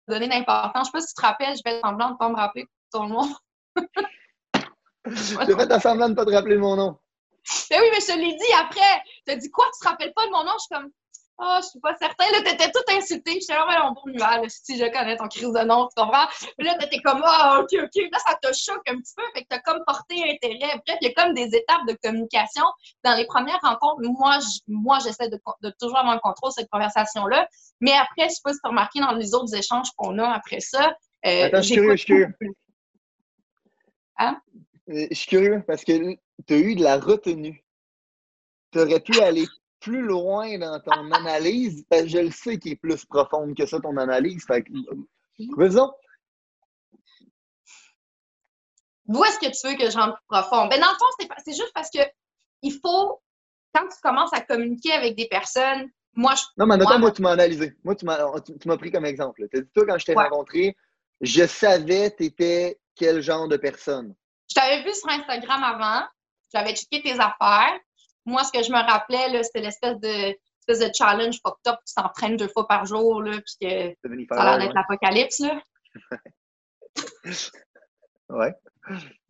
donner 0.08 0.28
d'importance. 0.28 0.86
Je 0.86 0.90
sais 0.90 0.92
pas 0.92 1.00
si 1.00 1.08
tu 1.08 1.14
te 1.14 1.26
rappelles, 1.26 1.56
je 1.56 1.62
vais 1.70 1.80
semblant 1.80 2.12
de 2.12 2.16
pas 2.16 2.28
me 2.28 2.36
rappeler 2.36 2.66
ton 2.92 3.06
nom. 3.08 3.34
J'ai 5.06 5.56
fait 5.56 5.80
semblant 5.80 6.06
de 6.06 6.12
ne 6.12 6.16
pas 6.16 6.24
te 6.24 6.30
rappeler 6.30 6.56
mon 6.56 6.76
nom. 6.76 6.98
Mais 7.70 7.78
oui, 7.78 7.86
mais 7.92 8.00
je 8.00 8.06
te 8.06 8.18
l'ai 8.18 8.34
dit 8.34 8.52
après. 8.58 9.02
Tu 9.26 9.32
as 9.32 9.36
dit 9.36 9.50
quoi, 9.50 9.66
tu 9.66 9.84
te 9.84 9.88
rappelles 9.88 10.14
pas 10.14 10.26
de 10.26 10.30
mon 10.30 10.44
nom? 10.44 10.52
Je 10.54 10.60
suis 10.60 10.74
comme, 10.74 10.90
ah, 11.36 11.58
oh, 11.58 11.62
je 11.62 11.68
suis 11.70 11.80
pas 11.80 11.96
certain. 11.96 12.24
Là, 12.30 12.42
t'étais 12.42 12.70
tout 12.70 12.84
insulté. 12.90 13.32
J'étais 13.40 13.54
là, 13.54 13.66
ouais, 13.66 13.94
bon 13.94 14.12
nuage, 14.12 14.50
si 14.50 14.78
je 14.78 14.84
connais 14.84 15.16
ton 15.16 15.26
crise 15.26 15.50
de 15.50 15.64
nom, 15.64 15.88
tu 15.88 16.00
comprends? 16.00 16.26
Puis 16.56 16.66
là, 16.66 16.76
t'étais 16.78 17.00
comme, 17.00 17.22
ah, 17.24 17.58
oh, 17.58 17.62
ok, 17.62 17.82
ok. 17.82 18.02
Là, 18.12 18.18
ça 18.24 18.38
te 18.40 18.52
choque 18.52 18.88
un 18.88 18.98
petit 18.98 19.14
peu. 19.16 19.22
Fait 19.34 19.42
que 19.42 19.48
t'as 19.48 19.58
comme 19.58 19.82
porté 19.84 20.22
intérêt. 20.30 20.80
Bref, 20.86 20.98
il 21.00 21.08
y 21.08 21.10
a 21.10 21.14
comme 21.14 21.34
des 21.34 21.56
étapes 21.56 21.86
de 21.88 21.98
communication. 22.02 22.64
Dans 23.02 23.16
les 23.16 23.26
premières 23.26 23.58
rencontres, 23.62 24.00
moi, 24.02 24.38
moi 24.68 24.98
j'essaie 25.00 25.28
de, 25.28 25.40
de, 25.62 25.74
toujours 25.80 25.98
avoir 25.98 26.14
un 26.14 26.18
contrôle 26.18 26.52
sur 26.52 26.60
cette 26.60 26.70
conversation-là. 26.70 27.48
Mais 27.80 27.92
après, 27.92 28.28
je 28.28 28.34
sais 28.34 28.40
pas 28.44 28.52
si 28.52 28.60
tu 28.60 28.66
as 28.66 28.68
remarqué 28.68 29.00
dans 29.00 29.12
les 29.12 29.34
autres 29.34 29.54
échanges 29.56 29.88
qu'on 29.96 30.18
a 30.18 30.28
après 30.28 30.60
ça. 30.60 30.96
Euh, 31.26 31.46
Attends, 31.46 31.62
je 31.62 31.62
suis 31.62 31.74
curieux, 31.74 31.96
je 31.96 31.96
suis 31.96 32.06
curieux. 32.06 32.34
Hein? 34.18 34.40
Euh, 34.88 35.06
je 35.10 35.16
suis 35.16 35.26
curieux 35.26 35.64
parce 35.66 35.84
que 35.84 36.14
tu 36.46 36.54
as 36.54 36.58
eu 36.58 36.76
de 36.76 36.84
la 36.84 36.98
retenue. 36.98 37.64
Tu 38.70 38.78
aurais 38.78 39.00
pu 39.00 39.18
aller 39.20 39.46
plus 39.84 40.02
loin 40.02 40.58
dans 40.58 40.80
ton 40.80 41.12
analyse, 41.12 41.84
je 41.92 42.18
le 42.18 42.30
sais 42.30 42.58
qu'il 42.58 42.72
est 42.72 42.76
plus 42.76 43.04
profonde 43.04 43.54
que 43.54 43.66
ça, 43.66 43.78
ton 43.80 43.96
analyse. 43.98 44.44
Fait 44.46 44.62
que, 44.62 44.72
vas 45.56 45.90
D'où 49.06 49.22
est-ce 49.24 49.38
que 49.38 49.52
tu 49.52 49.68
veux 49.68 49.76
que 49.76 49.90
je 49.90 49.98
rentre 49.98 50.16
plus 50.16 50.26
profond? 50.26 50.66
Ben, 50.68 50.80
dans 50.80 50.90
le 50.90 50.96
fond, 50.96 51.26
c'est 51.44 51.52
juste 51.52 51.72
parce 51.74 51.90
que 51.90 52.00
il 52.62 52.72
faut, 52.72 53.20
quand 53.74 53.86
tu 53.86 54.00
commences 54.02 54.32
à 54.32 54.40
communiquer 54.40 54.92
avec 54.92 55.14
des 55.16 55.28
personnes, 55.28 55.90
moi, 56.14 56.34
je. 56.34 56.42
Non, 56.56 56.66
mais 56.66 56.78
maintenant, 56.78 56.98
moi, 56.98 57.10
tu 57.10 57.20
m'as 57.20 57.32
analysé. 57.32 57.76
Moi, 57.84 57.94
tu 57.94 58.06
m'as 58.06 58.76
pris 58.78 58.90
comme 58.90 59.04
exemple. 59.04 59.46
Tu 59.52 59.60
dit, 59.60 59.68
toi, 59.74 59.84
quand 59.86 59.98
je 59.98 60.06
t'ai 60.06 60.14
rencontré, 60.14 60.74
je 61.20 61.46
savais 61.46 62.14
tu 62.16 62.24
étais 62.24 62.80
quel 62.94 63.20
genre 63.20 63.48
de 63.48 63.58
personne. 63.58 64.14
Je 64.48 64.54
t'avais 64.54 64.82
vu 64.82 64.94
sur 64.94 65.10
Instagram 65.10 65.62
avant, 65.62 66.06
j'avais 66.54 66.74
checké 66.74 67.02
tes 67.02 67.18
affaires, 67.20 67.78
moi, 68.26 68.44
ce 68.44 68.52
que 68.52 68.62
je 68.62 68.70
me 68.70 68.78
rappelais, 68.78 69.42
c'était 69.42 69.60
l'espèce 69.60 69.98
de, 70.00 70.36
de 70.68 70.92
challenge 70.96 71.40
fucked 71.44 71.66
up, 71.68 71.78
tu 71.86 71.94
t'entraînes 71.94 72.36
deux 72.36 72.48
fois 72.48 72.66
par 72.66 72.86
jour, 72.86 73.22
là, 73.22 73.32
puis 73.32 73.56
que 73.60 73.94
ça 74.34 74.40
a 74.40 74.44
l'air 74.44 74.58
d'être 74.58 74.74
l'apocalypse, 74.74 75.40
là. 75.40 75.60
ouais. 78.30 78.54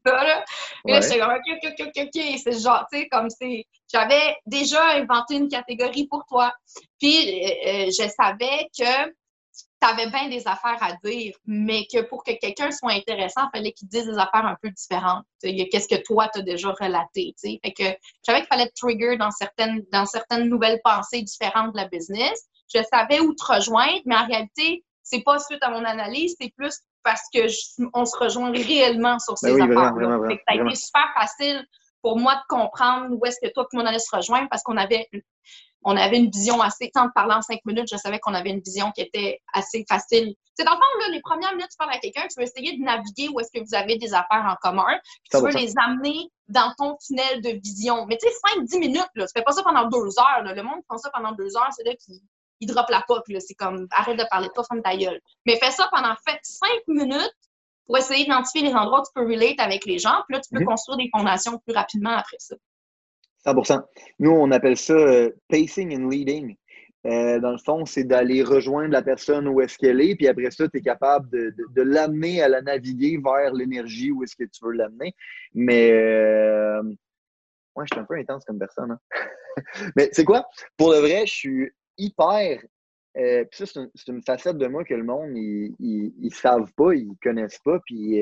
Ça, 0.06 0.24
là. 0.24 0.44
Et 0.86 0.92
là, 0.92 1.00
j'étais 1.00 1.18
comme, 1.18 1.30
OK, 1.30 1.40
OK, 1.62 1.74
OK, 1.80 1.92
OK, 1.96 2.22
c'est 2.42 2.60
genre, 2.60 2.86
tu 2.92 2.98
sais, 2.98 3.08
comme 3.08 3.30
c'est. 3.30 3.64
J'avais 3.92 4.36
déjà 4.46 4.96
inventé 4.96 5.36
une 5.36 5.48
catégorie 5.48 6.06
pour 6.08 6.24
toi. 6.26 6.52
Puis, 6.98 7.44
euh, 7.44 7.48
euh, 7.66 7.86
je 7.86 8.08
savais 8.08 8.68
que 8.76 9.14
tu 9.54 9.88
avais 9.88 10.08
bien 10.10 10.28
des 10.28 10.46
affaires 10.48 10.78
à 10.80 10.92
dire, 11.04 11.34
mais 11.46 11.86
que 11.92 12.02
pour 12.02 12.24
que 12.24 12.32
quelqu'un 12.32 12.70
soit 12.70 12.92
intéressant, 12.92 13.42
il 13.52 13.58
fallait 13.58 13.72
qu'il 13.72 13.88
dise 13.88 14.06
des 14.06 14.18
affaires 14.18 14.46
un 14.46 14.56
peu 14.60 14.70
différentes. 14.70 15.24
Qu'est-ce 15.42 15.88
que 15.88 16.02
toi, 16.02 16.28
tu 16.32 16.40
as 16.40 16.42
déjà 16.42 16.72
relaté? 16.80 17.34
T'sais. 17.36 17.60
Fait 17.62 17.72
que 17.72 17.84
je 17.84 18.24
savais 18.24 18.40
qu'il 18.40 18.48
fallait 18.48 18.68
te 18.68 18.74
trigger 18.74 19.16
dans 19.16 19.30
certaines, 19.30 19.82
dans 19.92 20.06
certaines 20.06 20.48
nouvelles 20.48 20.80
pensées 20.82 21.22
différentes 21.22 21.72
de 21.72 21.76
la 21.76 21.88
business. 21.88 22.46
Je 22.74 22.80
savais 22.90 23.20
où 23.20 23.34
te 23.34 23.44
rejoindre, 23.44 24.00
mais 24.06 24.16
en 24.16 24.26
réalité, 24.26 24.84
c'est 25.02 25.22
pas 25.22 25.38
suite 25.38 25.62
à 25.62 25.70
mon 25.70 25.84
analyse, 25.84 26.34
c'est 26.40 26.52
plus 26.56 26.80
parce 27.02 27.22
que 27.32 27.40
on 27.92 28.06
se 28.06 28.16
rejoint 28.16 28.50
réellement 28.50 29.18
sur 29.18 29.34
ben 29.42 29.54
ces 29.54 29.60
affaires-là. 29.60 30.18
Ça 30.30 30.38
a 30.46 30.54
été 30.54 30.74
super 30.74 31.12
facile 31.14 31.64
pour 32.00 32.18
moi 32.18 32.34
de 32.34 32.42
comprendre 32.48 33.08
où 33.10 33.24
est-ce 33.26 33.38
que 33.40 33.52
toi 33.52 33.66
et 33.70 33.76
moi 33.76 33.84
on 33.84 33.86
allait 33.86 33.98
se 33.98 34.14
rejoindre 34.14 34.48
parce 34.50 34.62
qu'on 34.62 34.78
avait 34.78 35.08
on 35.84 35.96
avait 35.96 36.18
une 36.18 36.30
vision 36.30 36.60
assez, 36.60 36.90
tant 36.92 37.06
de 37.06 37.12
parler 37.14 37.34
en 37.34 37.42
cinq 37.42 37.60
minutes, 37.64 37.88
je 37.90 37.96
savais 37.96 38.18
qu'on 38.18 38.34
avait 38.34 38.50
une 38.50 38.60
vision 38.60 38.90
qui 38.92 39.02
était 39.02 39.40
assez 39.52 39.84
facile. 39.88 40.34
C'est 40.54 40.64
dans 40.64 40.72
le 40.72 40.76
fond, 40.76 41.00
là, 41.00 41.08
les 41.12 41.20
premières 41.20 41.52
minutes, 41.52 41.70
tu 41.70 41.76
parles 41.76 41.92
à 41.92 41.98
quelqu'un, 41.98 42.22
tu 42.22 42.38
veux 42.38 42.44
essayer 42.44 42.76
de 42.76 42.82
naviguer 42.82 43.28
où 43.28 43.40
est-ce 43.40 43.50
que 43.52 43.64
vous 43.64 43.74
avez 43.74 43.96
des 43.96 44.14
affaires 44.14 44.46
en 44.46 44.56
commun, 44.56 44.98
puis 45.22 45.38
tu 45.38 45.44
veux 45.44 45.50
les 45.50 45.72
amener 45.78 46.30
dans 46.48 46.72
ton 46.78 46.96
tunnel 46.96 47.40
de 47.40 47.50
vision. 47.50 48.06
Mais 48.06 48.18
tu 48.18 48.28
sais, 48.28 48.34
5-10 48.58 48.78
minutes, 48.78 49.10
là, 49.14 49.26
tu 49.26 49.32
fais 49.36 49.44
pas 49.44 49.52
ça 49.52 49.62
pendant 49.62 49.88
deux 49.88 50.18
heures. 50.18 50.42
Là. 50.42 50.54
Le 50.54 50.62
monde 50.62 50.80
qui 50.80 50.86
fait 50.90 50.98
ça 50.98 51.10
pendant 51.12 51.32
deux 51.32 51.56
heures, 51.56 51.70
c'est 51.76 51.84
là 51.84 51.94
qu'il 51.96 52.20
il 52.60 52.66
drop 52.66 52.88
la 52.88 53.02
pop. 53.06 53.22
C'est 53.38 53.54
comme, 53.54 53.86
arrête 53.90 54.18
de 54.18 54.24
parler 54.30 54.48
de 54.48 54.52
toi, 54.52 54.64
ferme 54.64 54.82
ta 54.82 54.96
gueule. 54.96 55.20
Mais 55.46 55.56
fais 55.56 55.70
ça 55.70 55.88
pendant, 55.92 56.14
fait, 56.26 56.38
cinq 56.42 56.80
minutes 56.88 57.34
pour 57.86 57.98
essayer 57.98 58.24
d'identifier 58.24 58.62
les 58.62 58.74
endroits 58.74 59.00
où 59.00 59.04
tu 59.04 59.12
peux 59.14 59.28
relate 59.28 59.60
avec 59.60 59.84
les 59.84 59.98
gens, 59.98 60.22
puis 60.26 60.36
là, 60.36 60.40
tu 60.40 60.48
peux 60.50 60.64
construire 60.64 60.96
des 60.96 61.10
fondations 61.14 61.58
plus 61.58 61.74
rapidement 61.74 62.16
après 62.16 62.36
ça. 62.38 62.54
100% 63.44 63.82
Nous, 64.18 64.30
on 64.30 64.50
appelle 64.50 64.76
ça 64.76 64.94
euh, 64.94 65.30
pacing 65.48 65.96
and 65.96 66.08
leading. 66.08 66.56
Euh, 67.06 67.38
dans 67.38 67.52
le 67.52 67.58
fond, 67.58 67.84
c'est 67.84 68.04
d'aller 68.04 68.42
rejoindre 68.42 68.92
la 68.92 69.02
personne 69.02 69.46
où 69.46 69.60
est-ce 69.60 69.76
qu'elle 69.76 70.00
est, 70.00 70.14
puis 70.14 70.26
après 70.26 70.50
ça, 70.50 70.66
tu 70.68 70.78
es 70.78 70.80
capable 70.80 71.28
de, 71.28 71.82
l'amener 71.82 72.42
à 72.42 72.48
la 72.48 72.62
naviguer 72.62 73.20
vers 73.22 73.52
l'énergie 73.52 74.10
où 74.10 74.22
est-ce 74.22 74.34
que 74.34 74.44
tu 74.44 74.64
veux 74.64 74.72
l'amener. 74.72 75.14
Mais 75.52 75.92
euh, 75.92 76.82
moi, 77.76 77.84
je 77.84 77.94
suis 77.94 78.00
un 78.00 78.04
peu 78.04 78.14
intense 78.14 78.44
comme 78.46 78.58
personne. 78.58 78.92
Hein. 78.92 79.00
Mais 79.96 80.08
c'est 80.12 80.24
quoi? 80.24 80.46
Pour 80.78 80.92
le 80.92 80.98
vrai, 81.00 81.26
je 81.26 81.34
suis 81.34 81.70
hyper. 81.98 82.62
Euh, 83.18 83.44
ça, 83.52 83.66
c'est 83.66 84.08
une, 84.08 84.22
facette 84.22 84.56
de 84.56 84.66
moi 84.66 84.82
que 84.82 84.94
le 84.94 85.04
monde, 85.04 85.36
ils 85.36 86.14
ne 86.18 86.30
savent 86.30 86.72
pas, 86.74 86.94
ils 86.94 87.12
connaissent 87.22 87.60
pas. 87.62 87.78
Puis 87.84 88.18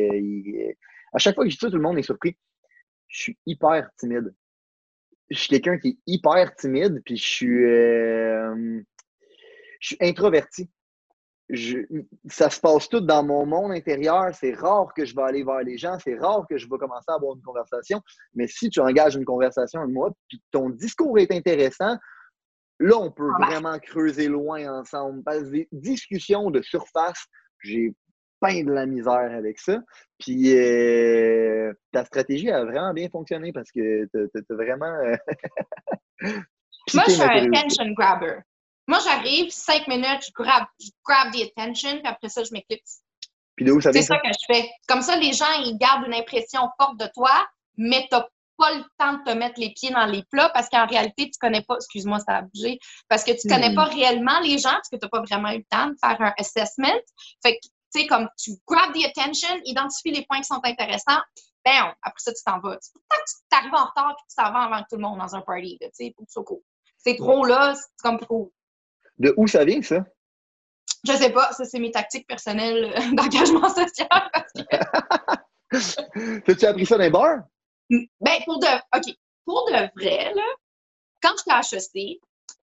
à 1.12 1.18
chaque 1.18 1.36
fois 1.36 1.44
que 1.44 1.50
je 1.50 1.54
dis 1.54 1.60
ça, 1.60 1.70
tout 1.70 1.76
le 1.76 1.82
monde 1.82 1.98
est 1.98 2.02
surpris. 2.02 2.36
Je 3.06 3.22
suis 3.22 3.38
hyper 3.46 3.88
timide 3.96 4.34
je 5.32 5.38
suis 5.38 5.48
quelqu'un 5.48 5.78
qui 5.78 5.88
est 5.88 5.98
hyper 6.06 6.54
timide, 6.54 7.02
puis 7.04 7.16
je 7.16 7.26
suis, 7.26 7.64
euh, 7.64 8.80
je 9.80 9.86
suis 9.88 9.96
introverti. 10.00 10.70
ça 12.28 12.50
se 12.50 12.60
passe 12.60 12.88
tout 12.88 13.00
dans 13.00 13.24
mon 13.24 13.46
monde 13.46 13.72
intérieur. 13.72 14.34
C'est 14.34 14.54
rare 14.54 14.92
que 14.94 15.04
je 15.04 15.14
vais 15.14 15.22
aller 15.22 15.44
vers 15.44 15.62
les 15.62 15.78
gens. 15.78 15.98
C'est 15.98 16.18
rare 16.18 16.46
que 16.48 16.56
je 16.56 16.68
vais 16.68 16.78
commencer 16.78 17.06
à 17.08 17.14
avoir 17.14 17.34
une 17.36 17.42
conversation. 17.42 18.00
Mais 18.34 18.46
si 18.46 18.70
tu 18.70 18.80
engages 18.80 19.16
une 19.16 19.24
conversation 19.24 19.80
avec 19.80 19.92
moi, 19.92 20.10
puis 20.28 20.42
ton 20.50 20.70
discours 20.70 21.18
est 21.18 21.32
intéressant, 21.32 21.96
là, 22.78 22.96
on 22.96 23.10
peut 23.10 23.30
vraiment 23.40 23.78
creuser 23.78 24.28
loin 24.28 24.80
ensemble. 24.80 25.22
Parce 25.24 25.38
que 25.38 25.50
des 25.50 25.68
discussions 25.72 26.50
de 26.50 26.62
surface, 26.62 27.26
j'ai 27.60 27.94
peint 28.42 28.64
de 28.64 28.72
la 28.72 28.86
misère 28.86 29.30
avec 29.32 29.58
ça. 29.58 29.78
Puis 30.18 30.54
euh, 30.54 31.72
ta 31.92 32.04
stratégie 32.04 32.50
a 32.50 32.64
vraiment 32.64 32.92
bien 32.92 33.08
fonctionné 33.08 33.52
parce 33.52 33.70
que 33.70 34.04
tu 34.12 34.54
vraiment. 34.54 34.84
Euh, 34.86 35.16
Moi, 36.94 37.04
je 37.06 37.12
suis 37.12 37.22
un 37.22 37.52
attention 37.52 37.92
grabber. 37.92 38.40
Moi, 38.88 38.98
j'arrive, 39.04 39.50
cinq 39.50 39.86
minutes, 39.86 40.26
je 40.26 40.32
grab, 40.34 40.64
je 40.80 40.90
grab 41.06 41.32
the 41.32 41.48
attention, 41.56 41.98
puis 41.98 42.06
après 42.06 42.28
ça, 42.28 42.42
je 42.42 42.52
m'éclipse. 42.52 43.00
Puis 43.54 43.64
d'où 43.64 43.80
ça 43.80 43.92
C'est 43.92 44.02
ça 44.02 44.16
que 44.16 44.28
je 44.28 44.54
fais. 44.54 44.68
Comme 44.88 45.02
ça, 45.02 45.16
les 45.16 45.32
gens, 45.32 45.52
ils 45.64 45.78
gardent 45.78 46.06
une 46.06 46.14
impression 46.14 46.62
forte 46.80 46.98
de 46.98 47.06
toi, 47.14 47.30
mais 47.76 48.06
tu 48.10 48.16
n'as 48.16 48.26
pas 48.58 48.74
le 48.74 48.84
temps 48.98 49.14
de 49.14 49.30
te 49.30 49.36
mettre 49.36 49.60
les 49.60 49.70
pieds 49.70 49.90
dans 49.90 50.06
les 50.06 50.24
plats 50.30 50.50
parce 50.50 50.68
qu'en 50.68 50.86
réalité, 50.86 51.30
tu 51.30 51.38
connais 51.40 51.62
pas, 51.62 51.76
excuse-moi, 51.76 52.18
ça 52.20 52.38
a 52.38 52.42
bougé, 52.42 52.78
parce 53.08 53.22
que 53.24 53.32
tu 53.32 53.48
connais 53.48 53.70
hmm. 53.70 53.76
pas 53.76 53.84
réellement 53.84 54.40
les 54.40 54.58
gens, 54.58 54.72
parce 54.72 54.88
que 54.88 54.96
tu 54.96 55.04
n'as 55.04 55.08
pas 55.08 55.22
vraiment 55.22 55.50
eu 55.50 55.58
le 55.58 55.64
temps 55.70 55.86
de 55.86 55.96
faire 56.02 56.20
un 56.20 56.32
assessment. 56.38 57.00
Fait 57.42 57.54
que 57.54 57.68
tu 57.94 58.00
sais, 58.00 58.06
comme 58.06 58.28
tu 58.38 58.52
grab 58.66 58.92
the 58.92 59.04
attention, 59.04 59.60
identifie 59.64 60.10
les 60.10 60.24
points 60.26 60.40
qui 60.40 60.46
sont 60.46 60.60
intéressants, 60.62 61.20
ben, 61.64 61.94
après 62.02 62.18
ça, 62.18 62.32
tu 62.32 62.42
t'en 62.44 62.60
vas. 62.60 62.76
Que 62.76 62.80
tu 62.80 63.34
t'arrives 63.50 63.74
en 63.74 63.86
retard 63.86 64.10
et 64.10 64.22
tu 64.28 64.34
t'en 64.36 64.52
vas 64.52 64.62
avant 64.62 64.80
tout 64.80 64.96
le 64.96 65.02
monde 65.02 65.18
dans 65.18 65.34
un 65.34 65.40
party, 65.42 65.78
tu 65.80 65.88
sais, 65.92 66.14
pour 66.16 66.26
que 66.26 66.40
cool. 66.40 66.60
C'est 66.98 67.16
trop 67.16 67.44
là, 67.44 67.74
c'est 67.74 68.02
comme 68.02 68.18
trop. 68.18 68.52
De 69.18 69.34
où 69.36 69.46
ça 69.46 69.64
vient, 69.64 69.82
ça? 69.82 70.04
Je 71.04 71.12
sais 71.12 71.30
pas, 71.30 71.52
ça, 71.52 71.64
c'est 71.64 71.80
mes 71.80 71.90
tactiques 71.90 72.26
personnelles 72.26 72.92
euh, 72.96 73.00
d'engagement 73.14 73.68
social. 73.68 74.08
T'as-tu 76.44 76.66
appris 76.66 76.86
ça 76.86 76.96
dans 76.96 77.04
les 77.04 77.10
bars? 77.10 77.40
Ben, 77.90 78.40
pour 78.44 78.58
de. 78.58 78.66
OK. 78.96 79.16
Pour 79.44 79.66
de 79.66 79.90
vrai, 80.00 80.32
là, 80.34 80.42
quand 81.20 81.32
j'étais 81.38 81.50
à 81.50 81.60
HEC, 81.60 82.20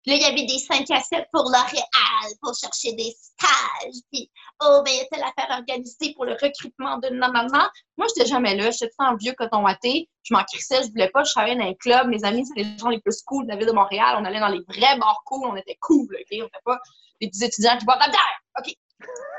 là, 0.05 0.15
il 0.15 0.21
y 0.21 0.25
avait 0.25 0.45
des 0.45 0.59
5 0.59 0.89
à 0.91 1.01
7 1.01 1.27
pour 1.31 1.43
L'Oréal, 1.43 2.35
pour 2.41 2.53
chercher 2.55 2.93
des 2.93 3.15
stages. 3.19 4.01
Puis, 4.11 4.29
oh, 4.61 4.81
ben, 4.85 4.91
il 4.93 4.97
y 4.97 5.01
a 5.01 5.05
telle 5.05 5.23
affaire 5.23 5.57
organisée 5.57 6.13
pour 6.13 6.25
le 6.25 6.33
recrutement 6.33 6.97
de 6.97 7.09
non, 7.09 7.31
non, 7.33 7.47
non. 7.51 7.67
Moi, 7.97 8.07
j'étais 8.07 8.27
jamais 8.27 8.55
là. 8.55 8.71
J'étais 8.71 8.89
tout 8.89 9.05
en 9.05 9.15
vieux 9.15 9.33
coton 9.33 9.63
watté. 9.63 10.09
Je 10.23 10.33
m'en 10.33 10.43
crissais, 10.43 10.83
je 10.83 10.89
voulais 10.89 11.09
pas. 11.09 11.23
Je 11.23 11.31
travaillais 11.31 11.55
dans 11.55 11.65
un 11.65 11.73
club. 11.73 12.07
Mes 12.07 12.23
amis, 12.23 12.45
c'était 12.45 12.63
les 12.63 12.77
gens 12.77 12.89
les 12.89 12.99
plus 12.99 13.21
cool 13.23 13.45
de 13.45 13.51
la 13.51 13.57
ville 13.57 13.67
de 13.67 13.73
Montréal. 13.73 14.15
On 14.19 14.25
allait 14.25 14.39
dans 14.39 14.47
les 14.47 14.61
vrais 14.67 14.97
bars 14.97 15.21
cool. 15.25 15.47
On 15.47 15.55
était 15.55 15.77
cool, 15.81 16.07
OK? 16.11 16.37
On 16.39 16.49
fait 16.49 16.63
pas 16.63 16.79
des 17.21 17.29
petits 17.29 17.45
étudiants 17.45 17.77
qui 17.77 17.85
boivent 17.85 17.99
la 17.99 18.09
bière. 18.09 18.41
OK. 18.59 18.73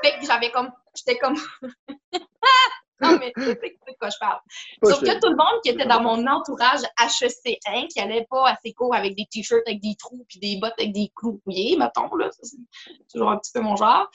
Fait 0.03 0.19
que 0.19 0.25
j'avais 0.25 0.51
comme. 0.51 0.71
J'étais 0.95 1.17
comme. 1.17 1.37
Non, 3.01 3.17
mais 3.19 3.31
tu 3.35 3.43
sais 3.43 3.53
de 3.53 3.97
quoi 3.99 4.09
je 4.09 4.17
parle. 4.19 4.39
Sauf 4.83 5.01
que 5.01 5.19
tout 5.19 5.29
le 5.29 5.35
monde 5.35 5.61
qui 5.63 5.69
était 5.69 5.85
dans 5.85 6.01
mon 6.01 6.25
entourage 6.25 6.81
HEC1, 6.99 7.87
qui 7.89 7.99
allait 7.99 8.25
pas 8.29 8.49
à 8.49 8.57
ses 8.63 8.73
cours 8.73 8.95
avec 8.95 9.15
des 9.15 9.27
t-shirts 9.29 9.67
avec 9.67 9.81
des 9.81 9.95
trous 9.95 10.25
puis 10.27 10.39
des 10.39 10.57
bottes 10.59 10.73
avec 10.79 10.93
des 10.93 11.11
clous 11.15 11.39
mouillés, 11.45 11.77
mettons, 11.77 12.13
là, 12.15 12.29
c'est 12.31 12.57
toujours 13.11 13.29
un 13.29 13.37
petit 13.37 13.51
peu 13.53 13.61
mon 13.61 13.75
genre. 13.75 14.09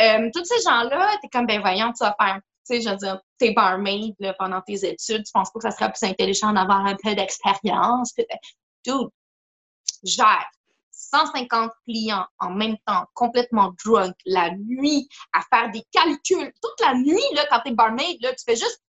Euh, 0.00 0.30
tous 0.32 0.44
ces 0.44 0.62
gens-là, 0.62 1.18
t'es 1.20 1.28
comme, 1.28 1.46
ben 1.46 1.60
voyons, 1.60 1.92
tu 1.92 2.02
vas 2.02 2.16
faire, 2.18 2.36
tu 2.66 2.76
sais, 2.76 2.80
je 2.80 2.88
veux 2.88 2.96
dire, 2.96 3.20
t'es 3.38 3.52
barmaid 3.52 4.14
là, 4.18 4.34
pendant 4.38 4.62
tes 4.62 4.88
études, 4.88 5.24
tu 5.24 5.32
penses 5.32 5.50
pas 5.52 5.60
que 5.60 5.70
ça 5.70 5.76
serait 5.76 5.92
plus 5.92 6.08
intelligent 6.08 6.52
d'avoir 6.52 6.86
un 6.86 6.96
peu 6.96 7.14
d'expérience? 7.14 8.14
Dude, 8.86 9.08
gère 10.02 10.50
150 11.14 11.70
clients 11.84 12.26
en 12.40 12.50
même 12.50 12.76
temps, 12.86 13.04
complètement 13.14 13.72
drunk, 13.84 14.14
la 14.26 14.50
nuit, 14.50 15.08
à 15.32 15.40
faire 15.42 15.70
des 15.70 15.84
calculs. 15.92 16.52
Toute 16.60 16.80
la 16.80 16.94
nuit, 16.94 17.22
là, 17.34 17.44
quand 17.50 17.60
tu 17.60 17.70
es 17.70 17.74
barmaid, 17.74 18.20
là, 18.20 18.34
tu 18.34 18.44
fais 18.44 18.56
juste 18.56 18.82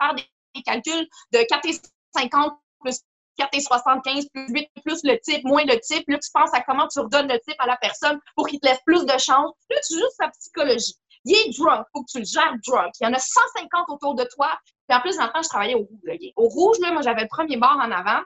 faire 0.00 0.14
des, 0.14 0.24
calculs 0.62 1.08
de 1.32 1.38
4 1.48 1.66
et 1.66 1.80
50 2.16 2.52
plus 2.80 3.00
4 3.36 3.48
et 3.52 3.60
75 3.60 4.28
plus 4.34 4.46
8 4.48 4.68
plus 4.84 5.00
le 5.04 5.20
type, 5.20 5.44
moins 5.44 5.64
le 5.64 5.78
type. 5.78 6.04
Là, 6.08 6.18
tu 6.18 6.30
penses 6.32 6.52
à 6.52 6.62
comment 6.62 6.88
tu 6.88 6.98
redonnes 6.98 7.28
le 7.28 7.38
type 7.38 7.54
à 7.60 7.66
la 7.66 7.76
personne 7.76 8.18
pour 8.34 8.48
qu'il 8.48 8.58
te 8.58 8.66
laisse 8.66 8.80
plus 8.84 9.06
de 9.06 9.18
chance. 9.18 9.54
Là, 9.70 9.76
tu 9.86 9.94
joues 9.94 10.10
sa 10.18 10.28
psychologie. 10.30 10.94
Il 11.24 11.36
est 11.36 11.58
drunk, 11.58 11.86
faut 11.92 12.02
que 12.02 12.10
tu 12.10 12.18
le 12.18 12.24
gères 12.24 12.54
drunk. 12.66 12.92
Il 13.00 13.04
y 13.04 13.06
en 13.06 13.12
a 13.12 13.18
150 13.18 13.90
autour 13.90 14.16
de 14.16 14.24
toi. 14.34 14.50
Puis 14.88 14.98
en 14.98 15.00
plus, 15.00 15.16
dans 15.16 15.26
le 15.26 15.32
temps, 15.32 15.42
je 15.42 15.48
travaillais 15.48 15.74
au 15.74 15.84
rouge. 15.84 16.32
Au 16.34 16.48
rouge, 16.48 16.78
là, 16.80 16.90
moi, 16.90 17.02
j'avais 17.02 17.22
le 17.22 17.28
premier 17.28 17.56
bar 17.56 17.76
en 17.76 17.92
avant 17.92 18.22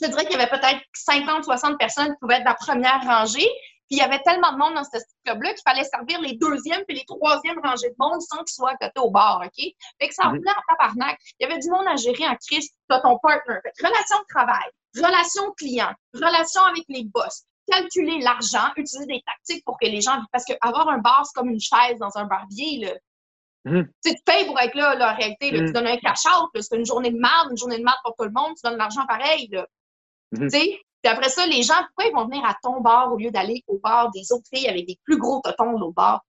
je 0.00 0.08
dirais 0.08 0.24
qu'il 0.24 0.38
y 0.38 0.40
avait 0.40 0.50
peut-être 0.50 0.80
50, 0.94 1.44
60 1.44 1.78
personnes 1.78 2.08
qui 2.08 2.18
pouvaient 2.20 2.36
être 2.36 2.44
la 2.44 2.54
première 2.54 3.00
rangée. 3.02 3.48
Puis 3.88 3.98
il 3.98 3.98
y 3.98 4.02
avait 4.02 4.20
tellement 4.22 4.52
de 4.52 4.58
monde 4.58 4.74
dans 4.74 4.82
ce 4.82 4.98
club-là 5.24 5.54
qu'il 5.54 5.62
fallait 5.64 5.84
servir 5.84 6.20
les 6.20 6.36
deuxièmes 6.36 6.82
puis 6.88 6.96
les 6.96 7.04
troisièmes 7.04 7.60
rangées 7.62 7.90
de 7.90 7.94
monde 8.00 8.20
sans 8.20 8.38
qu'ils 8.38 8.54
soient 8.54 8.72
à 8.72 8.76
côté 8.76 8.98
au 8.98 9.10
bar, 9.10 9.40
OK? 9.44 9.64
Fait 10.00 10.08
que 10.08 10.14
ça 10.14 10.24
roulait 10.24 10.50
en 10.50 10.74
tabarnak. 10.74 11.16
Il 11.38 11.46
y 11.46 11.50
avait 11.50 11.60
du 11.60 11.70
monde 11.70 11.86
à 11.86 11.94
gérer 11.94 12.26
en 12.26 12.34
crise. 12.34 12.68
Tu 12.68 12.76
ton 12.88 13.18
partner. 13.22 13.58
Fait 13.62 13.86
relation 13.86 14.18
de 14.18 14.24
travail, 14.28 14.68
relation 14.96 15.52
client, 15.52 15.92
relation 16.14 16.62
avec 16.62 16.82
les 16.88 17.04
boss, 17.04 17.44
calculer 17.70 18.18
l'argent, 18.18 18.72
utiliser 18.76 19.06
des 19.06 19.22
tactiques 19.24 19.64
pour 19.64 19.78
que 19.78 19.86
les 19.86 20.00
gens... 20.00 20.20
Parce 20.32 20.44
qu'avoir 20.44 20.88
un 20.88 20.98
bar, 20.98 21.24
c'est 21.24 21.38
comme 21.38 21.50
une 21.50 21.60
chaise 21.60 21.98
dans 22.00 22.16
un 22.16 22.24
barbier, 22.24 22.86
là. 22.86 22.92
Mhm. 23.66 23.88
Tu 24.04 24.14
payes 24.24 24.46
pour 24.46 24.58
être 24.60 24.74
là, 24.74 24.94
là 24.94 25.12
en 25.12 25.16
réalité. 25.16 25.50
Tu 25.50 25.60
mhm. 25.60 25.72
donnes 25.72 25.88
un 25.88 25.96
cash-out. 25.96 26.50
C'est 26.54 26.76
une 26.76 26.86
journée 26.86 27.10
de 27.10 27.18
merde, 27.18 27.48
une 27.50 27.58
journée 27.58 27.78
de 27.78 27.84
merde 27.84 27.98
pour 28.04 28.14
tout 28.16 28.24
le 28.24 28.30
monde. 28.30 28.54
Tu 28.54 28.62
donnes 28.62 28.78
l'argent 28.78 29.04
pareil. 29.06 29.48
Là. 29.50 29.66
Mhm. 30.32 30.48
Puis 30.50 31.12
après 31.12 31.28
ça, 31.28 31.46
les 31.46 31.62
gens, 31.62 31.74
pourquoi 31.86 32.06
ils 32.06 32.14
vont 32.14 32.26
venir 32.26 32.44
à 32.44 32.56
ton 32.62 32.80
bar 32.80 33.12
au 33.12 33.16
lieu 33.16 33.30
d'aller 33.30 33.62
au 33.68 33.78
bar 33.78 34.10
des 34.10 34.32
autres 34.32 34.48
filles 34.52 34.68
avec 34.68 34.86
des 34.86 34.98
plus 35.04 35.18
gros 35.18 35.40
totons 35.40 35.80
au 35.80 35.92
bar? 35.92 36.24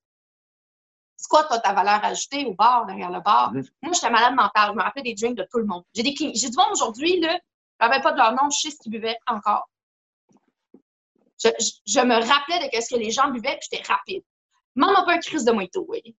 C'est 1.16 1.30
quoi 1.30 1.45
toi, 1.45 1.58
ta 1.58 1.74
valeur 1.74 2.04
ajoutée 2.04 2.45
au 2.45 2.54
bar, 2.54 2.86
derrière 2.86 3.10
le 3.10 3.22
bar? 3.22 3.52
Mhm. 3.54 3.64
Moi, 3.82 3.93
j'étais 3.93 4.10
malade 4.10 4.36
mentale. 4.36 4.70
Je 4.72 4.78
me 4.78 4.84
rappelais 4.84 5.04
des 5.04 5.16
drinks 5.16 5.38
de 5.38 5.48
tout 5.50 5.58
le 5.58 5.66
monde. 5.66 5.84
J'ai 5.95 6.04
des 6.04 6.14
J'ai 6.36 6.50
du 6.50 6.58
monde 6.58 6.72
aujourd'hui, 6.72 7.20
là, 7.20 7.39
je 7.80 7.86
ne 7.86 8.04
pas 8.04 8.12
de 8.12 8.18
leur 8.18 8.32
nom, 8.34 8.50
je 8.50 8.60
sais 8.60 8.72
ce 8.72 8.78
qu'ils 8.78 8.91
buvaient 8.91 9.18
encore. 9.28 9.68
Je, 11.39 12.02
me 12.02 12.16
rappelais 12.16 12.68
de 12.68 12.82
ce 12.82 12.95
que 12.95 13.00
les 13.00 13.12
gens 13.12 13.30
buvaient, 13.30 13.58
puis 13.60 13.70
j'étais 13.72 13.84
rapide. 13.84 14.24
M'en 14.76 14.93
pas 15.06 15.14
un 15.14 15.20
crise 15.20 15.45
de 15.45 15.52
mojito, 15.52 15.86
oui 15.88 16.16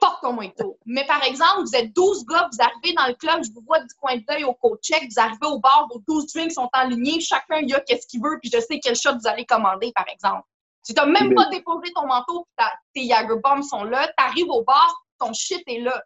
porte 0.00 0.22
ton 0.22 0.32
mojito. 0.32 0.78
Mais 0.86 1.06
par 1.06 1.22
exemple, 1.22 1.62
vous 1.62 1.76
êtes 1.76 1.94
12 1.94 2.24
gars, 2.26 2.48
vous 2.50 2.62
arrivez 2.62 2.94
dans 2.94 3.06
le 3.06 3.14
club, 3.14 3.44
je 3.44 3.52
vous 3.52 3.62
vois 3.66 3.80
du 3.80 3.94
coin 4.00 4.16
d'œil 4.16 4.44
au 4.44 4.54
coach-check, 4.54 5.04
vous 5.10 5.20
arrivez 5.20 5.46
au 5.46 5.58
bar, 5.58 5.86
vos 5.92 6.00
12 6.08 6.32
drinks 6.32 6.52
sont 6.52 6.68
en 6.72 6.84
ligne, 6.88 7.20
chacun 7.20 7.58
il 7.58 7.74
a 7.74 7.80
qu'est-ce 7.80 8.06
qu'il 8.06 8.22
veut, 8.22 8.38
puis 8.40 8.50
je 8.52 8.58
sais 8.60 8.80
quel 8.80 8.96
shot 8.96 9.12
vous 9.12 9.28
allez 9.28 9.44
commander, 9.44 9.92
par 9.94 10.06
exemple. 10.08 10.42
Tu 10.84 10.94
n'as 10.94 11.06
même 11.06 11.34
pas 11.34 11.46
déposé 11.50 11.92
ton 11.94 12.06
manteau, 12.06 12.48
tes 12.94 13.06
Jagger 13.06 13.36
Bombs 13.42 13.62
sont 13.62 13.84
là, 13.84 14.08
tu 14.08 14.24
arrives 14.24 14.48
au 14.48 14.64
bar, 14.64 15.04
ton 15.18 15.32
shit 15.32 15.62
est 15.66 15.80
là. 15.80 16.02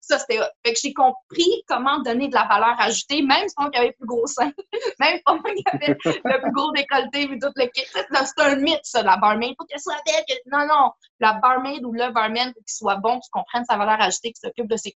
Ça, 0.00 0.18
c'était 0.18 0.40
Fait 0.64 0.72
que 0.72 0.78
j'ai 0.82 0.92
compris 0.94 1.62
comment 1.68 2.00
donner 2.00 2.28
de 2.28 2.34
la 2.34 2.46
valeur 2.46 2.74
ajoutée, 2.80 3.22
même 3.22 3.48
si 3.48 3.54
on 3.58 3.66
avait 3.66 3.92
plus 3.92 4.06
gros 4.06 4.26
sein, 4.26 4.50
même 5.00 5.16
si 5.16 5.22
on 5.26 5.38
avait 5.38 5.96
le 5.96 6.40
plus 6.40 6.52
gros 6.52 6.72
décolleté, 6.72 7.28
mais 7.28 7.38
tout 7.38 7.52
le 7.54 7.66
kit. 7.66 7.84
C'est 7.92 8.42
un 8.42 8.56
mythe, 8.56 8.80
ça, 8.82 9.02
la 9.02 9.16
barmaid. 9.16 9.54
Faut 9.58 9.66
qu'elle 9.66 9.80
soit 9.80 10.00
belle. 10.06 10.38
Non, 10.46 10.66
non. 10.66 10.92
La 11.20 11.34
barmaid 11.34 11.84
ou 11.84 11.92
le 11.92 12.10
barman, 12.12 12.48
faut 12.48 12.60
qu'il 12.60 12.74
soit 12.74 12.96
bon, 12.96 13.20
qu'il 13.20 13.30
comprenne 13.30 13.64
sa 13.64 13.76
valeur 13.76 14.00
ajoutée, 14.00 14.32
qu'il 14.32 14.40
s'occupe 14.40 14.68
de 14.68 14.76
ses 14.76 14.96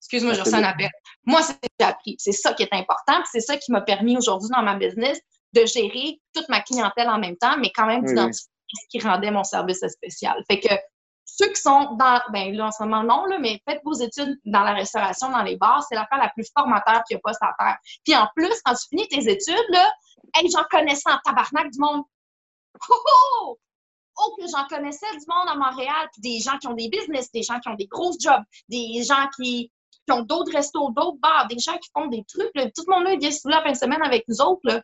Excuse-moi, 0.00 0.32
je 0.32 0.40
reçois 0.40 0.58
un 0.58 0.62
appel. 0.62 0.88
Moi, 1.26 1.42
c'est 1.42 1.52
ce 1.52 1.58
que 1.58 1.68
j'ai 1.78 1.86
appris. 1.86 2.16
C'est 2.18 2.32
ça 2.32 2.54
qui 2.54 2.62
est 2.62 2.72
important. 2.72 3.20
C'est 3.30 3.40
ça 3.40 3.58
qui 3.58 3.72
m'a 3.72 3.82
permis 3.82 4.16
aujourd'hui 4.16 4.48
dans 4.48 4.62
ma 4.62 4.74
business 4.76 5.20
de 5.52 5.66
gérer 5.66 6.18
toute 6.32 6.48
ma 6.48 6.62
clientèle 6.62 7.10
en 7.10 7.18
même 7.18 7.36
temps, 7.36 7.58
mais 7.58 7.70
quand 7.74 7.84
même 7.84 8.04
d'identifier 8.04 8.48
ce 8.76 8.86
qui 8.90 9.00
rendait 9.06 9.30
mon 9.30 9.44
service 9.44 9.86
spécial. 9.86 10.36
Fait 10.50 10.60
que 10.60 10.74
ceux 11.24 11.48
qui 11.48 11.60
sont 11.60 11.94
dans, 11.96 12.20
ben 12.32 12.54
là, 12.56 12.66
en 12.66 12.70
ce 12.72 12.82
moment, 12.82 13.04
non, 13.04 13.24
là, 13.26 13.38
mais 13.38 13.60
faites 13.68 13.80
vos 13.84 13.92
études 13.92 14.38
dans 14.44 14.62
la 14.62 14.72
restauration, 14.72 15.30
dans 15.30 15.42
les 15.42 15.56
bars, 15.56 15.84
c'est 15.88 15.94
l'affaire 15.94 16.18
la 16.18 16.30
plus 16.30 16.50
formateur 16.56 17.02
qu'il 17.04 17.16
n'y 17.16 17.20
a 17.20 17.20
pas 17.22 17.32
à 17.40 17.54
faire. 17.62 17.76
Puis 18.04 18.16
en 18.16 18.26
plus, 18.34 18.60
quand 18.64 18.74
tu 18.74 18.88
finis 18.88 19.08
tes 19.08 19.30
études, 19.30 19.68
là, 19.70 19.92
hey, 20.34 20.50
j'en 20.50 20.64
connaissais 20.70 21.10
en 21.10 21.18
tabarnak 21.24 21.70
du 21.70 21.78
monde. 21.78 22.02
Oh, 22.88 22.94
oh! 22.94 23.58
oh 24.18 24.36
que 24.38 24.46
j'en 24.48 24.66
connaissais 24.66 25.10
du 25.12 25.24
monde 25.28 25.48
à 25.48 25.54
Montréal, 25.54 26.08
puis 26.12 26.22
des 26.22 26.40
gens 26.40 26.58
qui 26.58 26.66
ont 26.66 26.74
des 26.74 26.88
business, 26.88 27.30
des 27.32 27.42
gens 27.42 27.60
qui 27.60 27.68
ont 27.68 27.74
des 27.74 27.86
grosses 27.86 28.20
jobs, 28.20 28.42
des 28.68 29.02
gens 29.04 29.28
qui, 29.36 29.70
qui 30.06 30.12
ont 30.12 30.22
d'autres 30.22 30.52
restos, 30.52 30.90
d'autres 30.90 31.18
bars, 31.18 31.46
des 31.48 31.58
gens 31.58 31.76
qui 31.78 31.90
font 31.94 32.06
des 32.06 32.24
trucs. 32.24 32.52
Tout 32.52 32.84
le 32.86 32.94
monde 32.94 33.04
là, 33.04 33.16
vient 33.16 33.30
se 33.30 33.48
la 33.48 33.62
fin 33.62 33.72
de 33.72 33.76
semaine 33.76 34.02
avec 34.02 34.24
nous 34.28 34.40
autres. 34.40 34.62
Là. 34.64 34.82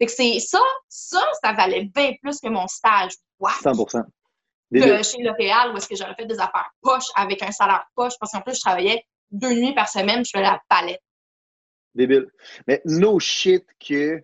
Fait 0.00 0.06
que 0.06 0.12
c'est 0.12 0.40
ça, 0.40 0.62
ça, 0.88 1.22
ça 1.44 1.52
valait 1.52 1.84
bien 1.84 2.14
plus 2.22 2.40
que 2.40 2.48
mon 2.48 2.66
stage. 2.66 3.12
What? 3.38 3.52
100 3.62 3.72
que 4.72 5.02
chez 5.02 5.22
L'Oréal, 5.22 5.72
où 5.72 5.76
est-ce 5.76 5.88
que 5.88 5.96
j'aurais 5.96 6.14
fait 6.14 6.26
des 6.26 6.38
affaires 6.38 6.70
poches 6.80 7.10
avec 7.16 7.42
un 7.42 7.50
salaire 7.50 7.84
poche, 7.94 8.14
parce 8.18 8.32
qu'en 8.32 8.40
plus, 8.40 8.54
je 8.54 8.60
travaillais 8.60 9.04
deux 9.30 9.52
nuits 9.52 9.74
par 9.74 9.88
semaine, 9.88 10.24
je 10.24 10.30
faisais 10.30 10.42
la 10.42 10.60
palette. 10.68 11.02
Débile. 11.94 12.28
Mais 12.66 12.80
no 12.84 13.18
shit 13.18 13.66
que 13.80 14.22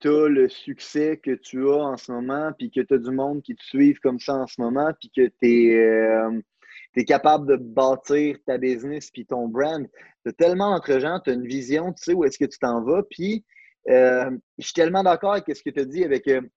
tu 0.00 0.08
as 0.08 0.28
le 0.28 0.48
succès 0.48 1.16
que 1.16 1.30
tu 1.36 1.68
as 1.70 1.76
en 1.76 1.96
ce 1.96 2.12
moment, 2.12 2.52
puis 2.58 2.70
que 2.70 2.80
tu 2.80 2.94
as 2.94 2.98
du 2.98 3.10
monde 3.12 3.40
qui 3.42 3.54
te 3.54 3.62
suive 3.62 3.98
comme 4.00 4.18
ça 4.18 4.34
en 4.34 4.46
ce 4.46 4.60
moment, 4.60 4.90
puis 4.98 5.10
que 5.14 5.28
tu 5.40 5.70
es, 5.72 7.00
es, 7.00 7.04
capable 7.04 7.46
de 7.46 7.56
bâtir 7.56 8.36
ta 8.44 8.58
business 8.58 9.10
puis 9.10 9.24
ton 9.24 9.48
brand. 9.48 9.86
Tu 10.24 10.30
as 10.30 10.32
tellement 10.32 10.74
entre 10.74 10.98
gens, 10.98 11.20
tu 11.20 11.30
as 11.30 11.34
une 11.34 11.46
vision, 11.46 11.92
tu 11.92 12.02
sais 12.02 12.14
où 12.14 12.24
est-ce 12.24 12.38
que 12.38 12.44
tu 12.44 12.58
t'en 12.58 12.82
vas, 12.82 13.02
puis 13.08 13.44
euh, 13.88 14.30
je 14.58 14.64
suis 14.64 14.74
tellement 14.74 15.02
d'accord 15.02 15.32
avec 15.32 15.44
ce 15.56 15.62
que 15.62 15.70
tu 15.70 15.80
as 15.80 15.84
dit 15.84 16.04
avec. 16.04 16.26
Euh, 16.28 16.40
tu 16.40 16.48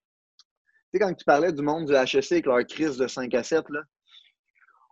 sais, 0.92 0.98
quand 0.98 1.14
tu 1.14 1.24
parlais 1.24 1.52
du 1.52 1.62
monde 1.62 1.86
du 1.86 1.94
HEC 1.94 2.32
avec 2.32 2.46
leur 2.46 2.64
crise 2.66 2.96
de 2.96 3.06
5 3.06 3.32
à 3.34 3.42
7, 3.42 3.64
là, 3.70 3.80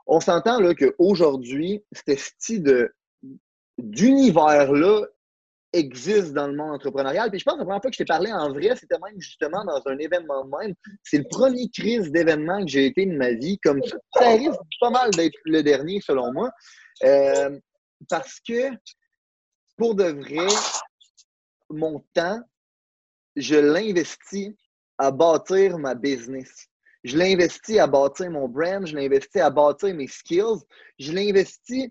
on 0.07 0.21
s'entend 0.21 0.59
qu'aujourd'hui, 0.75 1.85
ce 1.93 2.17
style 2.17 2.91
d'univers-là 3.79 5.07
existe 5.73 6.33
dans 6.33 6.49
le 6.49 6.55
monde 6.55 6.75
entrepreneurial. 6.75 7.31
Puis 7.31 7.39
je 7.39 7.45
pense 7.45 7.55
que 7.55 7.61
la 7.61 7.65
première 7.65 7.81
fois 7.81 7.91
que 7.91 7.95
je 7.95 7.99
t'ai 7.99 8.05
parlé 8.05 8.33
en 8.33 8.51
vrai, 8.53 8.75
c'était 8.77 8.99
même 8.99 9.19
justement 9.19 9.65
dans 9.65 9.81
un 9.87 9.99
événement 9.99 10.45
de 10.45 10.51
même. 10.51 10.75
C'est 11.03 11.19
le 11.19 11.29
premier 11.29 11.69
crise 11.71 12.11
d'événement 12.11 12.61
que 12.63 12.69
j'ai 12.69 12.87
été 12.87 13.07
de 13.07 13.17
ma 13.17 13.33
vie. 13.33 13.59
Comme 13.61 13.83
ça, 13.83 13.97
ça 14.15 14.29
risque 14.31 14.61
pas 14.81 14.91
mal 14.91 15.11
d'être 15.13 15.39
le 15.45 15.63
dernier, 15.63 16.01
selon 16.01 16.33
moi. 16.33 16.51
Euh, 17.05 17.59
parce 18.09 18.39
que, 18.47 18.71
pour 19.77 19.95
de 19.95 20.05
vrai, 20.05 20.47
mon 21.73 22.05
temps, 22.15 22.41
je 23.37 23.57
l'investis 23.57 24.53
à 24.99 25.11
bâtir 25.11 25.79
ma 25.79 25.95
business. 25.95 26.69
Je 27.05 27.17
l'investis 27.17 27.79
à 27.79 27.87
bâtir 27.87 28.31
mon 28.31 28.49
brand, 28.49 28.87
je 28.87 28.95
l'investis 28.95 29.43
à 29.43 29.51
bâtir 29.51 29.95
mes 29.95 30.07
skills, 30.07 30.61
je 30.99 31.13
l'investis 31.13 31.89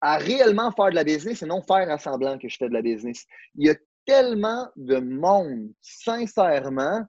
à 0.00 0.16
réellement 0.16 0.72
faire 0.72 0.90
de 0.90 0.96
la 0.96 1.04
business 1.04 1.42
et 1.42 1.46
non 1.46 1.62
faire 1.62 1.88
à 1.88 1.98
semblant 1.98 2.38
que 2.38 2.48
je 2.48 2.56
fais 2.56 2.68
de 2.68 2.74
la 2.74 2.82
business. 2.82 3.24
Il 3.54 3.66
y 3.66 3.70
a 3.70 3.76
tellement 4.04 4.68
de 4.74 4.96
monde, 4.96 5.72
sincèrement, 5.80 7.04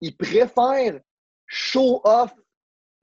ils 0.00 0.16
préfèrent 0.16 1.00
show 1.46 2.00
off 2.04 2.32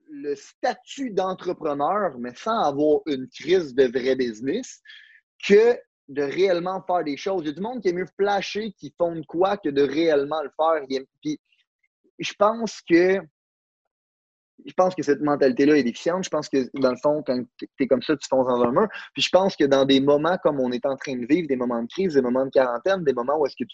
le 0.08 0.34
statut 0.34 1.10
d'entrepreneur, 1.10 2.18
mais 2.18 2.34
sans 2.34 2.64
avoir 2.64 3.00
une 3.06 3.28
crise 3.28 3.74
de 3.74 3.84
vrai 3.84 4.16
business, 4.16 4.82
que 5.42 5.78
de 6.12 6.22
réellement 6.22 6.82
faire 6.82 7.04
des 7.04 7.16
choses. 7.16 7.42
Il 7.42 7.48
y 7.48 7.50
a 7.50 7.54
du 7.54 7.60
monde 7.60 7.80
qui 7.80 7.88
est 7.88 7.92
mieux 7.92 8.06
flasher, 8.18 8.72
qui 8.72 8.94
font 8.98 9.14
de 9.14 9.24
quoi, 9.26 9.56
que 9.56 9.68
de 9.68 9.82
réellement 9.82 10.42
le 10.42 10.50
faire. 10.56 11.02
Puis, 11.20 11.40
je 12.18 12.32
pense 12.38 12.80
que 12.82 13.18
je 14.64 14.72
pense 14.74 14.94
que 14.94 15.02
cette 15.02 15.20
mentalité-là 15.20 15.76
est 15.76 15.82
déficiente. 15.82 16.24
Je 16.24 16.30
pense 16.30 16.48
que, 16.48 16.70
dans 16.74 16.90
le 16.90 16.96
fond, 16.96 17.22
quand 17.26 17.42
tu 17.58 17.68
es 17.80 17.86
comme 17.88 18.02
ça, 18.02 18.16
tu 18.16 18.28
fonces 18.28 18.46
dans 18.46 18.62
un 18.62 18.70
mur. 18.70 18.86
Puis 19.12 19.22
je 19.22 19.28
pense 19.30 19.56
que 19.56 19.64
dans 19.64 19.84
des 19.84 20.00
moments 20.00 20.36
comme 20.42 20.60
on 20.60 20.70
est 20.70 20.86
en 20.86 20.96
train 20.96 21.16
de 21.16 21.26
vivre, 21.26 21.48
des 21.48 21.56
moments 21.56 21.82
de 21.82 21.88
crise, 21.88 22.14
des 22.14 22.22
moments 22.22 22.44
de 22.44 22.50
quarantaine, 22.50 23.02
des 23.02 23.12
moments 23.12 23.38
où 23.38 23.46
est-ce 23.46 23.56
que 23.56 23.68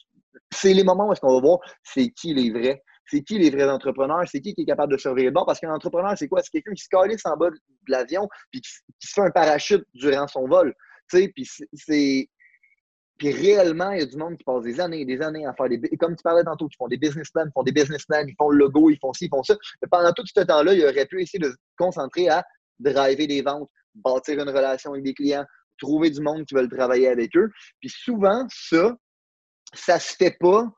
C'est 0.51 0.73
les 0.73 0.85
moments 0.85 1.09
où 1.09 1.13
est-ce 1.13 1.21
qu'on 1.21 1.35
va 1.35 1.41
voir 1.41 1.59
c'est 1.83 2.09
qui 2.11 2.33
les 2.33 2.51
vrais. 2.51 2.83
C'est 3.11 3.23
qui 3.23 3.39
les 3.39 3.51
vrais 3.51 3.69
entrepreneurs? 3.69 4.25
C'est 4.27 4.41
qui 4.41 4.55
qui 4.55 4.63
est 4.63 4.67
capable 4.67 4.93
de 4.93 4.99
surveiller 4.99 5.27
le 5.27 5.33
bord? 5.33 5.47
Parce 5.47 5.61
qu'un 5.61 5.75
entrepreneur, 5.75 6.13
c'est 6.17 6.29
quoi? 6.29 6.43
C'est 6.43 6.51
quelqu'un 6.51 6.73
qui 6.73 6.85
se 6.85 6.89
calisse 6.89 7.25
en 7.27 7.37
bas 7.37 7.51
de 7.51 7.57
l'avion 7.89 8.29
puis 8.51 8.61
qui, 8.61 8.71
se 9.07 9.13
fait 9.13 9.23
un 9.23 9.31
parachute 9.31 9.85
durant 9.95 10.27
son 10.27 10.47
vol. 10.47 10.75
Puis 11.11 11.49
c'est 11.75 12.29
puis 13.19 13.33
réellement, 13.33 13.91
il 13.91 13.99
y 13.99 14.03
a 14.03 14.07
du 14.07 14.17
monde 14.17 14.37
qui 14.37 14.45
passe 14.45 14.63
des 14.63 14.79
années 14.79 15.01
et 15.01 15.05
des 15.05 15.21
années 15.21 15.45
à 15.45 15.53
faire 15.53 15.69
des. 15.69 15.81
Comme 15.99 16.15
tu 16.15 16.23
parlais 16.23 16.45
tantôt, 16.45 16.69
qui 16.69 16.77
font 16.77 16.87
des 16.87 16.97
business 16.97 17.31
plans, 17.31 17.45
ils 17.47 17.53
font 17.53 17.65
des 17.65 17.73
business 17.73 18.07
plans, 18.07 18.25
ils 18.25 18.35
font 18.39 18.49
le 18.49 18.59
logo, 18.59 18.91
ils 18.91 18.99
font 18.99 19.13
ci, 19.13 19.25
ils 19.25 19.29
font 19.29 19.43
ça. 19.43 19.57
Pendant 19.91 20.13
tout 20.13 20.23
ce 20.25 20.41
temps-là, 20.41 20.73
il 20.73 20.85
aurait 20.85 21.07
pu 21.07 21.21
essayer 21.21 21.41
de 21.41 21.51
se 21.51 21.57
concentrer 21.77 22.29
à 22.29 22.45
driver 22.79 23.27
des 23.27 23.43
ventes, 23.43 23.69
bâtir 23.97 24.41
une 24.41 24.49
relation 24.49 24.93
avec 24.93 25.05
des 25.05 25.15
clients, 25.15 25.45
trouver 25.79 26.11
du 26.11 26.21
monde 26.21 26.45
qui 26.45 26.55
veut 26.55 26.69
travailler 26.69 27.09
avec 27.09 27.37
eux. 27.37 27.51
Puis 27.81 27.91
souvent, 27.91 28.47
ça, 28.51 28.97
ça 29.75 29.99
se 29.99 30.15
fait 30.15 30.37
pas 30.39 30.69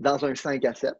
dans 0.00 0.24
un 0.24 0.34
5 0.34 0.64
à 0.64 0.74
7. 0.74 0.92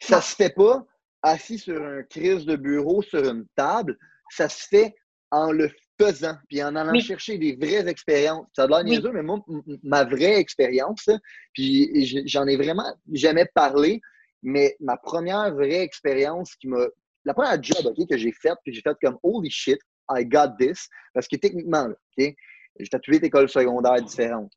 Ça 0.00 0.22
se 0.22 0.34
fait 0.34 0.54
pas 0.54 0.86
assis 1.22 1.58
sur 1.58 1.82
un 1.84 2.02
crise 2.04 2.46
de 2.46 2.56
bureau, 2.56 3.02
sur 3.02 3.22
une 3.22 3.46
table. 3.56 3.98
Ça 4.30 4.48
se 4.48 4.66
fait 4.66 4.94
en 5.30 5.52
le 5.52 5.70
pesant, 5.96 6.36
puis 6.48 6.62
en 6.62 6.74
allant 6.76 6.98
chercher 7.00 7.38
des 7.38 7.56
vraies 7.56 7.88
expériences. 7.88 8.46
Ça 8.54 8.64
a 8.64 8.66
l'air 8.66 8.84
niaiseux, 8.84 9.12
mais 9.12 9.22
moi, 9.22 9.44
ma 9.82 10.04
vraie 10.04 10.38
expérience, 10.38 11.08
puis 11.52 12.24
j'en 12.26 12.46
ai 12.46 12.56
vraiment 12.56 12.94
jamais 13.12 13.46
parlé, 13.54 14.00
mais 14.42 14.76
ma 14.80 14.96
première 14.96 15.54
vraie 15.54 15.82
expérience 15.82 16.54
qui 16.56 16.68
m'a. 16.68 16.86
La 17.26 17.32
première 17.32 17.62
job 17.62 17.94
que 18.08 18.18
j'ai 18.18 18.32
faite, 18.32 18.58
puis 18.62 18.74
j'ai 18.74 18.82
fait 18.82 18.94
comme 19.00 19.18
Holy 19.22 19.50
shit, 19.50 19.78
I 20.10 20.26
got 20.26 20.56
this. 20.58 20.88
Parce 21.14 21.26
que 21.26 21.36
techniquement, 21.36 21.86
OK, 21.86 21.96
j'ai 22.18 22.86
fait 22.90 23.06
huit 23.06 23.24
écoles 23.24 23.48
secondaires 23.48 24.02
différentes. 24.02 24.52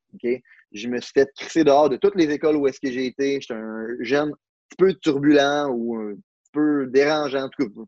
Je 0.74 0.90
me 0.90 1.00
suis 1.00 1.14
fait 1.14 1.30
crisser 1.38 1.64
dehors 1.64 1.90
de 1.90 1.96
toutes 1.96 2.16
les 2.16 2.30
écoles 2.30 2.58
où 2.58 2.68
est-ce 2.68 2.82
que 2.82 2.92
j'ai 2.92 3.06
été. 3.06 3.40
J'étais 3.40 3.54
un 3.54 3.88
jeune 4.02 4.30
un 4.30 4.38
petit 4.70 4.78
peu 4.78 4.94
turbulent 4.96 5.70
ou 5.70 5.96
un 5.96 6.16
petit 6.16 6.52
peu 6.52 6.88
dérangeant. 6.88 7.46
En 7.46 7.50
tout 7.50 7.70
cas, 7.70 7.82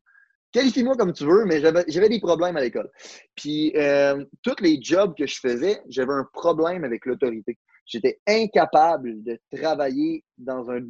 qualifie-moi 0.52 0.95
comme 0.95 1.14
tu 1.14 1.26
veux, 1.26 1.45
mais 1.45 1.62
j'avais 1.62 2.10
des 2.10 2.20
problèmes 2.20 2.58
à 2.58 2.62
l'école. 2.62 2.89
Puis, 3.36 3.74
euh, 3.76 4.24
tous 4.41 4.62
les 4.62 4.82
jobs 4.82 5.16
que 5.18 5.26
je 5.26 5.39
faisais, 5.39 5.82
j'avais 5.88 6.14
un 6.14 6.28
problème 6.34 6.84
avec 6.84 7.06
l'autorité. 7.06 7.58
J'étais 7.86 8.20
incapable 8.28 9.24
de 9.24 9.39
travailler 9.56 10.24
dans 10.38 10.70
un, 10.70 10.82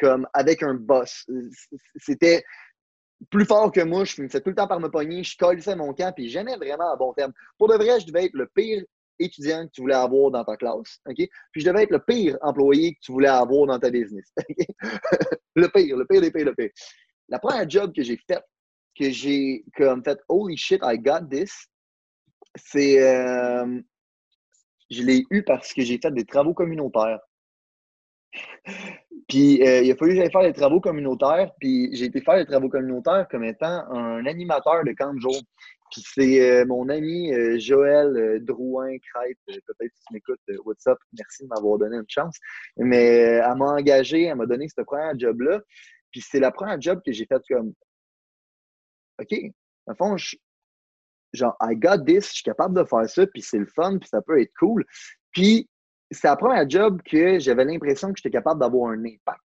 comme 0.00 0.26
avec 0.32 0.62
un 0.62 0.74
boss. 0.74 1.24
C'était 1.96 2.42
plus 3.30 3.44
fort 3.44 3.70
que 3.70 3.82
moi. 3.82 4.04
Je 4.04 4.14
finissais 4.14 4.40
tout 4.40 4.50
le 4.50 4.56
temps 4.56 4.66
par 4.66 4.80
me 4.80 4.88
pogner. 4.88 5.22
Je 5.22 5.36
collissais 5.36 5.76
mon 5.76 5.94
camp, 5.94 6.12
puis 6.12 6.28
jamais 6.28 6.56
vraiment 6.56 6.92
à 6.92 6.96
bon 6.96 7.12
terme. 7.12 7.32
Pour 7.58 7.68
de 7.68 7.74
vrai, 7.74 8.00
je 8.00 8.06
devais 8.06 8.26
être 8.26 8.34
le 8.34 8.48
pire 8.52 8.82
étudiant 9.20 9.66
que 9.66 9.72
tu 9.72 9.82
voulais 9.82 9.94
avoir 9.94 10.30
dans 10.30 10.44
ta 10.44 10.56
classe. 10.56 11.00
Puis 11.04 11.28
je 11.54 11.64
devais 11.64 11.84
être 11.84 11.90
le 11.90 12.00
pire 12.00 12.36
employé 12.40 12.94
que 12.94 13.00
tu 13.00 13.12
voulais 13.12 13.28
avoir 13.28 13.66
dans 13.66 13.78
ta 13.78 13.90
business. 13.90 14.32
le 15.54 15.68
pire, 15.68 15.96
le 15.96 16.06
pire 16.06 16.20
des 16.20 16.32
pires, 16.32 16.46
le 16.46 16.54
pire. 16.54 16.70
La 17.28 17.38
première 17.38 17.68
job 17.68 17.92
que 17.94 18.02
j'ai 18.02 18.18
faite, 18.26 18.42
que 18.98 19.10
j'ai 19.10 19.64
comme 19.76 20.02
fait 20.04 20.18
Holy 20.28 20.56
shit, 20.56 20.80
I 20.82 20.98
got 20.98 21.26
this. 21.30 21.66
C'est. 22.56 23.00
Euh, 23.02 23.80
je 24.90 25.02
l'ai 25.02 25.24
eu 25.30 25.42
parce 25.42 25.72
que 25.72 25.82
j'ai 25.82 25.98
fait 25.98 26.12
des 26.12 26.24
travaux 26.24 26.54
communautaires. 26.54 27.20
puis 29.28 29.62
euh, 29.62 29.82
il 29.82 29.90
a 29.90 29.96
fallu 29.96 30.12
que 30.12 30.16
j'aille 30.16 30.32
faire 30.32 30.42
des 30.42 30.52
travaux 30.52 30.80
communautaires. 30.80 31.52
Puis 31.60 31.94
j'ai 31.94 32.06
été 32.06 32.20
faire 32.20 32.36
des 32.36 32.46
travaux 32.46 32.68
communautaires 32.68 33.26
comme 33.30 33.44
étant 33.44 33.88
un 33.92 34.26
animateur 34.26 34.84
de 34.84 34.92
camp 34.92 35.14
de 35.14 35.20
jour. 35.20 35.40
Puis 35.92 36.02
c'est 36.06 36.40
euh, 36.40 36.64
mon 36.66 36.88
ami 36.88 37.32
Joël 37.60 38.40
Drouin 38.44 38.96
Crête, 38.98 39.38
peut-être 39.46 39.92
si 39.94 40.04
tu 40.06 40.14
m'écoutes, 40.14 40.40
what's 40.64 40.86
up, 40.86 40.98
merci 41.16 41.44
de 41.44 41.48
m'avoir 41.48 41.78
donné 41.78 41.96
une 41.96 42.04
chance. 42.08 42.36
Mais 42.76 42.96
elle 42.96 43.54
m'a 43.56 43.72
engagé, 43.72 44.24
elle 44.24 44.36
m'a 44.36 44.46
donné 44.46 44.68
ce 44.68 44.82
premier 44.82 45.18
job-là. 45.18 45.60
Puis 46.10 46.20
c'est 46.20 46.40
la 46.40 46.50
première 46.50 46.80
job 46.80 47.00
que 47.04 47.12
j'ai 47.12 47.26
faite 47.26 47.42
comme 47.48 47.72
OK, 49.20 49.38
à 49.86 49.94
fond, 49.94 50.16
genre, 51.32 51.56
I 51.60 51.74
got 51.76 52.04
this, 52.04 52.28
je 52.28 52.34
suis 52.34 52.42
capable 52.42 52.76
de 52.76 52.84
faire 52.84 53.08
ça, 53.08 53.26
puis 53.26 53.42
c'est 53.42 53.58
le 53.58 53.66
fun, 53.66 53.98
puis 53.98 54.08
ça 54.08 54.22
peut 54.22 54.40
être 54.40 54.52
cool. 54.58 54.84
Puis, 55.32 55.68
c'est 56.10 56.26
la 56.26 56.36
première 56.36 56.68
job 56.68 57.00
que 57.04 57.38
j'avais 57.38 57.64
l'impression 57.64 58.08
que 58.08 58.16
j'étais 58.16 58.30
capable 58.30 58.60
d'avoir 58.60 58.90
un 58.90 59.04
impact. 59.04 59.40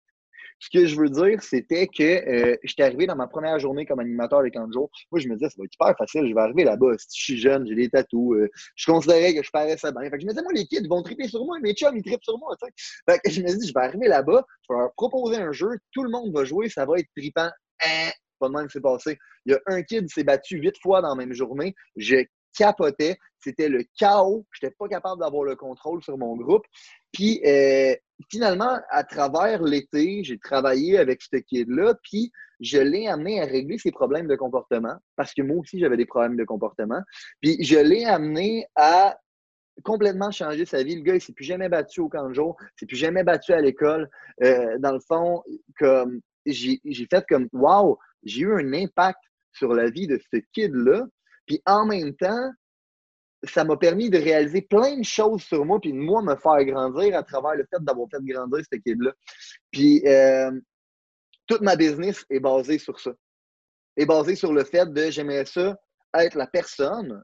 Ce 0.60 0.70
que 0.70 0.86
je 0.86 0.96
veux 0.96 1.10
dire, 1.10 1.44
c'était 1.44 1.86
que 1.86 2.02
euh, 2.02 2.56
j'étais 2.64 2.84
arrivé 2.84 3.06
dans 3.06 3.16
ma 3.16 3.28
première 3.28 3.60
journée 3.60 3.86
comme 3.86 4.00
animateur 4.00 4.42
de 4.42 4.48
camp 4.48 4.68
Moi, 4.74 5.20
je 5.20 5.28
me 5.28 5.34
disais, 5.34 5.50
ça 5.50 5.56
va 5.58 5.66
être 5.66 5.74
super 5.74 5.96
facile, 5.98 6.28
je 6.28 6.34
vais 6.34 6.42
arriver 6.42 6.64
là-bas. 6.64 6.94
Si 6.98 7.20
je 7.20 7.24
suis 7.24 7.38
jeune, 7.38 7.68
j'ai 7.68 7.76
des 7.76 7.90
tatous, 7.90 8.36
euh, 8.36 8.50
je 8.76 8.86
considérais 8.90 9.36
que 9.36 9.44
je 9.44 9.52
paraissais 9.52 9.92
bien. 9.92 10.10
Fait 10.10 10.12
que 10.12 10.22
je 10.22 10.26
me 10.26 10.32
disais, 10.32 10.42
moi, 10.42 10.54
les 10.54 10.66
kids 10.66 10.88
vont 10.88 11.04
triper 11.04 11.28
sur 11.28 11.44
moi, 11.46 11.60
mes 11.60 11.74
chums, 11.74 11.96
ils 11.98 12.04
trippent 12.04 12.24
sur 12.24 12.40
moi. 12.40 12.56
Fait 12.60 13.20
que 13.20 13.30
je 13.30 13.42
me 13.42 13.48
dis, 13.48 13.68
je 13.68 13.74
vais 13.74 13.86
arriver 13.86 14.08
là-bas, 14.08 14.46
je 14.68 14.74
vais 14.74 14.80
leur 14.80 14.94
proposer 14.94 15.38
un 15.38 15.52
jeu, 15.52 15.78
tout 15.92 16.04
le 16.04 16.10
monde 16.10 16.34
va 16.34 16.46
jouer, 16.46 16.70
ça 16.70 16.86
va 16.86 17.00
être 17.00 17.10
trippant. 17.16 17.50
Hein? 17.84 18.12
Pas 18.40 18.50
de 18.50 18.54
même 18.54 18.70
s'est 18.70 18.82
passé. 18.82 19.18
Il 19.46 19.54
y 19.54 19.56
a 19.56 19.60
un 19.68 19.82
kid 19.84 20.08
qui 20.08 20.14
s'est 20.14 20.24
battu 20.24 20.58
huit 20.58 20.76
fois 20.82 21.02
dans 21.02 21.10
la 21.10 21.16
même 21.16 21.34
journée. 21.34 21.76
Je 21.96 22.24
capotais. 22.58 23.18
C'était 23.40 23.70
le 23.70 23.84
chaos. 23.98 24.46
Je 24.52 24.66
n'étais 24.66 24.76
pas 24.78 24.88
capable 24.88 25.22
d'avoir 25.22 25.44
le 25.44 25.56
contrôle 25.56 26.02
sur 26.04 26.18
mon 26.18 26.36
groupe. 26.36 26.64
Puis 27.12 27.42
euh, 27.46 27.96
finalement, 28.32 28.80
à 28.90 29.04
travers 29.04 29.62
l'été, 29.62 30.24
j'ai 30.24 30.40
travaillé 30.40 30.98
avec 30.98 31.22
ce 31.22 31.38
kid-là. 31.38 31.96
Puis 32.04 32.32
je 32.60 32.80
l'ai 32.80 33.08
amené 33.08 33.42
à 33.42 33.46
régler 33.46 33.78
ses 33.78 33.92
problèmes 33.92 34.28
de 34.28 34.36
comportement 34.36 34.96
parce 35.16 35.34
que 35.34 35.42
moi 35.42 35.58
aussi, 35.58 35.80
j'avais 35.80 35.98
des 35.98 36.06
problèmes 36.06 36.38
de 36.38 36.46
comportement. 36.46 37.02
Puis 37.42 37.64
je 37.64 37.78
l'ai 37.78 38.06
amené 38.06 38.66
à 38.76 39.20
complètement 39.84 40.32
changer 40.32 40.66
sa 40.66 40.84
vie. 40.84 40.96
Le 40.96 41.02
gars, 41.02 41.16
il 41.16 41.22
s'est 41.22 41.34
plus 41.34 41.46
jamais 41.46 41.70
battu 41.70 42.00
au 42.00 42.10
camp 42.10 42.30
de 42.30 42.34
jour, 42.34 42.56
il 42.60 42.80
s'est 42.80 42.86
plus 42.86 42.96
jamais 42.96 43.24
battu 43.24 43.52
à 43.52 43.62
l'école. 43.62 44.10
Euh, 44.42 44.78
dans 44.80 44.94
le 44.94 45.00
fond, 45.00 45.44
comme 45.78 46.22
j'ai 46.46 46.80
fait 47.10 47.26
comme 47.28 47.50
Wow, 47.54 47.98
j'ai 48.26 48.42
eu 48.42 48.54
un 48.54 48.74
impact 48.74 49.20
sur 49.54 49.74
la 49.74 49.90
vie 49.90 50.08
de 50.08 50.20
ce 50.32 50.40
kid-là. 50.54 51.06
Puis 51.46 51.62
en 51.66 51.86
même 51.86 52.16
temps, 52.16 52.52
ça 53.44 53.64
m'a 53.64 53.78
permis 53.78 54.10
de 54.10 54.18
réaliser 54.18 54.62
plein 54.62 54.98
de 54.98 55.04
choses 55.04 55.44
sur 55.44 55.64
moi, 55.66 55.80
puis 55.80 55.94
de 55.94 55.98
moi 55.98 56.22
me 56.22 56.36
faire 56.36 56.64
grandir 56.66 57.16
à 57.16 57.24
travers 57.24 57.56
le 57.56 57.66
fait 57.70 57.82
d'avoir 57.84 58.08
fait 58.10 58.24
grandir 58.24 58.60
ce 58.72 58.78
kid-là. 58.78 59.14
Puis 59.72 60.02
euh, 60.08 60.52
toute 61.48 61.62
ma 61.62 61.76
business 61.76 62.26
est 62.30 62.40
basée 62.40 62.80
sur 62.80 63.00
ça. 63.00 63.12
Est 63.98 64.06
basée 64.06 64.36
sur 64.36 64.52
le 64.52 64.64
fait 64.64 64.92
de 64.92 65.10
j'aimerais 65.10 65.46
ça 65.46 65.78
être 66.14 66.36
la 66.36 66.48
personne, 66.48 67.24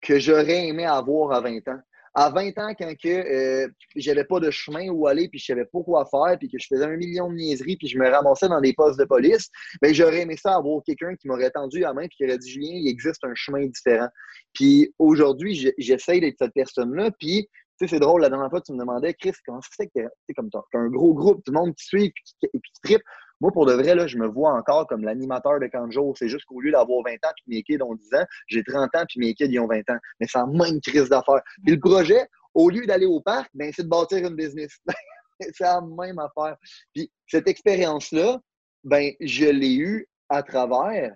que 0.00 0.18
j'aurais 0.18 0.68
aimé 0.68 0.86
avoir 0.86 1.32
à 1.32 1.40
20 1.40 1.68
ans 1.68 1.80
à 2.16 2.30
20 2.30 2.58
ans, 2.58 2.74
quand 2.78 2.94
que 2.96 3.08
euh, 3.08 3.68
j'avais 3.94 4.24
pas 4.24 4.40
de 4.40 4.50
chemin 4.50 4.88
où 4.88 5.06
aller, 5.06 5.28
puis 5.28 5.38
je 5.38 5.44
savais 5.44 5.66
pas 5.66 5.82
quoi 5.82 6.06
faire, 6.06 6.38
puis 6.38 6.48
que 6.48 6.56
je 6.58 6.66
faisais 6.66 6.86
un 6.86 6.96
million 6.96 7.28
de 7.28 7.34
niaiseries, 7.34 7.76
puis 7.76 7.88
je 7.88 7.98
me 7.98 8.08
ramassais 8.08 8.48
dans 8.48 8.62
des 8.62 8.72
postes 8.72 8.98
de 8.98 9.04
police, 9.04 9.50
ben 9.82 9.92
j'aurais 9.92 10.22
aimé 10.22 10.34
ça 10.38 10.54
avoir 10.54 10.82
quelqu'un 10.82 11.14
qui 11.14 11.28
m'aurait 11.28 11.50
tendu 11.50 11.80
la 11.80 11.92
main, 11.92 12.06
puis 12.08 12.16
qui 12.16 12.24
aurait 12.24 12.38
dit 12.38 12.50
Julien, 12.50 12.72
il 12.72 12.88
existe 12.88 13.22
un 13.22 13.34
chemin 13.34 13.66
différent. 13.66 14.08
Puis 14.54 14.94
aujourd'hui, 14.98 15.70
j'essaye 15.76 16.22
d'être 16.22 16.38
cette 16.38 16.54
personne-là, 16.54 17.10
puis 17.20 17.48
tu 17.78 17.86
sais, 17.86 17.94
c'est 17.94 18.00
drôle, 18.00 18.22
la 18.22 18.30
dernière 18.30 18.48
fois, 18.48 18.62
tu 18.62 18.72
me 18.72 18.78
demandais, 18.78 19.12
Chris, 19.12 19.34
comment 19.44 19.60
ça 19.60 19.68
se 19.70 19.76
fait 19.76 19.88
que 19.88 20.08
tu 20.26 20.34
comme 20.34 20.48
as 20.54 20.78
un 20.78 20.88
gros 20.88 21.12
groupe, 21.12 21.44
tout 21.44 21.52
le 21.52 21.58
monde 21.58 21.74
qui 21.74 21.84
suit 21.84 22.04
et 22.06 22.12
qui, 22.12 22.48
qui 22.50 22.80
tripe. 22.82 23.02
Moi, 23.40 23.52
pour 23.52 23.66
de 23.66 23.72
vrai, 23.74 23.94
là, 23.94 24.06
je 24.06 24.16
me 24.16 24.26
vois 24.26 24.52
encore 24.52 24.86
comme 24.86 25.04
l'animateur 25.04 25.60
de 25.60 25.66
Kanjo. 25.66 26.14
C'est 26.16 26.28
juste 26.28 26.46
qu'au 26.46 26.60
lieu 26.60 26.72
d'avoir 26.72 27.02
20 27.04 27.12
ans 27.12 27.32
puis 27.36 27.44
mes 27.48 27.62
kids 27.62 27.82
ont 27.82 27.94
10 27.94 28.14
ans, 28.14 28.24
j'ai 28.48 28.62
30 28.62 28.94
ans 28.96 29.04
puis 29.08 29.20
mes 29.20 29.34
kids 29.34 29.46
ils 29.50 29.60
ont 29.60 29.66
20 29.66 29.78
ans. 29.90 29.98
Mais 30.20 30.26
c'est 30.28 30.38
en 30.38 30.46
même 30.46 30.80
crise 30.80 31.08
d'affaires. 31.08 31.42
Puis 31.64 31.74
le 31.74 31.80
projet, 31.80 32.26
au 32.54 32.70
lieu 32.70 32.86
d'aller 32.86 33.06
au 33.06 33.20
parc, 33.20 33.50
ben, 33.54 33.70
c'est 33.74 33.82
de 33.82 33.88
bâtir 33.88 34.18
une 34.26 34.34
business. 34.34 34.78
c'est 35.40 35.60
la 35.60 35.80
même 35.80 36.18
affaire. 36.18 36.56
Puis 36.94 37.10
cette 37.26 37.48
expérience-là, 37.48 38.40
ben, 38.84 39.12
je 39.20 39.46
l'ai 39.46 39.74
eue 39.74 40.08
à 40.28 40.42
travers 40.42 41.14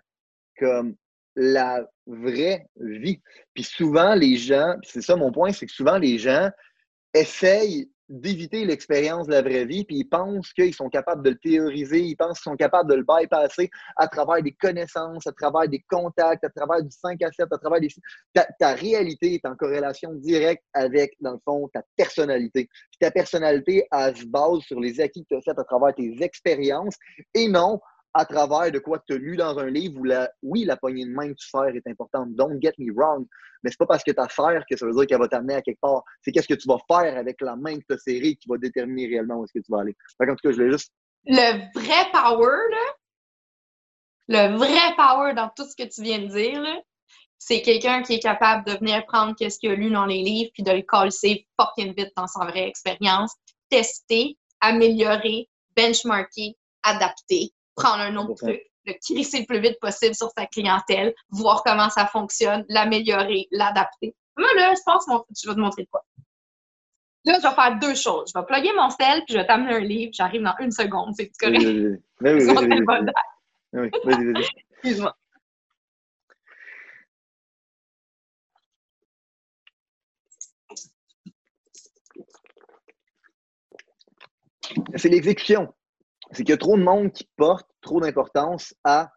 comme 0.58 0.94
la 1.36 1.86
vraie 2.06 2.66
vie. 2.76 3.20
Puis 3.54 3.64
souvent, 3.64 4.14
les 4.14 4.36
gens, 4.36 4.74
c'est 4.82 5.02
ça 5.02 5.16
mon 5.16 5.32
point, 5.32 5.52
c'est 5.52 5.66
que 5.66 5.72
souvent 5.72 5.96
les 5.96 6.18
gens 6.18 6.50
essayent 7.14 7.88
d'éviter 8.10 8.64
l'expérience 8.64 9.28
de 9.28 9.32
la 9.32 9.40
vraie 9.40 9.64
vie, 9.64 9.84
puis 9.84 9.98
ils 9.98 10.08
pensent 10.08 10.52
qu'ils 10.52 10.74
sont 10.74 10.88
capables 10.88 11.22
de 11.22 11.30
le 11.30 11.38
théoriser, 11.38 12.00
ils 12.00 12.16
pensent 12.16 12.40
qu'ils 12.40 12.50
sont 12.50 12.56
capables 12.56 12.90
de 12.90 12.96
le 12.96 13.04
bypasser 13.04 13.70
à 13.96 14.08
travers 14.08 14.42
des 14.42 14.52
connaissances, 14.52 15.26
à 15.28 15.32
travers 15.32 15.68
des 15.68 15.82
contacts, 15.88 16.44
à 16.44 16.50
travers 16.50 16.82
du 16.82 16.90
5 16.90 17.22
à 17.22 17.30
7, 17.30 17.46
à 17.50 17.58
travers 17.58 17.80
des... 17.80 17.88
Ta, 18.34 18.46
ta 18.58 18.74
réalité 18.74 19.34
est 19.34 19.46
en 19.46 19.54
corrélation 19.54 20.12
directe 20.14 20.64
avec, 20.74 21.12
dans 21.20 21.32
le 21.32 21.40
fond, 21.44 21.70
ta 21.72 21.82
personnalité. 21.96 22.68
Puis 22.90 22.98
ta 23.00 23.12
personnalité, 23.12 23.86
elle 23.92 24.16
se 24.16 24.26
base 24.26 24.60
sur 24.62 24.80
les 24.80 25.00
acquis 25.00 25.22
que 25.22 25.28
tu 25.28 25.36
as 25.36 25.42
fait 25.42 25.58
à 25.58 25.64
travers 25.64 25.94
tes 25.94 26.16
expériences 26.20 26.96
et 27.34 27.48
non 27.48 27.80
à 28.12 28.24
travers 28.24 28.72
de 28.72 28.78
quoi 28.78 29.02
tu 29.06 29.14
as 29.14 29.18
lu 29.18 29.36
dans 29.36 29.58
un 29.58 29.66
livre 29.66 30.00
où, 30.00 30.04
la, 30.04 30.30
oui, 30.42 30.64
la 30.64 30.76
poignée 30.76 31.04
de 31.04 31.10
main 31.10 31.28
que 31.28 31.38
tu 31.38 31.48
sers 31.48 31.68
est 31.68 31.86
importante. 31.86 32.34
Don't 32.34 32.60
get 32.60 32.74
me 32.78 32.92
wrong. 32.92 33.26
Mais 33.62 33.70
c'est 33.70 33.78
pas 33.78 33.86
parce 33.86 34.02
que 34.02 34.10
tu 34.10 34.20
as 34.20 34.28
serre 34.28 34.64
que 34.68 34.76
ça 34.76 34.86
veut 34.86 34.92
dire 34.92 35.06
qu'elle 35.06 35.18
va 35.18 35.28
t'amener 35.28 35.54
à 35.54 35.62
quelque 35.62 35.80
part. 35.80 36.02
C'est 36.22 36.32
qu'est-ce 36.32 36.48
que 36.48 36.54
tu 36.54 36.66
vas 36.66 36.78
faire 36.88 37.16
avec 37.16 37.40
la 37.40 37.56
main 37.56 37.76
que 37.78 37.84
tu 37.88 37.94
as 37.94 37.98
serrée 37.98 38.36
qui 38.36 38.48
va 38.48 38.56
déterminer 38.56 39.06
réellement 39.06 39.36
où 39.36 39.44
est-ce 39.44 39.52
que 39.52 39.64
tu 39.64 39.70
vas 39.70 39.80
aller. 39.80 39.96
en 40.20 40.26
tout 40.26 40.36
cas, 40.42 40.50
je 40.50 40.56
voulais 40.56 40.72
juste. 40.72 40.92
Le 41.26 41.78
vrai 41.78 42.10
power, 42.12 42.56
là, 42.70 42.94
le 44.28 44.56
vrai 44.56 44.94
power 44.96 45.34
dans 45.34 45.50
tout 45.54 45.64
ce 45.64 45.76
que 45.76 45.88
tu 45.88 46.02
viens 46.02 46.20
de 46.20 46.28
dire, 46.28 46.64
c'est 47.38 47.62
quelqu'un 47.62 48.02
qui 48.02 48.14
est 48.14 48.20
capable 48.20 48.64
de 48.64 48.78
venir 48.78 49.04
prendre 49.06 49.34
ce 49.38 49.58
qu'il 49.58 49.70
a 49.70 49.74
lu 49.74 49.90
dans 49.90 50.06
les 50.06 50.22
livres 50.22 50.50
puis 50.54 50.62
de 50.62 50.72
le 50.72 50.82
calcer 50.82 51.46
fucking 51.58 51.94
vite 51.94 52.12
dans 52.16 52.26
sa 52.26 52.44
vraie 52.44 52.68
expérience, 52.68 53.34
tester, 53.68 54.38
améliorer, 54.60 55.48
benchmarker, 55.76 56.56
adapter, 56.82 57.50
prendre 57.76 58.00
un 58.00 58.16
autre 58.16 58.34
truc, 58.34 58.60
le 58.86 58.94
crisser 59.04 59.40
le 59.40 59.46
plus 59.46 59.60
vite 59.60 59.78
possible 59.80 60.14
sur 60.14 60.30
sa 60.36 60.46
clientèle, 60.46 61.14
voir 61.30 61.62
comment 61.64 61.90
ça 61.90 62.06
fonctionne, 62.06 62.64
l'améliorer, 62.68 63.46
l'adapter. 63.50 64.14
Moi, 64.36 64.48
là, 64.56 64.74
je 64.74 64.80
pense 64.84 65.04
que 65.04 65.12
je 65.42 65.48
vais 65.48 65.54
te 65.54 65.60
montrer 65.60 65.86
quoi. 65.86 66.04
Là, 67.24 67.38
je 67.42 67.46
vais 67.46 67.54
faire 67.54 67.78
deux 67.78 67.94
choses. 67.94 68.32
Je 68.34 68.38
vais 68.38 68.46
plugger 68.46 68.72
mon 68.74 68.88
sel, 68.88 69.22
puis 69.26 69.34
je 69.34 69.38
vais 69.38 69.46
t'amener 69.46 69.74
un 69.74 69.80
livre. 69.80 70.10
J'arrive 70.14 70.42
dans 70.42 70.54
une 70.58 70.72
seconde. 70.72 71.14
C'est 71.14 71.30
correct? 71.38 71.60
Oui, 71.60 71.98
oui, 72.22 72.44
vas-y, 74.04 74.32
vas-y. 74.32 74.46
Excuse-moi. 74.72 75.14
C'est 84.96 85.08
l'exécution. 85.08 85.74
C'est 86.32 86.44
qu'il 86.44 86.50
y 86.50 86.52
a 86.52 86.58
trop 86.58 86.76
de 86.76 86.82
monde 86.82 87.12
qui 87.12 87.28
porte 87.36 87.68
trop 87.80 88.00
d'importance 88.00 88.74
à 88.84 89.10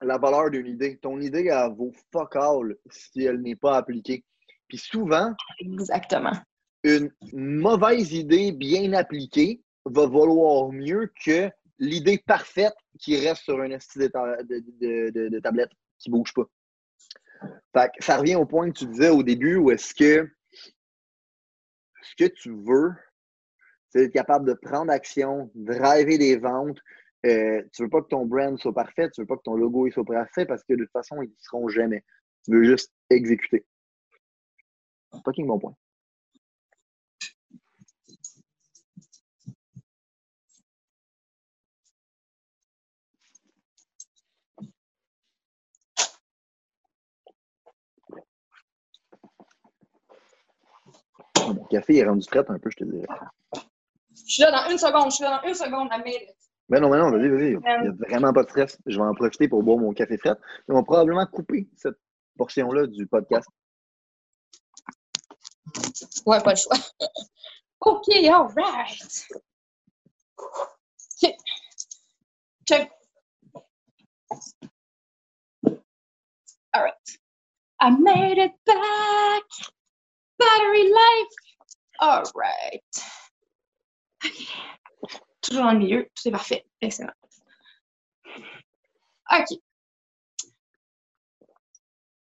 la 0.00 0.18
valeur 0.18 0.50
d'une 0.50 0.66
idée. 0.66 0.98
Ton 0.98 1.20
idée, 1.20 1.46
elle 1.46 1.74
vaut 1.74 1.92
fuck 2.12 2.36
all 2.36 2.76
si 2.90 3.24
elle 3.24 3.40
n'est 3.40 3.56
pas 3.56 3.76
appliquée. 3.76 4.24
Puis 4.68 4.78
souvent, 4.78 5.34
Exactement. 5.60 6.36
une 6.82 7.10
mauvaise 7.32 8.12
idée 8.12 8.52
bien 8.52 8.92
appliquée 8.92 9.62
va 9.84 10.06
valoir 10.06 10.70
mieux 10.70 11.12
que 11.24 11.50
l'idée 11.78 12.18
parfaite 12.18 12.76
qui 12.98 13.16
reste 13.16 13.42
sur 13.42 13.60
un 13.60 13.70
esti 13.70 13.98
de, 14.00 15.28
de, 15.28 15.40
tablette 15.40 15.70
qui 15.98 16.10
ne 16.10 16.16
bouge 16.16 16.34
pas. 16.34 16.44
Fait 17.72 17.90
ça 18.00 18.18
revient 18.18 18.34
au 18.34 18.46
point 18.46 18.70
que 18.70 18.78
tu 18.78 18.86
disais 18.86 19.10
au 19.10 19.22
début 19.22 19.56
où 19.56 19.70
est-ce 19.70 19.94
que 19.94 20.28
ce 22.02 22.24
que 22.24 22.28
tu 22.28 22.54
veux, 22.54 22.92
c'est 23.90 24.04
être 24.04 24.12
capable 24.12 24.46
de 24.46 24.54
prendre 24.54 24.90
action, 24.92 25.50
driver 25.54 26.18
des 26.18 26.36
ventes. 26.36 26.78
Euh, 27.26 27.62
tu 27.72 27.82
veux 27.82 27.88
pas 27.88 28.02
que 28.02 28.08
ton 28.08 28.26
brand 28.26 28.58
soit 28.58 28.74
parfait, 28.74 29.10
tu 29.10 29.22
veux 29.22 29.26
pas 29.26 29.36
que 29.36 29.42
ton 29.42 29.56
logo 29.56 29.90
soit 29.90 30.04
parfait 30.04 30.46
parce 30.46 30.62
que 30.62 30.74
de 30.74 30.84
toute 30.84 30.92
façon, 30.92 31.20
ils 31.22 31.28
ne 31.28 31.34
seront 31.38 31.68
jamais. 31.68 32.04
Tu 32.44 32.52
veux 32.52 32.64
juste 32.64 32.92
exécuter. 33.10 33.64
Fucking 35.24 35.46
bon 35.46 35.58
point. 35.58 35.74
Mon 51.48 51.64
café 51.64 51.96
est 51.96 52.04
rendu 52.04 52.26
prêt 52.26 52.44
un 52.46 52.58
peu, 52.58 52.70
je 52.70 52.76
te 52.76 52.84
dirais. 52.84 53.06
Je 54.28 54.34
suis 54.34 54.42
là 54.42 54.50
dans 54.50 54.70
une 54.70 54.76
seconde, 54.76 55.10
je 55.10 55.16
suis 55.16 55.24
là 55.24 55.40
dans 55.42 55.48
une 55.48 55.54
seconde, 55.54 55.88
minute. 56.04 56.36
Ben 56.68 56.80
non, 56.82 56.90
mais 56.90 56.98
non, 56.98 57.10
vas-y, 57.10 57.28
vas-y. 57.30 57.52
Il 57.52 57.58
n'y 57.58 57.88
a 57.88 57.92
vraiment 58.08 58.30
pas 58.34 58.42
de 58.42 58.50
stress. 58.50 58.78
Je 58.84 58.98
vais 58.98 59.02
en 59.02 59.14
profiter 59.14 59.48
pour 59.48 59.62
boire 59.62 59.78
mon 59.78 59.94
café 59.94 60.18
frais. 60.18 60.34
Ils 60.68 60.74
vont 60.74 60.84
probablement 60.84 61.24
couper 61.24 61.66
cette 61.74 61.96
portion-là 62.36 62.86
du 62.86 63.06
podcast. 63.06 63.48
Ouais, 66.26 66.42
pas 66.42 66.50
le 66.50 66.56
choix. 66.56 66.76
OK, 67.80 68.08
all 68.30 68.48
right. 68.54 69.26
OK. 71.22 71.34
Check. 72.68 72.90
All 76.74 76.82
right. 76.82 76.92
I 77.80 77.90
made 77.90 78.36
it 78.36 78.52
back. 78.66 79.42
Battery 80.38 80.90
life. 80.90 81.32
All 82.00 82.24
right. 82.34 82.82
Toujours 85.42 85.64
dans 85.64 85.72
le 85.72 85.78
milieu, 85.78 86.08
c'est 86.14 86.30
parfait. 86.30 86.66
Excellent. 86.80 87.12
OK. 89.30 89.58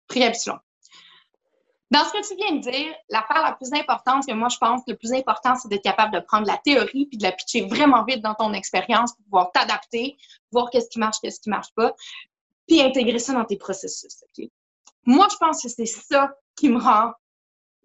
Préemption. 0.08 0.58
Dans 1.90 2.04
ce 2.04 2.12
que 2.12 2.28
tu 2.28 2.36
viens 2.36 2.56
de 2.56 2.60
dire, 2.60 2.94
l'affaire 3.08 3.42
la 3.42 3.52
plus 3.52 3.72
importante 3.72 4.24
que 4.26 4.32
moi 4.32 4.48
je 4.48 4.58
pense, 4.58 4.82
le 4.86 4.96
plus 4.96 5.12
important, 5.12 5.56
c'est 5.56 5.68
d'être 5.68 5.82
capable 5.82 6.14
de 6.14 6.20
prendre 6.20 6.46
la 6.46 6.56
théorie 6.58 7.06
puis 7.06 7.18
de 7.18 7.22
la 7.24 7.32
pitcher 7.32 7.66
vraiment 7.66 8.04
vite 8.04 8.22
dans 8.22 8.34
ton 8.34 8.52
expérience 8.52 9.12
pour 9.14 9.24
pouvoir 9.24 9.52
t'adapter, 9.52 10.16
voir 10.52 10.70
qu'est-ce 10.70 10.88
qui 10.88 11.00
marche, 11.00 11.16
qu'est-ce 11.20 11.40
qui 11.40 11.50
marche 11.50 11.72
pas, 11.74 11.92
puis 12.68 12.80
intégrer 12.80 13.18
ça 13.18 13.32
dans 13.32 13.44
tes 13.44 13.56
processus. 13.56 14.22
Moi, 15.04 15.26
je 15.32 15.36
pense 15.36 15.62
que 15.62 15.68
c'est 15.68 15.86
ça 15.86 16.32
qui 16.56 16.68
me 16.68 16.78
rend 16.78 17.12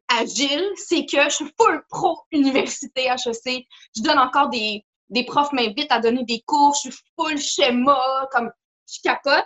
agile, 0.08 0.70
c'est 0.76 1.06
que 1.06 1.24
je 1.24 1.30
suis 1.30 1.54
full 1.60 1.84
pro 1.90 2.20
université 2.32 3.06
HEC. 3.06 3.66
Je 3.96 4.02
donne 4.02 4.20
encore 4.20 4.50
des, 4.50 4.86
des 5.10 5.26
profs 5.26 5.52
m'invitent 5.52 5.92
à 5.92 6.00
donner 6.00 6.24
des 6.24 6.42
cours, 6.46 6.76
je 6.76 6.90
suis 6.90 7.00
full 7.18 7.38
schéma, 7.38 8.28
comme 8.32 8.52
je 8.88 9.00
capote. 9.04 9.46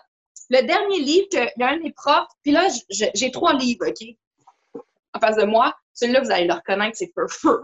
Le 0.49 0.61
dernier 0.61 0.99
livre 0.99 1.27
il 1.31 1.51
y 1.57 1.63
a 1.63 1.69
un 1.69 1.79
des 1.79 1.91
profs, 1.91 2.27
puis 2.43 2.51
là, 2.51 2.67
j'ai 2.89 3.31
trois 3.31 3.53
livres, 3.53 3.87
OK? 3.87 4.83
En 5.13 5.19
face 5.19 5.37
de 5.37 5.45
moi. 5.45 5.75
Celui-là, 5.93 6.21
vous 6.21 6.31
allez 6.31 6.47
le 6.47 6.53
reconnaître, 6.53 6.97
c'est 6.97 7.11
Fur 7.29 7.59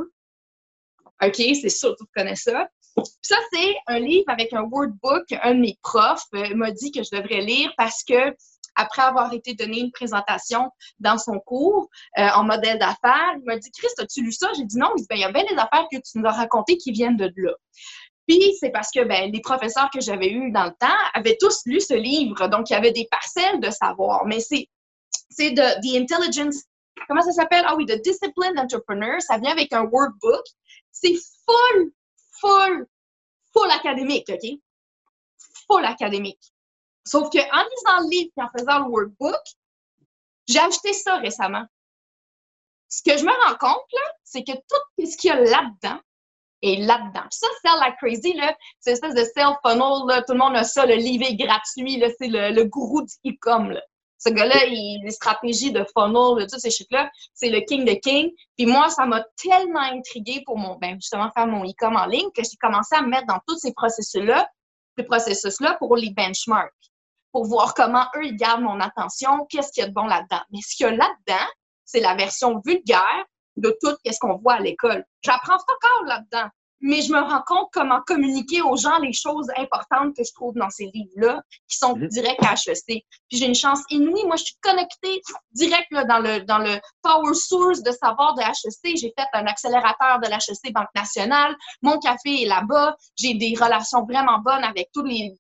OK? 1.22 1.36
C'est 1.36 1.70
sûr 1.70 1.92
que 1.92 2.04
vous 2.04 2.10
connaissez 2.16 2.52
ça. 2.52 2.68
Puis 2.96 3.06
ça, 3.22 3.38
c'est 3.52 3.76
un 3.88 4.00
livre 4.00 4.26
avec 4.28 4.54
un 4.54 4.64
workbook. 4.64 5.24
Un 5.42 5.56
de 5.56 5.60
mes 5.60 5.78
profs 5.82 6.26
euh, 6.34 6.56
m'a 6.56 6.72
dit 6.72 6.92
que 6.92 7.04
je 7.04 7.16
devrais 7.16 7.42
lire 7.42 7.74
parce 7.78 8.04
que 8.04 8.36
après 8.76 9.02
avoir 9.02 9.34
été 9.34 9.54
donné 9.54 9.80
une 9.80 9.92
présentation 9.92 10.70
dans 11.00 11.18
son 11.18 11.40
cours 11.40 11.90
euh, 12.18 12.28
en 12.36 12.44
modèle 12.44 12.80
d'affaires, 12.80 13.34
il 13.38 13.44
m'a 13.46 13.58
dit 13.58 13.72
Chris, 13.72 13.88
as-tu 13.98 14.24
lu 14.24 14.32
ça? 14.32 14.50
J'ai 14.56 14.66
dit 14.66 14.78
non. 14.78 14.92
Il 14.98 15.02
dit 15.02 15.08
ben, 15.10 15.16
il 15.16 15.22
y 15.22 15.26
a 15.26 15.32
bien 15.32 15.44
des 15.44 15.58
affaires 15.58 15.86
que 15.92 15.98
tu 15.98 16.18
nous 16.18 16.26
as 16.26 16.32
racontées 16.32 16.78
qui 16.78 16.92
viennent 16.92 17.18
de 17.18 17.32
là. 17.36 17.54
Puis 18.28 18.56
c'est 18.60 18.72
parce 18.72 18.90
que 18.92 19.04
ben, 19.04 19.32
les 19.32 19.42
professeurs 19.42 19.90
que 19.94 20.02
j'avais 20.02 20.30
eus 20.30 20.52
dans 20.52 20.66
le 20.66 20.74
temps 20.80 20.98
avaient 21.14 21.38
tous 21.40 21.62
lu 21.66 21.80
ce 21.80 21.94
livre, 21.94 22.48
donc 22.48 22.70
il 22.70 22.74
y 22.74 22.76
avait 22.76 22.92
des 22.92 23.08
parcelles 23.10 23.60
de 23.60 23.70
savoir. 23.70 24.26
Mais 24.26 24.40
c'est 24.40 24.68
c'est 25.30 25.52
de 25.52 25.62
The 25.82 26.02
Intelligence. 26.02 26.64
Comment 27.08 27.22
ça 27.22 27.32
s'appelle? 27.32 27.64
Ah 27.68 27.76
oui, 27.76 27.86
The 27.86 28.02
Disciplined 28.02 28.58
Entrepreneur. 28.58 29.22
Ça 29.22 29.38
vient 29.38 29.52
avec 29.52 29.74
un 29.74 29.84
workbook. 29.84 30.44
C'est 30.92 31.16
full, 31.46 31.92
full, 32.40 32.88
full 33.54 33.72
académique, 33.72 34.30
OK? 34.30 34.60
Full 35.68 35.86
académique. 35.86 36.55
Sauf 37.06 37.30
qu'en 37.30 37.40
lisant 37.40 38.02
le 38.02 38.10
livre 38.10 38.32
et 38.38 38.42
en 38.42 38.50
faisant 38.58 38.80
le 38.80 38.86
workbook, 38.86 39.42
j'ai 40.48 40.60
acheté 40.60 40.94
ça 40.94 41.18
récemment. 41.18 41.66
Ce 42.90 43.02
que 43.04 43.18
je 43.18 43.26
me 43.26 43.32
rends 43.32 43.58
compte, 43.58 43.84
c'est 44.24 44.44
que 44.44 44.54
tout 44.54 45.06
ce 45.06 45.18
qu'il 45.18 45.30
y 45.30 45.34
a 45.34 45.40
là-dedans 45.40 46.00
est 46.62 46.78
là-dedans. 46.78 47.26
ça, 47.30 47.48
Sell 47.64 47.80
Like 47.80 47.98
Crazy, 47.98 48.40
c'est 48.80 48.92
une 48.92 48.94
espèce 48.94 49.14
de 49.14 49.24
sell 49.24 49.54
funnel, 49.64 50.24
tout 50.26 50.34
le 50.34 50.40
monde 50.40 50.56
a 50.56 50.64
ça, 50.64 50.86
le 50.86 50.96
livre 50.96 51.26
gratuit, 51.34 52.02
c'est 52.18 52.28
le, 52.28 52.64
gourou 52.64 53.04
du 53.04 53.32
e-com. 53.32 53.78
Ce 54.18 54.30
gars-là, 54.30 54.66
il 54.66 55.04
les 55.04 55.12
stratégies 55.12 55.72
de 55.72 55.86
funnel, 55.96 56.48
tout 56.48 56.58
ces 56.58 56.72
shit-là, 56.72 57.12
c'est 57.34 57.50
le 57.50 57.60
king 57.62 57.86
de 57.86 57.94
king. 57.94 58.32
Puis 58.58 58.66
moi, 58.66 58.90
ça 58.90 59.06
m'a 59.06 59.24
tellement 59.36 59.82
intrigué 59.82 60.42
pour 60.46 60.58
mon, 60.58 60.76
ben, 60.78 60.96
justement 60.96 61.30
faire 61.36 61.46
mon 61.46 61.66
e-com 61.66 61.96
en 61.96 62.06
ligne 62.06 62.32
que 62.36 62.42
j'ai 62.44 62.58
commencé 62.60 62.96
à 62.96 63.02
me 63.02 63.10
mettre 63.10 63.28
dans 63.28 63.40
tous 63.48 63.58
ces 63.58 63.74
processus-là, 63.74 64.50
ces 64.98 65.04
processus-là 65.04 65.76
pour 65.80 65.98
les 65.98 66.12
benchmarks 66.12 66.72
pour 67.36 67.44
voir 67.48 67.74
comment 67.74 68.06
eux, 68.16 68.28
ils 68.28 68.38
gardent 68.38 68.62
mon 68.62 68.80
attention, 68.80 69.46
qu'est-ce 69.50 69.70
qu'il 69.74 69.84
y 69.84 69.86
a 69.86 69.90
de 69.90 69.94
bon 69.94 70.06
là-dedans. 70.06 70.40
Mais 70.54 70.60
ce 70.66 70.74
qu'il 70.74 70.86
y 70.86 70.88
a 70.88 70.92
là-dedans, 70.94 71.46
c'est 71.84 72.00
la 72.00 72.16
version 72.16 72.62
vulgaire 72.66 73.26
de 73.58 73.78
tout 73.82 73.94
ce 74.06 74.18
qu'on 74.22 74.38
voit 74.38 74.54
à 74.54 74.60
l'école. 74.62 75.04
J'apprends 75.22 75.58
pas 75.58 75.74
encore 75.74 76.06
là-dedans, 76.06 76.50
mais 76.80 77.02
je 77.02 77.12
me 77.12 77.20
rends 77.20 77.44
compte 77.46 77.68
comment 77.74 78.00
communiquer 78.08 78.62
aux 78.62 78.78
gens 78.78 79.00
les 79.00 79.12
choses 79.12 79.48
importantes 79.58 80.16
que 80.16 80.24
je 80.24 80.34
trouve 80.34 80.54
dans 80.54 80.70
ces 80.70 80.90
livres-là, 80.94 81.42
qui 81.68 81.78
sont 81.78 81.98
mhm. 81.98 82.08
directs 82.08 82.42
à 82.42 82.54
HEC. 82.54 82.86
Puis 82.86 83.04
j'ai 83.34 83.48
une 83.48 83.54
chance 83.54 83.82
inouïe. 83.90 84.24
Moi, 84.24 84.38
je 84.38 84.46
suis 84.46 84.58
connectée 84.62 85.22
direct 85.52 85.92
dans, 86.08 86.20
le, 86.20 86.40
dans 86.46 86.60
le 86.60 86.80
power 87.02 87.34
source 87.34 87.84
de 87.84 87.92
savoir 87.92 88.36
de 88.36 88.44
HEC. 88.44 88.96
J'ai 88.96 89.14
fait 89.18 89.28
un 89.34 89.46
accélérateur 89.46 90.22
de 90.22 90.30
l'HEC 90.30 90.72
Banque 90.74 90.88
Nationale. 90.96 91.54
Mon 91.82 92.00
café 92.00 92.44
est 92.44 92.48
là-bas. 92.48 92.96
J'ai 93.18 93.34
des 93.34 93.58
relations 93.60 94.06
vraiment 94.06 94.40
bonnes 94.40 94.64
avec 94.64 94.90
tous 94.94 95.04
les, 95.04 95.34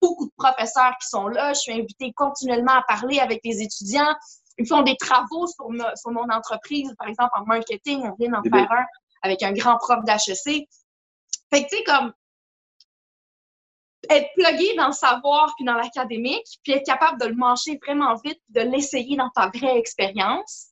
beaucoup 0.00 0.26
de 0.26 0.32
professeurs 0.36 0.94
qui 1.00 1.08
sont 1.08 1.28
là. 1.28 1.52
Je 1.52 1.60
suis 1.60 1.72
invitée 1.72 2.12
continuellement 2.12 2.72
à 2.72 2.82
parler 2.82 3.20
avec 3.20 3.40
les 3.44 3.62
étudiants. 3.62 4.14
Ils 4.58 4.66
font 4.66 4.82
des 4.82 4.96
travaux 4.96 5.46
sur, 5.46 5.66
sur 5.96 6.10
mon 6.10 6.28
entreprise, 6.30 6.92
par 6.98 7.08
exemple 7.08 7.30
en 7.34 7.44
marketing. 7.44 8.02
On 8.04 8.14
vient 8.14 8.30
d'en 8.30 8.42
faire 8.42 8.70
un 8.70 8.84
avec 9.22 9.42
un 9.42 9.52
grand 9.52 9.76
prof 9.78 10.04
d'HEC. 10.04 10.68
Fait 11.52 11.64
que, 11.64 11.68
tu 11.68 11.76
sais, 11.76 11.84
comme, 11.84 12.12
être 14.08 14.28
plugué 14.34 14.74
dans 14.76 14.88
le 14.88 14.92
savoir 14.92 15.52
puis 15.56 15.64
dans 15.64 15.74
l'académique, 15.74 16.46
puis 16.62 16.72
être 16.72 16.86
capable 16.86 17.20
de 17.20 17.26
le 17.26 17.34
manger 17.34 17.78
vraiment 17.84 18.14
vite, 18.24 18.40
de 18.48 18.60
l'essayer 18.60 19.16
dans 19.16 19.30
ta 19.30 19.48
vraie 19.48 19.78
expérience, 19.78 20.68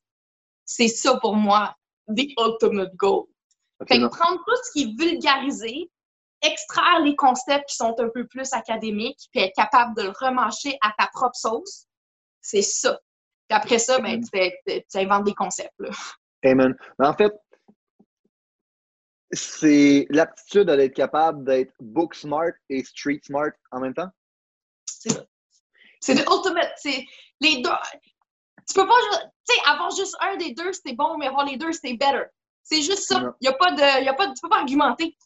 c'est 0.64 0.88
ça 0.88 1.18
pour 1.20 1.34
moi, 1.34 1.74
the 2.08 2.32
ultimate 2.38 2.94
goal. 2.96 3.26
Fait 3.86 3.98
que 3.98 4.06
prendre 4.06 4.38
tout 4.38 4.56
ce 4.64 4.72
qui 4.72 4.82
est 4.82 4.98
vulgarisé, 4.98 5.90
extraire 6.42 7.00
les 7.00 7.16
concepts 7.16 7.68
qui 7.68 7.76
sont 7.76 7.94
un 7.98 8.08
peu 8.08 8.26
plus 8.26 8.52
académiques, 8.52 9.28
puis 9.32 9.42
être 9.42 9.54
capable 9.54 9.96
de 9.96 10.02
le 10.02 10.12
remarcher 10.18 10.78
à 10.82 10.92
ta 10.98 11.08
propre 11.08 11.36
sauce, 11.36 11.86
c'est 12.40 12.62
ça. 12.62 12.98
Puis 13.48 13.56
après 13.56 13.78
ça, 13.78 13.98
ben, 13.98 14.22
tu, 14.22 14.98
inventes 14.98 15.24
des 15.24 15.34
concepts. 15.34 15.74
Là. 15.78 15.90
Amen. 16.44 16.76
en 17.00 17.14
fait, 17.14 17.32
c'est 19.32 20.06
l'aptitude 20.10 20.66
d'être 20.66 20.94
capable 20.94 21.44
d'être 21.44 21.72
book 21.80 22.14
smart 22.14 22.52
et 22.68 22.84
street 22.84 23.20
smart 23.24 23.50
en 23.72 23.80
même 23.80 23.94
temps? 23.94 24.08
C'est 24.86 25.10
ça. 25.10 25.24
C'est 26.00 26.14
le 26.14 26.22
ultimate. 26.22 26.72
C'est 26.76 27.04
les 27.40 27.60
deux. 27.60 27.70
Tu 28.66 28.74
peux 28.74 28.86
pas, 28.86 28.94
tu 29.48 29.54
sais, 29.54 29.60
avoir 29.66 29.90
juste 29.90 30.16
un 30.20 30.36
des 30.36 30.52
deux, 30.52 30.72
c'était 30.72 30.94
bon, 30.94 31.16
mais 31.18 31.26
avoir 31.26 31.44
les 31.44 31.56
deux, 31.56 31.72
c'était 31.72 31.94
better. 31.94 32.24
C'est 32.62 32.82
juste 32.82 33.04
ça. 33.04 33.34
Y 33.40 33.48
a 33.48 33.54
pas 33.54 33.72
de, 33.72 34.04
y 34.04 34.08
a 34.08 34.14
pas, 34.14 34.26
tu 34.26 34.40
peux 34.42 34.48
pas 34.48 34.58
argumenter. 34.58 35.16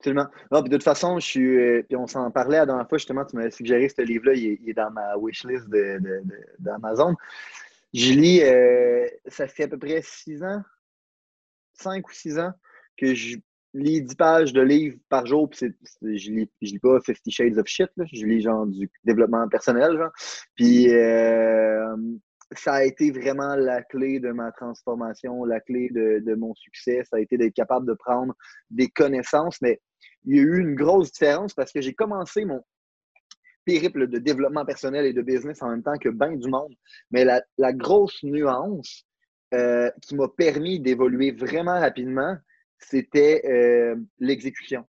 Absolument. 0.00 0.28
Non, 0.52 0.62
puis 0.62 0.70
de 0.70 0.76
toute 0.76 0.84
façon, 0.84 1.18
je 1.18 1.26
suis. 1.26 1.58
Euh, 1.58 1.82
puis 1.82 1.96
on 1.96 2.06
s'en 2.06 2.30
parlait 2.30 2.58
la 2.58 2.66
dernière 2.66 2.88
fois, 2.88 2.98
justement, 2.98 3.24
tu 3.24 3.34
m'avais 3.34 3.50
suggéré 3.50 3.88
ce 3.88 4.02
livre-là, 4.02 4.34
il, 4.34 4.68
est 4.68 4.74
dans 4.74 4.90
ma 4.92 5.16
wishlist 5.16 5.68
d'Amazon. 6.60 7.10
De, 7.10 7.12
de, 7.12 7.16
je 7.94 8.12
lis, 8.12 8.42
euh, 8.42 9.08
ça 9.26 9.48
fait 9.48 9.64
à 9.64 9.68
peu 9.68 9.78
près 9.78 10.00
six 10.02 10.42
ans, 10.44 10.62
cinq 11.72 12.08
ou 12.08 12.12
six 12.12 12.38
ans, 12.38 12.52
que 12.96 13.12
je 13.14 13.38
lis 13.74 14.02
dix 14.02 14.14
pages 14.14 14.52
de 14.52 14.60
livres 14.60 14.98
par 15.08 15.26
jour, 15.26 15.50
puis 15.50 15.74
je 16.02 16.30
lis, 16.30 16.50
je 16.62 16.72
lis 16.72 16.78
pas 16.78 17.00
Fifty 17.00 17.32
Shades 17.32 17.58
of 17.58 17.66
Shit, 17.66 17.90
là, 17.96 18.04
je 18.12 18.24
lis 18.24 18.40
genre 18.40 18.66
du 18.66 18.88
développement 19.04 19.48
personnel, 19.48 19.96
genre. 19.96 20.12
Puis 20.54 20.94
euh, 20.94 21.96
ça 22.52 22.74
a 22.74 22.84
été 22.84 23.10
vraiment 23.10 23.56
la 23.56 23.82
clé 23.82 24.20
de 24.20 24.30
ma 24.30 24.52
transformation, 24.52 25.44
la 25.44 25.60
clé 25.60 25.90
de, 25.90 26.20
de 26.24 26.34
mon 26.34 26.54
succès. 26.54 27.02
Ça 27.04 27.16
a 27.16 27.20
été 27.20 27.36
d'être 27.36 27.54
capable 27.54 27.86
de 27.86 27.94
prendre 27.94 28.34
des 28.70 28.88
connaissances, 28.88 29.60
mais 29.60 29.80
il 30.28 30.36
y 30.36 30.40
a 30.40 30.42
eu 30.42 30.60
une 30.60 30.74
grosse 30.74 31.10
différence 31.10 31.54
parce 31.54 31.72
que 31.72 31.80
j'ai 31.80 31.94
commencé 31.94 32.44
mon 32.44 32.62
périple 33.64 34.08
de 34.08 34.18
développement 34.18 34.66
personnel 34.66 35.06
et 35.06 35.14
de 35.14 35.22
business 35.22 35.62
en 35.62 35.70
même 35.70 35.82
temps 35.82 35.96
que 35.98 36.10
bien 36.10 36.36
du 36.36 36.48
monde. 36.48 36.74
Mais 37.10 37.24
la, 37.24 37.72
grosse 37.72 38.22
nuance 38.22 39.06
euh, 39.54 39.90
qui 40.02 40.14
m'a 40.16 40.28
permis 40.28 40.80
d'évoluer 40.80 41.32
vraiment 41.32 41.80
rapidement, 41.80 42.36
c'était 42.78 43.42
euh, 43.46 43.96
l'exécution 44.18 44.86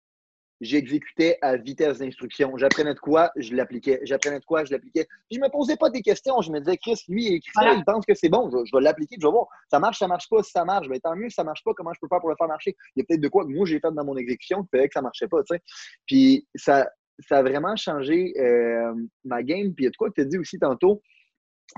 j'exécutais 0.62 1.38
à 1.42 1.58
vitesse 1.58 2.00
d'instruction. 2.00 2.58
J'apprenais 2.58 2.94
de 2.94 3.00
quoi, 3.00 3.32
je 3.36 3.56
l'appliquais. 3.56 4.00
J'apprenais 4.04 4.40
de 4.40 4.46
quoi, 4.46 4.66
je 4.66 4.72
l'appliquais. 4.72 5.08
Je 5.32 5.40
me 5.40 5.50
posais 5.50 5.78
pas 5.78 5.90
des 5.90 6.02
questions. 6.02 6.42
Je 6.42 6.52
me 6.52 6.60
disais, 6.60 6.78
Chris, 6.78 7.02
lui, 7.08 7.26
il 7.26 7.34
écrit 7.36 7.52
ça, 7.54 7.74
il 7.74 7.84
pense 7.86 8.06
que 8.06 8.14
c'est 8.14 8.30
bon. 8.30 8.50
Je, 8.50 8.76
vais 8.76 8.84
l'appliquer, 8.84 9.16
je 9.20 9.26
vais 9.26 9.32
voir. 9.32 9.48
Ça 9.70 9.80
marche, 9.80 10.00
ça 10.00 10.08
marche 10.08 10.30
pas. 10.30 10.44
Si 10.44 10.52
ça 10.52 10.66
marche, 10.66 10.88
ben, 10.88 11.00
tant 11.00 11.16
mieux. 11.16 11.30
Si 11.30 11.36
ça 11.36 11.44
marche 11.44 11.64
pas, 11.64 11.74
comment 11.74 11.94
je 11.94 12.00
peux 12.00 12.08
faire 12.08 12.20
pour 12.20 12.30
le 12.30 12.36
faire 12.38 12.48
marcher? 12.48 12.76
Il 12.96 13.00
y 13.00 13.02
a 13.02 13.06
peut-être 13.08 13.22
de 13.22 13.28
quoi 13.28 13.46
que 13.46 13.50
moi, 13.50 13.66
j'ai 13.66 13.80
fait 13.80 13.92
dans 13.92 14.06
mon 14.06 14.18
exécution 14.18 14.64
qui 14.64 14.70
faisait 14.74 14.88
que 14.88 14.94
ça 14.94 15.02
marchait 15.02 15.28
pas, 15.28 15.42
tu 15.44 15.56
sais. 15.56 15.62
Puis 16.06 16.48
ça, 16.56 16.90
ça 17.28 17.38
a 17.38 17.42
vraiment 17.42 17.76
changé 17.76 18.34
euh, 18.38 18.94
ma 19.24 19.44
game. 19.44 19.74
Puis 19.74 19.84
il 19.84 19.86
y 19.86 19.88
a 19.88 19.92
de 19.92 19.96
quoi 19.96 20.10
que 20.10 20.16
tu 20.16 20.22
as 20.22 20.26
dit 20.26 20.38
aussi 20.38 20.60
tantôt, 20.60 21.02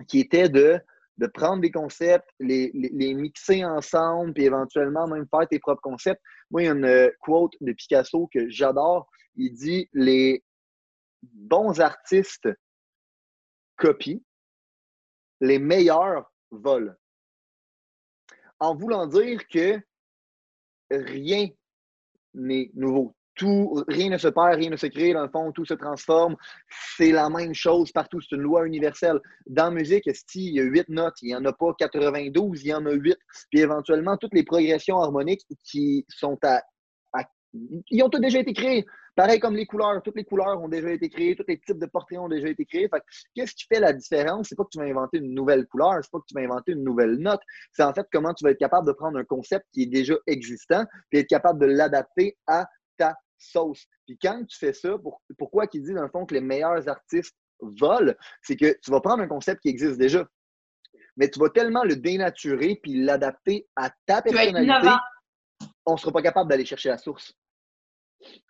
qui 0.07 0.19
était 0.19 0.49
de 0.49 0.79
de 1.21 1.27
prendre 1.27 1.61
des 1.61 1.69
concepts, 1.69 2.27
les, 2.39 2.71
mixer 3.13 3.63
ensemble, 3.63 4.33
puis 4.33 4.45
éventuellement 4.45 5.07
même 5.07 5.27
faire 5.29 5.47
tes 5.47 5.59
propres 5.59 5.81
concepts. 5.81 6.21
Moi, 6.49 6.63
il 6.63 6.65
y 6.65 6.67
a 6.67 6.71
une 6.71 6.85
euh, 6.85 7.11
quote 7.19 7.53
de 7.61 7.71
Picasso 7.73 8.27
que 8.33 8.49
j'adore. 8.49 9.07
Il 9.35 9.53
dit 9.53 9.87
Les 9.93 10.43
bons 11.21 11.79
artistes 11.79 12.49
copient, 13.77 14.19
les 15.41 15.59
meilleurs 15.59 16.33
volent. 16.49 16.95
En 18.57 18.75
voulant 18.75 19.05
dire 19.05 19.47
que 19.47 19.79
rien 20.89 21.49
n'est 22.33 22.71
nouveau 22.73 23.15
rien 23.39 24.09
ne 24.09 24.17
se 24.17 24.27
perd, 24.27 24.55
rien 24.55 24.69
ne 24.69 24.75
se 24.75 24.87
crée, 24.87 25.13
dans 25.13 25.23
le 25.23 25.29
fond, 25.29 25.51
tout 25.51 25.65
se 25.65 25.73
transforme. 25.73 26.35
C'est 26.97 27.11
la 27.11 27.29
même 27.29 27.53
chose 27.53 27.91
partout, 27.91 28.21
c'est 28.21 28.35
une 28.35 28.41
loi 28.41 28.65
universelle. 28.65 29.19
Dans 29.47 29.65
la 29.65 29.71
musique, 29.71 30.09
il 30.35 30.53
y 30.55 30.59
a 30.59 30.63
8 30.63 30.89
notes, 30.89 31.15
il 31.21 31.27
n'y 31.27 31.35
en 31.35 31.45
a 31.45 31.53
pas 31.53 31.73
92, 31.77 32.63
il 32.63 32.67
y 32.67 32.73
en 32.73 32.85
a 32.85 32.91
8. 32.91 33.17
Puis 33.49 33.61
éventuellement, 33.61 34.17
toutes 34.17 34.33
les 34.33 34.43
progressions 34.43 34.99
harmoniques 34.99 35.45
qui 35.63 36.05
sont 36.09 36.37
à, 36.43 36.61
ils 37.89 38.03
ont 38.03 38.09
tous 38.09 38.19
déjà 38.19 38.39
été 38.39 38.53
créés. 38.53 38.85
Pareil 39.15 39.39
comme 39.39 39.55
les 39.55 39.65
couleurs, 39.65 40.01
toutes 40.01 40.15
les 40.15 40.23
couleurs 40.23 40.61
ont 40.61 40.69
déjà 40.69 40.89
été 40.89 41.09
créées, 41.09 41.35
tous 41.35 41.43
les 41.47 41.59
types 41.59 41.79
de 41.79 41.85
portraits 41.85 42.17
ont 42.17 42.29
déjà 42.29 42.47
été 42.47 42.65
créés. 42.65 42.89
qu'est-ce 43.35 43.53
qui 43.53 43.65
fait 43.67 43.81
la 43.81 43.91
différence? 43.91 44.47
C'est 44.47 44.55
pas 44.55 44.63
que 44.63 44.69
tu 44.71 44.79
vas 44.79 44.85
inventer 44.85 45.17
une 45.17 45.33
nouvelle 45.33 45.67
couleur, 45.67 45.99
c'est 46.01 46.11
pas 46.11 46.19
que 46.19 46.25
tu 46.27 46.33
vas 46.33 46.41
inventer 46.41 46.71
une 46.71 46.83
nouvelle 46.83 47.15
note. 47.17 47.41
C'est 47.73 47.83
en 47.83 47.93
fait 47.93 48.07
comment 48.11 48.33
tu 48.33 48.45
vas 48.45 48.51
être 48.51 48.59
capable 48.59 48.87
de 48.87 48.93
prendre 48.93 49.19
un 49.19 49.25
concept 49.25 49.65
qui 49.73 49.83
est 49.83 49.87
déjà 49.87 50.15
existant 50.27 50.85
et 51.11 51.19
être 51.19 51.27
capable 51.27 51.59
de 51.59 51.65
l'adapter 51.65 52.37
à 52.47 52.65
sauce. 53.41 53.85
Puis 54.05 54.17
quand 54.21 54.43
tu 54.45 54.57
fais 54.57 54.73
ça, 54.73 54.95
pourquoi 55.37 55.67
qu'il 55.67 55.83
dit 55.83 55.93
dans 55.93 56.03
le 56.03 56.09
fond 56.09 56.25
que 56.25 56.33
les 56.33 56.41
meilleurs 56.41 56.87
artistes 56.87 57.35
volent, 57.59 58.13
c'est 58.41 58.55
que 58.55 58.77
tu 58.81 58.91
vas 58.91 59.01
prendre 59.01 59.23
un 59.23 59.27
concept 59.27 59.61
qui 59.61 59.69
existe 59.69 59.97
déjà, 59.97 60.27
mais 61.17 61.29
tu 61.29 61.39
vas 61.39 61.49
tellement 61.49 61.83
le 61.83 61.95
dénaturer 61.95 62.79
puis 62.81 63.03
l'adapter 63.03 63.67
à 63.75 63.91
ta 64.05 64.21
personnalité, 64.21 64.89
on 65.85 65.93
ne 65.93 65.97
sera 65.97 66.11
pas 66.11 66.21
capable 66.21 66.49
d'aller 66.49 66.65
chercher 66.65 66.89
la 66.89 66.97
source. 66.97 67.33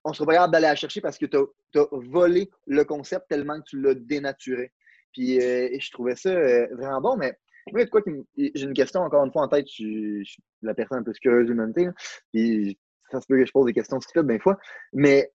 On 0.03 0.09
ne 0.09 0.15
sera 0.15 0.25
pas 0.25 0.33
capable 0.33 0.53
d'aller 0.53 0.67
la 0.67 0.75
chercher 0.75 1.01
parce 1.01 1.17
que 1.17 1.25
tu 1.25 1.37
as, 1.37 1.85
volé 1.91 2.49
le 2.67 2.83
concept 2.83 3.27
tellement 3.29 3.59
que 3.59 3.69
tu 3.69 3.81
l'as 3.81 3.95
dénaturé. 3.95 4.71
Puis 5.13 5.41
euh, 5.41 5.69
je 5.77 5.91
trouvais 5.91 6.15
ça 6.15 6.29
euh, 6.29 6.67
vraiment 6.73 7.01
bon, 7.01 7.17
mais 7.17 7.37
moi, 7.71 7.85
quoi 7.87 8.01
j'ai 8.37 8.63
une 8.63 8.73
question 8.73 9.01
encore 9.01 9.23
une 9.25 9.31
fois 9.31 9.43
en 9.43 9.47
tête, 9.47 9.67
je, 9.67 10.23
suis 10.23 10.43
la 10.61 10.73
personne 10.73 10.99
un 10.99 11.03
peu 11.03 11.13
curieuse 11.13 11.45
de 11.45 11.51
l'humanité. 11.51 11.87
Puis 12.33 12.77
ça 13.11 13.21
se 13.21 13.27
peut 13.27 13.37
que 13.37 13.45
je 13.45 13.51
pose 13.51 13.65
des 13.65 13.73
questions 13.73 13.99
stupides 13.99 14.27
des 14.27 14.39
fois, 14.39 14.57
mais 14.93 15.31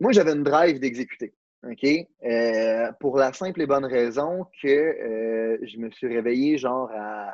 moi, 0.00 0.12
j'avais 0.12 0.32
une 0.32 0.44
drive 0.44 0.80
d'exécuter. 0.80 1.34
OK? 1.62 1.86
Euh, 2.24 2.90
pour 3.00 3.18
la 3.18 3.34
simple 3.34 3.60
et 3.60 3.66
bonne 3.66 3.84
raison 3.84 4.46
que 4.62 4.68
euh, 4.68 5.58
je 5.62 5.76
me 5.76 5.90
suis 5.90 6.06
réveillé 6.06 6.56
genre 6.56 6.90
à 6.94 7.30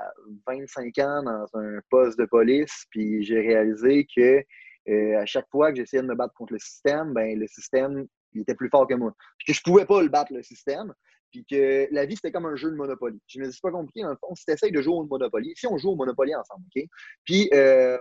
25 0.49 0.99
ans 0.99 1.23
dans 1.23 1.47
un 1.55 1.79
poste 1.91 2.19
de 2.19 2.25
police, 2.25 2.87
puis 2.91 3.23
j'ai 3.23 3.41
réalisé 3.41 4.05
que 4.05 4.43
euh, 4.89 5.19
à 5.21 5.27
chaque 5.27 5.49
fois 5.49 5.71
que 5.71 5.77
j'essayais 5.77 6.03
de 6.03 6.09
me 6.09 6.17
battre 6.17 6.35
contre 6.35 6.55
le 6.55 6.59
système, 6.59 7.13
ben 7.13 7.39
le 7.39 7.47
système 7.47 8.07
était 8.35 8.57
plus 8.57 8.69
fort 8.69 8.89
que 8.89 8.95
moi. 8.95 9.13
Puis 9.39 9.53
que 9.53 9.57
je 9.57 9.63
pouvais 9.63 9.87
pas 9.87 10.03
le 10.03 10.09
battre, 10.09 10.33
le 10.33 10.43
système 10.43 10.93
puis 11.31 11.45
que 11.45 11.89
la 11.93 12.07
vie, 12.07 12.17
c'était 12.17 12.33
comme 12.33 12.47
un 12.47 12.57
jeu 12.57 12.71
de 12.71 12.77
Monopoly. 12.77 13.19
Je 13.27 13.41
me 13.41 13.47
dis, 13.47 13.53
c'est 13.53 13.63
pas 13.63 13.71
compliqué, 13.71 14.03
dans 14.03 14.11
le 14.11 14.17
fond, 14.17 14.35
si 14.35 14.45
tu 14.45 14.53
essayes 14.53 14.73
de 14.73 14.81
jouer 14.81 14.95
au 14.95 15.05
Monopoly, 15.05 15.53
si 15.57 15.67
on 15.67 15.77
joue 15.77 15.91
au 15.91 15.97
Monopoly 15.97 16.35
ensemble, 16.35 16.65
OK? 16.75 16.85
Puis, 17.25 17.49
euh, 17.53 17.99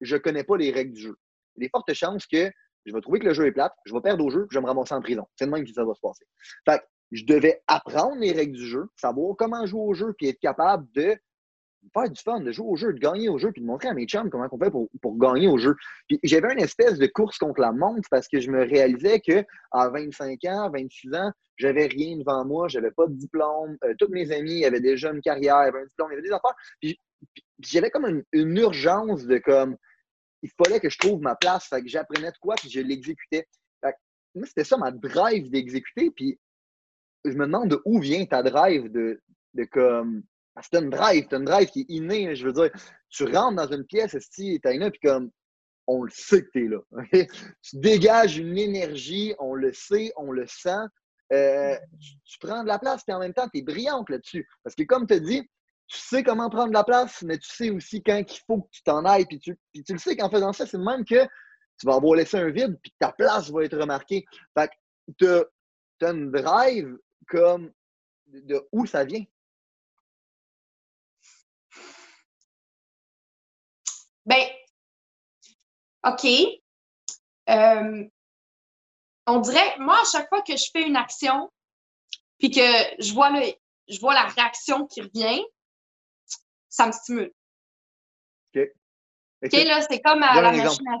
je 0.00 0.16
connais 0.16 0.44
pas 0.44 0.56
les 0.56 0.70
règles 0.70 0.92
du 0.92 1.00
jeu. 1.00 1.16
Il 1.56 1.64
y 1.64 1.66
a 1.66 1.70
fortes 1.70 1.92
chances 1.94 2.26
que 2.26 2.50
je 2.84 2.92
vais 2.92 3.00
trouver 3.00 3.18
que 3.18 3.26
le 3.26 3.34
jeu 3.34 3.46
est 3.46 3.52
plate, 3.52 3.74
je 3.84 3.92
vais 3.92 4.00
perdre 4.00 4.24
au 4.24 4.30
jeu, 4.30 4.46
puis 4.46 4.54
je 4.54 4.58
vais 4.58 4.62
me 4.62 4.68
ramasser 4.68 4.94
en 4.94 5.00
prison. 5.00 5.26
C'est 5.36 5.46
de 5.46 5.50
même 5.50 5.64
que 5.64 5.72
ça 5.72 5.84
va 5.84 5.94
se 5.94 6.00
passer. 6.00 6.24
Fait 6.68 6.78
que 6.78 6.84
je 7.12 7.24
devais 7.24 7.62
apprendre 7.66 8.16
les 8.16 8.32
règles 8.32 8.56
du 8.56 8.66
jeu, 8.66 8.88
savoir 8.96 9.34
comment 9.36 9.66
jouer 9.66 9.80
au 9.80 9.94
jeu, 9.94 10.14
puis 10.16 10.28
être 10.28 10.40
capable 10.40 10.86
de 10.92 11.16
faire 11.92 12.10
du 12.10 12.20
fun, 12.20 12.40
de 12.40 12.52
jouer 12.52 12.66
au 12.66 12.76
jeu, 12.76 12.92
de 12.92 12.98
gagner 12.98 13.28
au 13.28 13.38
jeu, 13.38 13.52
puis 13.52 13.62
de 13.62 13.66
montrer 13.66 13.88
à 13.88 13.94
mes 13.94 14.06
chums 14.06 14.30
comment 14.30 14.46
on 14.50 14.58
fait 14.58 14.70
pour, 14.70 14.88
pour 15.00 15.18
gagner 15.18 15.48
au 15.48 15.58
jeu. 15.58 15.76
Puis 16.08 16.18
j'avais 16.22 16.52
une 16.52 16.60
espèce 16.60 16.98
de 16.98 17.06
course 17.06 17.38
contre 17.38 17.60
la 17.60 17.72
montre 17.72 18.08
parce 18.10 18.28
que 18.28 18.40
je 18.40 18.50
me 18.50 18.64
réalisais 18.64 19.20
que 19.20 19.44
à 19.72 19.88
25 19.88 20.44
ans, 20.46 20.70
26 20.70 21.14
ans, 21.14 21.32
j'avais 21.56 21.86
rien 21.86 22.16
devant 22.16 22.44
moi, 22.44 22.68
j'avais 22.68 22.90
pas 22.90 23.06
de 23.06 23.14
diplôme. 23.14 23.76
Euh, 23.84 23.94
tous 23.98 24.08
mes 24.08 24.30
amis 24.32 24.64
avaient 24.64 24.80
déjà 24.80 25.10
une 25.10 25.20
carrière, 25.20 25.56
avaient 25.56 25.80
un 25.80 25.86
diplôme, 25.86 26.10
ils 26.10 26.14
avaient 26.14 26.28
des 26.28 26.32
affaires. 26.32 26.96
J'avais 27.60 27.90
comme 27.90 28.22
une, 28.32 28.56
urgence 28.56 29.24
de 29.24 29.38
comme 29.38 29.76
il 30.42 30.50
fallait 30.62 30.80
que 30.80 30.90
je 30.90 30.98
trouve 30.98 31.20
ma 31.20 31.34
place, 31.34 31.66
fait 31.66 31.82
que 31.82 31.88
j'apprenais 31.88 32.30
de 32.30 32.38
quoi, 32.38 32.54
puis 32.56 32.70
je 32.70 32.80
l'exécutais. 32.80 33.46
Moi, 34.34 34.46
c'était 34.46 34.64
ça 34.64 34.76
ma 34.76 34.90
drive 34.90 35.50
d'exécuter, 35.50 36.10
puis 36.10 36.38
je 37.24 37.30
me 37.30 37.46
demande 37.46 37.70
de 37.70 37.80
où 37.86 37.98
vient 38.00 38.24
ta 38.26 38.42
drive 38.42 38.92
de, 38.92 39.22
de 39.54 39.64
comme 39.64 40.22
c'est 40.62 40.78
une 40.78 40.90
drive, 40.90 41.26
c'est 41.28 41.36
une 41.36 41.44
drive 41.44 41.68
qui 41.68 41.80
est 41.80 41.86
innée. 41.88 42.34
Je 42.34 42.46
veux 42.46 42.52
dire, 42.52 42.70
tu 43.10 43.24
rentres 43.24 43.56
dans 43.56 43.70
une 43.70 43.84
pièce, 43.84 44.16
si 44.30 44.60
t'as 44.62 44.74
une, 44.74 44.90
puis 44.90 45.00
comme 45.00 45.30
on 45.86 46.02
le 46.02 46.10
sait 46.10 46.42
que 46.42 46.50
t'es 46.52 46.68
là. 46.68 46.80
Tu 47.62 47.76
dégages 47.78 48.38
une 48.38 48.58
énergie, 48.58 49.34
on 49.38 49.54
le 49.54 49.72
sait, 49.72 50.12
on 50.16 50.32
le 50.32 50.46
sent. 50.46 50.84
Euh, 51.32 51.76
tu, 52.24 52.38
prends 52.38 52.62
de 52.62 52.68
la 52.68 52.78
place, 52.78 53.02
puis 53.04 53.14
en 53.14 53.18
même 53.18 53.34
temps, 53.34 53.48
tu 53.48 53.60
es 53.60 53.62
brillante 53.62 54.10
là-dessus. 54.10 54.48
Parce 54.62 54.74
que 54.74 54.84
comme 54.84 55.06
tu 55.06 55.14
as 55.14 55.20
dit, 55.20 55.42
tu 55.88 55.98
sais 55.98 56.22
comment 56.22 56.50
prendre 56.50 56.68
de 56.68 56.74
la 56.74 56.84
place, 56.84 57.22
mais 57.22 57.38
tu 57.38 57.48
sais 57.48 57.70
aussi 57.70 58.02
quand 58.02 58.18
il 58.18 58.40
faut 58.46 58.62
que 58.62 58.68
tu 58.70 58.82
t'en 58.82 59.04
ailles, 59.04 59.26
puis 59.26 59.38
tu, 59.38 59.56
puis 59.72 59.84
tu 59.84 59.92
le 59.92 59.98
sais 59.98 60.16
qu'en 60.16 60.30
faisant 60.30 60.52
ça, 60.52 60.66
c'est 60.66 60.78
même 60.78 61.04
que 61.04 61.24
tu 61.78 61.86
vas 61.86 61.94
avoir 61.94 62.16
laissé 62.16 62.36
un 62.38 62.50
vide, 62.50 62.78
puis 62.82 62.92
ta 62.98 63.12
place 63.12 63.50
va 63.50 63.64
être 63.64 63.78
remarquée. 63.78 64.24
Fait 64.56 64.68
que 65.18 65.44
tu 65.98 66.04
as 66.06 66.10
une 66.10 66.30
drive 66.30 66.96
comme 67.28 67.72
de 68.26 68.66
où 68.72 68.86
ça 68.86 69.04
vient. 69.04 69.24
Ben, 74.26 74.46
OK. 76.04 76.26
Euh, 77.48 78.04
on 79.26 79.40
dirait, 79.40 79.78
moi, 79.78 80.00
à 80.00 80.04
chaque 80.04 80.28
fois 80.28 80.42
que 80.42 80.56
je 80.56 80.66
fais 80.72 80.82
une 80.82 80.96
action, 80.96 81.50
puis 82.38 82.50
que 82.50 82.60
je 82.98 83.12
vois, 83.12 83.30
le, 83.30 83.52
je 83.88 83.98
vois 84.00 84.14
la 84.14 84.26
réaction 84.26 84.86
qui 84.86 85.02
revient, 85.02 85.42
ça 86.68 86.86
me 86.86 86.92
stimule. 86.92 87.32
OK. 88.54 88.62
OK, 89.44 89.52
là, 89.52 89.80
c'est 89.88 90.00
comme 90.00 90.20
la 90.20 90.52
machine 90.52 90.88
à 90.88 90.98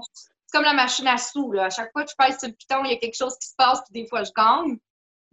comme 0.52 0.64
la 0.64 0.74
machine 0.74 1.06
à 1.08 1.18
sous. 1.18 1.52
Là. 1.52 1.64
À 1.64 1.70
chaque 1.70 1.92
fois 1.92 2.04
que 2.04 2.10
je 2.10 2.16
passe 2.16 2.38
sur 2.38 2.48
le 2.48 2.54
piton, 2.54 2.84
il 2.84 2.92
y 2.92 2.94
a 2.94 2.98
quelque 2.98 3.16
chose 3.16 3.36
qui 3.38 3.48
se 3.48 3.54
passe, 3.56 3.80
puis 3.84 4.00
des 4.00 4.08
fois, 4.08 4.22
je 4.22 4.30
gagne. 4.34 4.78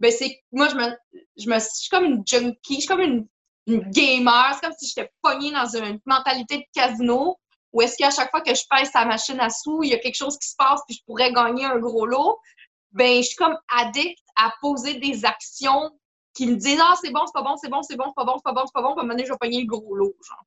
Ben, 0.00 0.10
c'est, 0.10 0.42
moi, 0.52 0.68
je 0.68 0.74
me, 0.74 0.96
je 1.36 1.48
me, 1.48 1.58
je 1.58 1.66
suis 1.72 1.88
comme 1.88 2.04
une 2.04 2.22
junkie, 2.26 2.74
je 2.74 2.80
suis 2.80 2.86
comme 2.86 3.00
une, 3.00 3.26
une 3.66 3.88
gamer. 3.90 4.54
C'est 4.54 4.60
comme 4.66 4.76
si 4.76 4.88
j'étais 4.88 5.10
pognée 5.22 5.52
dans 5.52 5.66
une 5.66 6.00
mentalité 6.04 6.58
de 6.58 6.64
casino 6.74 7.38
où 7.74 7.82
est-ce 7.82 7.96
qu'à 7.96 8.10
chaque 8.10 8.30
fois 8.30 8.40
que 8.40 8.54
je 8.54 8.62
pèse 8.70 8.90
sa 8.90 9.04
machine 9.04 9.38
à 9.40 9.50
sous, 9.50 9.82
il 9.82 9.90
y 9.90 9.94
a 9.94 9.98
quelque 9.98 10.14
chose 10.14 10.38
qui 10.38 10.48
se 10.48 10.54
passe 10.56 10.80
puis 10.86 10.96
je 10.96 11.04
pourrais 11.04 11.32
gagner 11.32 11.64
un 11.64 11.78
gros 11.78 12.06
lot, 12.06 12.38
ben 12.92 13.20
je 13.20 13.26
suis 13.26 13.36
comme 13.36 13.58
addict 13.68 14.20
à 14.36 14.54
poser 14.60 14.94
des 14.94 15.24
actions 15.24 15.90
qui 16.34 16.46
me 16.46 16.54
disent 16.54 16.80
Ah, 16.80 16.94
c'est 17.02 17.10
bon, 17.10 17.26
c'est 17.26 17.32
pas 17.32 17.42
bon, 17.42 17.56
c'est 17.56 17.68
bon, 17.68 17.82
c'est 17.82 17.96
bon, 17.96 18.04
c'est 18.06 18.14
pas 18.14 18.24
bon, 18.24 18.36
c'est 18.38 18.44
pas 18.44 18.52
bon, 18.52 18.66
c'est 18.66 18.72
pas 18.72 18.82
bon, 18.82 18.94
puis 18.94 19.00
à 19.00 19.00
un 19.00 19.02
moment 19.02 19.14
donné, 19.14 19.26
je 19.26 19.32
vais 19.32 19.38
pogner 19.38 19.60
le 19.60 19.66
gros 19.66 19.94
lot, 19.94 20.14
genre. 20.22 20.44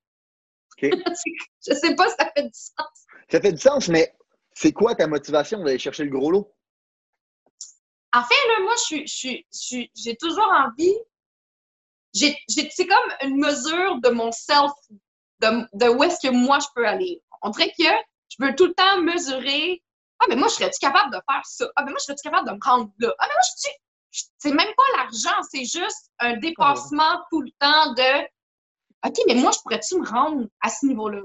OK. 0.82 0.90
je 1.68 1.74
sais 1.74 1.96
pas 1.96 2.10
si 2.10 2.16
ça 2.18 2.32
fait 2.36 2.44
du 2.44 2.54
sens. 2.54 3.06
Ça 3.30 3.42
fait 3.42 3.52
du 3.52 3.60
sens, 3.60 3.90
mais 3.90 4.14
c'est 4.54 4.72
quoi 4.72 4.96
ta 4.96 5.06
motivation 5.06 5.60
d'aller 5.60 5.80
chercher 5.80 6.06
le 6.06 6.12
gros 6.12 6.32
lot? 6.32 6.54
En 8.14 8.24
fait, 8.24 8.48
là, 8.48 8.62
moi, 8.62 8.74
j'ai 8.90 10.16
toujours 10.16 10.52
envie. 10.54 10.98
C'est 12.14 12.88
comme 12.88 13.30
une 13.30 13.38
mesure 13.38 14.00
de 14.02 14.10
mon 14.10 14.32
self, 14.32 14.72
de, 15.42 15.90
où 15.90 16.04
est-ce 16.04 16.28
que 16.28 16.34
moi 16.34 16.60
je 16.60 16.68
peux 16.76 16.88
aller. 16.88 17.22
On 17.42 17.50
dirait 17.50 17.72
que 17.78 17.86
je 18.30 18.38
veux 18.40 18.56
tout 18.56 18.66
le 18.66 18.74
temps 18.74 19.02
mesurer. 19.02 19.82
Ah, 20.20 20.26
mais 20.30 20.36
moi, 20.36 20.48
je 20.48 20.56
serais-tu 20.56 20.80
capable 20.80 21.12
de 21.12 21.20
faire 21.30 21.46
ça? 21.46 21.68
Ah, 21.76 21.84
mais 21.84 21.92
moi, 21.92 22.00
je 22.00 22.06
serais-tu 22.06 22.28
capable 22.28 22.48
de 22.50 22.54
me 22.54 22.60
rendre 22.64 22.92
là? 23.00 23.14
Ah, 23.20 23.26
mais 23.28 23.34
moi, 23.34 23.42
je 23.44 23.62
suis. 23.62 23.72
C'est 24.40 24.52
même 24.52 24.74
pas 24.76 24.98
l'argent, 24.98 25.44
c'est 25.52 25.66
juste 25.66 26.10
un 26.20 26.38
dépassement 26.38 27.22
tout 27.30 27.42
le 27.42 27.52
temps 27.60 27.94
de 27.94 28.28
OK, 29.06 29.16
mais 29.28 29.36
moi, 29.36 29.52
je 29.52 29.60
pourrais-tu 29.60 30.00
me 30.00 30.08
rendre 30.08 30.48
à 30.62 30.70
ce 30.70 30.88
niveau-là? 30.88 31.22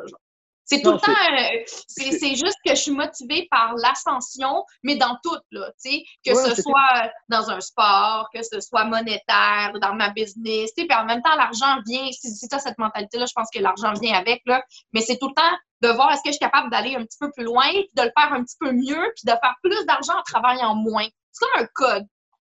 C'est 0.64 0.80
tout 0.80 0.93
le 0.93 0.98
temps, 0.98 1.10
euh, 1.10 1.64
c'est 1.89 2.34
juste 2.36 2.56
que 2.64 2.70
je 2.70 2.80
suis 2.80 2.93
motivée 2.93 3.48
par 3.51 3.74
l'ascension, 3.74 4.64
mais 4.82 4.94
dans 4.94 5.18
tout, 5.22 5.36
là, 5.51 5.70
tu 5.82 5.90
sais, 5.90 6.05
que 6.24 6.34
ce 6.34 6.62
soit 6.62 7.10
dans 7.28 7.51
un 7.51 7.60
sport, 7.60 8.28
que 8.32 8.43
ce 8.43 8.60
soit 8.60 8.84
monétaire, 8.84 9.72
dans 9.80 9.94
ma 9.94 10.10
business, 10.10 10.72
tu 10.74 10.82
sais, 10.82 10.89
puis 10.89 10.97
en 10.97 11.05
même 11.05 11.20
temps, 11.22 11.34
l'argent 11.34 11.78
vient, 11.86 12.10
si, 12.12 12.30
si 12.30 12.48
tu 12.48 12.55
as 12.55 12.60
cette 12.60 12.78
mentalité-là, 12.78 13.26
je 13.26 13.32
pense 13.34 13.48
que 13.52 13.59
l'argent 13.59 13.93
vient 14.01 14.16
avec, 14.16 14.40
là, 14.47 14.62
mais 14.93 15.01
c'est 15.01 15.18
tout 15.18 15.28
le 15.28 15.34
temps 15.34 15.56
de 15.82 15.89
voir 15.89 16.12
est-ce 16.12 16.22
que 16.22 16.28
je 16.28 16.34
suis 16.34 16.39
capable 16.39 16.70
d'aller 16.70 16.94
un 16.94 17.05
petit 17.05 17.18
peu 17.18 17.30
plus 17.32 17.44
loin, 17.44 17.68
puis 17.68 17.90
de 17.94 18.02
le 18.02 18.12
faire 18.16 18.32
un 18.32 18.44
petit 18.44 18.56
peu 18.59 18.70
mieux, 18.70 19.12
puis 19.16 19.24
de 19.24 19.32
faire 19.32 19.56
plus 19.62 19.84
d'argent 19.84 20.16
en 20.16 20.22
travaillant 20.22 20.74
moins. 20.76 21.09
C'est 21.32 21.44
comme 21.44 21.62
un 21.62 21.68
code. 21.74 22.06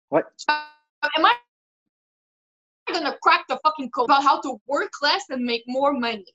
Ouais. 0.10 0.23
Am 0.48 1.26
I 1.26 1.34
gonna 2.91 3.15
crack 3.22 3.45
the 3.48 3.57
fucking 3.64 3.91
code? 3.91 4.10
About 4.10 4.23
how 4.23 4.41
to 4.41 4.60
work 4.65 4.91
less 5.02 5.23
and 5.30 5.45
make 5.45 5.64
more 5.68 5.94
money? 5.94 6.26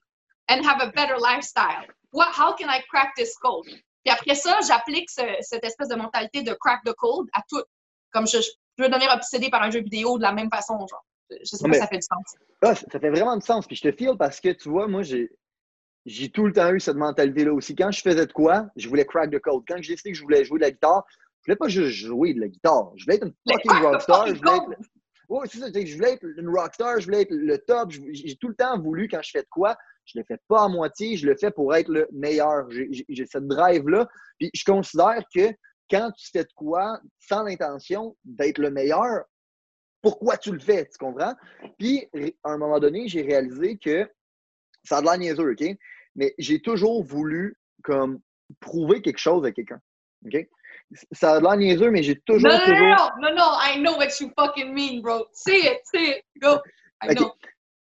And 0.49 0.65
have 0.65 0.81
a 0.81 0.91
better 0.93 1.17
lifestyle. 1.19 1.87
What, 2.13 2.29
how 2.33 2.55
can 2.55 2.69
I 2.69 2.83
crack 2.89 3.15
this 3.17 3.37
code? 3.39 3.67
Puis 4.05 4.13
après 4.13 4.35
ça, 4.35 4.59
j'applique 4.67 5.11
cette 5.11 5.65
espèce 5.65 5.89
de 5.89 5.97
mentalité 5.97 6.43
de 6.43 6.55
crack 6.61 6.81
the 6.85 6.93
code 6.95 7.27
à 7.33 7.41
tout. 7.49 7.63
Comme 8.13 8.27
je, 8.27 8.39
je 8.41 8.83
veux 8.83 8.89
devenir 8.89 9.11
obsédé 9.13 9.51
par 9.51 9.63
un 9.63 9.71
jeu 9.71 9.81
vidéo 9.81 10.19
de 10.19 10.23
la 10.23 10.33
même 10.33 10.51
façon, 10.51 10.79
genre. 10.79 11.05
Je 11.31 11.57
sais 11.57 11.67
pas 11.67 11.73
si 11.73 11.81
ça 11.81 11.87
fait 11.87 11.97
du 11.97 12.03
sens. 12.03 12.37
Ah, 12.63 12.75
ça 12.75 13.01
fait 13.01 13.11
vraiment 13.11 13.37
du 13.37 13.45
sens. 13.45 13.67
Puis 13.67 13.77
je 13.77 13.83
te 13.83 13.93
file 13.93 14.17
parce 14.19 14.41
que, 14.41 14.51
tu 14.51 14.69
vois, 14.69 14.87
moi, 14.87 15.03
j'ai 15.03 15.31
j'ai 16.07 16.29
tout 16.29 16.47
le 16.47 16.53
temps 16.53 16.71
eu 16.71 16.81
cette 16.81 16.97
mentalité-là 16.97 17.53
aussi. 17.53 17.75
Quand 17.75 17.91
je 17.91 18.03
faisais 18.03 18.27
de 18.27 18.33
quoi, 18.33 18.67
je 18.77 18.89
voulais 18.89 19.07
crack 19.07 19.31
the 19.31 19.41
code. 19.41 19.63
Quand 19.67 19.77
j'ai 19.81 19.95
décidé 19.95 20.13
que 20.13 20.19
je 20.19 20.23
voulais 20.23 20.45
jouer 20.45 20.59
de 20.59 20.65
la 20.65 20.71
guitare, 20.71 21.05
je 21.41 21.47
voulais 21.47 21.57
pas 21.57 21.69
juste 21.69 21.97
jouer 21.97 22.35
de 22.35 22.41
la 22.41 22.49
guitare. 22.49 22.93
Je 22.97 23.05
voulais 23.05 23.17
être 23.17 23.27
une 23.27 23.35
fucking 23.51 23.83
rockstar. 23.83 24.27
Je 24.27 24.35
voulais 24.35 24.57
être... 24.57 24.81
Oui, 25.31 25.49
c'est 25.51 25.59
ça. 25.59 25.67
Je 25.73 25.95
voulais 25.95 26.13
être 26.13 26.27
une 26.37 26.49
rockstar, 26.51 27.01
je 27.01 27.07
voulais 27.07 27.23
être 27.23 27.31
le 27.31 27.59
top. 27.59 27.91
J'ai 27.91 28.37
tout 28.37 28.49
le 28.49 28.55
temps 28.55 28.79
voulu, 28.79 29.09
quand 29.09 29.23
je 29.23 29.31
fais 29.31 29.43
de 29.43 29.49
quoi, 29.51 29.77
je 30.05 30.19
ne 30.19 30.23
le 30.23 30.27
fais 30.27 30.41
pas 30.49 30.65
à 30.65 30.69
moitié, 30.69 31.17
je 31.17 31.27
le 31.27 31.37
fais 31.37 31.51
pour 31.51 31.75
être 31.75 31.89
le 31.89 32.09
meilleur. 32.13 32.69
J'ai 32.71 33.27
cette 33.27 33.47
drive-là. 33.47 34.07
Puis 34.39 34.51
je 34.55 34.65
considère 34.65 35.23
que 35.35 35.53
quand 35.91 36.11
tu 36.13 36.31
fais 36.31 36.45
de 36.45 36.53
quoi 36.55 36.99
sans 37.19 37.43
l'intention 37.43 38.17
d'être 38.25 38.59
le 38.59 38.71
meilleur, 38.71 39.25
pourquoi 40.03 40.37
tu 40.37 40.53
le 40.53 40.59
fais, 40.59 40.87
tu 40.87 40.99
comprends? 40.99 41.35
Puis, 41.79 42.09
à 42.45 42.51
un 42.51 42.59
moment 42.59 42.79
donné, 42.79 43.09
j'ai 43.09 43.23
réalisé 43.23 43.79
que 43.79 44.09
ça 44.83 44.99
a 44.99 45.01
de 45.01 45.07
l'air 45.07 45.19
niaiseux, 45.19 45.53
OK? 45.53 45.65
Mais 46.15 46.35
j'ai 46.39 46.61
toujours 46.61 47.03
voulu 47.03 47.57
comme 47.83 48.21
prouver 48.61 49.01
quelque 49.01 49.19
chose 49.19 49.45
à 49.47 49.53
quelqu'un. 49.53 49.81
OK? 50.27 50.47
Ça 51.13 51.35
a 51.35 51.39
de 51.39 51.45
l'air 51.45 51.57
niaiseux, 51.57 51.91
mais 51.91 52.03
j'ai 52.03 52.21
toujours. 52.21 52.51
Non, 52.51 52.59
non, 52.59 52.65
toujours... 52.65 52.87
non, 52.87 53.31
non, 53.31 53.35
non, 53.35 53.53
I 53.61 53.79
know 53.79 53.97
what 53.97 54.21
you 54.21 54.31
fucking 54.39 54.75
mean, 54.75 55.01
bro. 55.01 55.27
Say 55.33 55.59
it, 55.59 55.81
say 55.85 56.19
it, 56.19 56.25
go. 56.41 56.61
I 57.03 57.15
know 57.15 57.33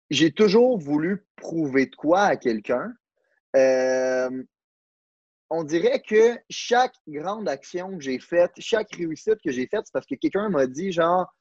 j'ai 0.10 0.32
toujours 0.32 0.78
voulu 0.78 1.26
prouver 1.36 1.88
de 1.88 1.96
quoi 1.96 2.22
à 2.22 2.36
quelqu'un. 2.38 2.94
Euh, 3.56 4.44
on 5.50 5.64
dirait 5.64 6.02
que 6.02 6.38
chaque 6.50 6.96
grande 7.08 7.48
action 7.48 7.98
que 7.98 8.04
j'ai 8.04 8.20
faite, 8.20 8.52
chaque 8.60 8.94
réussite 8.96 9.42
que 9.44 9.52
j'ai 9.52 9.68
faite, 9.68 9.84
c'est 9.86 9.94
parce 9.94 10.06
que 10.06 10.16
quelqu'un 10.16 10.50
m'a 10.50 10.68
dit 10.68 10.92
genre, 10.92 11.34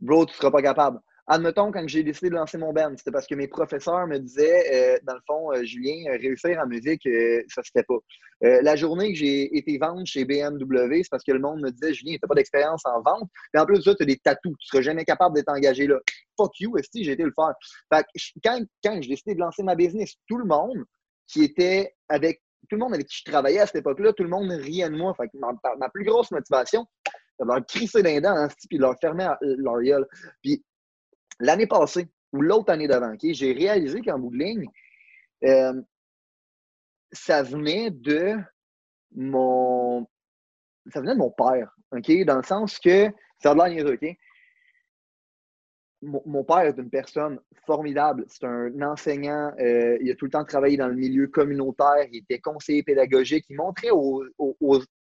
bro, 0.00 0.26
tu 0.26 0.34
seras 0.34 0.50
pas 0.50 0.62
capable. 0.62 1.00
Admettons, 1.32 1.70
quand 1.70 1.86
j'ai 1.86 2.02
décidé 2.02 2.28
de 2.28 2.34
lancer 2.34 2.58
mon 2.58 2.72
band, 2.72 2.92
c'était 2.96 3.12
parce 3.12 3.28
que 3.28 3.36
mes 3.36 3.46
professeurs 3.46 4.04
me 4.08 4.18
disaient, 4.18 4.96
euh, 4.96 4.98
dans 5.04 5.14
le 5.14 5.20
fond, 5.28 5.52
euh, 5.52 5.62
Julien, 5.62 6.10
réussir 6.18 6.58
en 6.58 6.66
musique, 6.66 7.08
ça 7.46 7.62
se 7.62 7.70
fait 7.72 7.84
pas. 7.84 7.98
la 8.40 8.74
journée 8.74 9.12
que 9.12 9.18
j'ai 9.18 9.56
été 9.56 9.78
vendre 9.78 10.04
chez 10.04 10.24
BMW, 10.24 11.04
c'est 11.04 11.08
parce 11.08 11.22
que 11.22 11.30
le 11.30 11.38
monde 11.38 11.60
me 11.60 11.70
disait, 11.70 11.94
Julien, 11.94 12.16
t'as 12.20 12.26
pas 12.26 12.34
d'expérience 12.34 12.82
en 12.84 13.00
vente. 13.00 13.30
Et 13.54 13.58
en 13.60 13.64
plus 13.64 13.78
de 13.78 13.82
ça, 13.82 13.94
tu 13.94 14.02
as 14.02 14.06
des 14.06 14.16
tatous. 14.16 14.56
Tu 14.58 14.66
seras 14.66 14.82
jamais 14.82 15.04
capable 15.04 15.36
d'être 15.36 15.50
engagé 15.50 15.86
là. 15.86 16.00
Fuck 16.36 16.58
you, 16.58 16.74
si 16.92 17.04
j'ai 17.04 17.12
été 17.12 17.22
le 17.22 17.32
faire. 17.32 17.54
Fait 17.94 18.04
quand, 18.42 18.60
quand 18.82 19.00
j'ai 19.00 19.10
décidé 19.10 19.34
de 19.36 19.40
lancer 19.40 19.62
ma 19.62 19.76
business, 19.76 20.14
tout 20.26 20.36
le 20.36 20.46
monde 20.46 20.84
qui 21.28 21.44
était 21.44 21.94
avec 22.08 22.42
tout 22.68 22.74
le 22.74 22.78
monde 22.78 22.94
avec 22.94 23.06
qui 23.06 23.22
je 23.24 23.30
travaillais 23.30 23.60
à 23.60 23.66
cette 23.66 23.76
époque-là, 23.76 24.12
tout 24.14 24.24
le 24.24 24.30
monde 24.30 24.50
riait 24.50 24.90
de 24.90 24.96
moi. 24.96 25.14
Fait 25.14 25.30
ma, 25.34 25.88
plus 25.90 26.04
grosse 26.04 26.32
motivation, 26.32 26.86
de 27.38 27.46
leur 27.46 27.64
crisser 27.66 28.02
les 28.02 28.20
dents, 28.20 28.36
hein, 28.36 28.48
puis 28.68 28.78
de 28.78 28.82
leur 28.82 28.96
fermer 29.00 29.28
leur 29.40 29.80
gueule. 29.80 30.06
Puis 30.42 30.64
l'année 31.40 31.66
passée, 31.66 32.08
ou 32.32 32.42
l'autre 32.42 32.72
année 32.72 32.86
d'avant, 32.86 33.14
j'ai 33.20 33.52
réalisé 33.52 34.00
qu'en 34.02 34.18
bout 34.18 34.30
de 34.30 34.38
ligne, 34.38 34.66
euh, 35.44 35.80
ça 37.12 37.42
venait 37.42 37.90
de 37.90 38.36
mon. 39.14 40.06
Ça 40.92 41.00
venait 41.00 41.14
de 41.14 41.18
mon 41.18 41.30
père, 41.30 41.74
OK? 41.92 42.24
Dans 42.24 42.36
le 42.36 42.42
sens 42.42 42.78
que. 42.78 43.08
Ça 43.42 43.52
a 43.52 43.54
de 43.54 43.74
l'air 43.74 43.86
OK? 43.86 44.16
Mon, 46.02 46.44
père 46.44 46.60
est 46.60 46.78
une 46.78 46.88
personne 46.88 47.38
formidable. 47.66 48.24
C'est 48.28 48.46
un 48.46 48.80
enseignant. 48.82 49.52
Euh, 49.60 49.98
il 50.00 50.10
a 50.10 50.14
tout 50.14 50.24
le 50.26 50.30
temps 50.30 50.44
travaillé 50.44 50.78
dans 50.78 50.88
le 50.88 50.94
milieu 50.94 51.26
communautaire. 51.26 52.06
Il 52.10 52.18
était 52.18 52.38
conseiller 52.38 52.82
pédagogique. 52.82 53.44
Il 53.50 53.56
montrait 53.56 53.90
aux, 53.90 54.24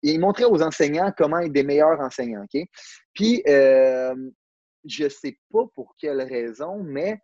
il 0.03 0.19
montrait 0.19 0.45
aux 0.45 0.63
enseignants 0.63 1.13
comment 1.17 1.39
être 1.39 1.53
des 1.53 1.63
meilleurs 1.63 2.01
enseignants. 2.01 2.45
Puis, 3.15 3.43
euh, 3.47 4.15
je 4.85 5.05
ne 5.05 5.09
sais 5.09 5.39
pas 5.53 5.65
pour 5.75 5.95
quelle 5.99 6.23
raison, 6.23 6.83
mais 6.83 7.21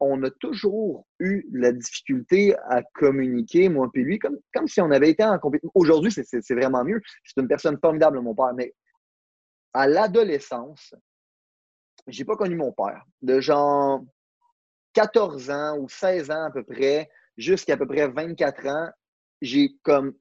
on 0.00 0.22
a 0.22 0.30
toujours 0.30 1.06
eu 1.18 1.46
la 1.52 1.72
difficulté 1.72 2.54
à 2.68 2.82
communiquer, 2.82 3.68
moi 3.68 3.88
et 3.94 4.00
lui, 4.00 4.18
comme, 4.18 4.38
comme 4.52 4.68
si 4.68 4.80
on 4.80 4.90
avait 4.90 5.10
été 5.10 5.24
en 5.24 5.38
compétition. 5.38 5.70
Aujourd'hui, 5.74 6.12
c'est 6.12 6.54
vraiment 6.54 6.84
mieux. 6.84 7.00
C'est 7.24 7.40
une 7.40 7.48
personne 7.48 7.78
formidable, 7.78 8.20
mon 8.20 8.34
père. 8.34 8.52
Mais 8.54 8.74
à 9.72 9.86
l'adolescence, 9.86 10.94
j'ai 12.06 12.24
pas 12.24 12.36
connu 12.36 12.56
mon 12.56 12.72
père. 12.72 13.04
De 13.22 13.40
genre 13.40 14.04
14 14.94 15.50
ans 15.50 15.78
ou 15.78 15.88
16 15.88 16.30
ans 16.30 16.44
à 16.44 16.50
peu 16.50 16.64
près, 16.64 17.08
jusqu'à 17.36 17.76
peu 17.76 17.86
près 17.86 18.08
24 18.08 18.66
ans, 18.66 18.90
j'ai 19.40 19.76
comme 19.82 20.14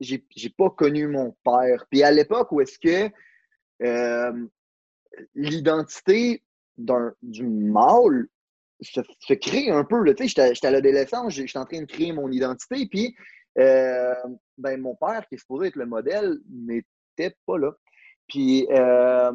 j'ai 0.00 0.50
pas 0.56 0.70
connu 0.70 1.06
mon 1.06 1.36
père. 1.44 1.86
Puis 1.90 2.02
à 2.02 2.10
l'époque 2.10 2.50
où 2.52 2.60
est-ce 2.60 2.78
que 2.78 3.12
euh, 3.82 4.46
l'identité 5.34 6.42
du 6.76 7.46
mâle 7.46 8.26
se, 8.80 9.00
crée 9.34 9.70
un 9.70 9.84
peu. 9.84 10.04
J'étais 10.06 10.66
à 10.66 10.70
l'adolescence, 10.70 11.34
j'étais 11.34 11.58
en 11.58 11.64
train 11.64 11.80
de 11.80 11.86
créer 11.86 12.12
mon 12.12 12.30
identité, 12.30 12.86
puis 12.86 13.14
euh, 13.58 14.14
ben, 14.58 14.80
mon 14.80 14.94
père, 14.96 15.26
qui 15.28 15.36
est 15.36 15.38
supposé 15.38 15.68
être 15.68 15.76
le 15.76 15.86
modèle, 15.86 16.38
n'était 16.50 17.36
pas 17.46 17.58
là. 17.58 17.72
Puis 18.28 18.66
euh, 18.70 19.32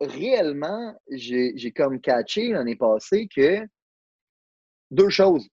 réellement, 0.00 0.98
j'ai 1.10 1.72
comme 1.74 2.00
catché 2.00 2.48
l'année 2.48 2.76
passée 2.76 3.28
que 3.34 3.60
deux 4.90 5.10
choses. 5.10 5.48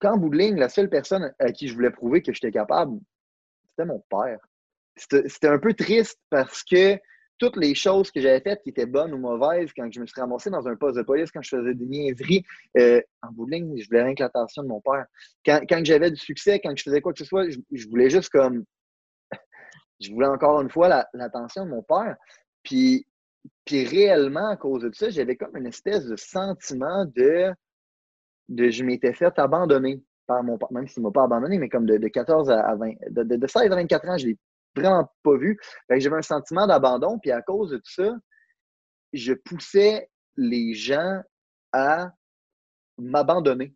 Quand 0.00 0.16
bout 0.18 0.28
de 0.30 0.36
ligne, 0.36 0.56
la 0.56 0.68
seule 0.68 0.90
personne 0.90 1.34
à 1.38 1.52
qui 1.52 1.68
je 1.68 1.74
voulais 1.74 1.90
prouver 1.90 2.22
que 2.22 2.32
j'étais 2.32 2.50
capable, 2.50 2.98
c'était 3.70 3.86
mon 3.86 4.02
père. 4.10 4.38
C'était 4.96 5.48
un 5.48 5.58
peu 5.58 5.74
triste 5.74 6.18
parce 6.30 6.62
que 6.62 6.98
toutes 7.38 7.56
les 7.56 7.74
choses 7.74 8.10
que 8.10 8.20
j'avais 8.20 8.40
faites 8.40 8.62
qui 8.62 8.70
étaient 8.70 8.86
bonnes 8.86 9.12
ou 9.12 9.18
mauvaises, 9.18 9.70
quand 9.74 9.90
je 9.90 10.00
me 10.00 10.06
suis 10.06 10.20
ramassé 10.20 10.50
dans 10.50 10.66
un 10.66 10.76
poste 10.76 10.96
de 10.96 11.02
police, 11.02 11.30
quand 11.30 11.42
je 11.42 11.56
faisais 11.56 11.74
des 11.74 11.86
niaiseries, 11.86 12.44
euh, 12.78 13.00
en 13.22 13.32
bout 13.32 13.46
de 13.46 13.52
ligne, 13.52 13.78
je 13.78 13.86
voulais 13.86 14.02
rien 14.02 14.14
que 14.14 14.22
l'attention 14.22 14.62
de 14.62 14.68
mon 14.68 14.80
père. 14.80 15.06
Quand, 15.44 15.60
quand 15.68 15.84
j'avais 15.84 16.10
du 16.10 16.16
succès, 16.16 16.60
quand 16.60 16.74
je 16.76 16.82
faisais 16.82 17.00
quoi 17.00 17.12
que 17.12 17.18
ce 17.18 17.24
soit, 17.24 17.48
je, 17.50 17.88
voulais 17.88 18.10
juste 18.10 18.30
comme 18.30 18.64
je 20.00 20.10
voulais 20.12 20.28
encore 20.28 20.60
une 20.62 20.70
fois 20.70 21.06
l'attention 21.12 21.66
de 21.66 21.70
mon 21.70 21.82
père. 21.82 22.16
Puis, 22.62 23.06
puis 23.64 23.84
réellement, 23.84 24.48
à 24.48 24.56
cause 24.56 24.82
de 24.82 24.90
ça, 24.94 25.10
j'avais 25.10 25.36
comme 25.36 25.56
une 25.56 25.66
espèce 25.66 26.06
de 26.06 26.16
sentiment 26.16 27.04
de, 27.04 27.52
je 28.48 28.82
m'étais 28.82 29.12
fait 29.12 29.38
abandonner 29.38 30.02
par 30.26 30.42
mon 30.42 30.58
père, 30.58 30.72
même 30.72 30.88
s'il 30.88 31.02
ne 31.02 31.08
m'a 31.08 31.12
pas 31.12 31.24
abandonné, 31.24 31.58
mais 31.58 31.68
comme 31.68 31.86
de, 31.86 32.08
14 32.08 32.50
à 32.50 32.74
20, 32.74 32.92
de, 33.10 33.36
de, 33.36 33.46
16 33.46 33.70
à 33.70 33.76
24 33.76 34.08
ans, 34.08 34.18
je 34.18 34.28
l'ai 34.28 34.38
vraiment 34.76 35.10
pas 35.22 35.36
vu. 35.36 35.58
J'avais 35.90 36.16
un 36.16 36.22
sentiment 36.22 36.66
d'abandon, 36.66 37.18
puis 37.18 37.30
à 37.30 37.42
cause 37.42 37.70
de 37.70 37.78
tout 37.78 37.92
ça, 37.92 38.14
je 39.12 39.32
poussais 39.32 40.08
les 40.36 40.74
gens 40.74 41.22
à 41.72 42.10
m'abandonner 42.98 43.74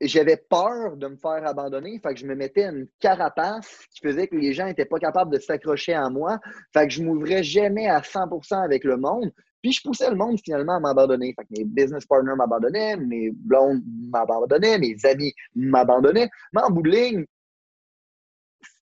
j'avais 0.00 0.36
peur 0.36 0.96
de 0.96 1.08
me 1.08 1.16
faire 1.16 1.46
abandonner. 1.46 2.00
Fait 2.02 2.16
je 2.16 2.26
me 2.26 2.34
mettais 2.34 2.64
une 2.64 2.86
carapace 2.98 3.86
qui 3.92 4.00
faisait 4.00 4.26
que 4.26 4.36
les 4.36 4.52
gens 4.52 4.66
n'étaient 4.66 4.84
pas 4.84 4.98
capables 4.98 5.32
de 5.32 5.38
s'accrocher 5.38 5.94
à 5.94 6.08
moi. 6.08 6.38
Fait 6.72 6.86
que 6.86 6.92
je 6.92 7.02
m'ouvrais 7.02 7.42
jamais 7.42 7.88
à 7.88 8.00
100% 8.00 8.62
avec 8.64 8.84
le 8.84 8.96
monde. 8.96 9.30
Puis 9.62 9.72
je 9.72 9.82
poussais 9.82 10.08
le 10.08 10.16
monde 10.16 10.38
finalement 10.42 10.76
à 10.76 10.80
m'abandonner. 10.80 11.34
Fait 11.38 11.44
que 11.44 11.58
mes 11.58 11.64
business 11.64 12.06
partners 12.06 12.34
m'abandonnaient, 12.34 12.96
mes 12.96 13.30
blondes 13.30 13.82
m'abandonnaient, 14.10 14.78
mes 14.78 14.96
amis 15.04 15.34
m'abandonnaient. 15.54 16.30
Mais 16.54 16.62
en 16.62 16.70
bout 16.70 16.82
de 16.82 16.90
ligne, 16.90 17.26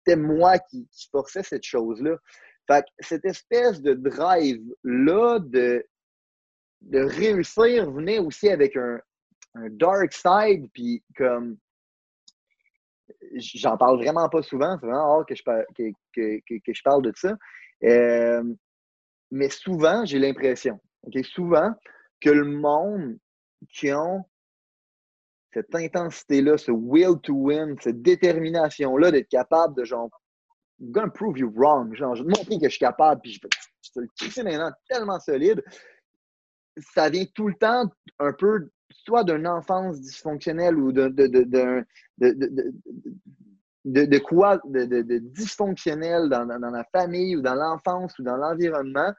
c'était 0.08 0.20
moi 0.20 0.58
qui, 0.58 0.88
qui 0.88 1.08
forçais 1.10 1.42
cette 1.42 1.64
chose-là. 1.64 2.16
Fait 2.66 2.82
que 2.82 2.88
cette 3.00 3.24
espèce 3.24 3.80
de 3.82 3.94
drive-là 3.94 5.38
de, 5.40 5.84
de 6.82 7.00
réussir 7.00 7.90
venait 7.90 8.18
aussi 8.18 8.48
avec 8.48 8.76
un, 8.76 9.00
dark 9.70 10.12
side, 10.12 10.70
puis 10.72 11.02
comme 11.16 11.56
j'en 13.34 13.76
parle 13.76 13.98
vraiment 13.98 14.28
pas 14.28 14.42
souvent, 14.42 14.76
c'est 14.78 14.86
vraiment 14.86 15.16
rare 15.16 15.26
que 15.26 15.34
je, 15.34 15.42
parle, 15.42 15.64
que, 15.74 15.92
je 16.14 16.82
parle 16.84 17.02
de 17.02 17.12
ça. 17.16 17.36
Euh, 17.82 18.44
mais 19.32 19.48
souvent, 19.48 20.04
j'ai 20.04 20.18
l'impression, 20.18 20.78
souvent, 21.24 21.72
que 22.20 22.30
le 22.30 22.44
monde 22.44 23.18
qui 23.72 23.92
ont 23.92 24.24
cette 25.58 25.74
intensité-là, 25.74 26.56
ce 26.56 26.70
will 26.70 27.18
to 27.22 27.34
win, 27.34 27.76
cette 27.80 28.00
détermination-là 28.02 29.10
d'être 29.10 29.28
capable 29.28 29.74
de 29.76 29.84
genre, 29.84 30.08
I'm 30.80 30.92
gonna 30.92 31.10
prove 31.10 31.38
you 31.38 31.52
wrong, 31.56 31.94
genre, 31.94 32.14
je 32.14 32.22
vais 32.22 32.32
te 32.32 32.38
montrer 32.38 32.58
que 32.58 32.64
je 32.66 32.70
suis 32.70 32.78
capable, 32.78 33.20
puis 33.22 33.32
je, 33.32 33.40
je 33.82 33.90
te 33.92 34.00
le 34.00 34.08
crisser 34.16 34.42
maintenant 34.44 34.70
tellement 34.88 35.18
solide, 35.18 35.62
ça 36.94 37.10
vient 37.10 37.24
tout 37.34 37.48
le 37.48 37.54
temps 37.54 37.90
un 38.20 38.32
peu 38.32 38.70
soit 38.90 39.24
d'une 39.24 39.46
enfance 39.46 40.00
dysfonctionnelle 40.00 40.76
ou 40.76 40.92
de, 40.92 41.08
de, 41.08 41.26
de, 41.26 41.84
de 43.84 44.18
quoi 44.18 44.60
de, 44.64 45.18
dysfonctionnel 45.18 46.28
dans, 46.28 46.46
dans, 46.46 46.70
la 46.70 46.84
famille 46.92 47.36
ou 47.36 47.42
dans 47.42 47.54
l'enfance 47.54 48.16
ou 48.18 48.22
dans 48.22 48.36
l'environnement. 48.36 49.12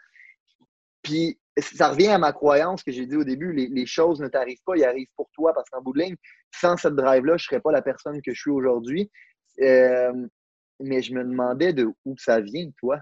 Puis 1.01 1.39
ça 1.61 1.89
revient 1.89 2.07
à 2.07 2.17
ma 2.17 2.31
croyance 2.31 2.83
que 2.83 2.91
j'ai 2.91 3.05
dit 3.05 3.15
au 3.15 3.23
début, 3.23 3.53
les, 3.53 3.67
les 3.67 3.85
choses 3.85 4.19
ne 4.19 4.27
t'arrivent 4.27 4.61
pas, 4.65 4.75
ils 4.75 4.85
arrivent 4.85 5.09
pour 5.15 5.29
toi 5.33 5.53
parce 5.53 5.69
qu'en 5.69 5.81
bout 5.81 5.93
de 5.93 5.99
ligne, 5.99 6.15
sans 6.53 6.77
cette 6.77 6.95
drive-là, 6.95 7.37
je 7.37 7.43
ne 7.43 7.47
serais 7.49 7.61
pas 7.61 7.71
la 7.71 7.81
personne 7.81 8.21
que 8.21 8.33
je 8.33 8.39
suis 8.39 8.51
aujourd'hui. 8.51 9.09
Euh, 9.61 10.11
mais 10.79 11.01
je 11.01 11.13
me 11.13 11.23
demandais 11.23 11.73
de 11.73 11.89
où 12.05 12.15
ça 12.17 12.39
vient, 12.39 12.69
toi. 12.77 12.99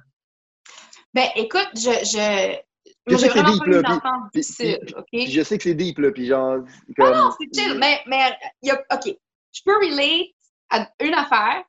Ben, 1.14 1.28
écoute, 1.36 1.70
je, 1.76 1.92
je, 2.04 3.18
sais 3.18 3.28
que 3.28 3.34
c'est 3.34 3.44
deep, 3.44 3.66
là. 3.66 4.00
Je 4.34 5.44
sais 5.44 5.58
que 5.58 5.64
c'est 5.64 5.74
deep, 5.74 6.00
là. 6.00 6.12
Puis 6.12 6.28
genre. 6.28 6.60
Comme... 6.98 7.12
Non, 7.12 7.26
non, 7.26 7.32
c'est 7.40 7.48
chill. 7.54 7.78
Mais, 7.78 8.02
mais 8.08 8.36
y 8.64 8.72
a, 8.72 8.84
OK. 8.92 9.16
Je 9.54 9.62
peux 9.64 9.76
relate 9.78 10.28
à 10.70 10.90
une 11.00 11.14
affaire. 11.14 11.64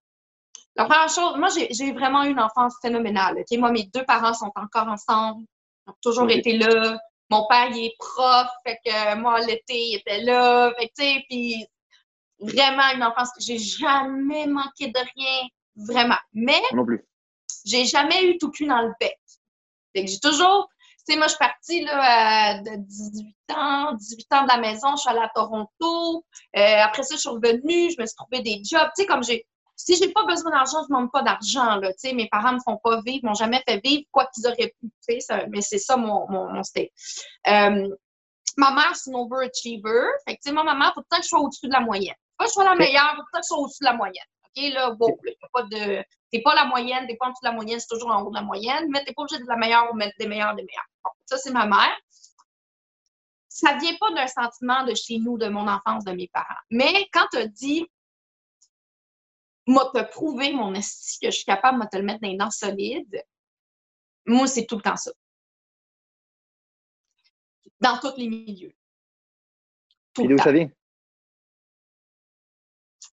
La 0.77 0.85
première 0.85 1.09
chose, 1.09 1.36
moi, 1.39 1.48
j'ai 1.70 1.93
vraiment 1.93 2.24
eu 2.24 2.31
une 2.31 2.40
enfance 2.40 2.74
phénoménale. 2.81 3.39
OK? 3.39 3.59
Moi, 3.59 3.73
mes 3.73 3.85
deux 3.93 4.05
parents 4.05 4.35
sont 4.35 4.52
encore 4.55 4.89
ensemble. 4.89 5.44
Ils 5.89 5.90
ont 5.90 5.97
toujours 6.02 6.31
été 6.31 6.56
là. 6.56 6.98
Mon 7.31 7.47
père, 7.48 7.69
il 7.70 7.86
est 7.86 7.94
prof. 7.98 8.48
Fait 8.66 8.78
que 8.85 9.15
moi, 9.16 9.40
l'été, 9.40 9.74
il 9.74 9.97
était 9.97 10.23
là. 10.23 10.73
Fait 10.78 10.90
tu 10.97 11.05
sais, 11.05 11.24
puis 11.28 11.66
vraiment 12.39 12.90
une 12.94 13.02
enfance 13.02 13.31
que 13.32 13.43
j'ai 13.43 13.59
jamais 13.59 14.47
manqué 14.47 14.89
de 14.89 15.01
rien. 15.16 15.48
Vraiment. 15.77 16.19
Mais. 16.32 16.60
Non 16.73 16.85
plus. 16.85 17.05
J'ai 17.65 17.85
jamais 17.85 18.24
eu 18.24 18.39
tout 18.39 18.51
cul 18.51 18.66
dans 18.66 18.82
le 18.82 18.93
bec. 19.01 19.19
Fait 19.94 20.05
que 20.05 20.10
j'ai 20.10 20.20
toujours 20.20 20.69
sais, 21.09 21.16
moi, 21.16 21.27
je 21.27 21.31
suis 21.31 21.39
partie 21.39 21.85
là, 21.85 22.60
de 22.60 22.77
18 22.77 23.35
ans, 23.56 23.94
18 23.94 24.32
ans 24.32 24.43
de 24.43 24.48
la 24.48 24.59
maison, 24.59 24.97
je 24.97 25.01
suis 25.01 25.10
allée 25.10 25.20
à 25.20 25.31
Toronto. 25.35 26.24
Euh, 26.56 26.82
après 26.82 27.02
ça, 27.02 27.15
je 27.15 27.20
suis 27.20 27.28
revenue, 27.28 27.90
je 27.90 28.01
me 28.01 28.06
suis 28.06 28.16
trouvé 28.16 28.43
des 28.43 28.62
jobs. 28.65 28.89
Tu 28.97 29.02
sais, 29.02 29.06
comme 29.06 29.23
j'ai. 29.23 29.47
Si 29.78 29.94
j'ai 29.96 30.12
pas 30.12 30.24
besoin 30.26 30.50
d'argent, 30.50 30.78
je 30.78 30.92
ne 30.92 30.96
demande 30.96 31.12
pas 31.12 31.22
d'argent. 31.22 31.76
Là, 31.76 31.92
mes 32.12 32.28
parents 32.28 32.52
me 32.52 32.59
font 32.59 32.78
pas 32.82 33.00
vivre, 33.00 33.24
m'ont 33.24 33.34
jamais 33.34 33.62
fait 33.66 33.80
vivre 33.82 34.02
quoi 34.10 34.26
qu'ils 34.34 34.44
auraient 34.48 34.74
pu. 34.80 34.90
Sais, 35.00 35.46
mais 35.50 35.62
c'est 35.62 35.78
ça 35.78 35.96
mon, 35.96 36.28
mon, 36.28 36.52
mon 36.52 36.62
state. 36.64 36.90
Euh, 37.46 37.88
ma 38.56 38.70
mère, 38.72 38.96
c'est 38.96 39.10
une 39.10 39.16
overachiever. 39.16 40.09
Fait 40.26 40.34
que, 40.34 40.40
tu 40.42 40.48
sais, 40.48 40.52
moi, 40.52 40.64
ma 40.64 40.74
mère, 40.74 40.92
il 40.92 40.94
faut 40.94 41.02
que 41.09 41.22
je 41.22 41.28
sois 41.28 41.38
au-dessus 41.38 41.68
de 41.68 41.72
la 41.72 41.80
moyenne. 41.80 42.16
Pas 42.36 42.44
que 42.44 42.50
je 42.50 42.55
sois 42.55 42.64
la 42.64 42.74
meilleure, 42.74 43.14
il 43.14 43.16
faut 43.18 43.22
que 43.32 43.38
je 43.40 43.46
sois 43.46 43.59
au-dessus 43.59 43.78
de 43.82 43.86
la 43.86 43.94
moyenne. 43.94 44.26
OK, 44.44 44.72
là, 44.74 44.90
bon, 44.90 45.16
il 45.24 45.36
a 45.40 45.48
pas 45.52 45.62
de. 45.62 46.05
T'es 46.32 46.42
pas 46.42 46.56
la 46.56 46.64
moyenne, 46.64 47.06
t'es 47.06 47.16
pas 47.16 47.26
en 47.26 47.30
dessous 47.30 47.44
de 47.44 47.48
la 47.48 47.55
moyenne, 47.55 47.78
c'est 47.78 47.88
toujours 47.88 48.10
en 48.10 48.22
haut 48.22 48.30
de 48.30 48.34
la 48.34 48.42
moyenne, 48.42 48.86
mais 48.90 49.05
t'es 49.05 49.12
pas 49.14 49.22
obligé 49.22 49.40
de 49.40 49.46
la 49.46 49.56
meilleure 49.56 49.90
ou 49.92 49.96
mettre 49.96 50.14
des 50.18 50.26
meilleurs 50.26 50.56
des 50.56 50.64
meilleurs. 50.64 50.88
Bon, 51.05 51.10
ça, 51.24 51.38
c'est 51.38 51.52
ma 51.52 51.66
mère. 51.66 51.96
Ça 53.48 53.76
vient 53.76 53.94
pas 54.00 54.12
d'un 54.12 54.26
sentiment 54.26 54.84
de 54.84 54.94
chez 54.94 55.18
nous, 55.18 55.38
de 55.38 55.48
mon 55.48 55.68
enfance, 55.68 56.05
de 56.05 56.12
mes 56.12 56.28
parents. 56.32 56.46
Mais 56.70 57.09
quand 57.12 57.26
tu 57.32 57.38
as 57.38 57.46
dit, 57.46 57.86
moi, 59.69 59.90
te 59.95 60.03
prouver 60.11 60.53
mon 60.53 60.74
esti 60.74 61.19
que 61.20 61.31
je 61.31 61.36
suis 61.36 61.45
capable 61.45 61.81
de 61.81 61.89
te 61.89 61.97
le 61.97 62.03
mettre 62.03 62.20
dans 62.20 62.28
les 62.28 62.36
dents 62.36 62.51
solides, 62.51 63.23
moi, 64.27 64.47
c'est 64.47 64.66
tout 64.66 64.77
le 64.77 64.82
temps 64.82 64.97
ça. 64.97 65.12
Dans 67.81 67.99
tous 67.99 68.16
les 68.16 68.28
milieux. 68.28 68.74
Tout 70.15 70.24
Et 70.24 70.28
d'où 70.28 70.39
ça 70.39 70.51
vient? 70.51 70.70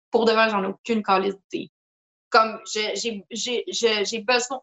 Pour 0.10 0.26
de 0.26 0.32
vrai, 0.32 0.50
j'en 0.50 0.64
ai 0.64 0.68
aucune 0.68 1.04
qualité 1.04 1.72
comme 2.30 2.60
j'ai 2.66 3.24
besoin. 4.22 4.62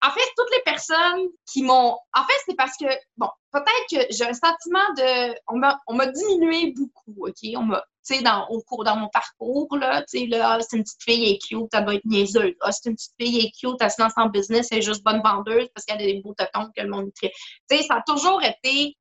En 0.00 0.10
fait, 0.10 0.20
toutes 0.36 0.50
les 0.52 0.62
personnes 0.64 1.28
qui 1.50 1.62
m'ont. 1.62 1.96
En 2.14 2.22
fait, 2.22 2.38
c'est 2.46 2.54
parce 2.56 2.76
que, 2.76 2.86
bon, 3.16 3.28
peut-être 3.52 3.86
que 3.90 4.14
j'ai 4.14 4.24
un 4.24 4.32
sentiment 4.32 4.92
de. 4.96 5.34
On 5.48 5.94
m'a 5.94 6.06
diminué 6.06 6.72
beaucoup, 6.72 7.26
OK? 7.26 7.48
On 7.56 7.62
m'a. 7.62 7.82
Tu 8.06 8.16
sais, 8.16 8.22
dans, 8.22 8.46
au 8.48 8.62
cours, 8.62 8.84
dans 8.84 8.96
mon 8.96 9.08
parcours, 9.08 9.76
là, 9.76 10.02
tu 10.02 10.20
sais, 10.20 10.26
là, 10.26 10.52
ah, 10.52 10.58
c'est 10.60 10.76
une 10.76 10.84
petite 10.84 11.02
fille, 11.02 11.24
elle 11.24 11.32
est 11.34 11.38
cute, 11.38 11.68
elle 11.72 11.84
doit 11.84 11.94
être 11.96 12.06
niaiseuse. 12.06 12.54
Ah, 12.60 12.72
c'est 12.72 12.88
une 12.88 12.96
petite 12.96 13.12
fille, 13.20 13.38
elle 13.38 13.46
est 13.46 13.50
cute, 13.50 13.76
elle 13.80 13.90
se 13.90 14.00
lance 14.00 14.12
en 14.16 14.28
business, 14.28 14.68
elle 14.70 14.78
est 14.78 14.82
juste 14.82 15.02
bonne 15.02 15.20
vendeuse 15.22 15.68
parce 15.74 15.84
qu'elle 15.84 16.00
a 16.00 16.06
des 16.06 16.22
beaux 16.22 16.34
totons 16.34 16.70
que 16.74 16.82
le 16.82 16.88
monde 16.88 17.10
Tu 17.20 17.28
sais, 17.70 17.82
ça 17.82 17.96
a 17.96 18.02
toujours 18.06 18.42
été 18.42 18.96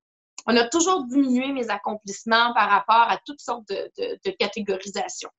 on 0.47 0.55
a 0.55 0.63
toujours 0.67 1.05
diminué 1.05 1.51
mes 1.51 1.69
accomplissements 1.69 2.53
par 2.53 2.69
rapport 2.69 3.09
à 3.11 3.19
toutes 3.25 3.41
sortes 3.41 3.67
de, 3.67 3.91
de, 3.97 4.17
de 4.23 4.31
catégorisations. 4.31 5.29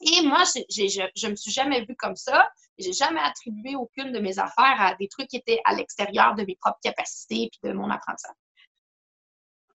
Et 0.00 0.22
moi, 0.22 0.44
je, 0.44 1.08
je 1.14 1.26
me 1.28 1.36
suis 1.36 1.50
jamais 1.50 1.84
vue 1.84 1.96
comme 1.96 2.16
ça. 2.16 2.48
J'ai 2.78 2.92
jamais 2.92 3.20
attribué 3.20 3.76
aucune 3.76 4.12
de 4.12 4.18
mes 4.18 4.38
affaires 4.38 4.80
à 4.80 4.94
des 4.94 5.08
trucs 5.08 5.28
qui 5.28 5.36
étaient 5.36 5.60
à 5.64 5.74
l'extérieur 5.74 6.34
de 6.34 6.44
mes 6.44 6.56
propres 6.56 6.78
capacités 6.82 7.50
et 7.62 7.68
de 7.68 7.72
mon 7.72 7.90
apprentissage. 7.90 8.34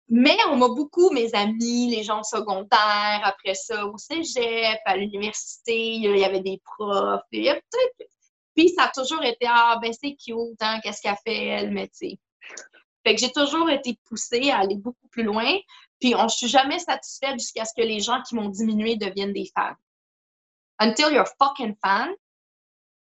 Mais 0.08 0.36
on 0.50 0.56
m'a 0.56 0.68
beaucoup, 0.68 1.10
mes 1.10 1.34
amis, 1.34 1.88
les 1.88 2.02
gens 2.02 2.22
secondaires, 2.22 3.22
après 3.24 3.54
ça, 3.54 3.86
au 3.86 3.96
cégep, 3.96 4.78
à 4.84 4.96
l'université, 4.96 5.94
il 5.94 6.18
y 6.18 6.24
avait 6.24 6.40
des 6.40 6.60
profs, 6.64 7.22
puis 7.30 8.68
ça 8.76 8.84
a 8.84 8.88
toujours 8.90 9.22
été 9.24 9.46
Ah, 9.48 9.78
ben 9.80 9.92
c'est 9.92 10.14
cute, 10.14 10.60
hein, 10.60 10.80
qu'est-ce 10.82 11.00
qu'elle 11.00 11.16
fait, 11.24 11.46
elle, 11.46 11.70
mais 11.70 11.88
tu 11.88 12.10
sais. 12.10 12.18
Fait 13.04 13.14
que 13.14 13.20
j'ai 13.20 13.32
toujours 13.32 13.70
été 13.70 13.98
poussée 14.04 14.50
à 14.50 14.58
aller 14.58 14.76
beaucoup 14.76 15.08
plus 15.08 15.22
loin. 15.22 15.58
Puis 15.98 16.14
on, 16.14 16.28
je 16.28 16.36
suis 16.36 16.48
jamais 16.48 16.78
satisfaite 16.78 17.38
jusqu'à 17.38 17.64
ce 17.64 17.72
que 17.74 17.82
les 17.82 18.00
gens 18.00 18.20
qui 18.22 18.34
m'ont 18.34 18.48
diminué 18.48 18.96
deviennent 18.96 19.32
des 19.32 19.50
fans 19.54 19.74
until 20.82 21.10
you're 21.12 21.28
fucking 21.38 21.76
fan, 21.84 22.14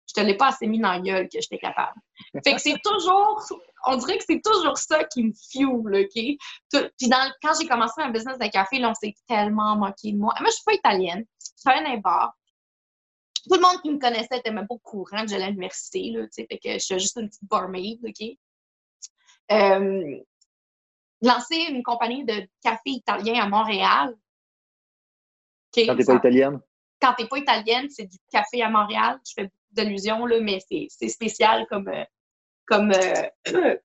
je 0.09 0.15
te 0.15 0.21
l'ai 0.21 0.37
pas 0.37 0.49
assez 0.49 0.67
mis 0.67 0.79
dans 0.79 0.93
la 0.93 1.01
gueule 1.01 1.29
que 1.29 1.41
j'étais 1.41 1.59
capable. 1.59 2.01
Fait 2.45 2.55
que 2.55 2.61
c'est 2.61 2.81
toujours, 2.83 3.45
on 3.87 3.97
dirait 3.97 4.19
que 4.19 4.25
c'est 4.27 4.41
toujours 4.41 4.79
ça 4.79 5.05
qui 5.05 5.25
me 5.25 5.33
fuel, 5.33 6.05
OK? 6.05 6.91
Puis 6.97 7.09
dans, 7.09 7.33
quand 7.43 7.53
j'ai 7.61 7.67
commencé 7.67 8.01
un 8.01 8.11
business 8.11 8.39
de 8.39 8.47
café, 8.49 8.79
là, 8.79 8.91
on 8.91 8.95
s'est 8.95 9.15
tellement 9.27 9.77
moqué 9.77 10.13
de 10.13 10.19
moi. 10.19 10.35
Moi, 10.41 10.49
je 10.49 10.55
suis 10.55 10.65
pas 10.65 10.75
italienne. 10.75 11.25
Je 11.41 11.63
travaille 11.65 11.85
dans 11.85 11.91
un 11.91 11.99
bar. 11.99 12.35
Tout 13.49 13.57
le 13.57 13.61
monde 13.61 13.83
qui 13.83 13.91
me 13.91 13.99
connaissait 13.99 14.39
était 14.39 14.51
même 14.51 14.67
pas 14.67 14.75
au 14.75 14.79
courant 14.79 15.23
que 15.23 15.29
j'allais 15.29 15.45
à 15.45 15.51
l'université, 15.51 16.11
là, 16.11 16.25
tu 16.25 16.29
sais. 16.33 16.47
Fait 16.51 16.59
que 16.59 16.73
je 16.75 16.79
suis 16.79 16.99
juste 16.99 17.17
une 17.17 17.29
petite 17.29 17.45
barmaid, 17.49 17.99
OK? 18.05 18.37
Euh, 19.53 20.19
lancer 21.23 21.57
une 21.71 21.83
compagnie 21.83 22.25
de 22.25 22.49
café 22.63 22.91
italien 22.91 23.43
à 23.43 23.49
Montréal. 23.49 24.17
Okay, 25.73 25.87
quand 25.87 25.97
t'es 25.97 26.05
pas 26.05 26.15
italienne? 26.15 26.61
Quand 27.07 27.15
t'es 27.15 27.27
pas 27.27 27.39
italienne, 27.39 27.89
c'est 27.89 28.07
du 28.07 28.19
café 28.33 28.63
à 28.63 28.71
Montréal. 28.71 29.19
Je 29.27 29.33
fais 29.35 29.45
beaucoup 29.45 29.57
d'allusions, 29.73 30.27
là, 30.27 30.41
mais 30.41 30.59
c'est 30.69 31.09
spécial 31.09 31.67
comme. 31.69 31.89
Euh, 31.89 32.05
comme 32.67 32.91
euh, 32.91 33.23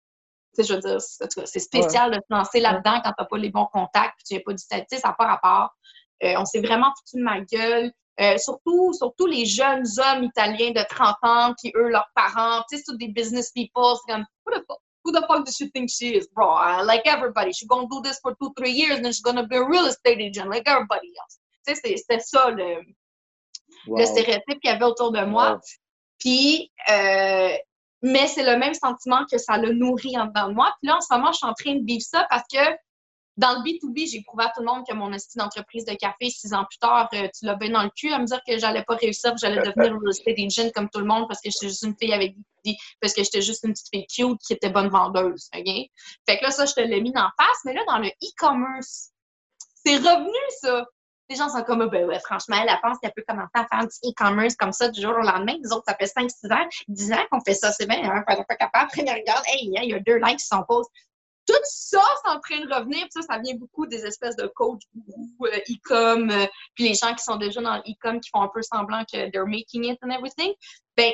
je 0.58 0.74
veux 0.74 0.80
dire, 0.80 1.00
c'est 1.00 1.60
spécial 1.60 2.12
de 2.12 2.16
se 2.16 2.34
lancer 2.34 2.60
là-dedans 2.60 3.00
quand 3.04 3.14
t'as 3.16 3.26
pas 3.26 3.38
les 3.38 3.50
bons 3.50 3.68
contacts, 3.68 4.16
puis 4.18 4.24
tu 4.28 4.34
n'as 4.34 4.42
pas 4.42 4.54
d'Italie. 4.54 4.86
Ça 4.90 5.10
n'a 5.10 5.14
pas 5.14 5.28
rapport. 5.28 5.70
on 6.22 6.46
s'est 6.46 6.62
vraiment 6.62 6.92
foutu 6.98 7.18
de 7.18 7.24
ma 7.24 7.42
gueule. 7.42 7.92
surtout, 8.40 8.92
surtout 8.94 9.28
les 9.28 9.46
jeunes 9.46 9.86
hommes 10.00 10.24
italiens 10.24 10.72
de 10.72 10.84
30 10.84 11.16
ans 11.22 11.54
qui, 11.54 11.72
eux, 11.76 11.90
leurs 11.90 12.10
parents, 12.16 12.64
tu 12.70 12.78
sais, 12.78 12.84
c'est 12.86 12.98
des 12.98 13.10
business 13.10 13.52
people, 13.52 13.96
c'est 13.96 14.14
comme, 14.14 14.26
who 14.46 14.52
the 14.52 14.64
fuck? 14.68 14.80
Who 15.04 15.12
the 15.12 15.26
fuck 15.28 15.46
does 15.46 15.56
she 15.56 15.70
think 15.72 15.90
she 15.90 16.16
is, 16.16 16.28
bro? 16.28 16.84
like 16.84 17.08
everybody. 17.08 17.52
She's 17.54 17.68
gonna 17.68 17.88
do 17.90 18.02
this 18.02 18.20
for 18.22 18.36
two, 18.40 18.54
three 18.58 18.72
years, 18.72 18.98
and 18.98 19.06
then 19.06 19.12
she's 19.12 19.24
gonna 19.24 19.48
be 19.48 19.56
a 19.56 19.66
real 19.68 19.86
estate 19.86 20.20
agent 20.20 20.50
like 20.50 20.68
everybody 20.68 21.12
else. 21.20 21.40
Tu 21.68 21.76
sais, 21.76 21.98
c'était 21.98 22.20
ça 22.20 22.50
le, 22.50 22.82
le 23.88 24.06
stéréotype 24.06 24.60
qu'il 24.60 24.70
y 24.70 24.74
avait 24.74 24.86
autour 24.86 25.12
de 25.12 25.22
moi. 25.22 25.60
Puis, 26.18 26.72
euh, 26.90 27.56
mais 28.04 28.28
c'est 28.28 28.44
le 28.44 28.58
même 28.58 28.74
sentiment 28.74 29.26
que 29.32 29.38
ça 29.38 29.58
le 29.58 29.74
nourrit 29.74 30.18
en 30.18 30.26
dedans 30.26 30.50
de 30.50 30.54
moi. 30.54 30.74
Puis 30.82 30.88
là, 30.90 30.98
en 30.98 31.02
ce 31.02 31.14
moment, 31.14 31.32
je 31.32 31.38
suis 31.38 31.48
en 31.48 31.54
train 31.54 31.76
de 31.76 31.86
vivre 31.86 32.04
ça 32.04 32.26
parce 32.30 32.44
que 32.52 32.60
dans 33.38 33.54
le 33.54 33.60
B2B, 33.60 34.12
j'ai 34.12 34.22
prouvé 34.22 34.44
à 34.44 34.52
tout 34.54 34.62
le 34.62 34.66
monde 34.66 34.86
que 34.88 34.94
mon 34.94 35.12
estime 35.14 35.42
d'entreprise 35.42 35.86
de 35.86 35.94
café, 35.94 36.30
six 36.30 36.54
ans 36.54 36.66
plus 36.70 36.78
tard, 36.80 37.10
euh, 37.14 37.28
tu 37.38 37.46
l'as 37.46 37.56
bien 37.56 37.70
dans 37.70 37.84
le 37.84 37.90
cul 37.96 38.12
à 38.12 38.20
me 38.20 38.26
dire 38.26 38.40
que 38.46 38.58
j'allais 38.58 38.84
pas 38.84 38.96
réussir, 38.96 39.32
que 39.32 39.38
j'allais 39.40 39.62
devenir 39.62 39.94
real 39.94 40.10
estate 40.10 40.38
agent 40.38 40.72
comme 40.76 40.90
tout 40.90 41.00
le 41.00 41.06
monde 41.06 41.28
parce 41.28 41.42
que 41.42 41.50
j'étais 41.50 41.70
juste 41.70 41.84
une 41.84 41.96
fille 42.00 42.14
avec 42.14 42.36
des, 42.66 42.76
parce 43.00 43.14
que 43.14 43.24
j'étais 43.24 43.42
juste 43.42 43.64
une 43.64 43.72
petite 43.72 43.88
fille 43.92 44.06
cute 44.08 44.38
qui 44.46 44.54
était 44.54 44.70
bonne 44.70 44.90
vendeuse. 44.90 45.50
Fait 45.54 45.64
que 45.64 46.44
là, 46.44 46.52
ça, 46.52 46.66
je 46.66 46.74
te 46.74 46.82
l'ai 46.82 47.02
mis 47.02 47.14
en 47.16 47.30
face. 47.38 47.60
Mais 47.66 47.74
là, 47.74 47.82
dans 47.88 48.00
le 48.00 48.10
e-commerce, 48.10 49.12
c'est 49.84 49.98
revenu, 49.98 50.38
ça 50.60 50.86
les 51.32 51.38
gens 51.38 51.50
sont 51.50 51.64
comme, 51.64 51.88
ben 51.88 52.06
ouais, 52.06 52.20
franchement, 52.20 52.58
elle, 52.62 52.78
pense 52.82 53.00
qu'elle 53.00 53.14
peut 53.14 53.24
commencer 53.26 53.52
à 53.54 53.66
faire 53.66 53.88
du 53.88 54.10
e-commerce 54.10 54.56
comme 54.56 54.74
ça 54.74 54.90
du 54.90 55.02
jour 55.02 55.12
au 55.12 55.22
lendemain. 55.22 55.56
Les 55.64 55.72
autres, 55.72 55.86
ça 55.88 55.96
fait 55.96 56.08
5, 56.08 56.30
6 56.30 56.52
ans, 56.52 56.68
10 56.90 57.14
ans 57.14 57.26
qu'on 57.32 57.40
fait 57.40 57.54
ça, 57.54 57.72
c'est 57.72 57.88
bien, 57.88 58.04
hein, 58.04 58.24
pas 58.28 58.36
capable. 58.36 58.70
Après, 58.74 59.02
ils 59.02 59.10
regardent, 59.10 59.46
hey, 59.48 59.72
il 59.72 59.90
y 59.90 59.94
a 59.94 60.00
deux 60.00 60.18
likes 60.18 60.40
qui 60.40 60.46
sont 60.46 60.64
posés. 60.68 60.90
Tout 61.48 61.54
ça, 61.64 62.02
c'est 62.24 62.32
en 62.32 62.40
train 62.40 62.60
de 62.60 62.74
revenir. 62.74 63.00
Puis 63.04 63.12
ça, 63.12 63.22
ça 63.22 63.40
vient 63.40 63.56
beaucoup 63.56 63.88
des 63.88 64.06
espèces 64.06 64.36
de 64.36 64.48
coach 64.48 64.82
euh, 65.42 65.58
e-com, 65.70 66.30
euh, 66.30 66.46
puis 66.76 66.90
les 66.90 66.94
gens 66.94 67.14
qui 67.16 67.24
sont 67.24 67.38
déjà 67.38 67.62
dans 67.62 67.78
l'e-com 67.78 68.20
qui 68.20 68.30
font 68.30 68.42
un 68.42 68.50
peu 68.54 68.62
semblant 68.62 69.04
que 69.06 69.32
they're 69.32 69.48
making 69.48 69.86
it 69.86 69.98
and 70.04 70.10
everything. 70.10 70.54
Ben, 70.98 71.14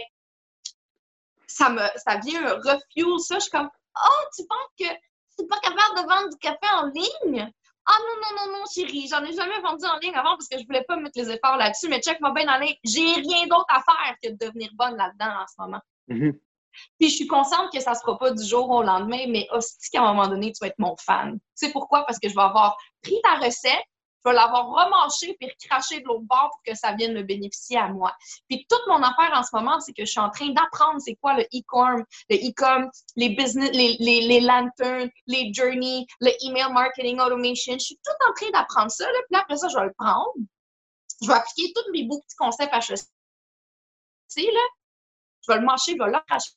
ça 1.46 1.70
me, 1.70 1.82
ça 1.96 2.18
vient 2.18 2.42
refuel 2.42 3.20
ça. 3.20 3.36
Je 3.36 3.40
suis 3.42 3.52
comme, 3.52 3.70
oh, 3.96 4.24
tu 4.36 4.44
penses 4.48 4.74
que 4.80 4.96
tu 5.38 5.48
pas 5.48 5.60
capable 5.60 6.02
de 6.02 6.10
vendre 6.10 6.30
du 6.30 6.38
café 6.38 6.68
en 6.74 6.88
ligne? 6.88 7.52
Ah 7.90 7.98
non, 8.02 8.22
non, 8.22 8.36
non, 8.36 8.60
non, 8.60 8.66
chérie, 8.66 9.08
j'en 9.10 9.24
ai 9.24 9.34
jamais 9.34 9.62
vendu 9.62 9.86
en 9.86 9.98
ligne 10.00 10.16
avant 10.16 10.32
parce 10.32 10.50
que 10.50 10.60
je 10.60 10.66
voulais 10.66 10.84
pas 10.84 10.98
mettre 10.98 11.18
les 11.18 11.32
efforts 11.32 11.56
là-dessus, 11.56 11.88
mais 11.88 12.02
check-moi 12.02 12.34
bien 12.34 12.54
en 12.54 12.60
ligne. 12.60 12.76
J'ai 12.84 13.14
rien 13.14 13.48
d'autre 13.48 13.66
à 13.70 13.82
faire 13.82 14.16
que 14.22 14.30
de 14.30 14.46
devenir 14.46 14.70
bonne 14.74 14.98
là-dedans 14.98 15.42
en 15.42 15.48
ce 15.48 15.54
moment. 15.58 15.82
Mm-hmm. 16.10 16.40
Puis 17.00 17.10
je 17.10 17.16
suis 17.16 17.28
consciente 17.28 17.72
que 17.72 17.80
ça 17.80 17.96
se 17.96 18.02
fera 18.02 18.18
pas 18.18 18.32
du 18.32 18.44
jour 18.44 18.70
au 18.70 18.84
lendemain, 18.84 19.26
mais 19.30 19.48
aussi 19.52 19.90
qu'à 19.92 20.02
un 20.02 20.14
moment 20.14 20.28
donné, 20.28 20.52
tu 20.52 20.60
vas 20.62 20.68
être 20.68 20.80
mon 20.80 20.96
fan. 20.98 21.34
Tu 21.34 21.40
sais 21.56 21.72
pourquoi? 21.72 22.06
Parce 22.06 22.20
que 22.20 22.30
je 22.30 22.36
vais 22.36 22.42
avoir 22.42 22.78
pris 23.02 23.20
ta 23.24 23.36
recette, 23.36 23.86
vais 24.28 24.34
l'avoir 24.34 24.68
remanché 24.68 25.36
puis 25.40 25.50
recraché 25.50 26.02
de 26.02 26.06
l'autre 26.06 26.26
bord 26.26 26.50
pour 26.52 26.62
que 26.66 26.76
ça 26.76 26.94
vienne 26.94 27.14
me 27.14 27.24
bénéficier 27.24 27.78
à 27.78 27.90
moi. 27.90 28.16
Puis 28.50 28.66
toute 28.70 28.82
mon 28.88 29.02
affaire 29.02 29.32
en 29.34 29.44
ce 29.44 29.50
moment, 29.54 29.80
c'est 29.80 29.94
que 29.94 30.06
je 30.06 30.12
suis 30.12 30.20
en 30.20 30.30
train 30.30 30.50
d'apprendre 30.50 31.00
c'est 31.00 31.16
quoi 31.16 31.36
le 31.36 31.44
e-com, 31.44 32.04
le 32.30 32.36
e-com, 32.36 32.90
les 33.16 33.30
business, 33.30 33.72
les, 33.74 33.98
les, 34.00 34.40
lanterns, 34.42 35.10
les 35.28 35.52
journeys, 35.54 36.06
le 36.22 36.32
email 36.46 36.72
marketing 36.72 37.20
automation. 37.20 37.74
Je 37.74 37.86
suis 37.86 38.00
tout 38.04 38.30
en 38.30 38.34
train 38.34 38.50
d'apprendre 38.52 38.92
ça. 38.92 39.06
Là. 39.06 39.20
Puis 39.30 39.40
après 39.40 39.58
ça, 39.58 39.68
je 39.68 39.78
vais 39.78 39.86
le 39.86 39.94
prendre. 39.98 40.34
Je 41.22 41.28
vais 41.28 41.34
appliquer 41.34 41.74
tous 41.74 41.92
mes 41.92 42.04
beaux 42.04 42.20
petits 42.20 42.36
concepts 42.38 42.74
HEC. 42.74 43.02
Là. 44.38 44.60
Je 45.48 45.54
vais 45.54 45.60
le 45.60 45.66
mâcher, 45.66 45.94
je 45.94 46.04
vais 46.04 46.12
le 46.12 46.18
recracher 46.18 46.52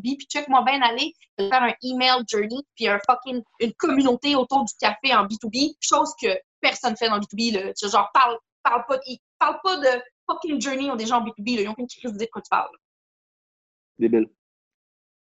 puis 0.00 0.26
check-moi 0.26 0.62
bien 0.62 0.80
aller 0.82 1.14
faire 1.38 1.62
un 1.62 1.74
email 1.82 2.22
journey 2.28 2.62
puis 2.74 2.88
un 2.88 2.98
fucking 3.06 3.42
une 3.60 3.72
communauté 3.74 4.34
autour 4.36 4.64
du 4.64 4.72
café 4.80 5.14
en 5.14 5.26
B2B, 5.26 5.76
chose 5.80 6.12
que 6.20 6.28
personne 6.62 6.96
fait 6.96 7.08
dans 7.08 7.16
le 7.16 7.20
B2B. 7.20 7.52
Là. 7.52 7.74
Tu 7.74 7.88
genre, 7.90 8.10
parle, 8.14 8.38
parle, 8.62 8.84
pas 8.88 8.96
de, 8.96 9.02
parle 9.38 9.58
pas 9.62 9.76
de 9.76 10.02
fucking 10.30 10.60
journey 10.60 10.90
aux 10.90 10.96
des 10.96 11.04
gens 11.04 11.18
en 11.18 11.24
B2B. 11.24 11.56
Là. 11.56 11.62
Ils 11.62 11.64
n'ont 11.66 11.72
aucune 11.72 11.86
crise 11.86 12.12
de 12.14 12.28
quoi 12.32 12.40
tu 12.40 12.48
parles. 12.48 12.70
Débile. 13.98 14.30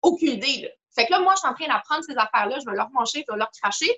Aucune 0.04 0.34
idée. 0.34 0.62
Là. 0.62 0.70
Fait 0.94 1.08
que 1.08 1.12
là, 1.12 1.22
moi, 1.22 1.34
je 1.36 1.40
suis 1.40 1.48
en 1.48 1.54
train 1.54 1.68
d'apprendre 1.68 2.04
ces 2.04 2.18
affaires-là. 2.18 2.60
Je 2.60 2.70
vais 2.70 2.76
leur 2.76 2.90
manger, 2.92 3.24
je 3.28 3.34
vais 3.34 3.40
leur 3.40 3.50
cracher. 3.52 3.90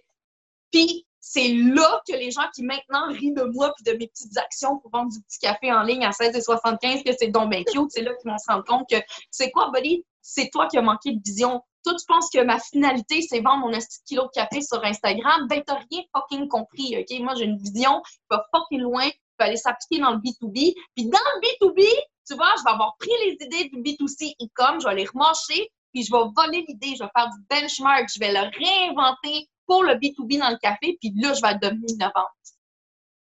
Puis 0.71 1.05
c'est 1.19 1.53
là 1.53 2.01
que 2.07 2.13
les 2.13 2.31
gens 2.31 2.49
qui 2.53 2.63
maintenant 2.63 3.07
rient 3.09 3.33
de 3.33 3.43
moi 3.43 3.73
puis 3.75 3.83
de 3.83 3.97
mes 3.97 4.07
petites 4.07 4.37
actions 4.37 4.79
pour 4.79 4.91
vendre 4.91 5.11
du 5.11 5.21
petit 5.21 5.39
café 5.39 5.71
en 5.71 5.83
ligne 5.83 6.03
à 6.03 6.09
16,75 6.09 7.03
que 7.03 7.11
c'est 7.17 7.29
donc 7.29 7.49
bien 7.49 7.63
cute, 7.63 7.89
c'est 7.89 8.01
là 8.01 8.13
qu'ils 8.15 8.29
vont 8.29 8.37
se 8.37 8.51
rendre 8.51 8.65
compte 8.65 8.89
que 8.89 8.97
c'est 9.31 9.51
quoi, 9.51 9.71
buddy? 9.71 10.05
C'est 10.21 10.49
toi 10.49 10.67
qui 10.67 10.77
as 10.77 10.81
manqué 10.81 11.13
de 11.13 11.21
vision 11.23 11.61
toi, 11.83 11.93
tu 11.95 12.05
penses 12.07 12.29
que 12.29 12.43
ma 12.43 12.59
finalité, 12.59 13.21
c'est 13.21 13.41
vendre 13.41 13.67
mon 13.67 13.71
petit 13.71 14.03
kilo 14.05 14.23
de 14.23 14.29
café 14.33 14.61
sur 14.61 14.83
Instagram, 14.83 15.47
ben, 15.47 15.61
t'as 15.65 15.79
rien 15.91 16.03
fucking 16.15 16.47
compris, 16.47 16.97
OK? 16.97 17.19
Moi, 17.19 17.35
j'ai 17.35 17.45
une 17.45 17.57
vision 17.57 18.01
qui 18.01 18.19
va 18.29 18.45
fucking 18.53 18.81
loin, 18.81 19.09
qui 19.09 19.19
va 19.39 19.45
aller 19.45 19.57
s'appliquer 19.57 20.01
dans 20.01 20.11
le 20.11 20.17
B2B. 20.17 20.73
Puis 20.95 21.05
dans 21.05 21.19
le 21.19 21.41
B2B, 21.41 21.83
tu 22.27 22.35
vois, 22.35 22.53
je 22.57 22.63
vais 22.63 22.71
avoir 22.71 22.95
pris 22.97 23.11
les 23.25 23.33
idées 23.45 23.69
du 23.69 23.81
B2C 23.81 24.33
e-com, 24.41 24.79
je 24.79 24.87
vais 24.87 24.95
les 24.95 25.05
remarcher, 25.05 25.69
puis 25.93 26.03
je 26.03 26.11
vais 26.11 26.23
voler 26.35 26.65
l'idée, 26.67 26.95
je 26.95 27.03
vais 27.03 27.09
faire 27.15 27.29
du 27.29 27.39
benchmark, 27.49 28.07
je 28.13 28.19
vais 28.19 28.31
le 28.31 28.39
réinventer 28.57 29.49
pour 29.65 29.83
le 29.83 29.93
B2B 29.95 30.39
dans 30.39 30.49
le 30.49 30.57
café, 30.57 30.97
puis 30.99 31.11
là, 31.15 31.33
je 31.33 31.41
vais 31.41 31.55
devenir 31.55 31.89
innovante. 31.89 32.27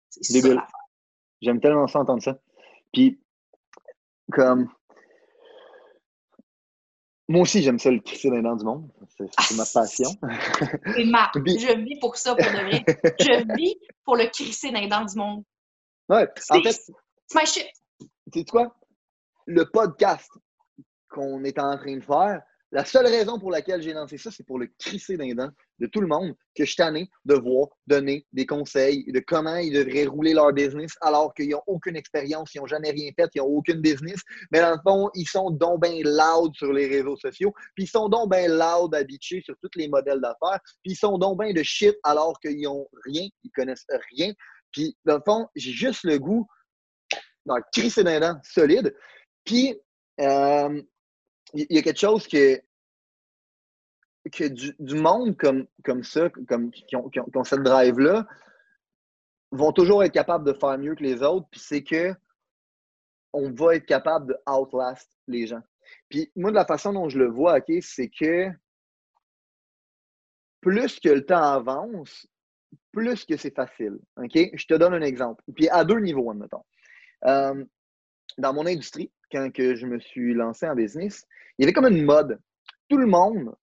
C'est 0.09 0.41
ça 0.41 0.67
J'aime 1.41 1.59
tellement 1.59 1.87
ça 1.87 1.99
entendre 1.99 2.23
ça. 2.23 2.37
Puis, 2.93 3.19
comme, 4.31 4.69
moi 7.29 7.41
aussi, 7.41 7.61
j'aime 7.63 7.79
ça 7.79 7.89
le 7.89 7.99
crisser 7.99 8.29
dans 8.29 8.35
les 8.35 8.41
dents 8.41 8.55
du 8.55 8.65
monde. 8.65 8.89
C'est 9.17 9.55
ma 9.55 9.65
passion. 9.65 10.09
C'est 10.95 11.05
ma. 11.05 11.31
Je 11.35 11.81
vis 11.81 11.99
pour 11.99 12.17
ça, 12.17 12.35
pour 12.35 12.45
de 12.45 12.51
vrai. 12.51 12.83
Je 13.19 13.55
vis 13.55 13.77
pour 14.03 14.17
le 14.17 14.25
crisser 14.25 14.71
dans 14.71 14.81
les 14.81 14.89
dents 14.89 15.05
du 15.05 15.15
monde. 15.15 15.43
Ouais, 16.09 16.27
en 16.49 16.61
fait. 16.61 16.81
C'est 17.27 17.45
shit. 17.45 17.67
Tu 18.31 18.39
sais 18.39 18.45
quoi? 18.45 18.75
Le 19.45 19.65
podcast 19.65 20.29
qu'on 21.09 21.43
est 21.43 21.59
en 21.59 21.77
train 21.77 21.95
de 21.95 22.03
faire, 22.03 22.41
la 22.71 22.83
seule 22.83 23.07
raison 23.07 23.39
pour 23.39 23.51
laquelle 23.51 23.81
j'ai 23.81 23.93
lancé 23.93 24.17
ça, 24.17 24.31
c'est 24.31 24.45
pour 24.45 24.59
le 24.59 24.67
crisser 24.77 25.15
d'un 25.15 25.33
dents 25.33 25.51
de 25.79 25.87
tout 25.87 26.01
le 26.01 26.07
monde 26.07 26.33
que 26.55 26.63
je 26.63 26.69
suis 26.69 26.75
tanné 26.75 27.09
de 27.25 27.35
voir 27.35 27.67
donner 27.87 28.25
des 28.31 28.45
conseils 28.45 29.03
de 29.11 29.19
comment 29.19 29.55
ils 29.55 29.73
devraient 29.73 30.05
rouler 30.05 30.33
leur 30.33 30.53
business 30.53 30.93
alors 31.01 31.33
qu'ils 31.33 31.49
n'ont 31.49 31.63
aucune 31.67 31.95
expérience, 31.95 32.53
ils 32.53 32.59
n'ont 32.59 32.67
jamais 32.67 32.91
rien 32.91 33.09
fait, 33.15 33.29
ils 33.35 33.39
n'ont 33.39 33.47
aucune 33.47 33.81
business. 33.81 34.21
Mais 34.51 34.61
dans 34.61 34.71
le 34.71 34.79
fond, 34.85 35.09
ils 35.15 35.27
sont 35.27 35.49
donc 35.51 35.81
bien 35.81 36.01
loud 36.03 36.53
sur 36.55 36.71
les 36.71 36.87
réseaux 36.87 37.17
sociaux, 37.17 37.53
puis 37.75 37.85
ils 37.85 37.89
sont 37.89 38.09
donc 38.09 38.31
bien 38.31 38.47
loud 38.47 38.93
habitués 38.95 39.41
sur 39.41 39.55
tous 39.61 39.71
les 39.75 39.87
modèles 39.87 40.21
d'affaires, 40.21 40.59
puis 40.83 40.93
ils 40.93 40.95
sont 40.95 41.17
donc 41.17 41.41
bien 41.41 41.53
de 41.53 41.63
shit 41.63 41.95
alors 42.03 42.39
qu'ils 42.39 42.61
n'ont 42.61 42.87
rien, 43.05 43.27
ils 43.43 43.51
connaissent 43.51 43.85
rien. 44.15 44.31
Puis 44.71 44.95
dans 45.05 45.15
le 45.15 45.21
fond, 45.25 45.47
j'ai 45.55 45.71
juste 45.71 46.03
le 46.03 46.19
goût 46.19 46.47
d'un 47.45 47.61
crisser 47.71 48.03
d'un 48.03 48.39
solide. 48.43 48.95
Puis, 49.43 49.75
euh, 50.21 50.81
il 51.53 51.67
y 51.69 51.77
a 51.77 51.81
quelque 51.81 51.99
chose 51.99 52.27
que, 52.27 52.59
que 54.31 54.45
du, 54.47 54.95
monde 54.95 55.37
comme, 55.37 55.67
comme 55.83 56.03
ça, 56.03 56.29
comme, 56.47 56.71
qui, 56.71 56.95
ont, 56.95 57.43
cette 57.43 57.63
drive-là, 57.63 58.27
vont 59.51 59.71
toujours 59.71 60.03
être 60.03 60.13
capables 60.13 60.45
de 60.45 60.53
faire 60.53 60.77
mieux 60.77 60.95
que 60.95 61.03
les 61.03 61.21
autres, 61.21 61.47
puis 61.51 61.59
c'est 61.59 61.83
que 61.83 62.13
on 63.33 63.51
va 63.51 63.75
être 63.75 63.85
capable 63.85 64.27
de 64.27 64.37
outlast 64.47 65.09
les 65.27 65.47
gens. 65.47 65.61
Puis 66.09 66.31
moi, 66.35 66.51
de 66.51 66.55
la 66.55 66.65
façon 66.65 66.93
dont 66.93 67.09
je 67.09 67.17
le 67.17 67.27
vois, 67.27 67.57
OK, 67.57 67.71
c'est 67.81 68.09
que 68.09 68.49
plus 70.61 70.99
que 70.99 71.09
le 71.09 71.25
temps 71.25 71.43
avance, 71.43 72.27
plus 72.91 73.25
que 73.25 73.37
c'est 73.37 73.53
facile. 73.53 73.99
Je 74.17 74.65
te 74.65 74.75
donne 74.75 74.93
un 74.93 75.01
exemple. 75.01 75.43
Puis 75.55 75.67
à 75.69 75.83
deux 75.83 75.99
niveaux, 75.99 76.31
admettons. 76.31 76.63
Euh, 77.25 77.65
dans 78.37 78.53
mon 78.53 78.65
industrie, 78.65 79.11
quand 79.31 79.51
que 79.51 79.75
je 79.75 79.85
me 79.85 79.99
suis 79.99 80.33
lancé 80.33 80.67
en 80.67 80.75
business, 80.75 81.25
il 81.57 81.63
y 81.63 81.65
avait 81.65 81.73
comme 81.73 81.87
une 81.87 82.05
mode. 82.05 82.39
Tout 82.89 82.97
le 82.97 83.07
monde, 83.07 83.53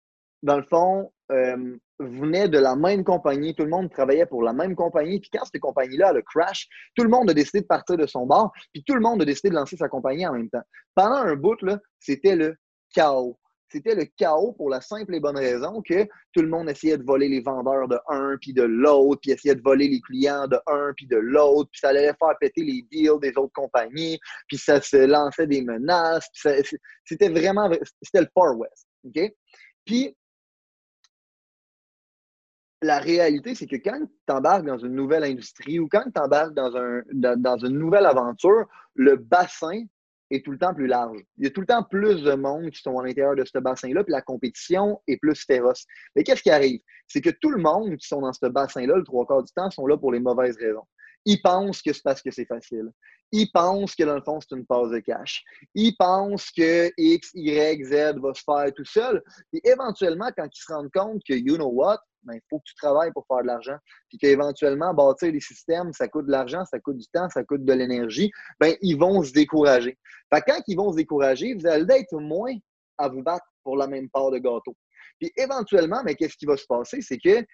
dans 0.43 0.57
le 0.57 0.65
fond, 0.65 1.13
euh, 1.33 1.77
venait 1.99 2.49
de 2.49 2.59
la 2.59 2.77
même 2.77 3.05
compagnie, 3.05 3.55
tout 3.55 3.65
le 3.65 3.71
monde 3.71 3.91
travaillait 3.91 4.27
pour 4.27 4.43
la 4.43 4.53
même 4.53 4.75
compagnie. 4.75 5.21
Puis 5.21 5.31
quand 5.33 5.45
cette 5.45 5.61
compagnie-là, 5.61 6.13
le 6.13 6.23
crash, 6.23 6.67
tout 6.97 7.03
le 7.03 7.11
monde 7.11 7.31
a 7.31 7.35
décidé 7.35 7.61
de 7.61 7.67
partir 7.67 7.97
de 7.97 8.07
son 8.07 8.27
bar, 8.27 8.51
puis 8.73 8.83
tout 8.85 8.95
le 8.95 9.01
monde 9.01 9.23
a 9.23 9.25
décidé 9.25 9.51
de 9.51 9.55
lancer 9.55 9.77
sa 9.77 9.89
compagnie 9.89 10.27
en 10.27 10.33
même 10.33 10.49
temps. 10.49 10.63
Pendant 10.95 11.17
un 11.17 11.37
bout, 11.37 11.59
c'était 11.99 12.37
le 12.37 12.57
chaos 12.95 13.39
c'était 13.71 13.95
le 13.95 14.05
chaos 14.17 14.53
pour 14.53 14.69
la 14.69 14.81
simple 14.81 15.15
et 15.15 15.21
bonne 15.21 15.37
raison 15.37 15.81
que 15.83 16.05
tout 16.33 16.43
le 16.43 16.49
monde 16.49 16.69
essayait 16.69 16.99
de 16.99 17.05
voler 17.05 17.29
les 17.29 17.41
vendeurs 17.41 17.89
de 17.89 17.99
un 18.09 18.37
puis 18.41 18.53
de 18.53 18.63
l'autre, 18.63 19.21
puis 19.23 19.31
essayait 19.31 19.55
de 19.55 19.63
voler 19.63 19.89
les 19.89 20.01
clients 20.01 20.47
de 20.49 20.59
un 20.67 20.93
puis 20.97 21.07
de 21.07 21.17
l'autre, 21.17 21.71
puis 21.71 21.81
ça 21.81 21.91
allait 21.91 22.07
faire 22.07 22.37
péter 22.41 22.63
les 22.63 22.85
deals 22.91 23.21
des 23.21 23.33
autres 23.37 23.53
compagnies, 23.55 24.19
puis 24.49 24.59
ça 24.59 24.81
se 24.81 24.97
lançait 24.97 25.47
des 25.47 25.63
menaces. 25.63 26.27
C'était 27.05 27.29
vraiment, 27.29 27.71
c'était 28.03 28.23
le 28.23 28.29
Far 28.35 28.59
West. 28.59 28.87
OK? 29.05 29.33
Puis, 29.85 30.17
la 32.83 32.99
réalité, 32.99 33.55
c'est 33.55 33.67
que 33.67 33.77
quand 33.77 34.01
tu 34.01 34.35
embarques 34.35 34.65
dans 34.65 34.79
une 34.79 34.95
nouvelle 34.95 35.25
industrie 35.25 35.79
ou 35.79 35.89
quand 35.89 36.05
tu 36.15 36.21
embarques 36.21 36.55
dans, 36.55 36.75
un, 36.77 37.03
dans 37.13 37.59
une 37.59 37.79
nouvelle 37.79 38.07
aventure, 38.07 38.67
le 38.95 39.17
bassin 39.17 39.85
est 40.31 40.45
tout 40.45 40.53
le 40.53 40.59
temps 40.59 40.75
plus 40.75 40.87
large. 40.87 41.19
Il 41.37 41.45
y 41.45 41.47
a 41.47 41.51
tout 41.51 41.61
le 41.61 41.67
temps 41.67 41.83
plus 41.83 42.23
de 42.23 42.35
monde 42.35 42.71
qui 42.71 42.81
sont 42.81 42.99
à 42.99 43.05
l'intérieur 43.05 43.35
de 43.35 43.45
ce 43.45 43.59
bassin-là, 43.59 44.05
puis 44.05 44.13
la 44.13 44.23
compétition 44.23 45.01
est 45.09 45.19
plus 45.19 45.45
féroce. 45.45 45.85
Mais 46.15 46.23
qu'est-ce 46.23 46.43
qui 46.43 46.51
arrive? 46.51 46.81
C'est 47.09 47.21
que 47.21 47.31
tout 47.31 47.51
le 47.51 47.61
monde 47.61 47.97
qui 47.97 48.07
sont 48.07 48.21
dans 48.21 48.33
ce 48.33 48.47
bassin-là, 48.47 48.97
le 48.97 49.05
trois 49.05 49.27
quarts 49.27 49.43
du 49.43 49.53
temps, 49.53 49.71
sont 49.71 49.87
là 49.87 49.97
pour 49.97 50.13
les 50.13 50.21
mauvaises 50.21 50.57
raisons. 50.57 50.87
Ils 51.27 51.43
pensent 51.43 51.83
que 51.83 51.93
c'est 51.93 52.03
parce 52.03 52.23
que 52.23 52.31
c'est 52.31 52.47
facile. 52.47 52.91
Ils 53.33 53.51
pensent 53.53 53.95
que 53.95 54.05
dans 54.05 54.15
le 54.15 54.23
fond, 54.23 54.39
c'est 54.41 54.57
une 54.57 54.65
passe 54.65 54.91
de 54.91 55.01
cash. 55.01 55.45
Ils 55.75 55.95
pensent 55.97 56.51
que 56.51 56.91
X, 56.97 57.31
Y, 57.35 57.85
Z 57.85 58.19
va 58.21 58.33
se 58.33 58.43
faire 58.43 58.73
tout 58.75 58.85
seul. 58.85 59.23
Et 59.53 59.61
éventuellement, 59.69 60.31
quand 60.37 60.47
ils 60.47 60.61
se 60.61 60.73
rendent 60.73 60.91
compte 60.93 61.23
que, 61.29 61.35
you 61.35 61.57
know 61.57 61.69
what, 61.69 62.01
ben, 62.23 62.35
il 62.35 62.41
faut 62.49 62.59
que 62.59 62.65
tu 62.67 62.75
travailles 62.75 63.13
pour 63.13 63.27
faire 63.27 63.43
de 63.43 63.47
l'argent. 63.47 63.77
Puis 64.09 64.19
qu'éventuellement, 64.19 64.93
bâtir 64.95 65.33
des 65.33 65.41
systèmes, 65.41 65.93
ça 65.93 66.09
coûte 66.09 66.27
de 66.27 66.31
l'argent, 66.31 66.65
ça 66.65 66.79
coûte 66.79 66.99
du 66.99 67.07
temps, 67.13 67.29
ça 67.31 67.45
coûte 67.45 67.65
de 67.65 67.73
l'énergie, 67.73 68.31
ben, 68.59 68.75
ils 68.83 68.99
vont 68.99 69.23
se 69.23 69.33
décourager. 69.33 69.99
Fait 70.33 70.43
quand 70.47 70.61
ils 70.67 70.77
vont 70.77 70.93
se 70.93 70.97
décourager, 70.97 71.55
vous 71.55 71.67
allez 71.67 71.95
être 71.95 72.19
moins 72.19 72.55
à 72.99 73.09
vous 73.09 73.23
battre 73.23 73.47
pour 73.63 73.77
la 73.77 73.87
même 73.87 74.09
part 74.11 74.31
de 74.31 74.39
gâteau. 74.39 74.77
Puis 75.19 75.33
éventuellement, 75.37 76.03
mais 76.05 76.15
qu'est-ce 76.15 76.37
qui 76.37 76.47
va 76.47 76.57
se 76.57 76.67
passer? 76.67 77.01
C'est 77.01 77.19
que 77.19 77.45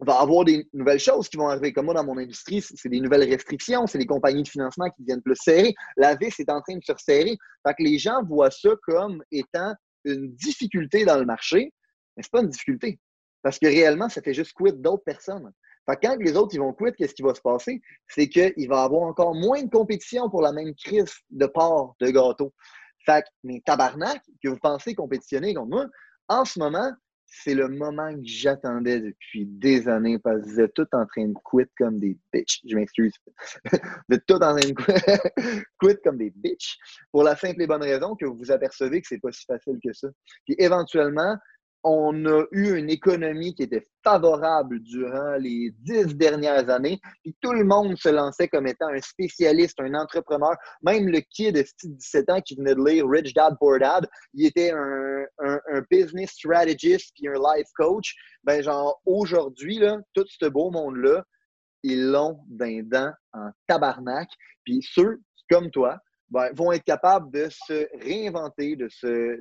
va 0.00 0.20
avoir 0.20 0.44
des 0.44 0.66
nouvelles 0.72 0.98
choses 0.98 1.28
qui 1.28 1.36
vont 1.36 1.48
arriver. 1.48 1.72
Comme 1.72 1.86
moi, 1.86 1.94
dans 1.94 2.04
mon 2.04 2.18
industrie, 2.18 2.62
c'est 2.62 2.88
des 2.88 3.00
nouvelles 3.00 3.28
restrictions, 3.28 3.86
c'est 3.86 3.98
des 3.98 4.06
compagnies 4.06 4.42
de 4.42 4.48
financement 4.48 4.88
qui 4.90 5.04
viennent 5.04 5.22
plus 5.22 5.36
serrer. 5.36 5.74
La 5.96 6.14
vis 6.16 6.38
est 6.40 6.50
en 6.50 6.60
train 6.60 6.76
de 6.76 6.84
se 6.84 6.92
resserrer. 6.92 7.36
Fait 7.66 7.74
que 7.74 7.82
les 7.82 7.98
gens 7.98 8.22
voient 8.24 8.50
ça 8.50 8.70
comme 8.82 9.22
étant 9.30 9.74
une 10.04 10.34
difficulté 10.34 11.04
dans 11.04 11.18
le 11.18 11.24
marché, 11.24 11.72
mais 12.16 12.22
ce 12.22 12.28
n'est 12.28 12.40
pas 12.40 12.42
une 12.42 12.50
difficulté. 12.50 12.98
Parce 13.42 13.58
que 13.58 13.66
réellement, 13.66 14.08
ça 14.08 14.22
fait 14.22 14.34
juste 14.34 14.52
quit 14.54 14.72
d'autres 14.72 15.04
personnes. 15.04 15.52
Fait 15.88 15.96
que 15.96 16.06
quand 16.06 16.16
les 16.16 16.36
autres 16.36 16.54
ils 16.54 16.60
vont 16.60 16.72
quit, 16.72 16.92
qu'est-ce 16.96 17.14
qui 17.14 17.22
va 17.22 17.34
se 17.34 17.40
passer? 17.40 17.82
C'est 18.08 18.28
qu'il 18.28 18.68
va 18.68 18.82
y 18.82 18.84
avoir 18.84 19.02
encore 19.02 19.34
moins 19.34 19.62
de 19.62 19.70
compétition 19.70 20.30
pour 20.30 20.42
la 20.42 20.52
même 20.52 20.74
crise 20.74 21.12
de 21.30 21.46
part 21.46 21.94
de 22.00 22.10
gâteau. 22.10 22.52
Fait 23.04 23.22
que, 23.22 23.28
mais 23.42 23.60
tabarnak, 23.64 24.22
que 24.42 24.48
vous 24.48 24.58
pensez 24.58 24.94
compétitionner 24.94 25.54
contre 25.54 25.70
moi, 25.70 25.86
en 26.28 26.44
ce 26.44 26.58
moment, 26.58 26.92
c'est 27.32 27.54
le 27.54 27.68
moment 27.68 28.14
que 28.14 28.20
j'attendais 28.24 29.00
depuis 29.00 29.46
des 29.46 29.88
années 29.88 30.18
parce 30.18 30.42
que 30.42 30.48
vous 30.48 30.60
êtes 30.60 30.74
tous 30.74 30.86
en 30.92 31.06
train 31.06 31.28
de 31.28 31.34
quit 31.42 31.64
comme 31.78 31.98
des 31.98 32.18
bitches. 32.32 32.60
Je 32.68 32.76
m'excuse. 32.76 33.14
vous 33.72 34.16
êtes 34.16 34.26
tous 34.26 34.34
en 34.34 34.56
train 34.56 34.56
de 34.56 34.74
quit 35.80 35.96
comme 36.04 36.18
des 36.18 36.30
bitches 36.36 36.76
pour 37.10 37.24
la 37.24 37.34
simple 37.34 37.62
et 37.62 37.66
bonne 37.66 37.82
raison 37.82 38.14
que 38.16 38.26
vous 38.26 38.36
vous 38.36 38.50
apercevez 38.50 39.00
que 39.00 39.08
c'est 39.08 39.18
pas 39.18 39.32
si 39.32 39.46
facile 39.46 39.78
que 39.82 39.92
ça. 39.94 40.08
Puis 40.44 40.54
éventuellement, 40.58 41.36
on 41.84 42.26
a 42.26 42.44
eu 42.52 42.76
une 42.76 42.90
économie 42.90 43.54
qui 43.54 43.64
était 43.64 43.84
favorable 44.04 44.80
durant 44.80 45.36
les 45.36 45.72
dix 45.78 46.14
dernières 46.14 46.68
années, 46.70 47.00
puis 47.22 47.34
tout 47.40 47.52
le 47.52 47.64
monde 47.64 47.96
se 47.96 48.08
lançait 48.08 48.48
comme 48.48 48.66
étant 48.66 48.88
un 48.88 49.00
spécialiste, 49.00 49.80
un 49.80 49.94
entrepreneur. 49.94 50.54
Même 50.82 51.08
le 51.08 51.20
kid 51.20 51.56
de 51.56 51.64
17 51.82 52.30
ans 52.30 52.40
qui 52.40 52.56
venait 52.56 52.74
de 52.74 52.84
lire 52.84 53.08
Rich 53.08 53.34
Dad 53.34 53.56
Poor 53.58 53.78
Dad, 53.78 54.08
il 54.34 54.46
était 54.46 54.72
un, 54.72 55.26
business 55.90 56.30
strategist 56.30 57.12
puis 57.14 57.28
un 57.28 57.34
life 57.34 57.68
coach. 57.76 58.14
Ben 58.44 58.62
genre 58.62 59.00
aujourd'hui 59.06 59.78
là, 59.78 59.98
tout 60.14 60.24
ce 60.28 60.46
beau 60.46 60.70
monde 60.70 60.96
là, 60.96 61.24
ils 61.82 62.10
l'ont 62.10 62.38
d'un 62.48 62.82
dent 62.82 63.12
en 63.32 63.50
tabarnak. 63.66 64.28
Puis 64.64 64.80
ceux 64.82 65.20
comme 65.50 65.70
toi, 65.70 65.98
ben, 66.30 66.50
vont 66.54 66.72
être 66.72 66.84
capables 66.84 67.30
de 67.30 67.48
se 67.50 67.86
réinventer, 68.00 68.76
de 68.76 68.88
se, 68.88 69.38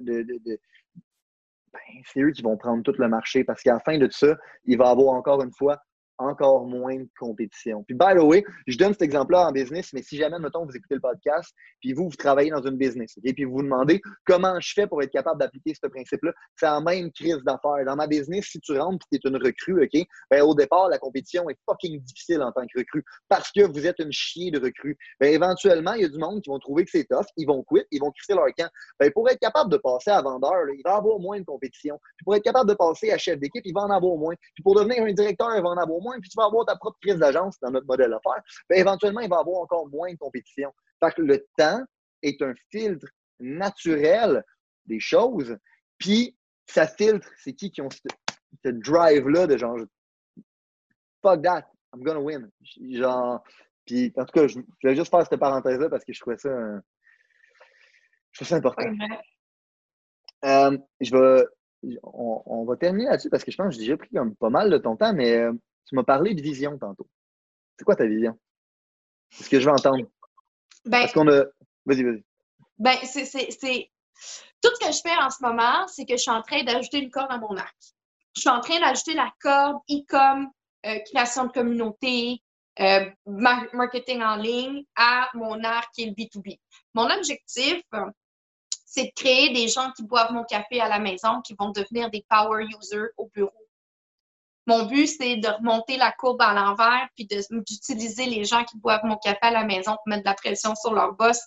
ben, 1.73 2.01
c'est 2.05 2.21
eux 2.21 2.31
qui 2.31 2.41
vont 2.41 2.57
prendre 2.57 2.83
tout 2.83 2.93
le 2.97 3.07
marché 3.07 3.43
parce 3.43 3.61
qu'à 3.61 3.73
la 3.73 3.79
fin 3.79 3.97
de 3.97 4.05
tout 4.07 4.17
ça, 4.17 4.35
il 4.65 4.77
va 4.77 4.89
avoir 4.89 5.13
encore 5.13 5.41
une 5.43 5.53
fois 5.53 5.81
encore 6.21 6.65
moins 6.65 6.95
de 6.95 7.09
compétition. 7.19 7.83
Puis, 7.83 7.95
by 7.95 8.13
the 8.15 8.23
way, 8.23 8.43
je 8.67 8.77
donne 8.77 8.93
cet 8.93 9.01
exemple-là 9.01 9.47
en 9.47 9.51
business, 9.51 9.91
mais 9.93 10.01
si 10.01 10.17
jamais, 10.17 10.39
mettons, 10.39 10.65
vous 10.65 10.75
écoutez 10.75 10.95
le 10.95 11.01
podcast, 11.01 11.53
puis 11.79 11.93
vous, 11.93 12.09
vous 12.09 12.15
travaillez 12.15 12.51
dans 12.51 12.63
une 12.63 12.77
business, 12.77 13.17
et 13.23 13.33
puis 13.33 13.45
vous 13.45 13.53
vous 13.53 13.63
demandez 13.63 14.01
comment 14.25 14.59
je 14.59 14.73
fais 14.73 14.87
pour 14.87 15.01
être 15.01 15.11
capable 15.11 15.39
d'appliquer 15.39 15.73
ce 15.73 15.87
principe-là, 15.87 16.31
c'est 16.55 16.65
la 16.65 16.79
même 16.81 17.11
crise 17.11 17.39
d'affaires. 17.45 17.85
Dans 17.85 17.95
ma 17.95 18.07
business, 18.07 18.45
si 18.45 18.59
tu 18.59 18.77
rentres 18.77 19.05
et 19.11 19.19
tu 19.19 19.27
es 19.27 19.29
une 19.29 19.37
recrue, 19.37 19.83
OK, 19.83 20.05
ben, 20.29 20.41
au 20.43 20.55
départ, 20.55 20.89
la 20.89 20.99
compétition 20.99 21.49
est 21.49 21.57
fucking 21.69 22.01
difficile 22.01 22.41
en 22.41 22.51
tant 22.51 22.61
que 22.61 22.79
recrue 22.79 23.03
parce 23.29 23.51
que 23.51 23.61
vous 23.61 23.85
êtes 23.85 23.99
une 23.99 24.11
chier 24.11 24.51
de 24.51 24.59
recrue. 24.59 24.97
Ben, 25.19 25.33
éventuellement, 25.33 25.93
il 25.93 26.01
y 26.01 26.05
a 26.05 26.09
du 26.09 26.17
monde 26.17 26.41
qui 26.41 26.49
vont 26.49 26.59
trouver 26.59 26.85
que 26.85 26.91
c'est 26.91 27.05
tough, 27.05 27.25
ils 27.37 27.45
vont 27.45 27.63
quitter, 27.63 27.87
ils 27.91 27.99
vont 27.99 28.11
crisser 28.11 28.33
leur 28.33 28.47
camp. 28.57 28.69
Ben, 28.99 29.11
pour 29.11 29.29
être 29.29 29.39
capable 29.39 29.71
de 29.71 29.77
passer 29.77 30.11
à 30.11 30.21
vendeur, 30.21 30.69
il 30.73 30.81
va 30.83 30.95
avoir 30.95 31.19
moins 31.19 31.39
de 31.39 31.45
compétition. 31.45 31.99
Puis 32.17 32.23
pour 32.23 32.35
être 32.35 32.43
capable 32.43 32.69
de 32.69 32.75
passer 32.75 33.11
à 33.11 33.17
chef 33.17 33.39
d'équipe, 33.39 33.63
il 33.65 33.73
va 33.73 33.81
en 33.81 33.89
avoir 33.89 34.15
moins. 34.15 34.35
Puis 34.53 34.63
pour 34.63 34.75
devenir 34.75 35.03
un 35.03 35.13
directeur, 35.13 35.55
il 35.55 35.61
va 35.61 35.69
en 35.69 35.77
avoir 35.77 35.99
moins 36.01 36.10
puis 36.19 36.29
tu 36.29 36.37
vas 36.37 36.45
avoir 36.45 36.65
ta 36.65 36.75
propre 36.75 36.97
crise 37.01 37.17
d'agence 37.17 37.59
dans 37.61 37.71
notre 37.71 37.87
modèle 37.87 38.09
d'affaires, 38.09 38.43
ben, 38.69 38.79
éventuellement, 38.79 39.21
il 39.21 39.29
va 39.29 39.37
y 39.37 39.39
avoir 39.39 39.61
encore 39.61 39.87
moins 39.89 40.11
de 40.11 40.17
compétition. 40.17 40.73
Que 41.01 41.21
le 41.21 41.45
temps 41.57 41.83
est 42.21 42.41
un 42.43 42.53
filtre 42.69 43.07
naturel 43.39 44.43
des 44.85 44.99
choses, 44.99 45.57
puis 45.97 46.37
ça 46.67 46.87
filtre, 46.87 47.27
c'est 47.37 47.53
qui 47.53 47.71
qui 47.71 47.81
ont 47.81 47.89
ce, 47.89 48.69
drive-là 48.69 49.47
de 49.47 49.57
genre, 49.57 49.77
fuck 51.23 51.41
that, 51.41 51.67
I'm 51.93 52.03
gonna 52.03 52.19
win. 52.19 52.51
Genre, 52.61 53.43
puis 53.85 54.13
en 54.15 54.25
tout 54.25 54.33
cas, 54.33 54.47
je, 54.47 54.59
vais 54.83 54.95
juste 54.95 55.09
faire 55.09 55.25
cette 55.25 55.39
parenthèse-là 55.39 55.89
parce 55.89 56.05
que 56.05 56.13
je 56.13 56.19
trouvais 56.19 56.37
ça, 56.37 56.49
je 58.31 58.37
trouvais 58.37 58.49
ça 58.49 58.55
important. 58.57 58.83
Euh, 60.43 60.77
je 60.99 61.15
vais, 61.15 61.45
on, 62.03 62.65
va 62.65 62.75
terminer 62.77 63.05
là-dessus 63.05 63.29
parce 63.29 63.43
que 63.43 63.51
je 63.51 63.57
pense 63.57 63.67
que 63.67 63.73
j'ai 63.73 63.87
déjà 63.87 63.97
pris 63.97 64.09
comme 64.09 64.35
pas 64.35 64.49
mal 64.49 64.69
de 64.69 64.77
ton 64.77 64.95
temps, 64.95 65.13
mais 65.13 65.37
euh, 65.37 65.53
tu 65.91 65.95
m'as 65.95 66.03
parlé 66.03 66.33
de 66.33 66.41
vision 66.41 66.77
tantôt. 66.77 67.05
C'est 67.77 67.83
quoi 67.83 67.97
ta 67.97 68.05
vision? 68.05 68.39
C'est 69.29 69.43
ce 69.43 69.49
que 69.49 69.59
je 69.59 69.65
veux 69.65 69.73
entendre? 69.73 70.05
Ben, 70.85 71.01
Parce 71.01 71.11
qu'on 71.11 71.27
a. 71.27 71.43
Vas-y, 71.85 72.03
vas-y. 72.03 72.23
Ben, 72.79 72.95
c'est. 73.03 73.91
Tout 74.61 74.69
ce 74.79 74.87
que 74.87 74.93
je 74.93 75.01
fais 75.01 75.17
en 75.17 75.29
ce 75.29 75.43
moment, 75.43 75.85
c'est 75.87 76.05
que 76.05 76.13
je 76.13 76.21
suis 76.21 76.31
en 76.31 76.41
train 76.43 76.63
d'ajouter 76.63 76.99
une 76.99 77.11
corde 77.11 77.31
à 77.31 77.39
mon 77.39 77.57
arc. 77.57 77.75
Je 78.35 78.41
suis 78.41 78.49
en 78.49 78.61
train 78.61 78.79
d'ajouter 78.79 79.15
la 79.15 79.33
corde 79.41 79.81
e-com, 79.89 80.49
euh, 80.85 80.99
création 81.11 81.45
de 81.45 81.51
communauté, 81.51 82.41
euh, 82.79 83.09
marketing 83.25 84.21
en 84.21 84.37
ligne 84.37 84.85
à 84.95 85.29
mon 85.33 85.61
arc 85.63 85.93
qui 85.93 86.03
est 86.03 86.05
le 86.05 86.11
B2B. 86.13 86.57
Mon 86.93 87.09
objectif, 87.09 87.81
c'est 88.85 89.05
de 89.05 89.11
créer 89.13 89.51
des 89.53 89.67
gens 89.67 89.91
qui 89.91 90.03
boivent 90.03 90.31
mon 90.31 90.45
café 90.45 90.79
à 90.79 90.87
la 90.87 90.99
maison, 90.99 91.41
qui 91.41 91.53
vont 91.59 91.71
devenir 91.71 92.09
des 92.09 92.25
power 92.29 92.63
users 92.63 93.09
au 93.17 93.27
bureau 93.33 93.60
mon 94.71 94.85
but, 94.85 95.07
c'est 95.07 95.37
de 95.37 95.47
remonter 95.47 95.97
la 95.97 96.11
courbe 96.11 96.41
à 96.41 96.53
l'envers 96.53 97.07
puis 97.15 97.27
d'utiliser 97.27 98.25
les 98.25 98.45
gens 98.45 98.63
qui 98.63 98.77
boivent 98.77 99.03
mon 99.03 99.17
café 99.17 99.39
à 99.41 99.51
la 99.51 99.65
maison 99.65 99.91
pour 99.91 100.07
mettre 100.07 100.23
de 100.23 100.29
la 100.29 100.33
pression 100.33 100.75
sur 100.75 100.93
leur 100.93 101.13
boss. 101.13 101.39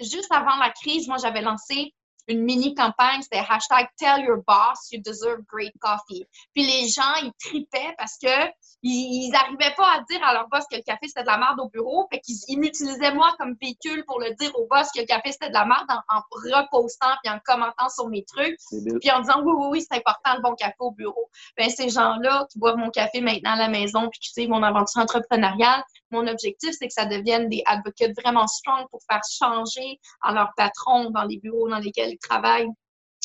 Juste 0.00 0.32
avant 0.32 0.56
la 0.56 0.70
crise, 0.70 1.08
moi, 1.08 1.18
j'avais 1.18 1.42
lancé 1.42 1.92
une 2.30 2.42
mini 2.42 2.74
campagne, 2.74 3.22
c'était 3.22 3.42
hashtag 3.48 3.88
Tell 3.98 4.24
your 4.24 4.38
boss 4.46 4.90
you 4.90 5.00
deserve 5.04 5.40
great 5.48 5.72
coffee. 5.80 6.26
Puis 6.54 6.64
les 6.64 6.88
gens, 6.88 7.14
ils 7.22 7.32
tripaient 7.38 7.94
parce 7.98 8.16
que 8.18 8.50
ils 8.82 9.30
n'arrivaient 9.30 9.74
pas 9.76 9.96
à 9.96 10.00
dire 10.08 10.24
à 10.24 10.32
leur 10.32 10.48
boss 10.48 10.64
que 10.70 10.76
le 10.76 10.82
café 10.82 11.06
c'était 11.06 11.22
de 11.22 11.26
la 11.26 11.36
merde 11.36 11.60
au 11.60 11.68
bureau, 11.68 12.06
fait 12.10 12.20
qu'ils 12.20 12.58
m'utilisaient 12.58 13.12
moi 13.12 13.34
comme 13.38 13.54
véhicule 13.60 14.04
pour 14.06 14.20
le 14.20 14.34
dire 14.36 14.50
au 14.54 14.66
boss 14.70 14.88
que 14.94 15.00
le 15.00 15.06
café 15.06 15.32
c'était 15.32 15.48
de 15.48 15.54
la 15.54 15.66
merde 15.66 15.86
en, 15.90 16.20
repostant 16.30 17.14
puis 17.22 17.32
en 17.32 17.38
commentant 17.44 17.88
sur 17.90 18.08
mes 18.08 18.24
trucs, 18.24 18.56
puis 19.00 19.10
en 19.10 19.20
disant 19.20 19.42
oui 19.44 19.52
oui 19.54 19.66
oui 19.70 19.86
c'est 19.86 19.98
important 19.98 20.34
le 20.36 20.42
bon 20.42 20.54
café 20.54 20.76
au 20.78 20.92
bureau. 20.92 21.28
Ben 21.58 21.68
ces 21.68 21.90
gens-là 21.90 22.46
qui 22.50 22.58
boivent 22.58 22.78
mon 22.78 22.90
café 22.90 23.20
maintenant 23.20 23.52
à 23.52 23.56
la 23.56 23.68
maison 23.68 24.08
puis 24.08 24.20
qui 24.20 24.30
suivent 24.30 24.48
mon 24.48 24.62
aventure 24.62 25.02
entrepreneuriale, 25.02 25.82
mon 26.10 26.26
objectif 26.26 26.70
c'est 26.78 26.88
que 26.88 26.92
ça 26.92 27.06
devienne 27.06 27.48
des 27.48 27.62
advocates 27.66 28.12
vraiment 28.20 28.46
strong 28.46 28.86
pour 28.90 29.00
faire 29.10 29.22
changer 29.30 29.98
à 30.22 30.32
leur 30.32 30.50
patron 30.56 31.10
dans 31.10 31.24
les 31.24 31.38
bureaux 31.38 31.68
dans 31.68 31.78
lesquels 31.78 32.10
ils 32.10 32.18
travaillent 32.18 32.68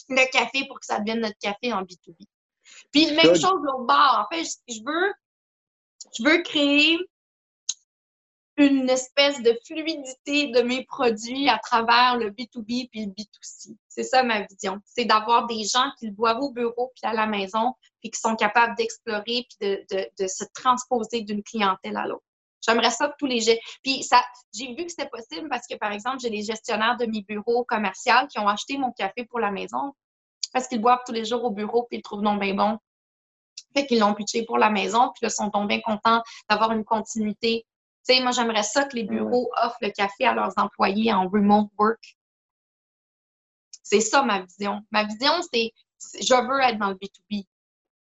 le 0.10 0.32
café 0.32 0.66
pour 0.68 0.80
que 0.80 0.86
ça 0.86 0.99
devienne 0.99 1.22
notre 1.22 1.38
café 1.40 1.74
en 1.74 1.82
B2B. 1.84 2.26
Puis 2.91 3.12
même 3.14 3.36
chose 3.36 3.62
au 3.74 3.84
bar. 3.86 4.28
En 4.30 4.36
fait, 4.36 4.45
je 4.68 4.80
veux 4.86 5.14
je 6.18 6.24
veux 6.24 6.41
créer 6.44 6.98
une 8.57 8.90
espèce 8.90 9.41
de 9.41 9.57
fluidité 9.66 10.48
de 10.48 10.62
mes 10.62 10.86
produits 10.86 11.49
à 11.49 11.57
travers 11.57 12.18
le 12.18 12.30
B2B 12.30 12.90
puis 12.90 13.06
le 13.06 13.12
B2C. 13.12 13.76
C'est 13.90 14.03
ça 14.03 14.24
ma 14.24 14.44
vision. 14.44 14.80
C'est 14.86 15.06
d'avoir 15.06 15.45
des 15.48 15.64
gens 15.66 15.91
qui 15.99 16.07
le 16.07 16.14
boivent 16.14 16.40
au 16.40 16.52
bureau 16.52 16.91
puis 16.95 17.10
à 17.10 17.14
la 17.14 17.28
maison 17.28 17.74
puis 17.99 18.12
qui 18.12 18.20
sont 18.20 18.36
capables 18.36 18.76
d'explorer 18.76 19.45
puis 19.49 19.78
de, 19.90 20.28
se 20.28 20.45
transposer 20.53 21.22
d'une 21.22 21.44
clientèle 21.44 21.98
à 21.98 22.07
l'autre. 22.07 22.24
J'aimerais 22.68 22.92
ça 22.92 23.08
que 23.10 23.14
tous 23.18 23.26
les 23.26 23.60
Puis 23.84 24.04
ça, 24.04 24.24
j'ai 24.54 24.74
vu 24.74 24.86
que 24.86 24.90
c'était 24.90 25.10
possible 25.10 25.50
parce 25.50 25.68
que, 25.68 25.76
par 25.76 25.92
exemple, 25.92 26.20
j'ai 26.20 26.30
les 26.30 26.44
gestionnaires 26.44 26.98
de 26.98 27.06
mes 27.06 27.22
bureaux 27.22 27.64
commerciaux 27.64 28.28
qui 28.30 28.40
ont 28.40 28.48
acheté 28.48 28.78
mon 28.78 28.92
café 28.92 29.26
pour 29.26 29.40
la 29.40 29.52
maison 29.52 29.94
parce 30.54 30.68
qu'ils 30.68 30.82
boivent 30.82 31.02
tous 31.06 31.14
les 31.14 31.26
jours 31.26 31.44
au 31.44 31.52
bureau 31.52 31.84
puis 31.84 31.98
ils 31.98 32.00
le 32.00 32.04
trouvent 32.04 32.22
non 32.22 32.36
bien 32.36 32.54
bon. 32.54 32.78
Fait 33.74 33.86
qu'ils 33.86 34.00
l'ont 34.00 34.14
pitché 34.14 34.46
pour 34.46 34.58
la 34.58 34.70
maison, 34.70 35.12
puis 35.14 35.24
là, 35.24 35.30
sont 35.30 35.48
donc 35.48 35.68
bien 35.68 35.82
contents 35.82 36.22
d'avoir 36.50 36.72
une 36.72 36.86
continuité. 36.86 37.66
Tu 38.08 38.16
sais, 38.16 38.22
moi, 38.22 38.32
j'aimerais 38.32 38.64
ça 38.64 38.86
que 38.86 38.96
les 38.96 39.04
bureaux 39.04 39.52
offrent 39.62 39.78
le 39.82 39.92
café 39.92 40.26
à 40.26 40.34
leurs 40.34 40.54
employés 40.58 41.12
en 41.12 41.28
remote 41.28 41.70
work. 41.78 42.18
C'est 43.84 44.02
ça 44.02 44.24
ma 44.24 44.42
vision. 44.42 44.82
Ma 44.92 45.04
vision, 45.04 45.34
c'est 45.54 45.72
je 46.22 46.34
veux 46.34 46.60
être 46.62 46.78
dans 46.80 46.90
le 46.90 46.96
B2B, 46.96 47.46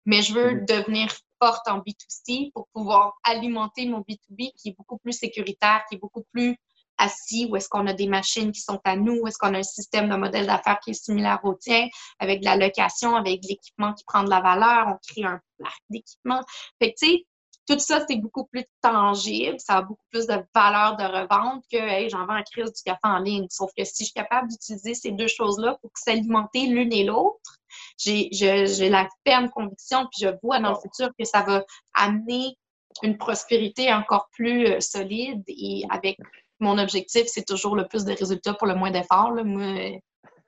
mais 0.05 0.21
je 0.21 0.33
veux 0.33 0.51
mm-hmm. 0.51 0.65
devenir 0.65 1.11
forte 1.41 1.67
en 1.67 1.79
B2C 1.79 2.51
pour 2.53 2.67
pouvoir 2.73 3.13
alimenter 3.23 3.87
mon 3.87 3.99
B2B 3.99 4.51
qui 4.57 4.69
est 4.69 4.75
beaucoup 4.77 4.97
plus 4.97 5.13
sécuritaire, 5.13 5.83
qui 5.89 5.95
est 5.95 5.99
beaucoup 5.99 6.23
plus 6.31 6.55
assis, 6.97 7.47
où 7.49 7.55
est-ce 7.55 7.67
qu'on 7.67 7.87
a 7.87 7.93
des 7.93 8.07
machines 8.07 8.51
qui 8.51 8.61
sont 8.61 8.79
à 8.83 8.95
nous, 8.95 9.21
où 9.21 9.27
est-ce 9.27 9.37
qu'on 9.37 9.53
a 9.53 9.57
un 9.57 9.63
système 9.63 10.09
de 10.09 10.15
modèle 10.15 10.45
d'affaires 10.45 10.79
qui 10.83 10.91
est 10.91 11.05
similaire 11.05 11.39
au 11.43 11.55
tien, 11.55 11.87
avec 12.19 12.41
de 12.41 12.45
la 12.45 12.55
location, 12.55 13.15
avec 13.15 13.41
de 13.41 13.47
l'équipement 13.47 13.93
qui 13.93 14.03
prend 14.05 14.23
de 14.23 14.29
la 14.29 14.41
valeur, 14.41 14.87
on 14.87 14.97
crée 15.07 15.25
un 15.25 15.39
parc 15.59 15.81
d'équipement. 15.89 16.41
Fait 16.79 16.93
que, 16.93 16.99
tu 16.99 17.07
sais, 17.07 17.25
tout 17.67 17.79
ça, 17.79 18.03
c'est 18.07 18.17
beaucoup 18.17 18.45
plus 18.45 18.65
tangible, 18.81 19.59
ça 19.59 19.77
a 19.77 19.81
beaucoup 19.81 20.03
plus 20.09 20.27
de 20.27 20.35
valeur 20.53 20.97
de 20.97 21.03
revente 21.03 21.63
que 21.71 21.77
hey, 21.77 22.09
j'en 22.09 22.25
vends 22.25 22.37
en 22.37 22.43
crise 22.43 22.73
du 22.73 22.81
café 22.83 22.99
en 23.03 23.19
ligne. 23.19 23.47
Sauf 23.49 23.71
que 23.77 23.83
si 23.83 24.03
je 24.03 24.03
suis 24.05 24.13
capable 24.13 24.49
d'utiliser 24.49 24.93
ces 24.93 25.11
deux 25.11 25.27
choses-là 25.27 25.77
pour 25.81 25.91
s'alimenter 25.95 26.67
l'une 26.67 26.91
et 26.91 27.03
l'autre, 27.03 27.59
j'ai 27.97 28.89
la 28.89 29.07
ferme 29.25 29.49
conviction, 29.49 30.07
puis 30.11 30.25
je 30.25 30.29
vois 30.43 30.59
dans 30.59 30.71
le 30.71 30.79
futur 30.81 31.09
que 31.17 31.25
ça 31.25 31.43
va 31.43 31.63
amener 31.93 32.57
une 33.03 33.17
prospérité 33.17 33.93
encore 33.93 34.27
plus 34.33 34.67
euh, 34.67 34.79
solide 34.81 35.43
et 35.47 35.85
avec 35.89 36.17
mon 36.59 36.77
objectif, 36.77 37.23
c'est 37.27 37.45
toujours 37.45 37.75
le 37.75 37.87
plus 37.87 38.05
de 38.05 38.13
résultats 38.13 38.53
pour 38.53 38.67
le 38.67 38.75
moins 38.75 38.91
d'efforts. 38.91 39.33
Moi, 39.43 39.99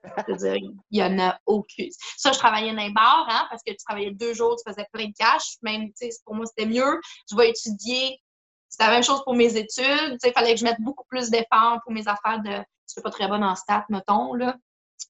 je 0.03 0.31
veux 0.31 0.37
dire, 0.37 0.55
il 0.55 0.73
n'y 0.91 1.03
en 1.03 1.19
a 1.19 1.39
aucune. 1.45 1.89
Ça, 2.17 2.31
je 2.31 2.37
travaillais 2.37 2.73
dans 2.73 2.81
un 2.81 2.89
bar, 2.91 3.27
hein, 3.29 3.47
parce 3.49 3.61
que 3.63 3.71
tu 3.71 3.77
travaillais 3.77 4.11
deux 4.11 4.33
jours, 4.33 4.55
tu 4.55 4.69
faisais 4.69 4.87
plein 4.91 5.07
de 5.07 5.13
cash. 5.17 5.55
Même, 5.61 5.87
tu 5.89 6.09
sais, 6.09 6.09
pour 6.25 6.35
moi, 6.35 6.45
c'était 6.45 6.69
mieux. 6.69 6.99
Je 7.29 7.35
vais 7.35 7.49
étudier. 7.49 8.19
C'est 8.69 8.83
la 8.83 8.89
même 8.89 9.03
chose 9.03 9.23
pour 9.23 9.35
mes 9.35 9.55
études. 9.55 10.17
Il 10.23 10.31
fallait 10.33 10.53
que 10.53 10.59
je 10.59 10.65
mette 10.65 10.79
beaucoup 10.79 11.05
plus 11.07 11.29
d'efforts 11.29 11.79
pour 11.83 11.93
mes 11.93 12.07
affaires 12.07 12.41
de. 12.43 12.51
Je 12.51 12.93
suis 12.93 13.01
pas 13.01 13.11
très 13.11 13.27
bonne 13.27 13.43
en 13.43 13.55
stats, 13.55 13.85
mettons, 13.89 14.33
là, 14.33 14.55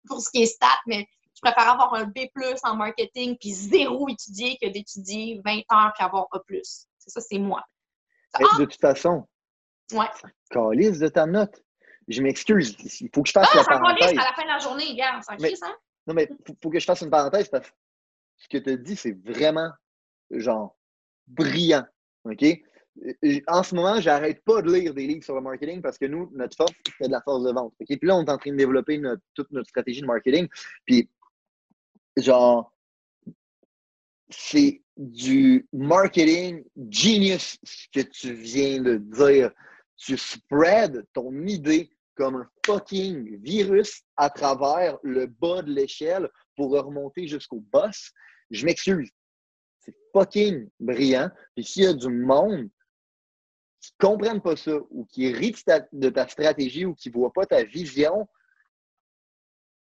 pour 0.07 0.21
ce 0.21 0.29
qui 0.29 0.43
est 0.43 0.45
stats, 0.45 0.67
mais 0.85 1.07
je 1.35 1.41
préfère 1.41 1.71
avoir 1.71 1.93
un 1.95 2.05
B 2.05 2.19
en 2.63 2.75
marketing 2.75 3.35
puis 3.39 3.51
zéro 3.51 4.07
étudier 4.07 4.57
que 4.61 4.67
d'étudier 4.69 5.41
20 5.43 5.51
heures 5.73 5.91
puis 5.95 6.05
avoir 6.05 6.27
A. 6.31 6.39
C'est 6.53 7.09
ça, 7.09 7.19
c'est 7.19 7.39
moi. 7.39 7.63
de 8.39 8.65
toute 8.65 8.79
façon, 8.79 9.27
ouais. 9.91 10.05
calice 10.51 10.99
de 10.99 11.07
ta 11.07 11.25
note 11.25 11.63
je 12.07 12.21
m'excuse, 12.21 12.75
il 13.01 13.09
faut 13.13 13.23
que 13.23 13.29
je 13.29 13.33
fasse 13.33 13.49
ah, 13.51 13.57
la 13.57 13.63
ça 13.63 13.79
parenthèse. 13.79 14.11
à 14.11 14.13
la 14.13 14.33
fin 14.33 14.43
de 14.43 14.47
la 14.47 14.59
journée, 14.59 14.85
regarde, 14.91 15.23
ça 15.23 15.35
crise, 15.35 15.61
hein? 15.63 15.75
Non, 16.07 16.13
mais 16.13 16.27
il 16.29 16.55
faut, 16.61 16.69
que 16.69 16.79
je 16.79 16.85
fasse 16.85 17.01
une 17.01 17.09
parenthèse 17.09 17.47
parce 17.47 17.69
que 17.69 17.75
ce 18.37 18.47
que 18.49 18.57
tu 18.57 18.69
as 18.71 18.77
dit, 18.77 18.95
c'est 18.95 19.17
vraiment, 19.25 19.71
genre, 20.31 20.77
brillant. 21.27 21.85
OK? 22.25 22.43
En 23.47 23.63
ce 23.63 23.73
moment, 23.73 23.99
j'arrête 23.99 24.43
pas 24.43 24.61
de 24.61 24.71
lire 24.71 24.93
des 24.93 25.07
livres 25.07 25.23
sur 25.23 25.35
le 25.35 25.41
marketing 25.41 25.81
parce 25.81 25.97
que 25.97 26.05
nous, 26.05 26.29
notre 26.33 26.55
force, 26.55 26.73
c'est 26.99 27.07
de 27.07 27.11
la 27.11 27.21
force 27.21 27.43
de 27.43 27.51
vente. 27.51 27.73
OK? 27.79 27.87
Puis 27.87 27.99
là, 28.03 28.15
on 28.15 28.25
est 28.25 28.29
en 28.29 28.37
train 28.37 28.51
de 28.51 28.57
développer 28.57 29.01
toute 29.33 29.49
notre 29.51 29.69
stratégie 29.69 30.01
de 30.01 30.05
marketing. 30.05 30.47
Puis, 30.85 31.09
genre, 32.17 32.73
c'est 34.29 34.81
du 34.97 35.67
marketing 35.73 36.63
genius 36.89 37.57
ce 37.63 37.87
que 37.93 38.01
tu 38.01 38.33
viens 38.33 38.81
de 38.81 38.97
dire. 38.97 39.51
Tu 39.97 40.17
spread 40.17 41.05
ton 41.13 41.31
idée 41.45 41.89
comme 42.15 42.35
un 42.35 42.49
fucking 42.65 43.41
virus 43.41 44.03
à 44.17 44.29
travers 44.29 44.97
le 45.03 45.25
bas 45.25 45.61
de 45.61 45.71
l'échelle 45.71 46.29
pour 46.55 46.71
remonter 46.71 47.27
jusqu'au 47.27 47.63
boss. 47.71 48.11
Je 48.51 48.65
m'excuse. 48.65 49.09
C'est 49.79 49.95
fucking 50.13 50.69
brillant. 50.79 51.29
Puis 51.55 51.65
s'il 51.65 51.83
y 51.83 51.87
a 51.87 51.93
du 51.93 52.09
monde 52.09 52.69
qui 53.81 53.91
ne 53.99 54.07
comprennent 54.07 54.41
pas 54.41 54.55
ça 54.55 54.77
ou 54.89 55.05
qui 55.05 55.31
rit 55.31 55.55
de 55.91 56.09
ta, 56.09 56.27
stratégie 56.27 56.85
ou 56.85 56.95
qui 56.95 57.09
ne 57.09 57.13
voit 57.13 57.33
pas 57.33 57.45
ta 57.45 57.63
vision, 57.63 58.27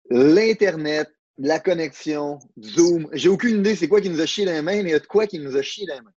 l'Internet, 0.09 1.11
la 1.37 1.59
connexion, 1.59 2.39
Zoom, 2.61 3.09
j'ai 3.13 3.29
aucune 3.29 3.59
idée 3.59 3.75
c'est 3.75 3.87
quoi 3.87 4.01
qui 4.01 4.09
nous 4.09 4.21
a 4.21 4.25
chié 4.25 4.45
les 4.45 4.61
mains, 4.61 4.83
mais 4.83 4.89
il 4.89 4.91
y 4.91 4.93
a 4.93 4.99
de 4.99 5.07
quoi 5.07 5.25
qui 5.25 5.39
nous 5.39 5.57
a 5.57 5.61
chié 5.61 5.87
les 5.87 5.99
mains. 5.99 6.13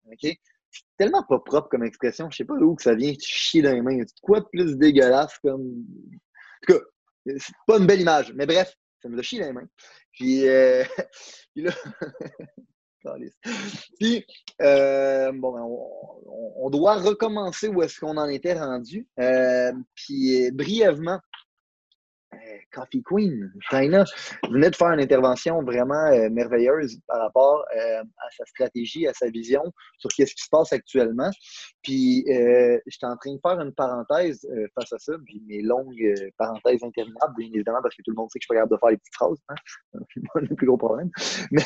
C'est 0.73 0.97
tellement 0.97 1.23
pas 1.23 1.39
propre 1.39 1.69
comme 1.69 1.83
expression. 1.83 2.29
Je 2.31 2.37
sais 2.37 2.45
pas 2.45 2.57
d'où 2.57 2.75
que 2.75 2.81
ça 2.81 2.95
vient, 2.95 3.13
chier 3.19 3.61
dans 3.61 3.71
les 3.71 3.81
mains. 3.81 3.99
C'est 3.99 4.21
quoi 4.21 4.39
de 4.39 4.45
plus 4.45 4.75
dégueulasse 4.77 5.37
comme. 5.39 5.61
En 5.61 6.65
tout 6.67 6.73
cas, 6.73 6.79
c'est 7.37 7.53
pas 7.67 7.77
une 7.77 7.85
belle 7.85 8.01
image. 8.01 8.33
Mais 8.35 8.45
bref, 8.45 8.73
ça 9.01 9.09
me 9.09 9.19
a 9.19 9.21
chier 9.21 9.39
dans 9.39 9.47
les 9.47 9.53
mains. 9.53 9.67
Puis, 10.11 10.47
euh... 10.47 10.83
puis 11.53 11.63
là. 11.63 11.71
Euh, 14.61 15.31
bon, 15.33 15.51
ben, 15.53 15.65
on, 16.57 16.69
doit 16.69 16.95
recommencer 16.95 17.67
où 17.67 17.81
est-ce 17.83 17.99
qu'on 17.99 18.15
en 18.15 18.29
était 18.29 18.53
rendu. 18.53 19.07
Euh, 19.19 19.73
puis, 19.93 20.49
brièvement, 20.51 21.19
euh, 21.19 21.19
Coffee 22.72 23.03
Queen, 23.03 23.51
China, 23.69 24.03
venait 24.49 24.69
de 24.69 24.76
faire 24.76 24.91
une 24.91 24.99
intervention 24.99 25.61
vraiment 25.64 26.07
euh, 26.07 26.30
merveilleuse 26.30 26.97
par 27.07 27.19
rapport 27.19 27.64
euh, 27.76 28.01
à 28.01 28.31
sa 28.38 28.45
stratégie, 28.45 29.07
à 29.07 29.14
sa 29.14 29.30
vision 29.30 29.64
sur 29.99 30.11
ce 30.11 30.23
qui 30.23 30.27
se 30.27 30.49
passe 30.49 30.73
actuellement. 30.73 31.30
Puis, 31.81 32.23
j'étais 32.26 33.05
en 33.05 33.18
train 33.18 33.34
de 33.34 33.39
faire 33.45 33.60
une 33.60 33.73
parenthèse 33.73 34.47
face 34.76 34.93
à 34.93 34.99
ça, 34.99 35.14
puis 35.26 35.41
mes 35.47 35.61
longues 35.61 36.14
parenthèses 36.38 36.84
interminables, 36.84 37.34
bien 37.38 37.49
évidemment, 37.53 37.81
parce 37.81 37.95
que 37.95 38.01
tout 38.03 38.11
le 38.11 38.15
monde 38.15 38.30
sait 38.31 38.39
que 38.39 38.43
je 38.43 38.45
suis 38.45 38.55
pas 38.55 38.61
capable 38.61 38.73
de 38.73 38.80
faire 38.80 38.89
les 38.89 38.97
petites 38.97 39.15
phrases. 39.15 39.38
Hein? 39.49 39.55
C'est 40.14 40.41
le 40.41 40.55
plus 40.55 40.68
gros 40.68 40.77
problème. 40.77 41.11
Mais, 41.51 41.64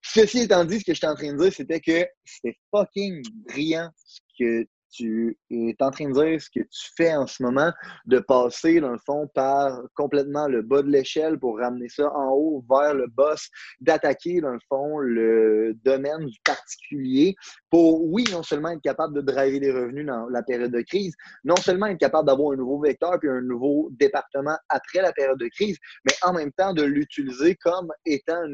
ceci 0.00 0.40
étant 0.40 0.64
dit, 0.64 0.80
ce 0.80 0.84
que 0.84 0.94
j'étais 0.94 1.06
en 1.06 1.14
train 1.14 1.32
de 1.32 1.38
dire, 1.38 1.52
c'était 1.52 1.80
que 1.80 2.06
c'était 2.24 2.56
fucking 2.70 3.22
brillant 3.48 3.90
ce 4.04 4.20
que 4.38 4.66
tu 4.92 5.38
es 5.50 5.74
en 5.80 5.90
train 5.90 6.08
de 6.08 6.12
dire 6.12 6.40
ce 6.40 6.48
que 6.50 6.60
tu 6.60 6.92
fais 6.96 7.14
en 7.14 7.26
ce 7.26 7.42
moment, 7.42 7.72
de 8.06 8.18
passer, 8.18 8.80
dans 8.80 8.92
le 8.92 8.98
fond, 8.98 9.28
par 9.34 9.80
complètement 9.94 10.46
le 10.48 10.62
bas 10.62 10.82
de 10.82 10.90
l'échelle 10.90 11.38
pour 11.38 11.58
ramener 11.58 11.88
ça 11.88 12.12
en 12.14 12.30
haut 12.32 12.64
vers 12.68 12.94
le 12.94 13.06
boss, 13.08 13.48
d'attaquer, 13.80 14.40
dans 14.40 14.52
le 14.52 14.60
fond, 14.68 14.98
le 14.98 15.74
domaine 15.84 16.26
du 16.26 16.38
particulier 16.44 17.34
pour, 17.70 18.04
oui, 18.04 18.24
non 18.30 18.42
seulement 18.42 18.70
être 18.70 18.82
capable 18.82 19.14
de 19.14 19.20
driver 19.22 19.60
des 19.60 19.72
revenus 19.72 20.06
dans 20.06 20.28
la 20.28 20.42
période 20.42 20.72
de 20.72 20.82
crise, 20.82 21.14
non 21.44 21.56
seulement 21.56 21.86
être 21.86 21.98
capable 21.98 22.26
d'avoir 22.26 22.52
un 22.52 22.56
nouveau 22.56 22.80
vecteur 22.80 23.18
puis 23.18 23.30
un 23.30 23.40
nouveau 23.40 23.88
département 23.92 24.56
après 24.68 25.00
la 25.00 25.12
période 25.12 25.38
de 25.38 25.48
crise, 25.48 25.78
mais 26.04 26.12
en 26.22 26.34
même 26.34 26.52
temps 26.52 26.74
de 26.74 26.82
l'utiliser 26.82 27.56
comme 27.56 27.90
étant, 28.04 28.44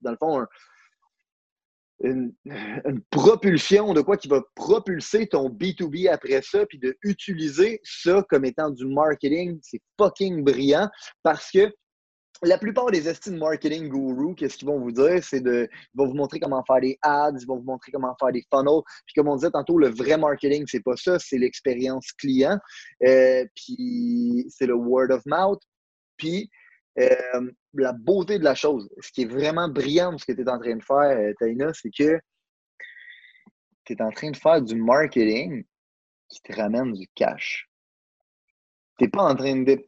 dans 0.00 0.10
le 0.10 0.16
fond, 0.16 0.40
un, 0.40 0.48
une, 2.02 2.32
propulsion 3.10 3.92
de 3.94 4.00
quoi 4.00 4.16
qui 4.16 4.28
va 4.28 4.42
propulser 4.54 5.26
ton 5.26 5.48
B2B 5.48 6.10
après 6.10 6.42
ça, 6.42 6.66
puis 6.66 6.78
de 6.78 6.96
utiliser 7.02 7.80
ça 7.82 8.24
comme 8.28 8.44
étant 8.44 8.70
du 8.70 8.86
marketing, 8.86 9.58
c'est 9.62 9.80
fucking 9.98 10.42
brillant 10.42 10.88
parce 11.22 11.50
que 11.50 11.72
la 12.42 12.58
plupart 12.58 12.90
des 12.90 13.08
estimes 13.08 13.38
marketing 13.38 13.88
gurus, 13.88 14.34
qu'est-ce 14.36 14.56
qu'ils 14.58 14.68
vont 14.68 14.80
vous 14.80 14.92
dire? 14.92 15.22
C'est 15.22 15.40
de, 15.40 15.68
ils 15.72 15.96
vont 15.96 16.06
vous 16.06 16.14
montrer 16.14 16.40
comment 16.40 16.62
faire 16.66 16.80
des 16.80 16.98
ads, 17.00 17.32
ils 17.40 17.46
vont 17.46 17.56
vous 17.56 17.64
montrer 17.64 17.92
comment 17.92 18.14
faire 18.18 18.32
des 18.32 18.44
funnels. 18.52 18.82
Puis 19.06 19.14
comme 19.14 19.28
on 19.28 19.36
disait 19.36 19.50
tantôt, 19.50 19.78
le 19.78 19.88
vrai 19.88 20.18
marketing, 20.18 20.64
c'est 20.66 20.82
pas 20.82 20.96
ça, 20.96 21.18
c'est 21.18 21.38
l'expérience 21.38 22.12
client. 22.12 22.58
Euh, 23.06 23.44
puis 23.54 24.44
c'est 24.48 24.66
le 24.66 24.74
word 24.74 25.10
of 25.10 25.22
mouth. 25.26 25.60
Puis 26.16 26.50
euh, 26.98 27.50
la 27.74 27.92
beauté 27.92 28.38
de 28.38 28.44
la 28.44 28.54
chose, 28.54 28.88
ce 29.00 29.10
qui 29.10 29.22
est 29.22 29.26
vraiment 29.26 29.68
brillant 29.68 30.16
ce 30.16 30.24
que 30.24 30.32
tu 30.32 30.42
es 30.42 30.48
en 30.48 30.58
train 30.58 30.76
de 30.76 30.82
faire, 30.82 31.18
euh, 31.18 31.32
Taina, 31.38 31.72
c'est 31.74 31.90
que 31.90 32.20
tu 33.84 33.92
es 33.92 34.02
en 34.02 34.10
train 34.10 34.30
de 34.30 34.36
faire 34.36 34.62
du 34.62 34.76
marketing 34.76 35.64
qui 36.28 36.40
te 36.42 36.52
ramène 36.54 36.92
du 36.92 37.08
cash. 37.14 37.68
Tu 38.98 39.04
n'es 39.04 39.10
pas 39.10 39.24
en 39.24 39.34
train 39.34 39.62
de. 39.62 39.84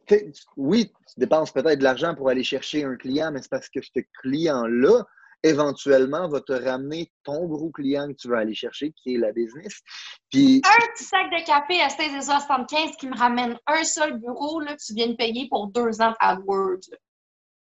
Oui, 0.57 0.91
tu 1.07 1.19
dépenses 1.19 1.51
peut-être 1.53 1.79
de 1.79 1.83
l'argent 1.83 2.13
pour 2.13 2.29
aller 2.29 2.43
chercher 2.43 2.83
un 2.83 2.97
client, 2.97 3.31
mais 3.31 3.41
c'est 3.41 3.49
parce 3.49 3.69
que 3.69 3.81
ce 3.81 4.01
client-là, 4.21 5.05
éventuellement, 5.43 6.27
va 6.27 6.41
te 6.41 6.53
ramener 6.53 7.11
ton 7.23 7.45
gros 7.45 7.69
client 7.69 8.07
que 8.07 8.13
tu 8.13 8.27
veux 8.27 8.37
aller 8.37 8.55
chercher, 8.55 8.91
qui 8.91 9.15
est 9.15 9.17
la 9.17 9.31
business. 9.31 9.81
Puis... 10.31 10.61
Un 10.65 10.93
petit 10.93 11.03
sac 11.03 11.29
de 11.31 11.45
café 11.45 11.81
à 11.81 11.87
16,75 11.87 12.97
qui 12.97 13.07
me 13.07 13.17
ramène 13.17 13.57
un 13.67 13.83
seul 13.83 14.19
bureau, 14.19 14.59
là, 14.59 14.75
tu 14.75 14.93
viens 14.93 15.07
de 15.07 15.15
payer 15.15 15.47
pour 15.49 15.67
deux 15.67 16.01
ans 16.01 16.13
AdWords. 16.19 16.89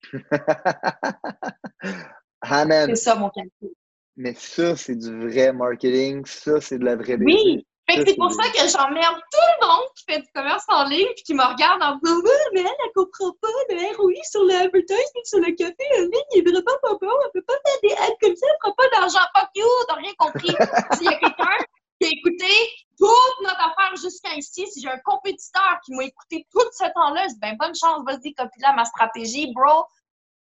Amen. 2.41 2.89
C'est 2.89 2.95
ça 2.95 3.15
mon 3.15 3.29
café. 3.29 3.73
Mais 4.15 4.33
ça, 4.33 4.75
c'est 4.75 4.95
du 4.95 5.27
vrai 5.27 5.53
marketing. 5.53 6.25
Ça, 6.25 6.59
c'est 6.59 6.79
de 6.79 6.85
la 6.85 6.95
vraie 6.95 7.17
business. 7.17 7.43
Oui, 7.43 7.66
c'est 7.89 8.15
pour 8.15 8.31
ça 8.31 8.43
que 8.49 8.67
j'emmerde 8.67 9.15
tout 9.31 9.47
le 9.61 9.67
monde 9.67 9.87
qui 9.95 10.03
fait 10.03 10.19
du 10.19 10.27
commerce 10.33 10.65
en 10.67 10.85
ligne 10.85 11.07
et 11.09 11.21
qui 11.23 11.33
me 11.33 11.43
regarde 11.43 11.81
en 11.81 11.95
disant 11.95 12.21
mais 12.53 12.61
elle, 12.61 12.67
elle 12.67 12.91
comprend 12.93 13.31
pas 13.41 13.47
le 13.69 13.95
ROI 13.95 14.13
sur 14.29 14.43
l'advertising, 14.43 15.23
sur 15.23 15.39
le 15.39 15.55
café 15.55 15.83
en 15.97 16.01
ligne, 16.01 16.29
il 16.35 16.39
est 16.39 16.51
vraiment 16.51 16.77
pas 16.81 16.97
bon, 16.99 17.13
elle 17.23 17.31
peut 17.33 17.45
pas 17.45 17.53
faire 17.65 17.79
des 17.83 17.93
ads 17.93 18.17
comme 18.21 18.35
ça, 18.35 18.45
elle 18.49 18.57
prend 18.59 18.73
pas 18.73 18.89
d'argent. 18.89 19.19
Fuck 19.35 19.49
you, 19.55 19.65
t'as 19.87 19.95
rien 19.95 20.13
compris. 20.17 20.55
S'il 20.97 21.05
y 21.05 21.13
a 21.13 21.19
quelqu'un 21.19 21.57
qui 21.99 22.07
a 22.07 22.11
écouté 22.11 22.53
toute 22.97 23.43
notre 23.43 23.59
affaire 23.59 23.95
jusqu'à 23.95 24.33
ici, 24.35 24.67
si 24.67 24.81
j'ai 24.81 24.89
un 24.89 24.99
compétiteur 24.99 25.79
qui 25.85 25.93
m'a 25.93 26.03
écouté 26.03 26.45
tout 26.51 26.67
ce 26.71 26.85
temps-là, 26.93 27.23
je 27.27 27.33
dis 27.33 27.39
ben 27.39 27.55
bonne 27.57 27.75
chance, 27.75 28.03
vas-y, 28.05 28.33
copie 28.33 28.59
là 28.59 28.73
ma 28.73 28.85
stratégie, 28.85 29.53
bro. 29.53 29.85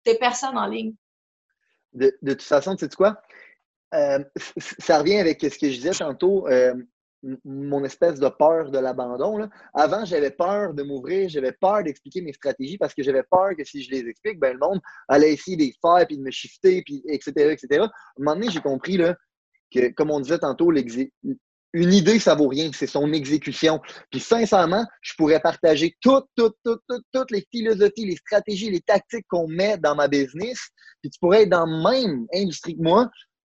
T'es 0.04 0.16
personne 0.16 0.56
en 0.58 0.66
ligne. 0.66 0.94
De, 1.92 2.16
de 2.22 2.32
toute 2.32 2.42
façon, 2.42 2.74
tu 2.74 2.84
sais 2.84 2.96
quoi? 2.96 3.20
Euh, 3.94 4.22
ça 4.78 4.98
revient 4.98 5.18
avec 5.18 5.40
ce 5.40 5.58
que 5.58 5.70
je 5.70 5.76
disais 5.76 5.92
tantôt. 5.92 6.46
Euh, 6.48 6.74
mon 7.44 7.84
espèce 7.84 8.18
de 8.20 8.28
peur 8.28 8.70
de 8.70 8.78
l'abandon. 8.78 9.48
Avant, 9.74 10.04
j'avais 10.04 10.30
peur 10.30 10.74
de 10.74 10.82
m'ouvrir, 10.82 11.28
j'avais 11.28 11.52
peur 11.52 11.82
d'expliquer 11.82 12.20
mes 12.20 12.32
stratégies 12.32 12.78
parce 12.78 12.94
que 12.94 13.02
j'avais 13.02 13.24
peur 13.24 13.50
que 13.56 13.64
si 13.64 13.82
je 13.82 13.90
les 13.90 14.08
explique, 14.08 14.38
ben, 14.38 14.52
le 14.52 14.58
monde 14.58 14.80
allait 15.08 15.32
essayer 15.32 15.56
de 15.56 15.62
les 15.62 15.74
faire, 15.80 16.06
puis 16.06 16.16
de 16.16 16.22
me 16.22 16.30
shifter, 16.30 16.84
etc., 17.08 17.32
etc. 17.36 17.66
À 17.80 17.84
un 17.84 17.90
moment 18.18 18.34
donné, 18.34 18.50
j'ai 18.50 18.60
compris 18.60 18.98
que, 19.74 19.88
comme 19.90 20.10
on 20.10 20.20
disait 20.20 20.38
tantôt, 20.38 20.72
une 21.74 21.92
idée, 21.92 22.18
ça 22.18 22.34
vaut 22.34 22.48
rien, 22.48 22.70
c'est 22.72 22.86
son 22.86 23.12
exécution. 23.12 23.80
Puis 24.10 24.20
sincèrement, 24.20 24.86
je 25.02 25.12
pourrais 25.18 25.40
partager 25.40 25.94
toutes, 26.00 26.26
toutes, 26.34 26.56
toutes, 26.64 26.82
toutes, 26.88 27.04
toutes 27.12 27.30
les 27.30 27.46
philosophies, 27.50 28.06
les 28.06 28.16
stratégies, 28.16 28.70
les 28.70 28.80
tactiques 28.80 29.26
qu'on 29.28 29.48
met 29.48 29.76
dans 29.76 29.94
ma 29.94 30.08
business. 30.08 30.58
Puis 31.02 31.10
tu 31.10 31.18
pourrais 31.20 31.42
être 31.42 31.50
dans 31.50 31.66
la 31.66 31.90
même 31.92 32.26
industrie 32.34 32.74
que 32.74 32.82
moi, 32.82 33.10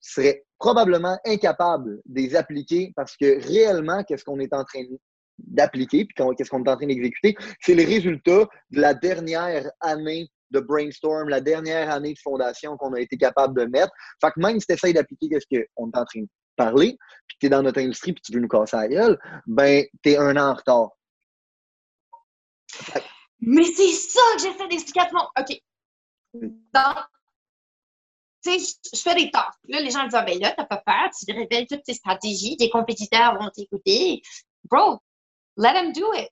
serait 0.01 0.45
probablement 0.59 1.19
incapable 1.25 2.01
de 2.05 2.21
les 2.21 2.37
appliquer 2.37 2.93
parce 2.97 3.17
que 3.17 3.41
réellement, 3.47 4.03
qu'est-ce 4.05 4.25
qu'on 4.25 4.41
est 4.41 4.53
en 4.53 4.65
train 4.65 4.83
d'appliquer, 5.39 6.05
puis 6.05 6.15
qu'est-ce 6.37 6.51
qu'on 6.51 6.65
est 6.65 6.71
en 6.71 6.77
train 6.77 6.87
d'exécuter, 6.87 7.37
c'est 7.61 7.75
le 7.75 7.85
résultat 7.85 8.49
de 8.71 8.81
la 8.81 8.95
dernière 8.95 9.71
année 9.81 10.29
de 10.51 10.61
brainstorm, 10.61 11.29
la 11.29 11.41
dernière 11.41 11.91
année 11.91 12.15
de 12.15 12.19
fondation 12.19 12.77
qu'on 12.77 12.95
a 12.95 13.01
été 13.01 13.17
capable 13.17 13.59
de 13.59 13.67
mettre. 13.67 13.93
Fait 14.21 14.31
que 14.31 14.41
même 14.41 14.59
si 14.59 14.67
tu 14.67 14.73
essaies 14.73 14.93
d'appliquer 14.93 15.29
ce 15.41 15.47
qu'on 15.47 15.89
est 15.89 15.99
en 15.99 16.05
train 16.05 16.21
de 16.23 16.29
parler, 16.57 16.97
puis 17.27 17.37
que 17.37 17.41
tu 17.41 17.47
es 17.47 17.51
dans 17.51 17.63
notre 17.63 17.81
industrie, 17.81 18.13
puis 18.13 18.23
tu 18.23 18.33
veux 18.33 18.41
nous 18.41 18.49
casser 18.49 18.77
la 18.77 18.89
gueule, 18.89 19.19
ben, 19.47 19.85
tu 20.03 20.11
es 20.11 20.17
un 20.17 20.37
an 20.37 20.51
en 20.51 20.55
retard. 20.55 20.91
Mais 23.41 23.65
c'est 23.65 23.93
ça 23.93 24.21
que 24.35 24.43
j'essaie 24.43 24.69
d'expliquer 24.69 25.01
OK. 25.39 25.61
Donc, 26.35 26.97
tu 28.43 28.59
sais, 28.59 28.75
je 28.95 29.01
fais 29.01 29.15
des 29.15 29.31
tasks. 29.31 29.59
Là, 29.69 29.81
les 29.81 29.91
gens 29.91 30.05
disent, 30.05 30.15
ah, 30.15 30.23
ben 30.23 30.39
là, 30.39 30.53
t'as 30.57 30.65
pas 30.65 30.83
peur, 30.85 31.11
tu 31.11 31.33
révèles 31.33 31.67
toutes 31.67 31.83
tes 31.83 31.95
stratégies, 31.95 32.57
tes 32.57 32.71
compétiteurs 32.71 33.37
vont 33.39 33.51
t'écouter. 33.51 34.23
Bro, 34.65 35.01
let 35.57 35.73
them 35.75 35.93
do 35.93 36.13
it. 36.15 36.29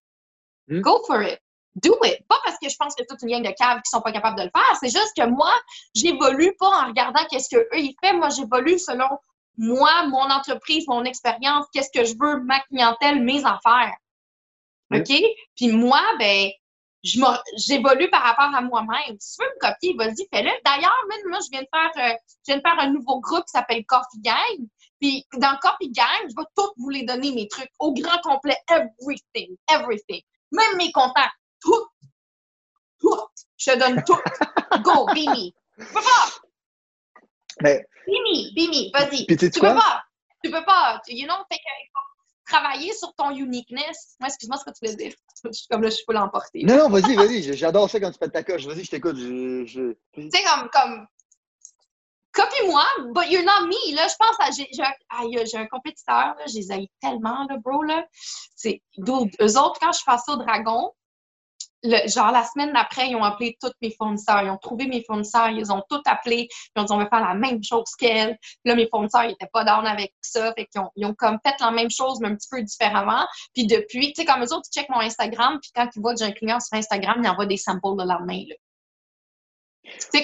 Hmm? 0.69 0.81
Go 0.81 1.03
for 1.07 1.23
it. 1.23 1.41
Do 1.75 1.99
it. 2.05 2.27
Pas 2.29 2.39
parce 2.45 2.57
que 2.59 2.69
je 2.69 2.77
pense 2.77 2.95
que 2.95 3.03
toute 3.09 3.21
une 3.23 3.29
gang 3.29 3.43
de 3.43 3.55
caves 3.57 3.83
qui 3.83 3.91
sont 3.91 4.01
pas 4.01 4.13
capables 4.13 4.39
de 4.39 4.45
le 4.45 4.51
faire, 4.55 4.77
c'est 4.81 4.89
juste 4.89 5.13
que 5.17 5.27
moi, 5.27 5.53
j'évolue 5.95 6.55
pas 6.59 6.69
en 6.69 6.87
regardant 6.89 7.25
qu'est-ce 7.31 7.55
qu'eux, 7.55 7.69
ils 7.75 7.95
font. 8.03 8.17
Moi, 8.17 8.31
j'évolue 8.31 8.79
selon 8.79 9.09
moi, 9.59 10.07
mon 10.07 10.31
entreprise, 10.31 10.87
mon 10.87 11.05
expérience, 11.05 11.67
qu'est-ce 11.73 11.91
que 11.91 12.05
je 12.05 12.15
veux, 12.19 12.41
ma 12.43 12.61
clientèle, 12.61 13.23
mes 13.23 13.45
affaires. 13.45 13.97
Hmm? 14.91 14.97
OK? 14.97 15.23
Puis 15.57 15.73
moi, 15.73 16.03
ben, 16.19 16.51
j'évolue 17.57 18.11
par 18.11 18.23
rapport 18.23 18.55
à 18.55 18.61
moi-même. 18.61 19.17
Si 19.19 19.37
tu 19.37 19.45
veux 19.45 19.51
me 19.51 19.61
copier, 19.61 19.95
vas-y, 19.97 20.27
fais-le. 20.33 20.51
D'ailleurs, 20.65 20.95
moi, 21.29 21.39
je 21.45 21.51
viens 21.51 21.63
de 21.63 21.69
faire, 21.73 21.91
euh, 21.97 22.17
je 22.47 22.53
viens 22.53 22.57
de 22.57 22.63
faire 22.63 22.79
un 22.79 22.91
nouveau 22.91 23.21
groupe 23.21 23.45
qui 23.45 23.53
s'appelle 23.53 23.85
Coffee 23.87 24.21
Gang. 24.21 24.69
Puis 25.01 25.27
dans 25.35 25.57
Coffee 25.61 25.91
Gang, 25.91 26.23
je 26.23 26.35
vais 26.37 26.47
tous 26.57 26.73
vous 26.79 26.91
les 26.91 27.05
donner, 27.05 27.33
mes 27.33 27.49
trucs, 27.49 27.71
au 27.79 27.93
grand 27.93 28.19
complet, 28.23 28.57
everything, 28.69 29.57
everything. 29.71 30.23
Même 30.53 30.77
mes 30.77 30.93
contacts, 30.93 31.35
tout, 31.61 31.87
tout. 33.01 33.21
Je 33.57 33.73
te 33.73 33.79
donne 33.79 34.03
tout. 34.05 34.19
Go, 34.83 35.07
be 35.15 35.27
me. 35.29 35.51
Tu 35.79 35.93
peux 35.93 36.01
pas. 36.01 36.29
Mais... 37.63 37.87
Be 38.07 38.11
me, 38.11 38.55
be 38.55 38.69
me, 38.71 38.93
vas-y. 38.93 39.27
Tu 39.27 39.61
peux 39.61 39.75
pas. 39.75 40.05
Tu 40.43 40.51
peux 40.51 40.65
pas. 40.65 41.01
You 41.09 41.27
know, 41.27 41.37
fait 41.51 41.59
que 41.59 41.97
travailler 42.47 42.93
sur 42.95 43.15
ton 43.15 43.31
uniqueness. 43.31 44.17
Moi, 44.21 44.29
excuse-moi 44.29 44.59
ce 44.59 44.65
que 44.65 44.71
tu 44.71 44.87
voulais 44.87 44.97
dire. 44.97 45.15
Comme 45.71 45.83
là, 45.83 45.91
je 45.91 45.99
peux 46.07 46.15
l'emporter. 46.15 46.63
Non, 46.65 46.77
non, 46.77 46.89
vas-y, 46.89 47.15
vas-y. 47.15 47.57
J'adore 47.57 47.91
ça 47.91 48.01
quand 48.01 48.11
tu 48.11 48.19
fais 48.19 48.29
ta 48.29 48.43
coche. 48.43 48.67
Vas-y, 48.67 48.85
je 48.85 48.91
t'écoute. 48.91 49.17
Tu 49.17 50.31
sais, 50.31 50.43
comme, 50.45 50.69
comme 50.71 51.07
copie-moi, 52.33 52.85
but 53.15 53.31
you're 53.31 53.45
not 53.45 53.67
me. 53.67 53.95
Là, 53.95 54.07
je 54.09 54.15
pense 54.19 54.37
à. 54.39 54.51
J'ai 55.45 55.59
un 55.59 55.67
compétiteur, 55.67 56.35
là, 56.39 56.45
je 56.49 56.55
les 56.55 56.73
aille 56.73 56.89
tellement, 57.01 57.47
là, 57.49 57.57
bro. 57.59 57.83
Là. 57.83 58.07
Eux 58.67 59.59
autres, 59.59 59.81
quand 59.81 59.93
je 59.93 59.97
suis 59.97 60.05
passée 60.05 60.33
au 60.33 60.37
dragon, 60.37 60.93
genre 61.83 62.33
la 62.33 62.45
semaine 62.45 62.73
d'après, 62.73 63.09
ils 63.09 63.17
ont 63.17 63.23
appelé 63.23 63.57
tous 63.61 63.73
mes 63.83 63.91
fournisseurs. 63.91 64.43
Ils 64.43 64.51
ont 64.51 64.59
trouvé 64.59 64.87
mes 64.87 65.03
fournisseurs, 65.05 65.51
ils 65.51 65.71
ont 65.73 65.83
tout 65.89 66.01
appelé. 66.07 66.49
Ils 66.75 66.81
ont 66.81 66.85
dit 66.85 66.93
on 66.93 66.99
va 66.99 67.09
faire 67.09 67.21
la 67.21 67.35
même 67.35 67.63
chose 67.63 67.91
qu'elle. 67.99 68.37
Là, 68.65 68.75
mes 68.75 68.89
fournisseurs, 68.89 69.25
ils 69.25 69.31
n'étaient 69.31 69.51
pas 69.53 69.65
down 69.65 69.87
avec 69.87 70.13
ça. 70.21 70.53
Fait 70.55 70.67
qu'ils 70.67 70.81
ont, 70.81 70.91
ils 70.97 71.07
ont 71.07 71.15
comme 71.15 71.39
fait 71.45 71.55
la 71.61 71.71
même 71.71 71.91
chose, 71.91 72.21
mais 72.21 72.29
un 72.29 72.35
petit 72.35 72.49
peu 72.51 72.63
différemment. 72.63 73.27
Puis 73.55 73.67
depuis, 73.67 74.13
tu 74.13 74.23
sais, 74.23 74.25
comme 74.25 74.43
eux 74.43 74.53
autres, 74.53 74.69
ils 74.73 74.81
checkent 74.81 74.91
mon 74.91 75.01
Instagram, 75.01 75.59
puis 75.61 75.71
quand 75.75 75.89
ils 75.95 76.01
voient 76.01 76.15
que 76.15 76.21
j'ai 76.21 76.27
un 76.27 76.33
client 76.33 76.61
sur 76.61 76.77
Instagram, 76.79 77.21
ils 77.23 77.29
envoient 77.29 77.47
des 77.47 77.57
samples 77.57 77.97
le 77.99 78.05
lendemain. 78.05 78.43
Là. 78.49 78.55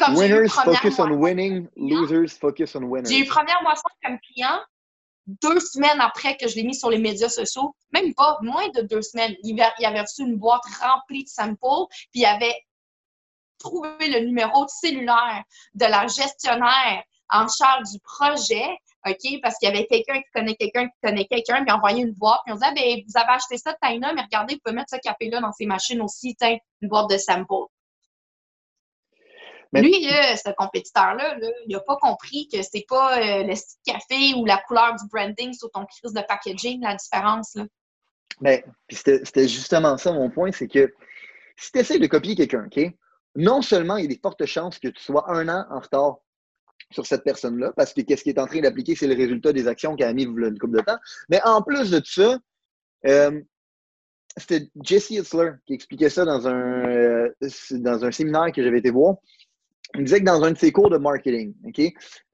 Comme 0.00 0.16
Winners 0.16 0.48
focus 0.48 0.98
on 0.98 1.12
winning, 1.12 1.68
losers 1.76 2.32
focus 2.38 2.74
on 2.74 2.82
winners. 2.82 3.08
J'ai 3.08 3.20
eu 3.20 3.26
première 3.26 3.62
moisson 3.62 3.88
comme 4.04 4.18
client 4.18 4.60
deux 5.26 5.60
semaines 5.60 6.00
après 6.00 6.36
que 6.36 6.48
je 6.48 6.56
l'ai 6.56 6.64
mis 6.64 6.74
sur 6.74 6.90
les 6.90 6.98
médias 6.98 7.28
sociaux, 7.28 7.74
même 7.92 8.14
pas 8.14 8.38
moins 8.42 8.68
de 8.70 8.82
deux 8.82 9.02
semaines, 9.02 9.34
il 9.42 9.60
avait 9.60 10.00
reçu 10.00 10.22
une 10.22 10.36
boîte 10.36 10.62
remplie 10.80 11.24
de 11.24 11.28
samples, 11.28 11.86
puis 12.10 12.20
il 12.20 12.26
avait 12.26 12.54
trouvé 13.58 14.08
le 14.08 14.26
numéro 14.26 14.66
cellulaire 14.68 15.44
de 15.74 15.84
la 15.84 16.06
gestionnaire 16.06 17.04
en 17.30 17.46
charge 17.48 17.90
du 17.90 17.98
projet, 18.00 18.68
OK, 19.06 19.40
parce 19.42 19.56
qu'il 19.58 19.68
y 19.68 19.72
avait 19.72 19.86
quelqu'un 19.86 20.20
qui 20.20 20.30
connaît 20.34 20.54
quelqu'un 20.54 20.86
qui 20.86 21.00
connaît 21.02 21.26
quelqu'un, 21.26 21.64
puis 21.64 21.72
envoyé 21.72 22.02
une 22.02 22.12
boîte, 22.12 22.40
puis 22.44 22.52
on 22.52 22.56
disait, 22.56 22.74
ben, 22.74 23.02
vous 23.06 23.16
avez 23.16 23.30
acheté 23.30 23.56
ça 23.56 23.72
de 23.72 23.78
Taina, 23.80 24.12
mais 24.12 24.22
regardez, 24.22 24.54
vous 24.54 24.60
pouvez 24.64 24.76
mettre 24.76 24.90
ce 24.94 25.00
café-là 25.00 25.40
dans 25.40 25.52
ces 25.52 25.66
machines 25.66 26.00
aussi, 26.02 26.36
tiens, 26.36 26.56
une 26.80 26.88
boîte 26.88 27.10
de 27.10 27.18
samples. 27.18 27.71
Lui, 29.74 30.04
ce 30.04 30.52
compétiteur-là, 30.54 31.38
il 31.66 31.72
n'a 31.72 31.80
pas 31.80 31.96
compris 31.96 32.48
que 32.52 32.62
c'est 32.62 32.84
pas 32.86 33.18
euh, 33.18 33.44
le 33.44 33.54
style 33.54 33.80
café 33.86 34.34
ou 34.36 34.44
la 34.44 34.58
couleur 34.58 34.94
du 34.96 35.08
branding 35.10 35.52
sur 35.54 35.70
ton 35.70 35.86
crise 35.86 36.12
de 36.12 36.20
packaging, 36.20 36.82
la 36.82 36.94
différence. 36.94 37.54
Là. 37.54 37.64
Mais 38.40 38.64
ben, 38.66 39.20
c'était 39.22 39.48
justement 39.48 39.96
ça 39.96 40.12
mon 40.12 40.30
point, 40.30 40.52
c'est 40.52 40.68
que 40.68 40.92
si 41.56 41.72
tu 41.72 41.78
essaies 41.78 41.98
de 41.98 42.06
copier 42.06 42.34
quelqu'un, 42.34 42.66
OK? 42.66 42.80
Non 43.34 43.62
seulement 43.62 43.96
il 43.96 44.02
y 44.02 44.04
a 44.06 44.08
des 44.08 44.20
fortes 44.22 44.44
chances 44.44 44.78
que 44.78 44.88
tu 44.88 45.02
sois 45.02 45.30
un 45.30 45.48
an 45.48 45.64
en 45.70 45.80
retard 45.80 46.16
sur 46.90 47.06
cette 47.06 47.24
personne-là, 47.24 47.72
parce 47.74 47.94
que 47.94 48.02
qu'est-ce 48.02 48.22
qu'il 48.22 48.34
est 48.34 48.40
en 48.40 48.46
train 48.46 48.60
d'appliquer, 48.60 48.94
c'est 48.94 49.06
le 49.06 49.14
résultat 49.14 49.52
des 49.52 49.68
actions 49.68 49.96
qu'il 49.96 50.04
a 50.04 50.12
mis 50.12 50.24
une 50.24 50.58
couple 50.58 50.76
de 50.76 50.82
temps. 50.82 50.98
Mais 51.30 51.40
en 51.44 51.62
plus 51.62 51.90
de 51.90 52.02
ça, 52.04 52.38
euh, 53.06 53.40
c'était 54.36 54.68
Jesse 54.82 55.10
Itzler 55.10 55.52
qui 55.66 55.74
expliquait 55.74 56.10
ça 56.10 56.26
dans 56.26 56.46
un, 56.46 56.84
euh, 56.88 57.34
dans 57.70 58.04
un 58.04 58.10
séminaire 58.10 58.52
que 58.52 58.62
j'avais 58.62 58.78
été 58.78 58.90
voir 58.90 59.16
il 59.94 60.04
disait 60.04 60.20
que 60.20 60.24
dans 60.24 60.42
un 60.42 60.52
de 60.52 60.58
ses 60.58 60.72
cours 60.72 60.90
de 60.90 60.98
marketing, 60.98 61.54
OK, 61.66 61.80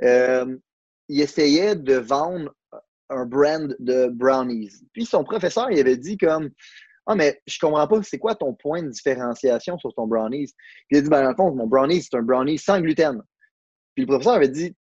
euh, 0.02 0.56
il 1.08 1.20
essayait 1.20 1.74
de 1.74 1.94
vendre 1.94 2.54
un 3.10 3.24
brand 3.24 3.74
de 3.78 4.08
brownies. 4.08 4.72
Puis 4.92 5.06
son 5.06 5.24
professeur, 5.24 5.70
il 5.70 5.78
avait 5.78 5.96
dit 5.96 6.16
comme 6.16 6.50
Ah, 7.06 7.14
mais 7.14 7.40
je 7.46 7.58
comprends 7.58 7.86
pas, 7.86 8.02
c'est 8.02 8.18
quoi 8.18 8.34
ton 8.34 8.54
point 8.54 8.82
de 8.82 8.90
différenciation 8.90 9.78
sur 9.78 9.94
ton 9.94 10.06
brownies? 10.06 10.52
Puis 10.88 10.96
il 10.96 10.98
a 10.98 11.00
dit, 11.02 11.08
ben, 11.08 11.22
dans 11.22 11.30
le 11.30 11.36
fond, 11.36 11.54
mon 11.54 11.66
brownies, 11.66 12.02
c'est 12.02 12.16
un 12.16 12.22
brownie 12.22 12.58
sans 12.58 12.80
gluten. 12.80 13.22
Puis 13.94 14.04
le 14.04 14.06
professeur 14.06 14.34
avait 14.34 14.48
dit 14.48 14.74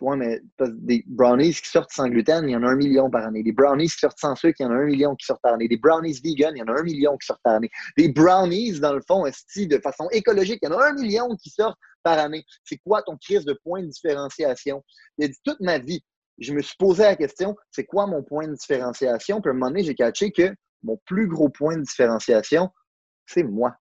Ouais, 0.00 0.16
mais 0.16 0.40
des 0.58 1.04
brownies 1.06 1.54
qui 1.54 1.68
sortent 1.68 1.92
sans 1.92 2.08
gluten, 2.08 2.48
il 2.48 2.52
y 2.52 2.56
en 2.56 2.64
a 2.64 2.66
un 2.66 2.74
million 2.74 3.08
par 3.08 3.24
année. 3.24 3.44
Des 3.44 3.52
brownies 3.52 3.88
qui 3.88 3.98
sortent 3.98 4.18
sans 4.18 4.34
sucre, 4.34 4.56
il 4.58 4.64
y 4.64 4.66
en 4.66 4.72
a 4.72 4.74
un 4.74 4.86
million 4.86 5.14
qui 5.14 5.24
sortent 5.24 5.42
par 5.42 5.54
année. 5.54 5.68
Des 5.68 5.76
brownies 5.76 6.20
vegan, 6.22 6.52
il 6.56 6.58
y 6.58 6.62
en 6.62 6.66
a 6.66 6.80
un 6.80 6.82
million 6.82 7.16
qui 7.16 7.26
sortent 7.26 7.42
par 7.44 7.54
année. 7.54 7.70
Des 7.96 8.08
brownies, 8.08 8.80
dans 8.80 8.92
le 8.92 9.00
fond, 9.06 9.24
de 9.24 9.78
façon 9.78 10.08
écologique, 10.10 10.58
il 10.62 10.68
y 10.68 10.72
en 10.72 10.78
a 10.78 10.88
un 10.88 10.94
million 10.94 11.36
qui 11.36 11.50
sortent 11.50 11.78
par 12.04 12.18
année. 12.18 12.44
C'est 12.62 12.78
quoi 12.78 13.02
ton 13.02 13.16
crise 13.16 13.44
de 13.44 13.54
point 13.64 13.82
de 13.82 13.88
différenciation? 13.88 14.84
Il 15.18 15.24
a 15.24 15.28
dit 15.28 15.38
toute 15.44 15.60
ma 15.60 15.78
vie, 15.78 16.04
je 16.38 16.52
me 16.52 16.62
suis 16.62 16.76
posé 16.78 17.02
la 17.02 17.16
question, 17.16 17.56
c'est 17.70 17.84
quoi 17.84 18.06
mon 18.06 18.22
point 18.22 18.46
de 18.46 18.54
différenciation? 18.54 19.40
Puis 19.40 19.48
à 19.48 19.52
un 19.52 19.54
moment 19.54 19.70
donné, 19.70 19.82
j'ai 19.82 19.94
catché 19.94 20.30
que 20.30 20.54
mon 20.82 21.00
plus 21.06 21.26
gros 21.26 21.48
point 21.48 21.76
de 21.76 21.82
différenciation, 21.82 22.70
c'est 23.26 23.42
moi. 23.42 23.74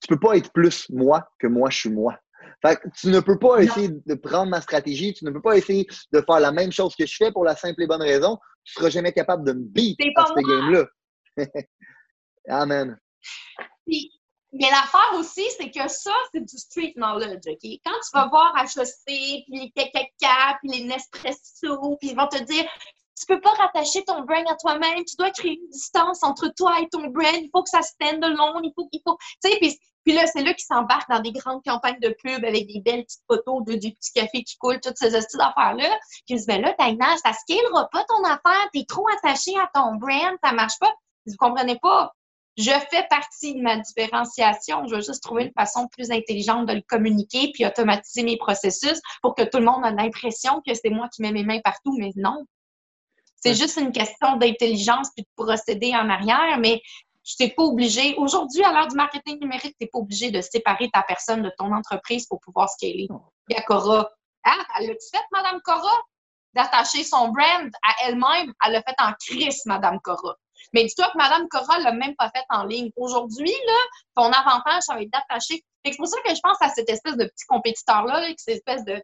Tu 0.00 0.08
peux 0.08 0.18
pas 0.18 0.36
être 0.36 0.52
plus 0.52 0.88
moi 0.90 1.28
que 1.38 1.46
moi, 1.46 1.68
je 1.70 1.78
suis 1.78 1.90
moi. 1.90 2.18
Fait 2.62 2.76
que 2.76 2.88
tu 2.94 3.08
ne 3.08 3.20
peux 3.20 3.38
pas 3.38 3.62
essayer 3.62 3.88
de 3.88 4.14
prendre 4.14 4.50
ma 4.50 4.60
stratégie, 4.60 5.12
tu 5.14 5.24
ne 5.24 5.30
peux 5.30 5.42
pas 5.42 5.56
essayer 5.56 5.86
de 6.12 6.20
faire 6.20 6.40
la 6.40 6.52
même 6.52 6.72
chose 6.72 6.94
que 6.94 7.06
je 7.06 7.16
fais 7.16 7.32
pour 7.32 7.44
la 7.44 7.56
simple 7.56 7.82
et 7.82 7.86
bonne 7.86 8.02
raison. 8.02 8.38
Tu 8.64 8.72
ne 8.76 8.80
seras 8.80 8.90
jamais 8.90 9.12
capable 9.12 9.46
de 9.46 9.52
me 9.52 9.64
beat 9.64 9.98
à 10.16 10.26
ce 10.26 10.34
game-là. 10.34 10.86
Amen. 12.48 12.98
Mais 14.52 14.70
l'affaire 14.70 15.12
aussi, 15.14 15.44
c'est 15.58 15.70
que 15.70 15.88
ça, 15.88 16.12
c'est 16.32 16.40
du 16.40 16.58
street 16.58 16.94
knowledge, 16.96 17.46
OK? 17.46 17.70
Quand 17.84 17.98
tu 18.02 18.10
vas 18.14 18.28
voir 18.28 18.52
HEC, 18.56 19.04
puis 19.06 19.44
les 19.48 19.70
KKK, 19.70 20.26
puis 20.60 20.70
les 20.70 20.84
Nespresso, 20.84 21.96
puis 22.00 22.10
ils 22.10 22.16
vont 22.16 22.28
te 22.28 22.42
dire 22.42 22.64
tu 23.18 23.26
peux 23.26 23.40
pas 23.40 23.50
rattacher 23.50 24.02
ton 24.04 24.22
brand 24.22 24.44
à 24.48 24.56
toi-même, 24.56 25.04
tu 25.04 25.14
dois 25.16 25.30
créer 25.30 25.60
une 25.60 25.68
distance 25.68 26.22
entre 26.22 26.48
toi 26.56 26.80
et 26.80 26.88
ton 26.88 27.08
brand, 27.08 27.34
il 27.34 27.50
faut 27.52 27.62
que 27.62 27.68
ça 27.68 27.82
stand 27.82 28.24
alone, 28.24 28.64
il 28.64 28.72
faut 28.74 28.88
qu'il 28.88 29.02
faut, 29.04 29.18
tu 29.44 29.50
sais, 29.50 29.58
puis 29.60 29.78
puis 30.04 30.14
là, 30.14 30.26
c'est 30.26 30.42
là 30.42 30.54
qu'ils 30.54 30.64
s'embarquent 30.64 31.10
dans 31.10 31.20
des 31.20 31.32
grandes 31.32 31.62
campagnes 31.62 32.00
de 32.00 32.14
pub 32.22 32.44
avec 32.44 32.66
des 32.66 32.80
belles 32.80 33.04
petites 33.04 33.22
photos 33.26 33.64
de, 33.64 33.74
du 33.74 33.92
petit 33.92 34.12
café 34.12 34.42
qui 34.42 34.56
coule, 34.56 34.80
toutes 34.80 34.96
ces 34.96 35.10
petites 35.10 35.40
affaires-là. 35.40 35.88
Puis 36.10 36.22
ils 36.30 36.36
disent, 36.36 36.46
ben 36.46 36.62
là, 36.62 36.72
Taina, 36.72 37.16
ça 37.18 37.32
scalera 37.32 37.88
pas 37.90 38.04
ton 38.04 38.24
affaire, 38.24 38.70
t'es 38.72 38.84
trop 38.88 39.06
attaché 39.18 39.52
à 39.58 39.70
ton 39.74 39.96
brand, 39.96 40.34
ça 40.42 40.52
marche 40.52 40.78
pas. 40.80 40.92
Vous 41.26 41.36
comprenez 41.38 41.78
pas? 41.78 42.14
Je 42.60 42.70
fais 42.90 43.06
partie 43.08 43.54
de 43.54 43.62
ma 43.62 43.78
différenciation. 43.78 44.86
Je 44.86 44.96
veux 44.96 45.00
juste 45.00 45.22
trouver 45.22 45.44
une 45.44 45.52
façon 45.52 45.88
plus 45.88 46.10
intelligente 46.10 46.66
de 46.66 46.74
le 46.74 46.82
communiquer 46.82 47.52
puis 47.54 47.64
automatiser 47.64 48.22
mes 48.22 48.36
processus 48.36 49.00
pour 49.22 49.34
que 49.34 49.42
tout 49.42 49.58
le 49.58 49.64
monde 49.64 49.82
ait 49.86 50.02
l'impression 50.02 50.60
que 50.66 50.74
c'est 50.74 50.90
moi 50.90 51.08
qui 51.08 51.22
mets 51.22 51.32
mes 51.32 51.44
mains 51.44 51.60
partout, 51.60 51.96
mais 51.98 52.10
non. 52.16 52.44
C'est 53.36 53.54
juste 53.54 53.78
une 53.78 53.92
question 53.92 54.36
d'intelligence 54.36 55.08
puis 55.16 55.24
de 55.24 55.42
procéder 55.42 55.94
en 55.94 56.10
arrière, 56.10 56.58
mais 56.58 56.82
je 57.24 57.36
t'ai 57.36 57.48
pas 57.48 57.62
obligé. 57.62 58.14
Aujourd'hui, 58.16 58.62
à 58.62 58.72
l'heure 58.72 58.88
du 58.88 58.96
marketing 58.96 59.40
numérique, 59.40 59.74
tu 59.78 59.84
n'es 59.84 59.88
pas 59.90 59.98
obligé 59.98 60.30
de 60.30 60.42
séparer 60.42 60.90
ta 60.92 61.02
personne 61.02 61.42
de 61.42 61.50
ton 61.56 61.72
entreprise 61.72 62.26
pour 62.26 62.40
pouvoir 62.40 62.68
scaler. 62.68 63.08
Il 63.48 63.56
y 63.56 63.58
a 63.58 63.62
Cora. 63.62 64.10
Ah, 64.44 64.66
elle 64.78 64.88
l'a-tu 64.88 65.08
fait, 65.10 65.24
Madame 65.32 65.60
Cora? 65.64 66.02
D'attacher 66.52 67.04
son 67.04 67.28
brand 67.28 67.70
à 67.82 68.06
elle-même, 68.06 68.52
elle 68.66 68.72
l'a 68.72 68.82
fait 68.82 68.96
en 68.98 69.12
crise, 69.18 69.62
Madame 69.64 69.98
Cora. 70.00 70.36
Mais 70.72 70.84
dis-toi 70.84 71.10
que 71.12 71.18
Madame 71.18 71.48
Cora 71.48 71.78
l'a 71.80 71.92
même 71.92 72.14
pas 72.16 72.30
fait 72.34 72.44
en 72.48 72.64
ligne. 72.64 72.90
Aujourd'hui, 72.96 73.52
là, 73.66 73.78
ton 74.16 74.32
avantage, 74.32 74.82
ça 74.82 74.94
va 74.94 75.02
être 75.02 75.10
d'attacher. 75.10 75.64
C'est 75.84 75.96
pour 75.96 76.06
ça 76.06 76.20
que 76.24 76.34
je 76.34 76.40
pense 76.42 76.58
à 76.60 76.68
cette 76.68 76.88
espèce 76.88 77.16
de 77.16 77.24
petit 77.24 77.46
compétiteur-là, 77.46 78.28
cette 78.36 78.56
espèce 78.56 78.84
de 78.84 79.02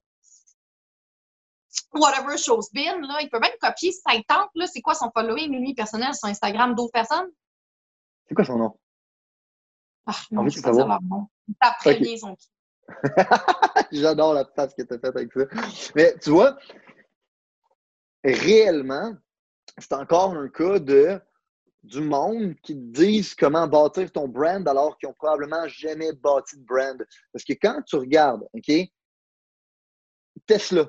whatever 1.95 2.37
chose 2.39 2.69
bin, 2.73 3.01
là, 3.01 3.19
il 3.21 3.29
peut 3.31 3.39
même 3.39 3.53
copier 3.61 3.93
50, 3.93 4.51
là, 4.55 4.67
c'est 4.67 4.81
quoi 4.81 4.95
son 4.95 5.11
following, 5.11 5.51
lui, 5.59 5.75
personnel, 5.75 6.15
sur 6.15 6.29
Instagram 6.29 6.75
d'autres 6.75 6.93
personnes? 6.93 7.29
C'est 8.29 8.35
quoi 8.35 8.45
son 8.45 8.57
nom? 8.57 8.79
Ah, 10.07 10.13
non, 10.31 10.49
je 10.49 10.61
sais 10.61 10.63
très 10.63 11.99
bien 11.99 12.17
son 12.17 12.37
J'adore 13.93 14.35
la 14.35 14.45
face 14.45 14.75
que 14.75 14.83
tu 14.83 14.95
as 14.95 14.99
faite 14.99 15.17
avec 15.17 15.33
ça. 15.33 15.45
Mais 15.95 16.17
tu 16.19 16.31
vois, 16.31 16.57
réellement, 18.23 19.15
c'est 19.79 19.93
encore 19.93 20.35
un 20.35 20.49
cas 20.49 20.79
de 20.79 21.21
du 21.87 22.01
monde 22.01 22.55
qui 22.63 22.75
te 22.75 23.01
disent 23.01 23.35
comment 23.35 23.67
bâtir 23.67 24.11
ton 24.11 24.29
brand 24.29 24.67
alors 24.69 24.99
qu'ils 24.99 25.09
n'ont 25.09 25.15
probablement 25.15 25.67
jamais 25.69 26.13
bâti 26.13 26.59
de 26.59 26.65
brand. 26.65 27.07
Parce 27.33 27.45
que 27.45 27.53
quand 27.55 27.83
tu 27.87 27.97
regardes, 27.97 28.47
OK, 28.53 28.73
Tesla, 30.47 30.89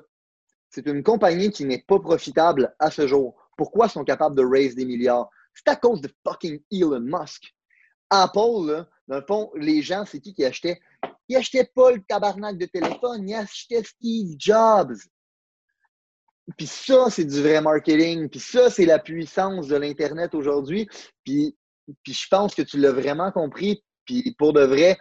c'est 0.70 0.86
une 0.86 1.02
compagnie 1.02 1.50
qui 1.50 1.64
n'est 1.64 1.84
pas 1.86 1.98
profitable 1.98 2.74
à 2.78 2.90
ce 2.90 3.06
jour. 3.06 3.34
Pourquoi 3.56 3.88
sont 3.88 4.04
capables 4.04 4.36
de 4.36 4.44
raise 4.44 4.74
des 4.74 4.84
milliards? 4.84 5.28
C'est 5.54 5.68
à 5.68 5.76
cause 5.76 6.00
de 6.00 6.10
fucking 6.26 6.60
Elon 6.70 7.00
Musk. 7.00 7.54
Apple, 8.10 8.66
là, 8.66 8.88
dans 9.06 9.16
le 9.16 9.24
fond, 9.26 9.50
les 9.54 9.82
gens, 9.82 10.04
c'est 10.06 10.20
qui 10.20 10.34
qui 10.34 10.44
achetait? 10.44 10.80
Ils 11.28 11.36
n'achetaient 11.36 11.70
pas 11.74 11.92
le 11.92 12.02
tabarnak 12.02 12.56
de 12.56 12.66
téléphone, 12.66 13.28
ils 13.28 13.34
achetaient 13.34 13.82
Steve 13.82 14.34
Jobs. 14.38 14.96
Puis 16.56 16.66
ça, 16.66 17.10
c'est 17.10 17.24
du 17.24 17.42
vrai 17.42 17.60
marketing. 17.60 18.28
Puis 18.28 18.40
ça, 18.40 18.70
c'est 18.70 18.86
la 18.86 18.98
puissance 18.98 19.68
de 19.68 19.76
l'Internet 19.76 20.34
aujourd'hui. 20.34 20.88
Puis, 21.24 21.56
puis 22.02 22.12
je 22.12 22.26
pense 22.30 22.54
que 22.54 22.62
tu 22.62 22.78
l'as 22.78 22.92
vraiment 22.92 23.30
compris. 23.32 23.82
Puis 24.04 24.34
pour 24.38 24.52
de 24.52 24.62
vrai, 24.62 24.98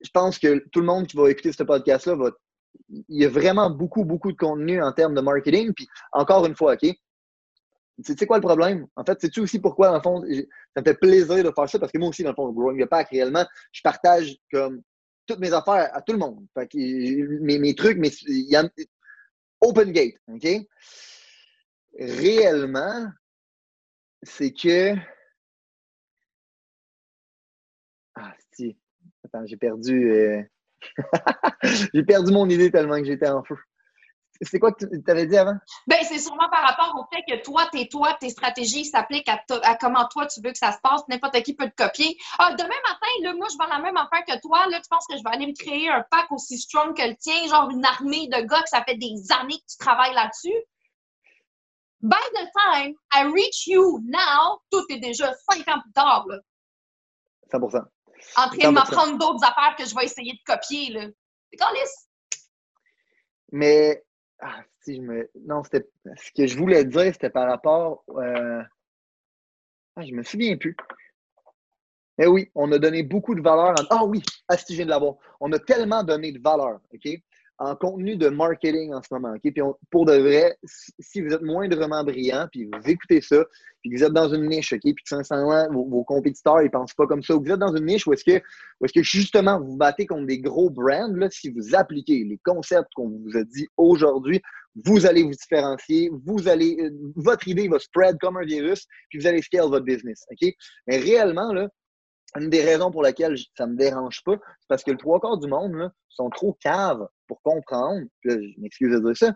je 0.00 0.10
pense 0.12 0.38
que 0.38 0.64
tout 0.72 0.80
le 0.80 0.86
monde 0.86 1.06
qui 1.06 1.16
va 1.16 1.30
écouter 1.30 1.52
ce 1.52 1.62
podcast-là 1.62 2.16
va. 2.16 2.30
Il 2.88 3.22
y 3.22 3.24
a 3.24 3.28
vraiment 3.28 3.70
beaucoup, 3.70 4.04
beaucoup 4.04 4.32
de 4.32 4.36
contenu 4.36 4.82
en 4.82 4.92
termes 4.92 5.14
de 5.14 5.20
marketing. 5.20 5.72
Puis 5.74 5.86
encore 6.12 6.46
une 6.46 6.56
fois, 6.56 6.74
OK? 6.74 6.92
Tu 8.04 8.16
sais 8.18 8.26
quoi 8.26 8.38
le 8.38 8.42
problème? 8.42 8.86
En 8.96 9.04
fait, 9.04 9.20
sais-tu 9.20 9.40
aussi 9.40 9.60
pourquoi, 9.60 9.88
dans 9.88 9.96
le 9.96 10.02
fond, 10.02 10.22
ça 10.22 10.80
me 10.80 10.84
fait 10.84 10.98
plaisir 10.98 11.44
de 11.44 11.52
faire 11.54 11.68
ça? 11.68 11.78
Parce 11.78 11.92
que 11.92 11.98
moi 11.98 12.08
aussi, 12.08 12.24
dans 12.24 12.30
le 12.30 12.34
fond, 12.34 12.50
Growing 12.50 12.82
the 12.82 12.88
Pack, 12.88 13.10
réellement, 13.10 13.44
je 13.70 13.80
partage 13.82 14.36
comme 14.50 14.82
toutes 15.26 15.38
mes 15.38 15.52
affaires 15.52 15.90
à 15.92 16.00
tout 16.02 16.12
le 16.12 16.18
monde. 16.18 16.44
Fait 16.54 16.66
que, 16.66 17.40
mes, 17.40 17.58
mes 17.58 17.74
trucs, 17.74 17.98
mes, 17.98 18.10
y 18.26 18.56
a, 18.56 18.64
open 19.62 19.92
gate, 19.92 20.16
OK? 20.28 20.46
Réellement, 21.98 23.08
c'est 24.22 24.52
que. 24.52 24.94
Ah, 28.14 28.34
si. 28.52 28.76
Attends, 29.24 29.46
j'ai 29.46 29.56
perdu. 29.56 30.10
Euh, 30.10 30.42
j'ai 31.94 32.02
perdu 32.02 32.32
mon 32.32 32.48
idée 32.48 32.70
tellement 32.70 32.98
que 32.98 33.04
j'étais 33.04 33.28
en 33.28 33.42
feu. 33.42 33.56
C'est 34.42 34.58
quoi 34.58 34.72
que 34.72 34.84
tu 34.84 35.10
avais 35.10 35.26
dit 35.26 35.36
avant? 35.36 35.54
Ben, 35.86 35.98
c'est 36.02 36.18
sûrement 36.18 36.48
par 36.50 36.62
rapport 36.62 36.94
au 36.98 37.14
fait 37.14 37.22
que 37.28 37.42
toi, 37.42 37.66
tes 37.70 37.88
toi, 37.88 38.16
tes 38.20 38.30
stratégies 38.30 38.84
s'appliquent 38.84 39.28
à, 39.28 39.40
à, 39.62 39.76
comment 39.76 40.06
toi 40.08 40.26
tu 40.26 40.40
veux 40.42 40.50
que 40.50 40.58
ça 40.58 40.72
se 40.72 40.78
passe. 40.82 41.02
N'importe 41.08 41.40
qui 41.42 41.54
peut 41.54 41.70
te 41.70 41.82
copier. 41.82 42.16
Ah, 42.38 42.52
demain 42.52 42.68
matin, 42.68 43.08
là, 43.22 43.34
moi, 43.34 43.46
je 43.52 43.56
vends 43.56 43.70
la 43.72 43.80
même 43.80 43.96
affaire 43.96 44.24
que 44.26 44.40
toi. 44.40 44.66
Là, 44.68 44.80
tu 44.80 44.88
penses 44.88 45.06
que 45.08 45.16
je 45.16 45.22
vais 45.22 45.30
aller 45.30 45.46
me 45.46 45.54
créer 45.54 45.88
un 45.88 46.04
pack 46.10 46.30
aussi 46.32 46.58
strong 46.58 46.96
que 46.96 47.02
le 47.02 47.16
tien, 47.16 47.46
genre 47.48 47.70
une 47.70 47.84
armée 47.84 48.28
de 48.28 48.40
gars 48.42 48.62
que 48.62 48.68
ça 48.68 48.82
fait 48.82 48.96
des 48.96 49.14
années 49.40 49.58
que 49.58 49.72
tu 49.72 49.76
travailles 49.78 50.14
là-dessus? 50.14 50.56
By 52.02 52.16
the 52.34 52.48
time 52.52 52.94
I 53.14 53.30
reach 53.32 53.68
you 53.68 54.00
now, 54.04 54.60
tout 54.70 54.84
est 54.88 54.98
déjà 54.98 55.32
cinq 55.48 55.68
ans 55.68 55.80
plus 55.80 55.92
tard. 55.92 56.26
Là. 56.28 56.38
100% 57.52 57.84
En 58.36 58.48
train 58.48 58.68
de 58.68 58.74
m'apprendre 58.74 59.18
d'autres 59.18 59.44
affaires 59.44 59.76
que 59.78 59.84
je 59.84 59.94
vais 59.94 60.04
essayer 60.04 60.32
de 60.32 60.40
copier. 60.44 60.90
Là. 60.90 61.06
C'est 61.52 61.58
Mais 63.52 64.02
ah, 64.42 64.64
si 64.80 64.96
je 64.96 65.00
me. 65.00 65.30
Non, 65.46 65.62
c'était. 65.62 65.88
Ce 66.16 66.32
que 66.32 66.46
je 66.46 66.58
voulais 66.58 66.84
dire, 66.84 67.12
c'était 67.12 67.30
par 67.30 67.48
rapport. 67.48 68.04
Euh... 68.10 68.62
Ah, 69.96 70.02
je 70.02 70.12
me 70.12 70.22
souviens 70.22 70.56
plus. 70.56 70.76
Eh 72.18 72.26
oui, 72.26 72.50
on 72.54 72.70
a 72.72 72.78
donné 72.78 73.02
beaucoup 73.02 73.34
de 73.34 73.40
valeur. 73.40 73.74
Ah 73.90 74.04
oui, 74.04 74.22
ah, 74.48 74.56
si 74.56 74.72
je 74.72 74.78
viens 74.78 74.84
de 74.84 74.90
l'avoir. 74.90 75.14
On 75.40 75.50
a 75.52 75.58
tellement 75.58 76.02
donné 76.02 76.32
de 76.32 76.40
valeur, 76.42 76.80
OK? 76.92 77.08
En 77.64 77.76
contenu 77.76 78.16
de 78.16 78.28
marketing 78.28 78.92
en 78.92 79.00
ce 79.02 79.08
moment, 79.12 79.34
OK? 79.34 79.40
Puis 79.42 79.62
pour 79.88 80.04
de 80.04 80.14
vrai, 80.14 80.58
si 80.98 81.20
vous 81.20 81.32
êtes 81.32 81.42
moindrement 81.42 82.02
brillant, 82.02 82.48
puis 82.50 82.64
vous 82.64 82.90
écoutez 82.90 83.20
ça, 83.20 83.44
puis 83.80 83.90
que 83.90 83.98
vous 83.98 84.04
êtes 84.04 84.12
dans 84.12 84.34
une 84.34 84.48
niche, 84.48 84.72
OK? 84.72 84.80
Puis 84.82 84.94
que 84.94 85.08
sincèrement, 85.08 85.68
vos, 85.70 85.84
vos 85.88 86.02
compétiteurs, 86.02 86.62
ils 86.62 86.70
pensent 86.70 86.94
pas 86.94 87.06
comme 87.06 87.22
ça. 87.22 87.36
Ou 87.36 87.44
vous 87.44 87.52
êtes 87.52 87.60
dans 87.60 87.74
une 87.76 87.86
niche 87.86 88.04
où 88.06 88.12
est-ce 88.12 88.24
que, 88.24 88.32
est-ce 88.32 88.92
que 88.92 89.02
justement 89.04 89.60
vous, 89.60 89.76
battez 89.76 90.06
contre 90.06 90.26
des 90.26 90.40
gros 90.40 90.70
brands, 90.70 91.14
là, 91.14 91.28
si 91.30 91.50
vous 91.50 91.74
appliquez 91.74 92.24
les 92.24 92.40
concepts 92.44 92.92
qu'on 92.96 93.10
vous 93.10 93.36
a 93.36 93.44
dit 93.44 93.68
aujourd'hui, 93.76 94.42
vous 94.84 95.06
allez 95.06 95.22
vous 95.22 95.30
différencier, 95.30 96.10
vous 96.24 96.48
allez, 96.48 96.76
euh, 96.80 96.90
votre 97.14 97.46
idée 97.46 97.68
va 97.68 97.78
spread 97.78 98.16
comme 98.20 98.38
un 98.38 98.44
virus, 98.44 98.86
puis 99.08 99.20
vous 99.20 99.26
allez 99.26 99.42
scale 99.42 99.68
votre 99.68 99.84
business? 99.84 100.26
Mais 100.88 100.98
réellement, 100.98 101.52
là, 101.52 101.68
une 102.38 102.50
des 102.50 102.62
raisons 102.62 102.90
pour 102.90 103.02
lesquelles 103.02 103.36
ça 103.56 103.66
ne 103.66 103.72
me 103.72 103.76
dérange 103.76 104.22
pas, 104.24 104.36
c'est 104.60 104.68
parce 104.68 104.82
que 104.82 104.90
le 104.90 104.96
trois 104.96 105.20
quarts 105.20 105.38
du 105.38 105.48
monde 105.48 105.74
là, 105.74 105.90
sont 106.08 106.30
trop 106.30 106.56
caves 106.60 107.06
pour 107.26 107.40
comprendre, 107.42 108.02
là, 108.24 108.34
je 108.34 108.60
m'excuse 108.60 108.92
de 108.94 109.00
dire 109.00 109.16
ça, 109.16 109.32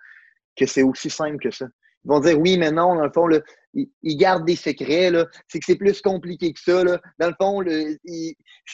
que 0.57 0.67
c'est 0.67 0.83
aussi 0.83 1.11
simple 1.11 1.39
que 1.39 1.51
ça. 1.51 1.67
Ils 2.05 2.09
vont 2.09 2.21
dire 2.21 2.39
oui, 2.39 2.57
mais 2.57 2.71
non, 2.71 2.95
dans 2.95 3.05
le 3.05 3.13
fond, 3.13 3.27
là, 3.27 3.41
ils, 3.75 4.17
gardent 4.17 4.47
des 4.47 4.57
secrets, 4.57 5.11
c'est 5.49 5.59
que 5.59 5.67
c'est 5.67 5.77
plus 5.77 6.01
compliqué 6.01 6.53
que 6.53 6.61
ça. 6.61 6.85
Là. 6.85 7.01
Dans 7.19 7.29
le 7.29 7.35
fond, 7.39 7.63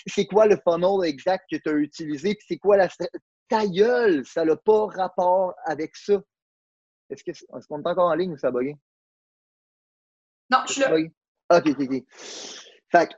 c'est 0.07 0.27
quoi 0.27 0.47
le 0.47 0.59
funnel 0.63 1.09
exact 1.09 1.45
que 1.51 1.57
tu 1.57 1.69
as 1.69 1.73
utilisé, 1.73 2.35
puis 2.35 2.45
c'est 2.47 2.59
quoi 2.59 2.77
la 2.77 2.89
ta 3.49 3.67
gueule, 3.67 4.25
ça 4.25 4.45
n'a 4.45 4.57
pas 4.57 4.87
rapport 4.87 5.55
avec 5.65 5.97
ça. 5.97 6.21
Est-ce 7.11 7.23
qu'on 7.67 7.81
est, 7.81 7.87
encore 7.87 8.11
en 8.11 8.15
ligne 8.15 8.33
ou 8.33 8.39
ça 8.39 8.49
a 8.49 8.51
bugué? 8.51 8.77
Non, 10.51 10.59
je 10.67 10.73
suis 10.73 10.81
là. 10.81 10.95
OK, 10.95 11.69
OK, 11.69 11.77
OK. 11.81 12.05
Fait 12.91 13.09
que 13.09 13.15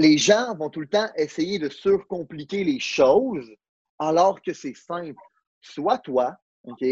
les 0.00 0.16
gens 0.16 0.54
vont 0.56 0.70
tout 0.70 0.80
le 0.80 0.86
temps 0.86 1.08
essayer 1.16 1.58
de 1.58 1.68
surcompliquer 1.68 2.64
les 2.64 2.80
choses 2.80 3.50
alors 3.98 4.40
que 4.40 4.54
c'est 4.54 4.74
simple. 4.74 5.20
Soit 5.60 5.98
toi, 5.98 6.36
OK? 6.64 6.84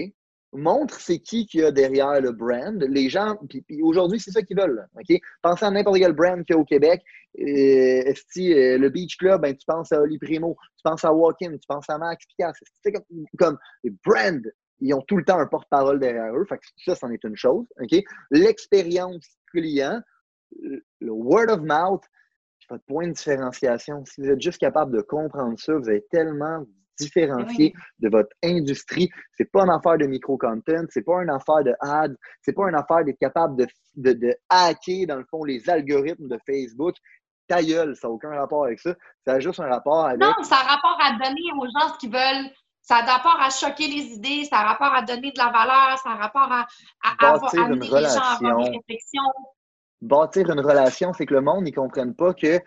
Montre 0.53 1.01
c'est 1.01 1.19
qui 1.19 1.47
qui 1.47 1.63
a 1.63 1.71
derrière 1.71 2.21
le 2.21 2.33
brand. 2.33 2.83
Les 2.83 3.09
gens, 3.09 3.39
aujourd'hui, 3.83 4.21
c'est 4.21 4.31
ça 4.31 4.43
qu'ils 4.43 4.59
veulent. 4.59 4.87
OK? 4.95 5.19
Pensez 5.43 5.65
à 5.65 5.71
n'importe 5.71 5.99
quel 5.99 6.13
brand 6.13 6.45
qu'il 6.45 6.55
y 6.55 6.59
a 6.59 6.61
au 6.61 6.65
Québec. 6.65 7.03
Euh, 7.39 8.13
euh, 8.13 8.79
le 8.79 8.89
Beach 8.91 9.17
Club, 9.17 9.41
ben, 9.41 9.57
tu 9.57 9.65
penses 9.67 9.91
à 9.93 10.01
Oli 10.01 10.19
Primo, 10.19 10.57
tu 10.77 10.83
penses 10.83 11.05
à 11.05 11.13
Walkin, 11.13 11.53
tu 11.53 11.67
penses 11.67 11.89
à 11.89 11.97
Max 11.97 12.27
Picasso. 12.27 12.65
C'est 12.83 12.93
comme, 12.93 13.25
comme 13.39 13.59
les 13.85 13.93
brands, 14.05 14.43
ils 14.81 14.93
ont 14.93 15.03
tout 15.03 15.17
le 15.17 15.25
temps 15.25 15.39
un 15.39 15.47
porte-parole 15.47 15.99
derrière 15.99 16.35
eux. 16.35 16.45
Fait 16.47 16.61
ça, 16.85 16.95
c'en 16.95 17.11
est 17.11 17.25
une 17.25 17.37
chose. 17.37 17.67
L'expérience 18.31 19.27
client, 19.51 20.03
le 20.61 21.11
word 21.11 21.49
of 21.49 21.61
mouth, 21.61 22.03
votre 22.69 22.85
point 22.85 23.07
de 23.07 23.13
différenciation. 23.13 24.05
Si 24.05 24.21
vous 24.21 24.29
êtes 24.29 24.41
juste 24.41 24.59
capable 24.59 24.97
de 24.97 25.03
comprendre 25.03 25.59
ça, 25.59 25.75
vous 25.75 25.89
allez 25.89 26.05
tellement 26.11 26.65
différencier 26.99 27.73
de 28.01 28.09
votre 28.09 28.31
industrie. 28.43 29.09
C'est 29.37 29.51
pas 29.51 29.63
une 29.63 29.71
affaire 29.71 29.99
de 29.99 30.07
micro-content, 30.07 30.85
c'est 30.91 31.05
pas 31.05 31.23
une 31.23 31.31
affaire 31.31 31.65
de 31.65 31.75
ads, 31.81 32.15
c'est 32.43 32.53
pas 32.53 32.69
une 32.69 32.75
affaire 32.75 33.05
d'être 33.05 33.19
capable 33.19 33.57
de, 33.57 33.67
de, 33.97 34.13
de, 34.13 34.37
hacker, 34.49 35.07
dans 35.07 35.17
le 35.17 35.25
fond, 35.31 35.45
les 35.45 35.69
algorithmes 35.71 36.29
de 36.29 36.39
Facebook. 36.45 36.95
Ta 37.47 37.63
gueule, 37.63 37.97
ça 37.97 38.09
n'a 38.09 38.13
aucun 38.13 38.31
rapport 38.31 38.65
avec 38.65 38.79
ça. 38.79 38.95
Ça 39.27 39.35
a 39.35 39.41
juste 39.41 39.61
un 39.61 39.69
rapport 39.69 40.07
avec. 40.07 40.21
Non, 40.21 40.35
ça 40.43 40.57
a 40.57 40.75
rapport 40.77 40.99
à 41.01 41.13
donner 41.13 41.51
aux 41.57 41.65
gens 41.65 41.95
ce 41.95 41.99
qu'ils 41.99 42.13
veulent. 42.13 42.51
Ça 42.83 42.97
a 42.97 43.03
rapport 43.03 43.39
à 43.41 43.51
choquer 43.51 43.87
les 43.87 44.15
idées, 44.15 44.45
ça 44.45 44.59
a 44.59 44.65
rapport 44.65 44.95
à 44.95 45.03
donner 45.03 45.31
de 45.31 45.39
la 45.39 45.51
valeur, 45.51 45.99
ça 45.99 46.11
a 46.11 46.17
rapport 46.17 46.51
à, 46.51 46.67
à, 47.03 47.33
avoir, 47.35 47.55
amener 47.55 47.87
les 47.87 47.91
gens 47.91 48.21
à 48.21 48.37
avoir 48.37 48.65
des 48.65 48.77
réflexions 48.77 49.23
bâtir 50.01 50.51
une 50.51 50.61
relation, 50.61 51.13
c'est 51.13 51.27
que 51.27 51.35
le 51.35 51.41
monde, 51.41 51.65
ne 51.65 51.71
comprenne 51.71 52.15
pas 52.15 52.35
que 52.35 52.61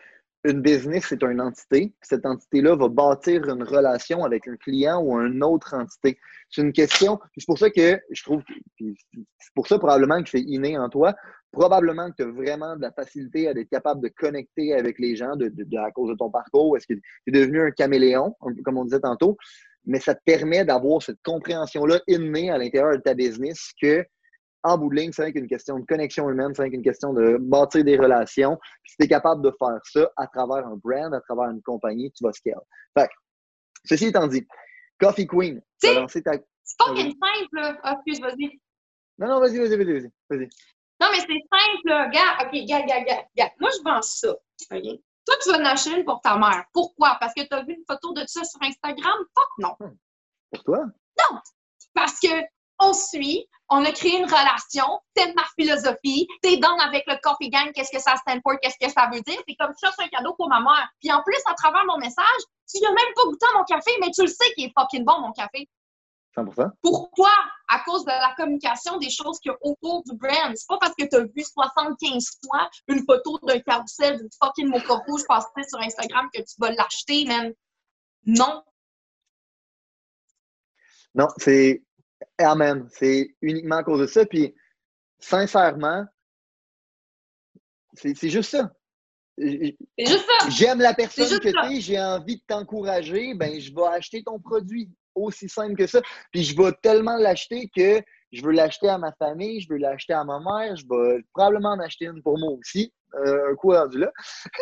une 0.44 0.62
business, 0.62 1.06
c'est 1.08 1.22
une 1.24 1.40
entité. 1.40 1.94
Cette 2.02 2.26
entité-là 2.26 2.76
va 2.76 2.88
bâtir 2.90 3.48
une 3.48 3.64
relation 3.64 4.24
avec 4.24 4.48
un 4.48 4.56
client 4.56 5.02
ou 5.02 5.20
une 5.20 5.44
autre 5.44 5.76
entité. 5.76 6.18
C'est 6.50 6.62
une 6.62 6.74
question. 6.74 7.20
C'est 7.38 7.46
pour 7.46 7.60
ça 7.60 7.70
que 7.70 8.00
je 8.10 8.24
trouve, 8.24 8.42
c'est 8.80 9.54
pour 9.54 9.68
ça 9.68 9.78
probablement 9.78 10.22
que 10.24 10.30
c'est 10.30 10.42
inné 10.42 10.78
en 10.78 10.90
toi. 10.90 11.14
Probablement 11.52 12.10
que 12.10 12.16
tu 12.18 12.24
as 12.24 12.32
vraiment 12.32 12.76
de 12.76 12.82
la 12.82 12.92
facilité 12.92 13.48
à 13.48 13.52
être 13.52 13.70
capable 13.70 14.02
de 14.02 14.08
connecter 14.08 14.74
avec 14.74 14.98
les 15.00 15.16
gens 15.16 15.36
de, 15.36 15.52
à 15.78 15.92
cause 15.92 16.10
de 16.10 16.16
ton 16.16 16.32
parcours. 16.32 16.76
Est-ce 16.76 16.88
que 16.88 16.94
tu 16.94 17.02
es 17.28 17.32
devenu 17.32 17.62
un 17.62 17.72
caméléon, 17.72 18.36
comme 18.64 18.78
on 18.78 18.86
disait 18.86 19.02
tantôt? 19.02 19.38
Mais 19.86 20.00
ça 20.00 20.16
te 20.16 20.22
permet 20.24 20.64
d'avoir 20.64 21.02
cette 21.02 21.22
compréhension-là 21.24 22.00
innée 22.08 22.50
à 22.50 22.58
l'intérieur 22.58 22.98
de 22.98 23.02
ta 23.02 23.14
business 23.14 23.72
que 23.80 24.06
en 24.64 24.78
bout 24.78 24.90
de 24.90 24.96
ligne, 24.96 25.12
c'est 25.12 25.30
une 25.30 25.48
question 25.48 25.80
de 25.80 25.86
connexion 25.86 26.30
humaine, 26.30 26.54
c'est 26.56 26.68
une 26.68 26.84
question 26.84 27.14
de 27.14 27.38
bâtir 27.40 27.84
des 27.84 27.98
relations. 27.98 28.58
Puis 28.84 28.92
si 28.92 28.98
tu 28.98 29.06
es 29.06 29.08
capable 29.08 29.42
de 29.42 29.52
faire 29.58 29.80
ça 29.84 30.12
à 30.18 30.28
travers 30.28 30.68
un 30.68 30.76
brand, 30.84 31.14
à 31.14 31.22
travers 31.22 31.50
une 31.50 31.62
compagnie, 31.62 32.12
tu 32.12 32.24
vas 32.24 32.32
scale. 32.32 32.62
Fait 32.98 33.10
ceci 33.86 34.08
étant 34.08 34.28
dit, 34.28 34.46
Coffee 35.00 35.28
Queen, 35.28 35.62
lancé 35.84 36.22
ta. 36.22 36.34
C'est 36.64 36.78
pas 36.78 36.92
une 36.92 37.12
simple, 37.12 37.80
ah, 37.84 37.96
excuse, 37.96 38.22
vas-y. 38.22 38.60
Non, 39.18 39.28
non, 39.28 39.40
vas-y, 39.40 39.58
vas-y, 39.58 39.76
vas-y, 39.76 40.10
vas-y. 40.30 40.50
non, 41.00 41.08
mais 41.12 41.20
c'est 41.20 41.28
simple. 41.28 41.86
Regarde, 41.86 42.42
OK, 42.42 42.52
regarde, 42.54 42.84
regarde, 42.84 43.26
regarde. 43.36 43.52
Moi, 43.60 43.70
je 43.72 43.84
vends 43.84 44.02
ça. 44.02 44.36
Toi, 44.70 45.36
tu 45.44 45.52
vas 45.52 45.58
en 45.58 45.66
acheter 45.66 45.98
une 45.98 46.06
pour 46.06 46.22
ta 46.22 46.38
mère. 46.38 46.66
Pourquoi? 46.74 47.18
Parce 47.20 47.34
que 47.34 47.42
tu 47.42 47.54
as 47.54 47.64
vu 47.64 47.74
une 47.74 47.84
photo 47.88 48.14
de 48.14 48.24
ça 48.26 48.44
sur 48.44 48.62
Instagram? 48.62 49.18
Fuck 49.36 49.50
non. 49.58 49.76
Pour 50.52 50.64
toi? 50.64 50.86
Non! 51.20 51.40
Parce 51.94 52.20
que 52.20 52.28
on 52.82 52.94
suit, 52.94 53.48
on 53.70 53.86
a 53.86 53.92
créé 53.92 54.18
une 54.18 54.26
relation, 54.26 55.00
c'est 55.16 55.34
ma 55.34 55.44
philosophie, 55.58 56.28
t'es 56.42 56.58
dans 56.58 56.78
avec 56.80 57.06
le 57.08 57.16
coffee 57.22 57.50
gang, 57.50 57.72
qu'est-ce 57.74 57.92
que 57.92 58.02
ça 58.02 58.16
stand 58.18 58.42
for, 58.44 58.60
qu'est-ce 58.62 58.78
que 58.86 58.92
ça 58.92 59.10
veut 59.12 59.22
dire, 59.22 59.42
c'est 59.48 59.56
comme 59.56 59.74
ça, 59.78 59.92
c'est 59.98 60.06
un 60.06 60.10
cadeau 60.10 60.34
pour 60.36 60.50
ma 60.50 60.60
mère. 60.60 60.90
Puis 61.00 61.12
en 61.12 61.24
plus, 61.24 61.40
à 61.46 61.54
travers 61.54 61.86
mon 61.86 61.98
message, 61.98 62.42
tu 62.70 62.82
n'as 62.82 62.90
même 62.90 63.14
pas 63.16 63.24
goûté 63.24 63.46
à 63.54 63.58
mon 63.58 63.64
café, 63.64 63.92
mais 64.02 64.12
tu 64.12 64.24
le 64.24 64.28
sais 64.28 64.54
qu'il 64.56 64.66
est 64.66 64.74
fucking 64.78 65.06
bon, 65.06 65.22
mon 65.22 65.32
café. 65.32 65.70
100%. 66.36 66.72
Pourquoi? 66.82 67.32
À 67.68 67.80
cause 67.80 68.06
de 68.06 68.10
la 68.10 68.34
communication 68.38 68.98
des 68.98 69.10
choses 69.10 69.40
qu'il 69.40 69.52
y 69.52 69.56
a 69.56 69.58
autour 69.62 70.04
du 70.04 70.16
brand. 70.16 70.56
C'est 70.56 70.68
pas 70.68 70.78
parce 70.78 70.94
que 70.98 71.06
tu 71.06 71.16
as 71.16 71.24
vu 71.24 71.44
75 71.44 72.26
fois 72.46 72.70
une 72.88 73.04
photo 73.06 73.38
d'un 73.44 73.60
carrousel 73.60 74.18
d'une 74.18 74.30
fucking 74.42 74.68
mocha 74.70 74.94
rouge 75.08 75.24
passer 75.28 75.68
sur 75.68 75.80
Instagram 75.80 76.30
que 76.34 76.40
tu 76.40 76.56
vas 76.58 76.72
l'acheter, 76.72 77.26
même. 77.26 77.54
Non. 78.26 78.64
Non, 81.14 81.28
c'est. 81.38 81.84
Amen. 82.38 82.88
C'est 82.92 83.36
uniquement 83.42 83.78
à 83.78 83.84
cause 83.84 84.00
de 84.00 84.08
ça. 84.08 84.26
Puis, 84.26 84.54
sincèrement, 85.20 86.06
c'est 87.94 88.30
juste 88.30 88.52
ça. 88.52 88.72
C'est 89.38 89.76
juste 90.00 90.26
ça. 90.26 90.50
J'aime 90.50 90.80
la 90.80 90.94
personne 90.94 91.40
que 91.40 91.50
tu 91.50 91.76
es, 91.76 91.82
j'ai 91.82 92.00
envie 92.00 92.38
de 92.38 92.44
t'encourager, 92.48 93.34
ben 93.34 93.60
je 93.60 93.74
vais 93.74 93.88
acheter 93.88 94.24
ton 94.24 94.40
produit 94.40 94.90
aussi 95.16 95.50
simple 95.50 95.76
que 95.76 95.88
ça. 95.88 96.02
Puis 96.32 96.44
je 96.44 96.56
vais 96.56 96.72
tellement 96.82 97.18
l'acheter 97.18 97.70
que 97.76 98.02
je 98.32 98.44
veux 98.44 98.52
l'acheter 98.52 98.90
à 98.90 98.98
ma 98.98 99.12
famille, 99.14 99.62
je 99.62 99.70
veux 99.70 99.78
l'acheter 99.78 100.14
à 100.14 100.24
ma 100.24 100.40
mère, 100.40 100.76
je 100.76 100.86
vais 100.90 101.22
probablement 101.34 101.72
en 101.72 101.80
acheter 101.80 102.06
une 102.06 102.22
pour 102.22 102.38
moi 102.38 102.52
aussi. 102.52 102.94
Euh, 103.14 103.52
un 103.52 103.56
coup 103.56 103.72
rendu 103.74 103.98
là. 104.00 104.10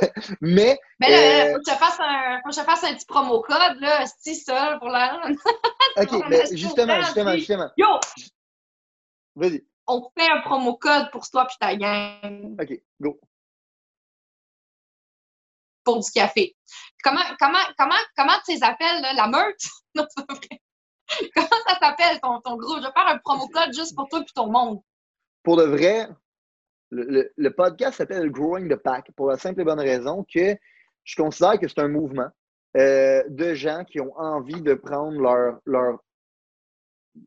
Mais. 0.41 0.79
Mais 0.99 1.09
là, 1.11 1.17
euh, 1.17 1.53
faut, 1.53 1.59
que 1.59 1.71
je 1.71 1.77
fasse 1.77 1.99
un, 1.99 2.39
faut 2.41 2.49
que 2.49 2.55
je 2.55 2.61
fasse 2.61 2.83
un 2.83 2.95
petit 2.95 3.05
promo 3.05 3.41
code, 3.41 3.79
là, 3.79 4.05
si 4.19 4.33
ça, 4.35 4.77
pour 4.79 4.89
la. 4.89 5.21
OK, 5.97 6.25
mais 6.29 6.45
justement, 6.55 7.01
justement, 7.01 7.35
justement. 7.35 7.69
Yo! 7.77 7.87
Vas-y. 9.35 9.65
On 9.87 10.09
fait 10.17 10.29
un 10.29 10.41
promo 10.41 10.75
code 10.75 11.09
pour 11.11 11.27
toi 11.29 11.45
puis 11.45 11.57
ta 11.59 11.75
gang. 11.75 12.55
OK, 12.59 12.81
go. 12.99 13.19
Pour 15.83 15.99
du 15.99 16.11
café. 16.11 16.55
Comment, 17.03 17.23
comment, 17.39 17.57
comment, 17.77 17.95
comment 18.15 18.37
tu 18.45 18.53
les 18.53 18.63
appelles, 18.63 19.01
là, 19.01 19.13
la 19.13 19.27
meute? 19.27 19.61
non, 19.95 20.05
c'est 20.09 20.25
pas 20.25 20.33
vrai. 20.33 20.61
Comment 21.35 21.63
ça 21.67 21.79
s'appelle 21.79 22.19
ton, 22.21 22.39
ton 22.41 22.57
groupe? 22.57 22.77
Je 22.77 22.87
vais 22.87 22.93
faire 22.93 23.07
un 23.07 23.17
promo 23.17 23.47
code 23.47 23.73
juste 23.73 23.95
pour 23.95 24.07
toi 24.09 24.19
et 24.19 24.25
ton 24.35 24.51
monde. 24.51 24.81
Pour 25.41 25.57
de 25.57 25.63
vrai, 25.63 26.07
le, 26.91 27.31
le, 27.35 27.53
podcast 27.55 27.97
s'appelle 27.97 28.29
Growing 28.29 28.69
the 28.69 28.75
Pack 28.75 29.11
pour 29.15 29.27
la 29.27 29.37
simple 29.37 29.61
et 29.61 29.63
bonne 29.63 29.79
raison 29.79 30.25
que 30.31 30.55
je 31.03 31.15
considère 31.15 31.59
que 31.59 31.67
c'est 31.67 31.79
un 31.79 31.87
mouvement 31.87 32.29
euh, 32.77 33.23
de 33.29 33.53
gens 33.53 33.83
qui 33.83 33.99
ont 33.99 34.15
envie 34.17 34.61
de 34.61 34.73
prendre 34.73 35.19
leur, 35.19 35.59
leur, 35.65 35.99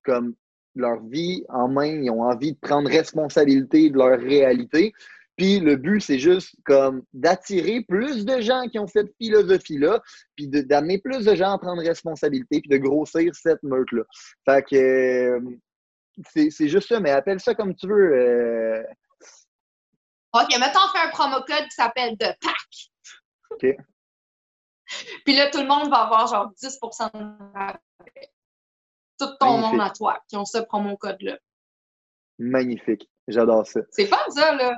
comme 0.05 0.35
leur 0.74 1.02
vie 1.05 1.44
en 1.48 1.69
main, 1.69 2.02
ils 2.02 2.10
ont 2.10 2.23
envie 2.23 2.52
de 2.52 2.59
prendre 2.59 2.89
responsabilité 2.89 3.90
de 3.90 3.98
leur 3.98 4.19
réalité. 4.19 4.93
Puis 5.36 5.60
le 5.60 5.77
but, 5.77 6.01
c'est 6.01 6.19
juste 6.19 6.55
comme 6.64 7.02
d'attirer 7.12 7.82
plus 7.82 8.24
de 8.24 8.40
gens 8.40 8.69
qui 8.69 8.78
ont 8.78 8.86
cette 8.86 9.12
philosophie-là, 9.16 10.01
puis 10.36 10.47
d'amener 10.47 10.98
plus 10.98 11.24
de 11.24 11.35
gens 11.35 11.52
à 11.52 11.59
prendre 11.59 11.82
responsabilité, 11.82 12.60
puis 12.60 12.69
de 12.69 12.77
grossir 12.77 13.35
cette 13.35 13.62
meute-là. 13.62 14.02
Fait 14.44 14.62
que 14.62 14.77
euh, 14.77 15.40
c'est 16.28 16.69
juste 16.69 16.89
ça, 16.89 17.01
mais 17.01 17.10
appelle 17.10 17.40
ça 17.40 17.55
comme 17.55 17.74
tu 17.74 17.89
veux. 17.89 18.12
Euh. 18.14 18.82
OK, 20.35 20.59
maintenant 20.59 20.81
on 20.86 20.98
fait 20.98 21.06
un 21.06 21.10
promo 21.10 21.36
code 21.47 21.64
qui 21.64 21.74
s'appelle 21.74 22.16
The 22.19 22.36
Pack. 22.40 22.90
OK. 23.51 23.77
Puis 25.24 25.36
là, 25.36 25.51
tout 25.51 25.60
le 25.60 25.66
monde 25.66 25.90
va 25.90 26.02
avoir 26.02 26.27
genre 26.27 26.51
10 26.51 26.78
de 26.81 27.55
rabais. 27.55 28.31
Tout 29.19 29.36
ton 29.39 29.59
monde 29.59 29.81
à 29.81 29.90
toi 29.90 30.20
qui 30.28 30.36
ont 30.36 30.44
ce 30.44 30.59
promo 30.59 30.97
code-là. 30.97 31.39
Magnifique. 32.39 33.09
J'adore 33.28 33.66
ça. 33.66 33.81
C'est 33.90 34.06
fun, 34.06 34.19
ça, 34.31 34.55
là. 34.55 34.74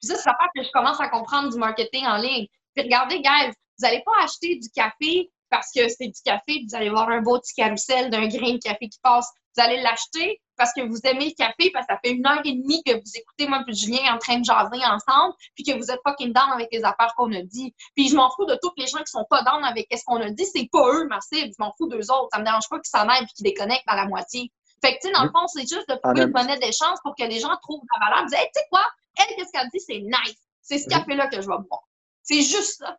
Puis 0.00 0.08
ça, 0.08 0.16
c'est 0.16 0.28
la 0.28 0.34
part 0.34 0.48
que 0.54 0.62
je 0.62 0.70
commence 0.72 1.00
à 1.00 1.08
comprendre 1.08 1.50
du 1.50 1.58
marketing 1.58 2.06
en 2.06 2.16
ligne. 2.16 2.46
Puis 2.74 2.84
regardez, 2.84 3.20
guys, 3.20 3.48
vous 3.48 3.86
n'allez 3.86 4.02
pas 4.04 4.22
acheter 4.22 4.56
du 4.56 4.68
café 4.70 5.30
parce 5.50 5.70
que 5.74 5.88
c'est 5.88 6.08
du 6.08 6.20
café, 6.24 6.64
vous 6.68 6.74
allez 6.74 6.90
voir 6.90 7.08
un 7.08 7.20
beau 7.20 7.38
petit 7.38 7.54
carousel 7.54 8.10
d'un 8.10 8.28
grain 8.28 8.52
de 8.52 8.58
café 8.58 8.88
qui 8.88 8.98
passe. 9.02 9.28
Vous 9.56 9.62
allez 9.62 9.80
l'acheter 9.82 10.40
parce 10.56 10.72
que 10.74 10.82
vous 10.82 10.98
aimez 11.04 11.30
le 11.30 11.34
café, 11.34 11.70
parce 11.72 11.86
que 11.86 11.94
ça 11.94 12.00
fait 12.04 12.12
une 12.12 12.26
heure 12.26 12.40
et 12.44 12.52
demie 12.52 12.82
que 12.84 12.92
vous 12.92 13.12
écoutez 13.14 13.48
moi 13.48 13.64
et 13.66 13.72
Julien 13.72 14.14
en 14.14 14.18
train 14.18 14.38
de 14.38 14.44
jaser 14.44 14.84
ensemble, 14.84 15.34
puis 15.54 15.64
que 15.64 15.76
vous 15.76 15.90
êtes 15.90 16.00
fucking 16.06 16.32
down 16.32 16.50
avec 16.52 16.68
les 16.70 16.84
affaires 16.84 17.14
qu'on 17.16 17.32
a 17.32 17.42
dit. 17.42 17.74
Puis 17.96 18.08
je 18.08 18.14
m'en 18.14 18.30
fous 18.30 18.44
de 18.44 18.56
tous 18.62 18.70
les 18.76 18.86
gens 18.86 18.98
qui 18.98 19.10
sont 19.10 19.26
pas 19.28 19.42
down 19.42 19.64
avec 19.64 19.86
ce 19.90 20.04
qu'on 20.04 20.20
a 20.20 20.30
dit, 20.30 20.46
c'est 20.46 20.68
pas 20.70 20.86
eux 20.94 21.06
ma 21.08 21.20
cible, 21.20 21.48
je 21.48 21.64
m'en 21.64 21.72
fous 21.78 21.88
d'eux 21.88 22.10
autres. 22.10 22.28
Ça 22.32 22.38
me 22.38 22.44
dérange 22.44 22.68
pas 22.68 22.78
qu'ils 22.78 22.90
s'en 22.90 23.08
aillent 23.08 23.24
et 23.24 23.26
qu'ils 23.34 23.44
déconnectent 23.44 23.88
à 23.88 23.96
la 23.96 24.06
moitié. 24.06 24.52
Fait 24.82 24.92
que, 24.92 25.00
tu 25.02 25.08
sais, 25.08 25.14
dans 25.14 25.24
le 25.24 25.30
fond, 25.30 25.46
c'est 25.46 25.60
juste 25.62 25.88
de 25.88 25.94
trouver 25.96 26.22
une 26.22 26.32
monnaie 26.32 26.58
d'échange 26.58 26.98
pour 27.02 27.14
que 27.14 27.24
les 27.24 27.40
gens 27.40 27.54
trouvent 27.62 27.82
la 27.98 28.06
valeur. 28.06 28.26
Vous 28.26 28.34
hey, 28.34 28.46
tu 28.54 28.60
sais 28.60 28.66
quoi? 28.70 28.84
Elle, 29.18 29.36
qu'est-ce 29.36 29.52
qu'elle 29.52 29.68
dit? 29.68 29.80
C'est 29.80 30.00
nice. 30.00 30.38
C'est 30.62 30.78
ce 30.78 30.88
café-là 30.88 31.26
que 31.26 31.36
je 31.36 31.48
vais 31.48 31.58
boire. 31.68 31.82
C'est 32.22 32.42
juste 32.42 32.78
ça. 32.78 32.96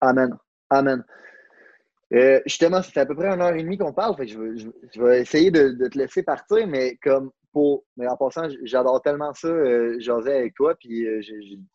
Amen. 0.00 0.36
Amen. 0.70 1.04
Euh, 2.14 2.40
justement, 2.46 2.80
c'est 2.82 2.98
à 2.98 3.06
peu 3.06 3.14
près 3.14 3.28
une 3.28 3.40
heure 3.40 3.54
et 3.54 3.62
demie 3.62 3.76
qu'on 3.76 3.92
parle, 3.92 4.16
fait 4.16 4.26
que 4.26 4.32
je, 4.32 5.00
vais, 5.00 5.22
essayer 5.22 5.50
de, 5.50 5.88
te 5.88 5.98
laisser 5.98 6.22
partir, 6.22 6.66
mais 6.66 6.96
comme 7.02 7.30
pour. 7.52 7.84
Mais 7.96 8.06
en 8.06 8.16
passant, 8.16 8.48
j'adore 8.62 9.02
tellement 9.02 9.32
ça, 9.34 9.48
euh, 9.48 9.98
jaser 9.98 10.32
avec 10.32 10.54
toi, 10.54 10.74
puis 10.78 11.06
euh, 11.06 11.20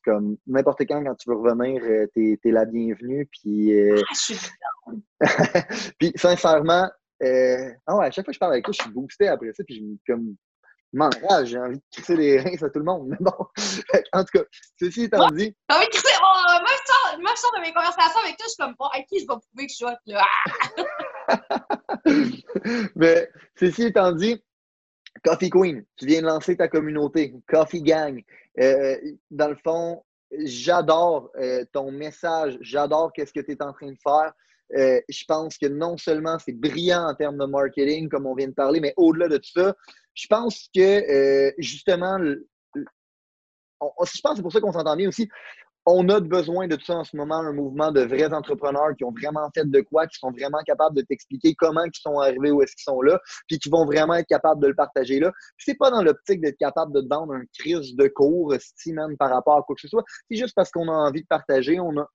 comme 0.06 0.38
n'importe 0.48 0.82
quand, 0.82 1.04
quand 1.04 1.16
tu 1.16 1.30
veux 1.30 1.36
revenir, 1.36 1.82
euh, 1.84 2.08
t'es 2.14 2.40
es 2.44 2.52
la 2.52 2.66
bienvenue, 2.66 3.28
puis. 3.32 3.74
Ah, 3.92 4.02
je 4.14 4.20
suis 4.20 4.38
Puis 6.00 6.14
sincèrement, 6.16 6.90
ah 7.22 7.98
ouais, 7.98 8.06
à 8.06 8.12
chaque 8.12 8.26
fois 8.26 8.32
que 8.32 8.34
je 8.34 8.40
parle 8.40 8.54
avec 8.54 8.64
toi, 8.64 8.74
je 8.78 8.82
suis 8.82 8.92
boosté 8.92 9.28
après 9.28 9.52
ça, 9.54 9.64
puis 9.66 9.76
je 9.76 10.14
comme 10.14 10.36
m'enrage, 10.94 11.50
j'ai 11.50 11.60
envie 11.60 11.78
de 11.78 11.84
crisser 11.92 12.16
les 12.16 12.40
reins 12.42 12.62
à 12.62 12.70
tout 12.70 12.80
le 12.80 12.86
monde. 12.86 13.08
Mais 13.10 13.18
bon, 13.20 13.34
en 14.14 14.24
tout 14.24 14.38
cas, 14.38 14.44
ceci 14.80 15.04
étant 15.04 15.30
dit. 15.32 15.56
J'ai 15.70 15.76
envie 15.76 15.86
de 15.86 15.92
crisser. 15.92 16.16
Oh, 16.22 16.52
même, 17.18 17.28
je 17.36 17.40
sors 17.40 17.56
de 17.56 17.62
mes 17.62 17.74
conversations 17.74 18.20
avec 18.24 18.38
toi, 18.38 18.46
je 18.46 18.50
suis 18.50 18.58
comme, 18.58 18.76
bon, 18.78 18.86
à 18.88 19.02
qui 19.04 19.20
je 19.20 19.26
vais 19.26 19.28
prouver 19.28 19.68
que 19.68 19.72
je 19.72 19.76
suis 19.76 19.86
là? 20.08 20.26
Mais 22.96 23.30
ceci 23.56 23.84
étant 23.84 24.12
dit, 24.12 24.44
Coffee 25.24 25.50
Queen, 25.50 25.86
tu 25.98 26.06
viens 26.06 26.22
de 26.22 26.28
lancer 26.28 26.56
ta 26.56 26.68
communauté, 26.68 27.34
Coffee 27.48 27.82
Gang. 27.82 28.24
Euh, 28.60 28.96
dans 29.32 29.50
le 29.50 29.56
fond, 29.56 30.04
j'adore 30.32 31.32
euh, 31.38 31.66
ton 31.72 31.92
message, 31.92 32.58
j'adore 32.62 33.12
ce 33.18 33.24
que 33.24 33.40
tu 33.40 33.52
es 33.52 33.64
en 33.64 33.74
train 33.74 33.92
de 33.92 33.98
faire. 34.02 34.34
Euh, 34.78 35.02
je 35.10 35.24
pense 35.28 35.58
que 35.58 35.68
non 35.68 35.98
seulement 35.98 36.38
c'est 36.40 36.54
brillant 36.54 37.10
en 37.10 37.16
termes 37.16 37.38
de 37.38 37.46
marketing, 37.46 38.10
comme 38.10 38.26
on 38.26 38.36
vient 38.36 38.48
de 38.48 38.54
parler, 38.54 38.80
mais 38.80 38.94
au-delà 38.98 39.28
de 39.28 39.38
tout 39.38 39.52
ça, 39.56 39.76
je 40.14 40.28
pense 40.28 40.70
que 40.74 40.80
euh, 40.80 41.52
justement, 41.58 42.20
je 42.20 44.22
pense 44.22 44.34
que 44.34 44.36
c'est 44.36 44.42
pour 44.42 44.52
ça 44.52 44.62
qu'on 44.62 44.74
s'entend 44.74 44.96
bien 44.96 45.08
aussi. 45.08 45.28
On 45.86 46.08
a 46.10 46.20
besoin 46.20 46.68
de 46.68 46.76
tout 46.76 46.86
ça 46.86 46.98
en 46.98 47.04
ce 47.04 47.18
moment, 47.18 47.38
un 47.38 47.54
mouvement 47.54 47.92
de 47.92 48.02
vrais 48.02 48.32
entrepreneurs 48.32 48.96
qui 48.96 49.04
ont 49.06 49.12
vraiment 49.12 49.50
fait 49.56 49.68
de 49.68 49.82
quoi, 49.82 50.06
qui 50.06 50.20
sont 50.20 50.30
vraiment 50.30 50.60
capables 50.64 50.96
de 50.96 51.02
t'expliquer 51.02 51.56
comment 51.56 51.84
ils 51.84 52.00
sont 52.00 52.20
arrivés 52.20 52.52
où 52.52 52.62
est-ce 52.62 52.76
qu'ils 52.76 52.84
sont 52.84 53.02
là, 53.02 53.20
puis 53.48 53.58
qui 53.58 53.70
vont 53.70 53.86
vraiment 53.86 54.14
être 54.16 54.28
capables 54.28 54.62
de 54.62 54.68
le 54.68 54.76
partager 54.76 55.20
là. 55.20 55.32
C'est 55.58 55.76
pas 55.76 55.90
dans 55.90 56.04
l'optique 56.04 56.42
d'être 56.42 56.58
capable 56.58 56.94
de 56.94 57.02
te 57.02 57.08
vendre 57.10 57.34
un 57.34 57.44
crise 57.58 57.96
de 57.96 58.08
cours, 58.08 58.54
même 58.88 59.18
par 59.18 59.32
rapport 59.32 59.58
à 59.58 59.64
quoi 59.64 59.76
que 59.76 59.82
ce 59.82 59.88
soit. 59.88 60.04
C'est 60.30 60.38
juste 60.38 60.54
parce 60.54 60.70
qu'on 60.70 60.90
a 60.90 60.92
envie 60.92 61.22
de 61.22 61.28
partager, 61.28 61.80
on 61.80 61.98
a, 61.98 62.08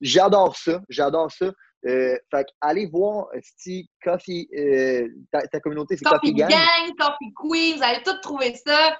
j'adore 0.00 0.56
ça, 0.56 0.80
j'adore 0.88 1.30
ça. 1.30 1.52
Euh, 1.86 2.16
fait 2.30 2.46
allez 2.60 2.86
voir 2.86 3.28
si 3.56 3.88
Coffee, 4.02 4.48
euh, 4.56 5.08
ta, 5.30 5.60
communauté, 5.60 5.96
c'est 5.96 6.04
Coffee, 6.04 6.34
Gang. 6.34 6.50
Coffee 6.98 7.32
Queen, 7.36 7.76
vous 7.76 7.82
allez 7.82 8.02
tout 8.02 8.18
trouver 8.20 8.54
ça. 8.66 8.98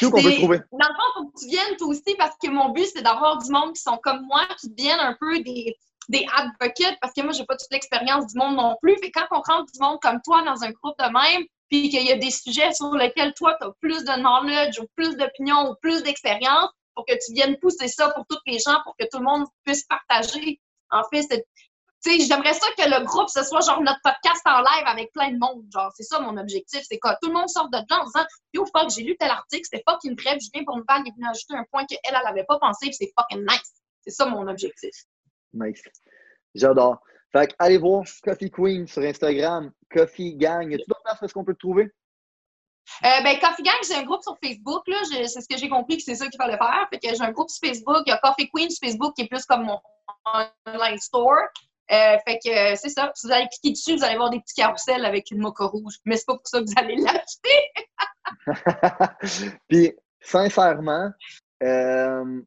Tout 0.00 0.10
qu'on 0.10 0.22
peut 0.22 0.34
trouver. 0.34 0.58
Dans 0.72 0.88
le 0.88 0.94
fond, 0.94 1.02
il 1.08 1.12
faut 1.14 1.28
que 1.28 1.40
tu 1.40 1.48
viennes 1.48 1.76
toi 1.76 1.88
aussi 1.88 2.14
parce 2.16 2.36
que 2.42 2.48
mon 2.48 2.70
but, 2.70 2.86
c'est 2.94 3.02
d'avoir 3.02 3.38
du 3.38 3.50
monde 3.50 3.74
qui 3.74 3.82
sont 3.82 3.98
comme 4.02 4.24
moi, 4.26 4.46
qui 4.58 4.70
deviennent 4.70 5.00
un 5.00 5.16
peu 5.20 5.40
des, 5.40 5.76
des 6.08 6.24
advocates 6.34 6.96
parce 7.00 7.12
que 7.12 7.22
moi, 7.22 7.32
j'ai 7.32 7.44
pas 7.44 7.56
toute 7.56 7.72
l'expérience 7.72 8.32
du 8.32 8.38
monde 8.38 8.56
non 8.56 8.76
plus. 8.80 8.96
Fait 8.98 9.10
quand 9.10 9.26
on 9.32 9.42
rentre 9.42 9.70
du 9.72 9.80
monde 9.80 9.98
comme 10.00 10.20
toi 10.24 10.42
dans 10.42 10.62
un 10.62 10.70
groupe 10.70 10.96
de 10.98 11.12
même, 11.12 11.44
puis 11.70 11.88
qu'il 11.88 12.06
y 12.06 12.12
a 12.12 12.16
des 12.16 12.30
sujets 12.30 12.72
sur 12.72 12.94
lesquels 12.94 13.34
toi, 13.34 13.56
tu 13.60 13.66
as 13.66 13.72
plus 13.80 14.04
de 14.04 14.20
knowledge 14.20 14.78
ou 14.80 14.86
plus 14.96 15.16
d'opinion 15.16 15.70
ou 15.70 15.74
plus 15.80 16.02
d'expérience, 16.02 16.70
pour 16.94 17.04
que 17.06 17.14
tu 17.24 17.32
viennes 17.32 17.58
pousser 17.58 17.88
ça 17.88 18.10
pour 18.10 18.24
tous 18.28 18.38
les 18.46 18.58
gens, 18.58 18.78
pour 18.84 18.96
que 18.98 19.04
tout 19.10 19.18
le 19.18 19.24
monde 19.24 19.46
puisse 19.64 19.84
partager 19.84 20.60
en 20.90 21.02
fait, 21.12 21.26
j'aimerais 22.04 22.52
ça 22.52 22.66
que 22.78 22.88
le 22.88 23.04
groupe, 23.04 23.28
ce 23.28 23.42
soit 23.42 23.60
genre 23.60 23.80
notre 23.82 24.00
podcast 24.02 24.42
en 24.46 24.58
live 24.58 24.84
avec 24.86 25.12
plein 25.12 25.32
de 25.32 25.38
monde. 25.38 25.64
Genre, 25.72 25.90
c'est 25.96 26.04
ça 26.04 26.20
mon 26.20 26.36
objectif. 26.36 26.82
C'est 26.88 26.98
que 26.98 27.08
tout 27.20 27.28
le 27.28 27.34
monde 27.34 27.48
sort 27.48 27.68
de 27.70 27.78
là 27.78 28.00
en 28.00 28.04
disant 28.04 28.24
Yo, 28.52 28.64
fuck, 28.66 28.90
j'ai 28.90 29.02
lu 29.02 29.16
tel 29.18 29.30
article, 29.30 29.64
c'était 29.64 29.82
fucking 29.88 30.14
bref, 30.14 30.38
je 30.40 30.50
viens 30.52 30.64
pour 30.64 30.76
me 30.76 30.84
parler, 30.84 31.04
il 31.06 31.10
est 31.10 31.14
venu 31.14 31.28
ajouter 31.28 31.54
un 31.54 31.64
point 31.70 31.84
qu'elle, 31.86 31.98
elle 32.04 32.14
n'avait 32.24 32.44
pas 32.44 32.58
pensé, 32.58 32.86
puis 32.86 32.94
c'est 32.94 33.12
fucking 33.18 33.44
nice. 33.44 33.72
C'est 34.02 34.10
ça 34.10 34.26
mon 34.26 34.46
objectif. 34.46 34.94
Nice. 35.52 35.82
J'adore. 36.54 36.98
Fait 37.32 37.48
que, 37.48 37.54
allez 37.58 37.78
voir 37.78 38.04
Coffee 38.22 38.50
Queen 38.50 38.86
sur 38.86 39.02
Instagram, 39.02 39.72
Coffee 39.90 40.36
Gang. 40.36 40.70
Y 40.70 40.74
a-tu 40.74 40.84
d'autres 40.86 41.02
places 41.02 41.20
où 41.20 41.24
est-ce 41.24 41.34
qu'on 41.34 41.44
peut 41.44 41.52
le 41.52 41.56
trouver? 41.56 41.90
Euh, 43.04 43.22
ben, 43.22 43.38
Coffee 43.40 43.62
Gang, 43.62 43.74
j'ai 43.86 43.94
un 43.94 44.04
groupe 44.04 44.22
sur 44.22 44.36
Facebook. 44.42 44.82
Là. 44.86 44.96
C'est 45.04 45.40
ce 45.40 45.48
que 45.48 45.56
j'ai 45.56 45.68
compris 45.68 45.96
que 45.96 46.02
c'est 46.02 46.14
ça 46.14 46.26
qu'il 46.28 46.38
fallait 46.38 46.58
faire. 46.58 46.86
Fait 46.90 46.98
que 46.98 47.14
j'ai 47.14 47.22
un 47.22 47.32
groupe 47.32 47.50
sur 47.50 47.66
Facebook. 47.68 48.02
Il 48.06 48.10
y 48.10 48.12
a 48.12 48.18
Coffee 48.18 48.48
Queen 48.50 48.70
sur 48.70 48.86
Facebook 48.86 49.14
qui 49.14 49.22
est 49.22 49.28
plus 49.28 49.44
comme 49.46 49.64
mon 49.64 49.80
online 50.66 50.98
store. 50.98 51.48
Euh, 51.92 52.16
fait 52.26 52.38
que 52.44 52.76
c'est 52.76 52.88
ça. 52.88 53.12
Si 53.14 53.26
vous 53.26 53.32
allez 53.32 53.46
cliquer 53.48 53.72
dessus, 53.72 53.96
vous 53.96 54.04
allez 54.04 54.16
voir 54.16 54.30
des 54.30 54.40
petits 54.40 54.54
carousels 54.54 55.04
avec 55.04 55.30
une 55.30 55.38
mocha 55.38 55.64
rouge. 55.64 55.94
Mais 56.04 56.16
c'est 56.16 56.26
pas 56.26 56.36
pour 56.36 56.46
ça 56.46 56.60
que 56.60 56.66
vous 56.66 56.74
allez 56.76 56.96
l'acheter. 56.96 57.72
Puis, 59.68 59.92
sincèrement, 60.20 61.10
euh, 61.62 62.42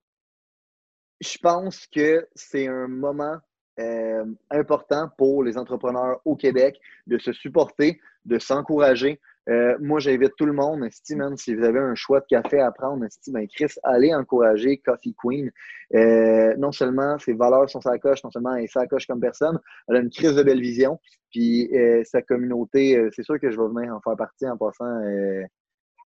je 1.20 1.38
pense 1.40 1.86
que 1.88 2.28
c'est 2.36 2.68
un 2.68 2.88
moment 2.88 3.38
euh, 3.80 4.26
important 4.50 5.10
pour 5.18 5.44
les 5.44 5.58
entrepreneurs 5.58 6.20
au 6.26 6.36
Québec 6.36 6.80
de 7.06 7.20
se 7.20 7.32
supporter, 7.32 8.00
de 8.28 8.40
s'encourager. 8.40 9.20
Euh, 9.50 9.78
moi, 9.80 10.00
j'invite 10.00 10.34
tout 10.38 10.46
le 10.46 10.54
monde, 10.54 10.82
même 10.82 11.38
si 11.38 11.56
vous 11.56 11.64
avez 11.64 11.80
un 11.80 11.96
choix 11.96 12.20
de 12.20 12.26
café 12.26 12.60
à 12.60 12.72
prendre, 12.72 13.06
ben 13.30 13.48
Chris, 13.48 13.74
allez 13.84 14.14
encourager 14.14 14.78
Coffee 14.78 15.16
Queen. 15.18 15.50
Euh, 15.96 16.54
non 16.58 16.74
seulement 16.74 17.18
ses 17.18 17.34
valeurs 17.34 17.70
sont 17.70 17.80
sa 17.80 17.98
coche, 17.98 18.24
non 18.24 18.32
seulement 18.32 18.56
elle 18.56 18.66
est 18.66 18.68
sa 18.68 18.86
coche 18.88 19.08
comme 19.08 19.22
personne, 19.22 19.58
elle 19.88 19.96
a 19.96 20.00
une 20.00 20.10
crise 20.10 20.36
de 20.36 20.44
belle 20.44 20.60
vision. 20.60 21.00
Puis 21.32 21.70
sa 22.04 22.22
communauté, 22.22 23.10
c'est 23.16 23.24
sûr 23.24 23.40
que 23.40 23.52
je 23.52 23.60
vais 23.60 23.68
venir 23.68 23.94
en 23.94 24.02
faire 24.02 24.16
partie 24.18 24.48
en 24.48 24.58
passant, 24.58 24.86
euh, 24.86 25.44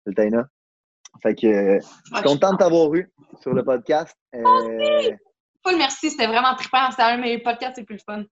le 0.06 0.44
Fait 1.22 1.34
que 1.34 1.78
je 1.80 2.14
suis 2.14 2.24
content 2.24 2.52
de 2.52 2.58
t'avoir 2.58 2.94
eu 2.94 3.10
sur 3.40 3.52
le 3.52 3.64
podcast. 3.64 4.16
Euh, 4.34 5.10
Full 5.66 5.78
merci, 5.78 6.10
c'était 6.10 6.26
vraiment 6.26 6.54
trippant. 6.54 6.90
C'était 6.90 7.02
un 7.02 7.16
de 7.16 7.22
mes 7.22 7.38
podcasts, 7.38 7.76
c'est 7.76 7.84
plus 7.84 7.96
le 7.96 8.00
fun. 8.04 8.24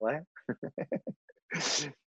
Ouais. 0.00 0.20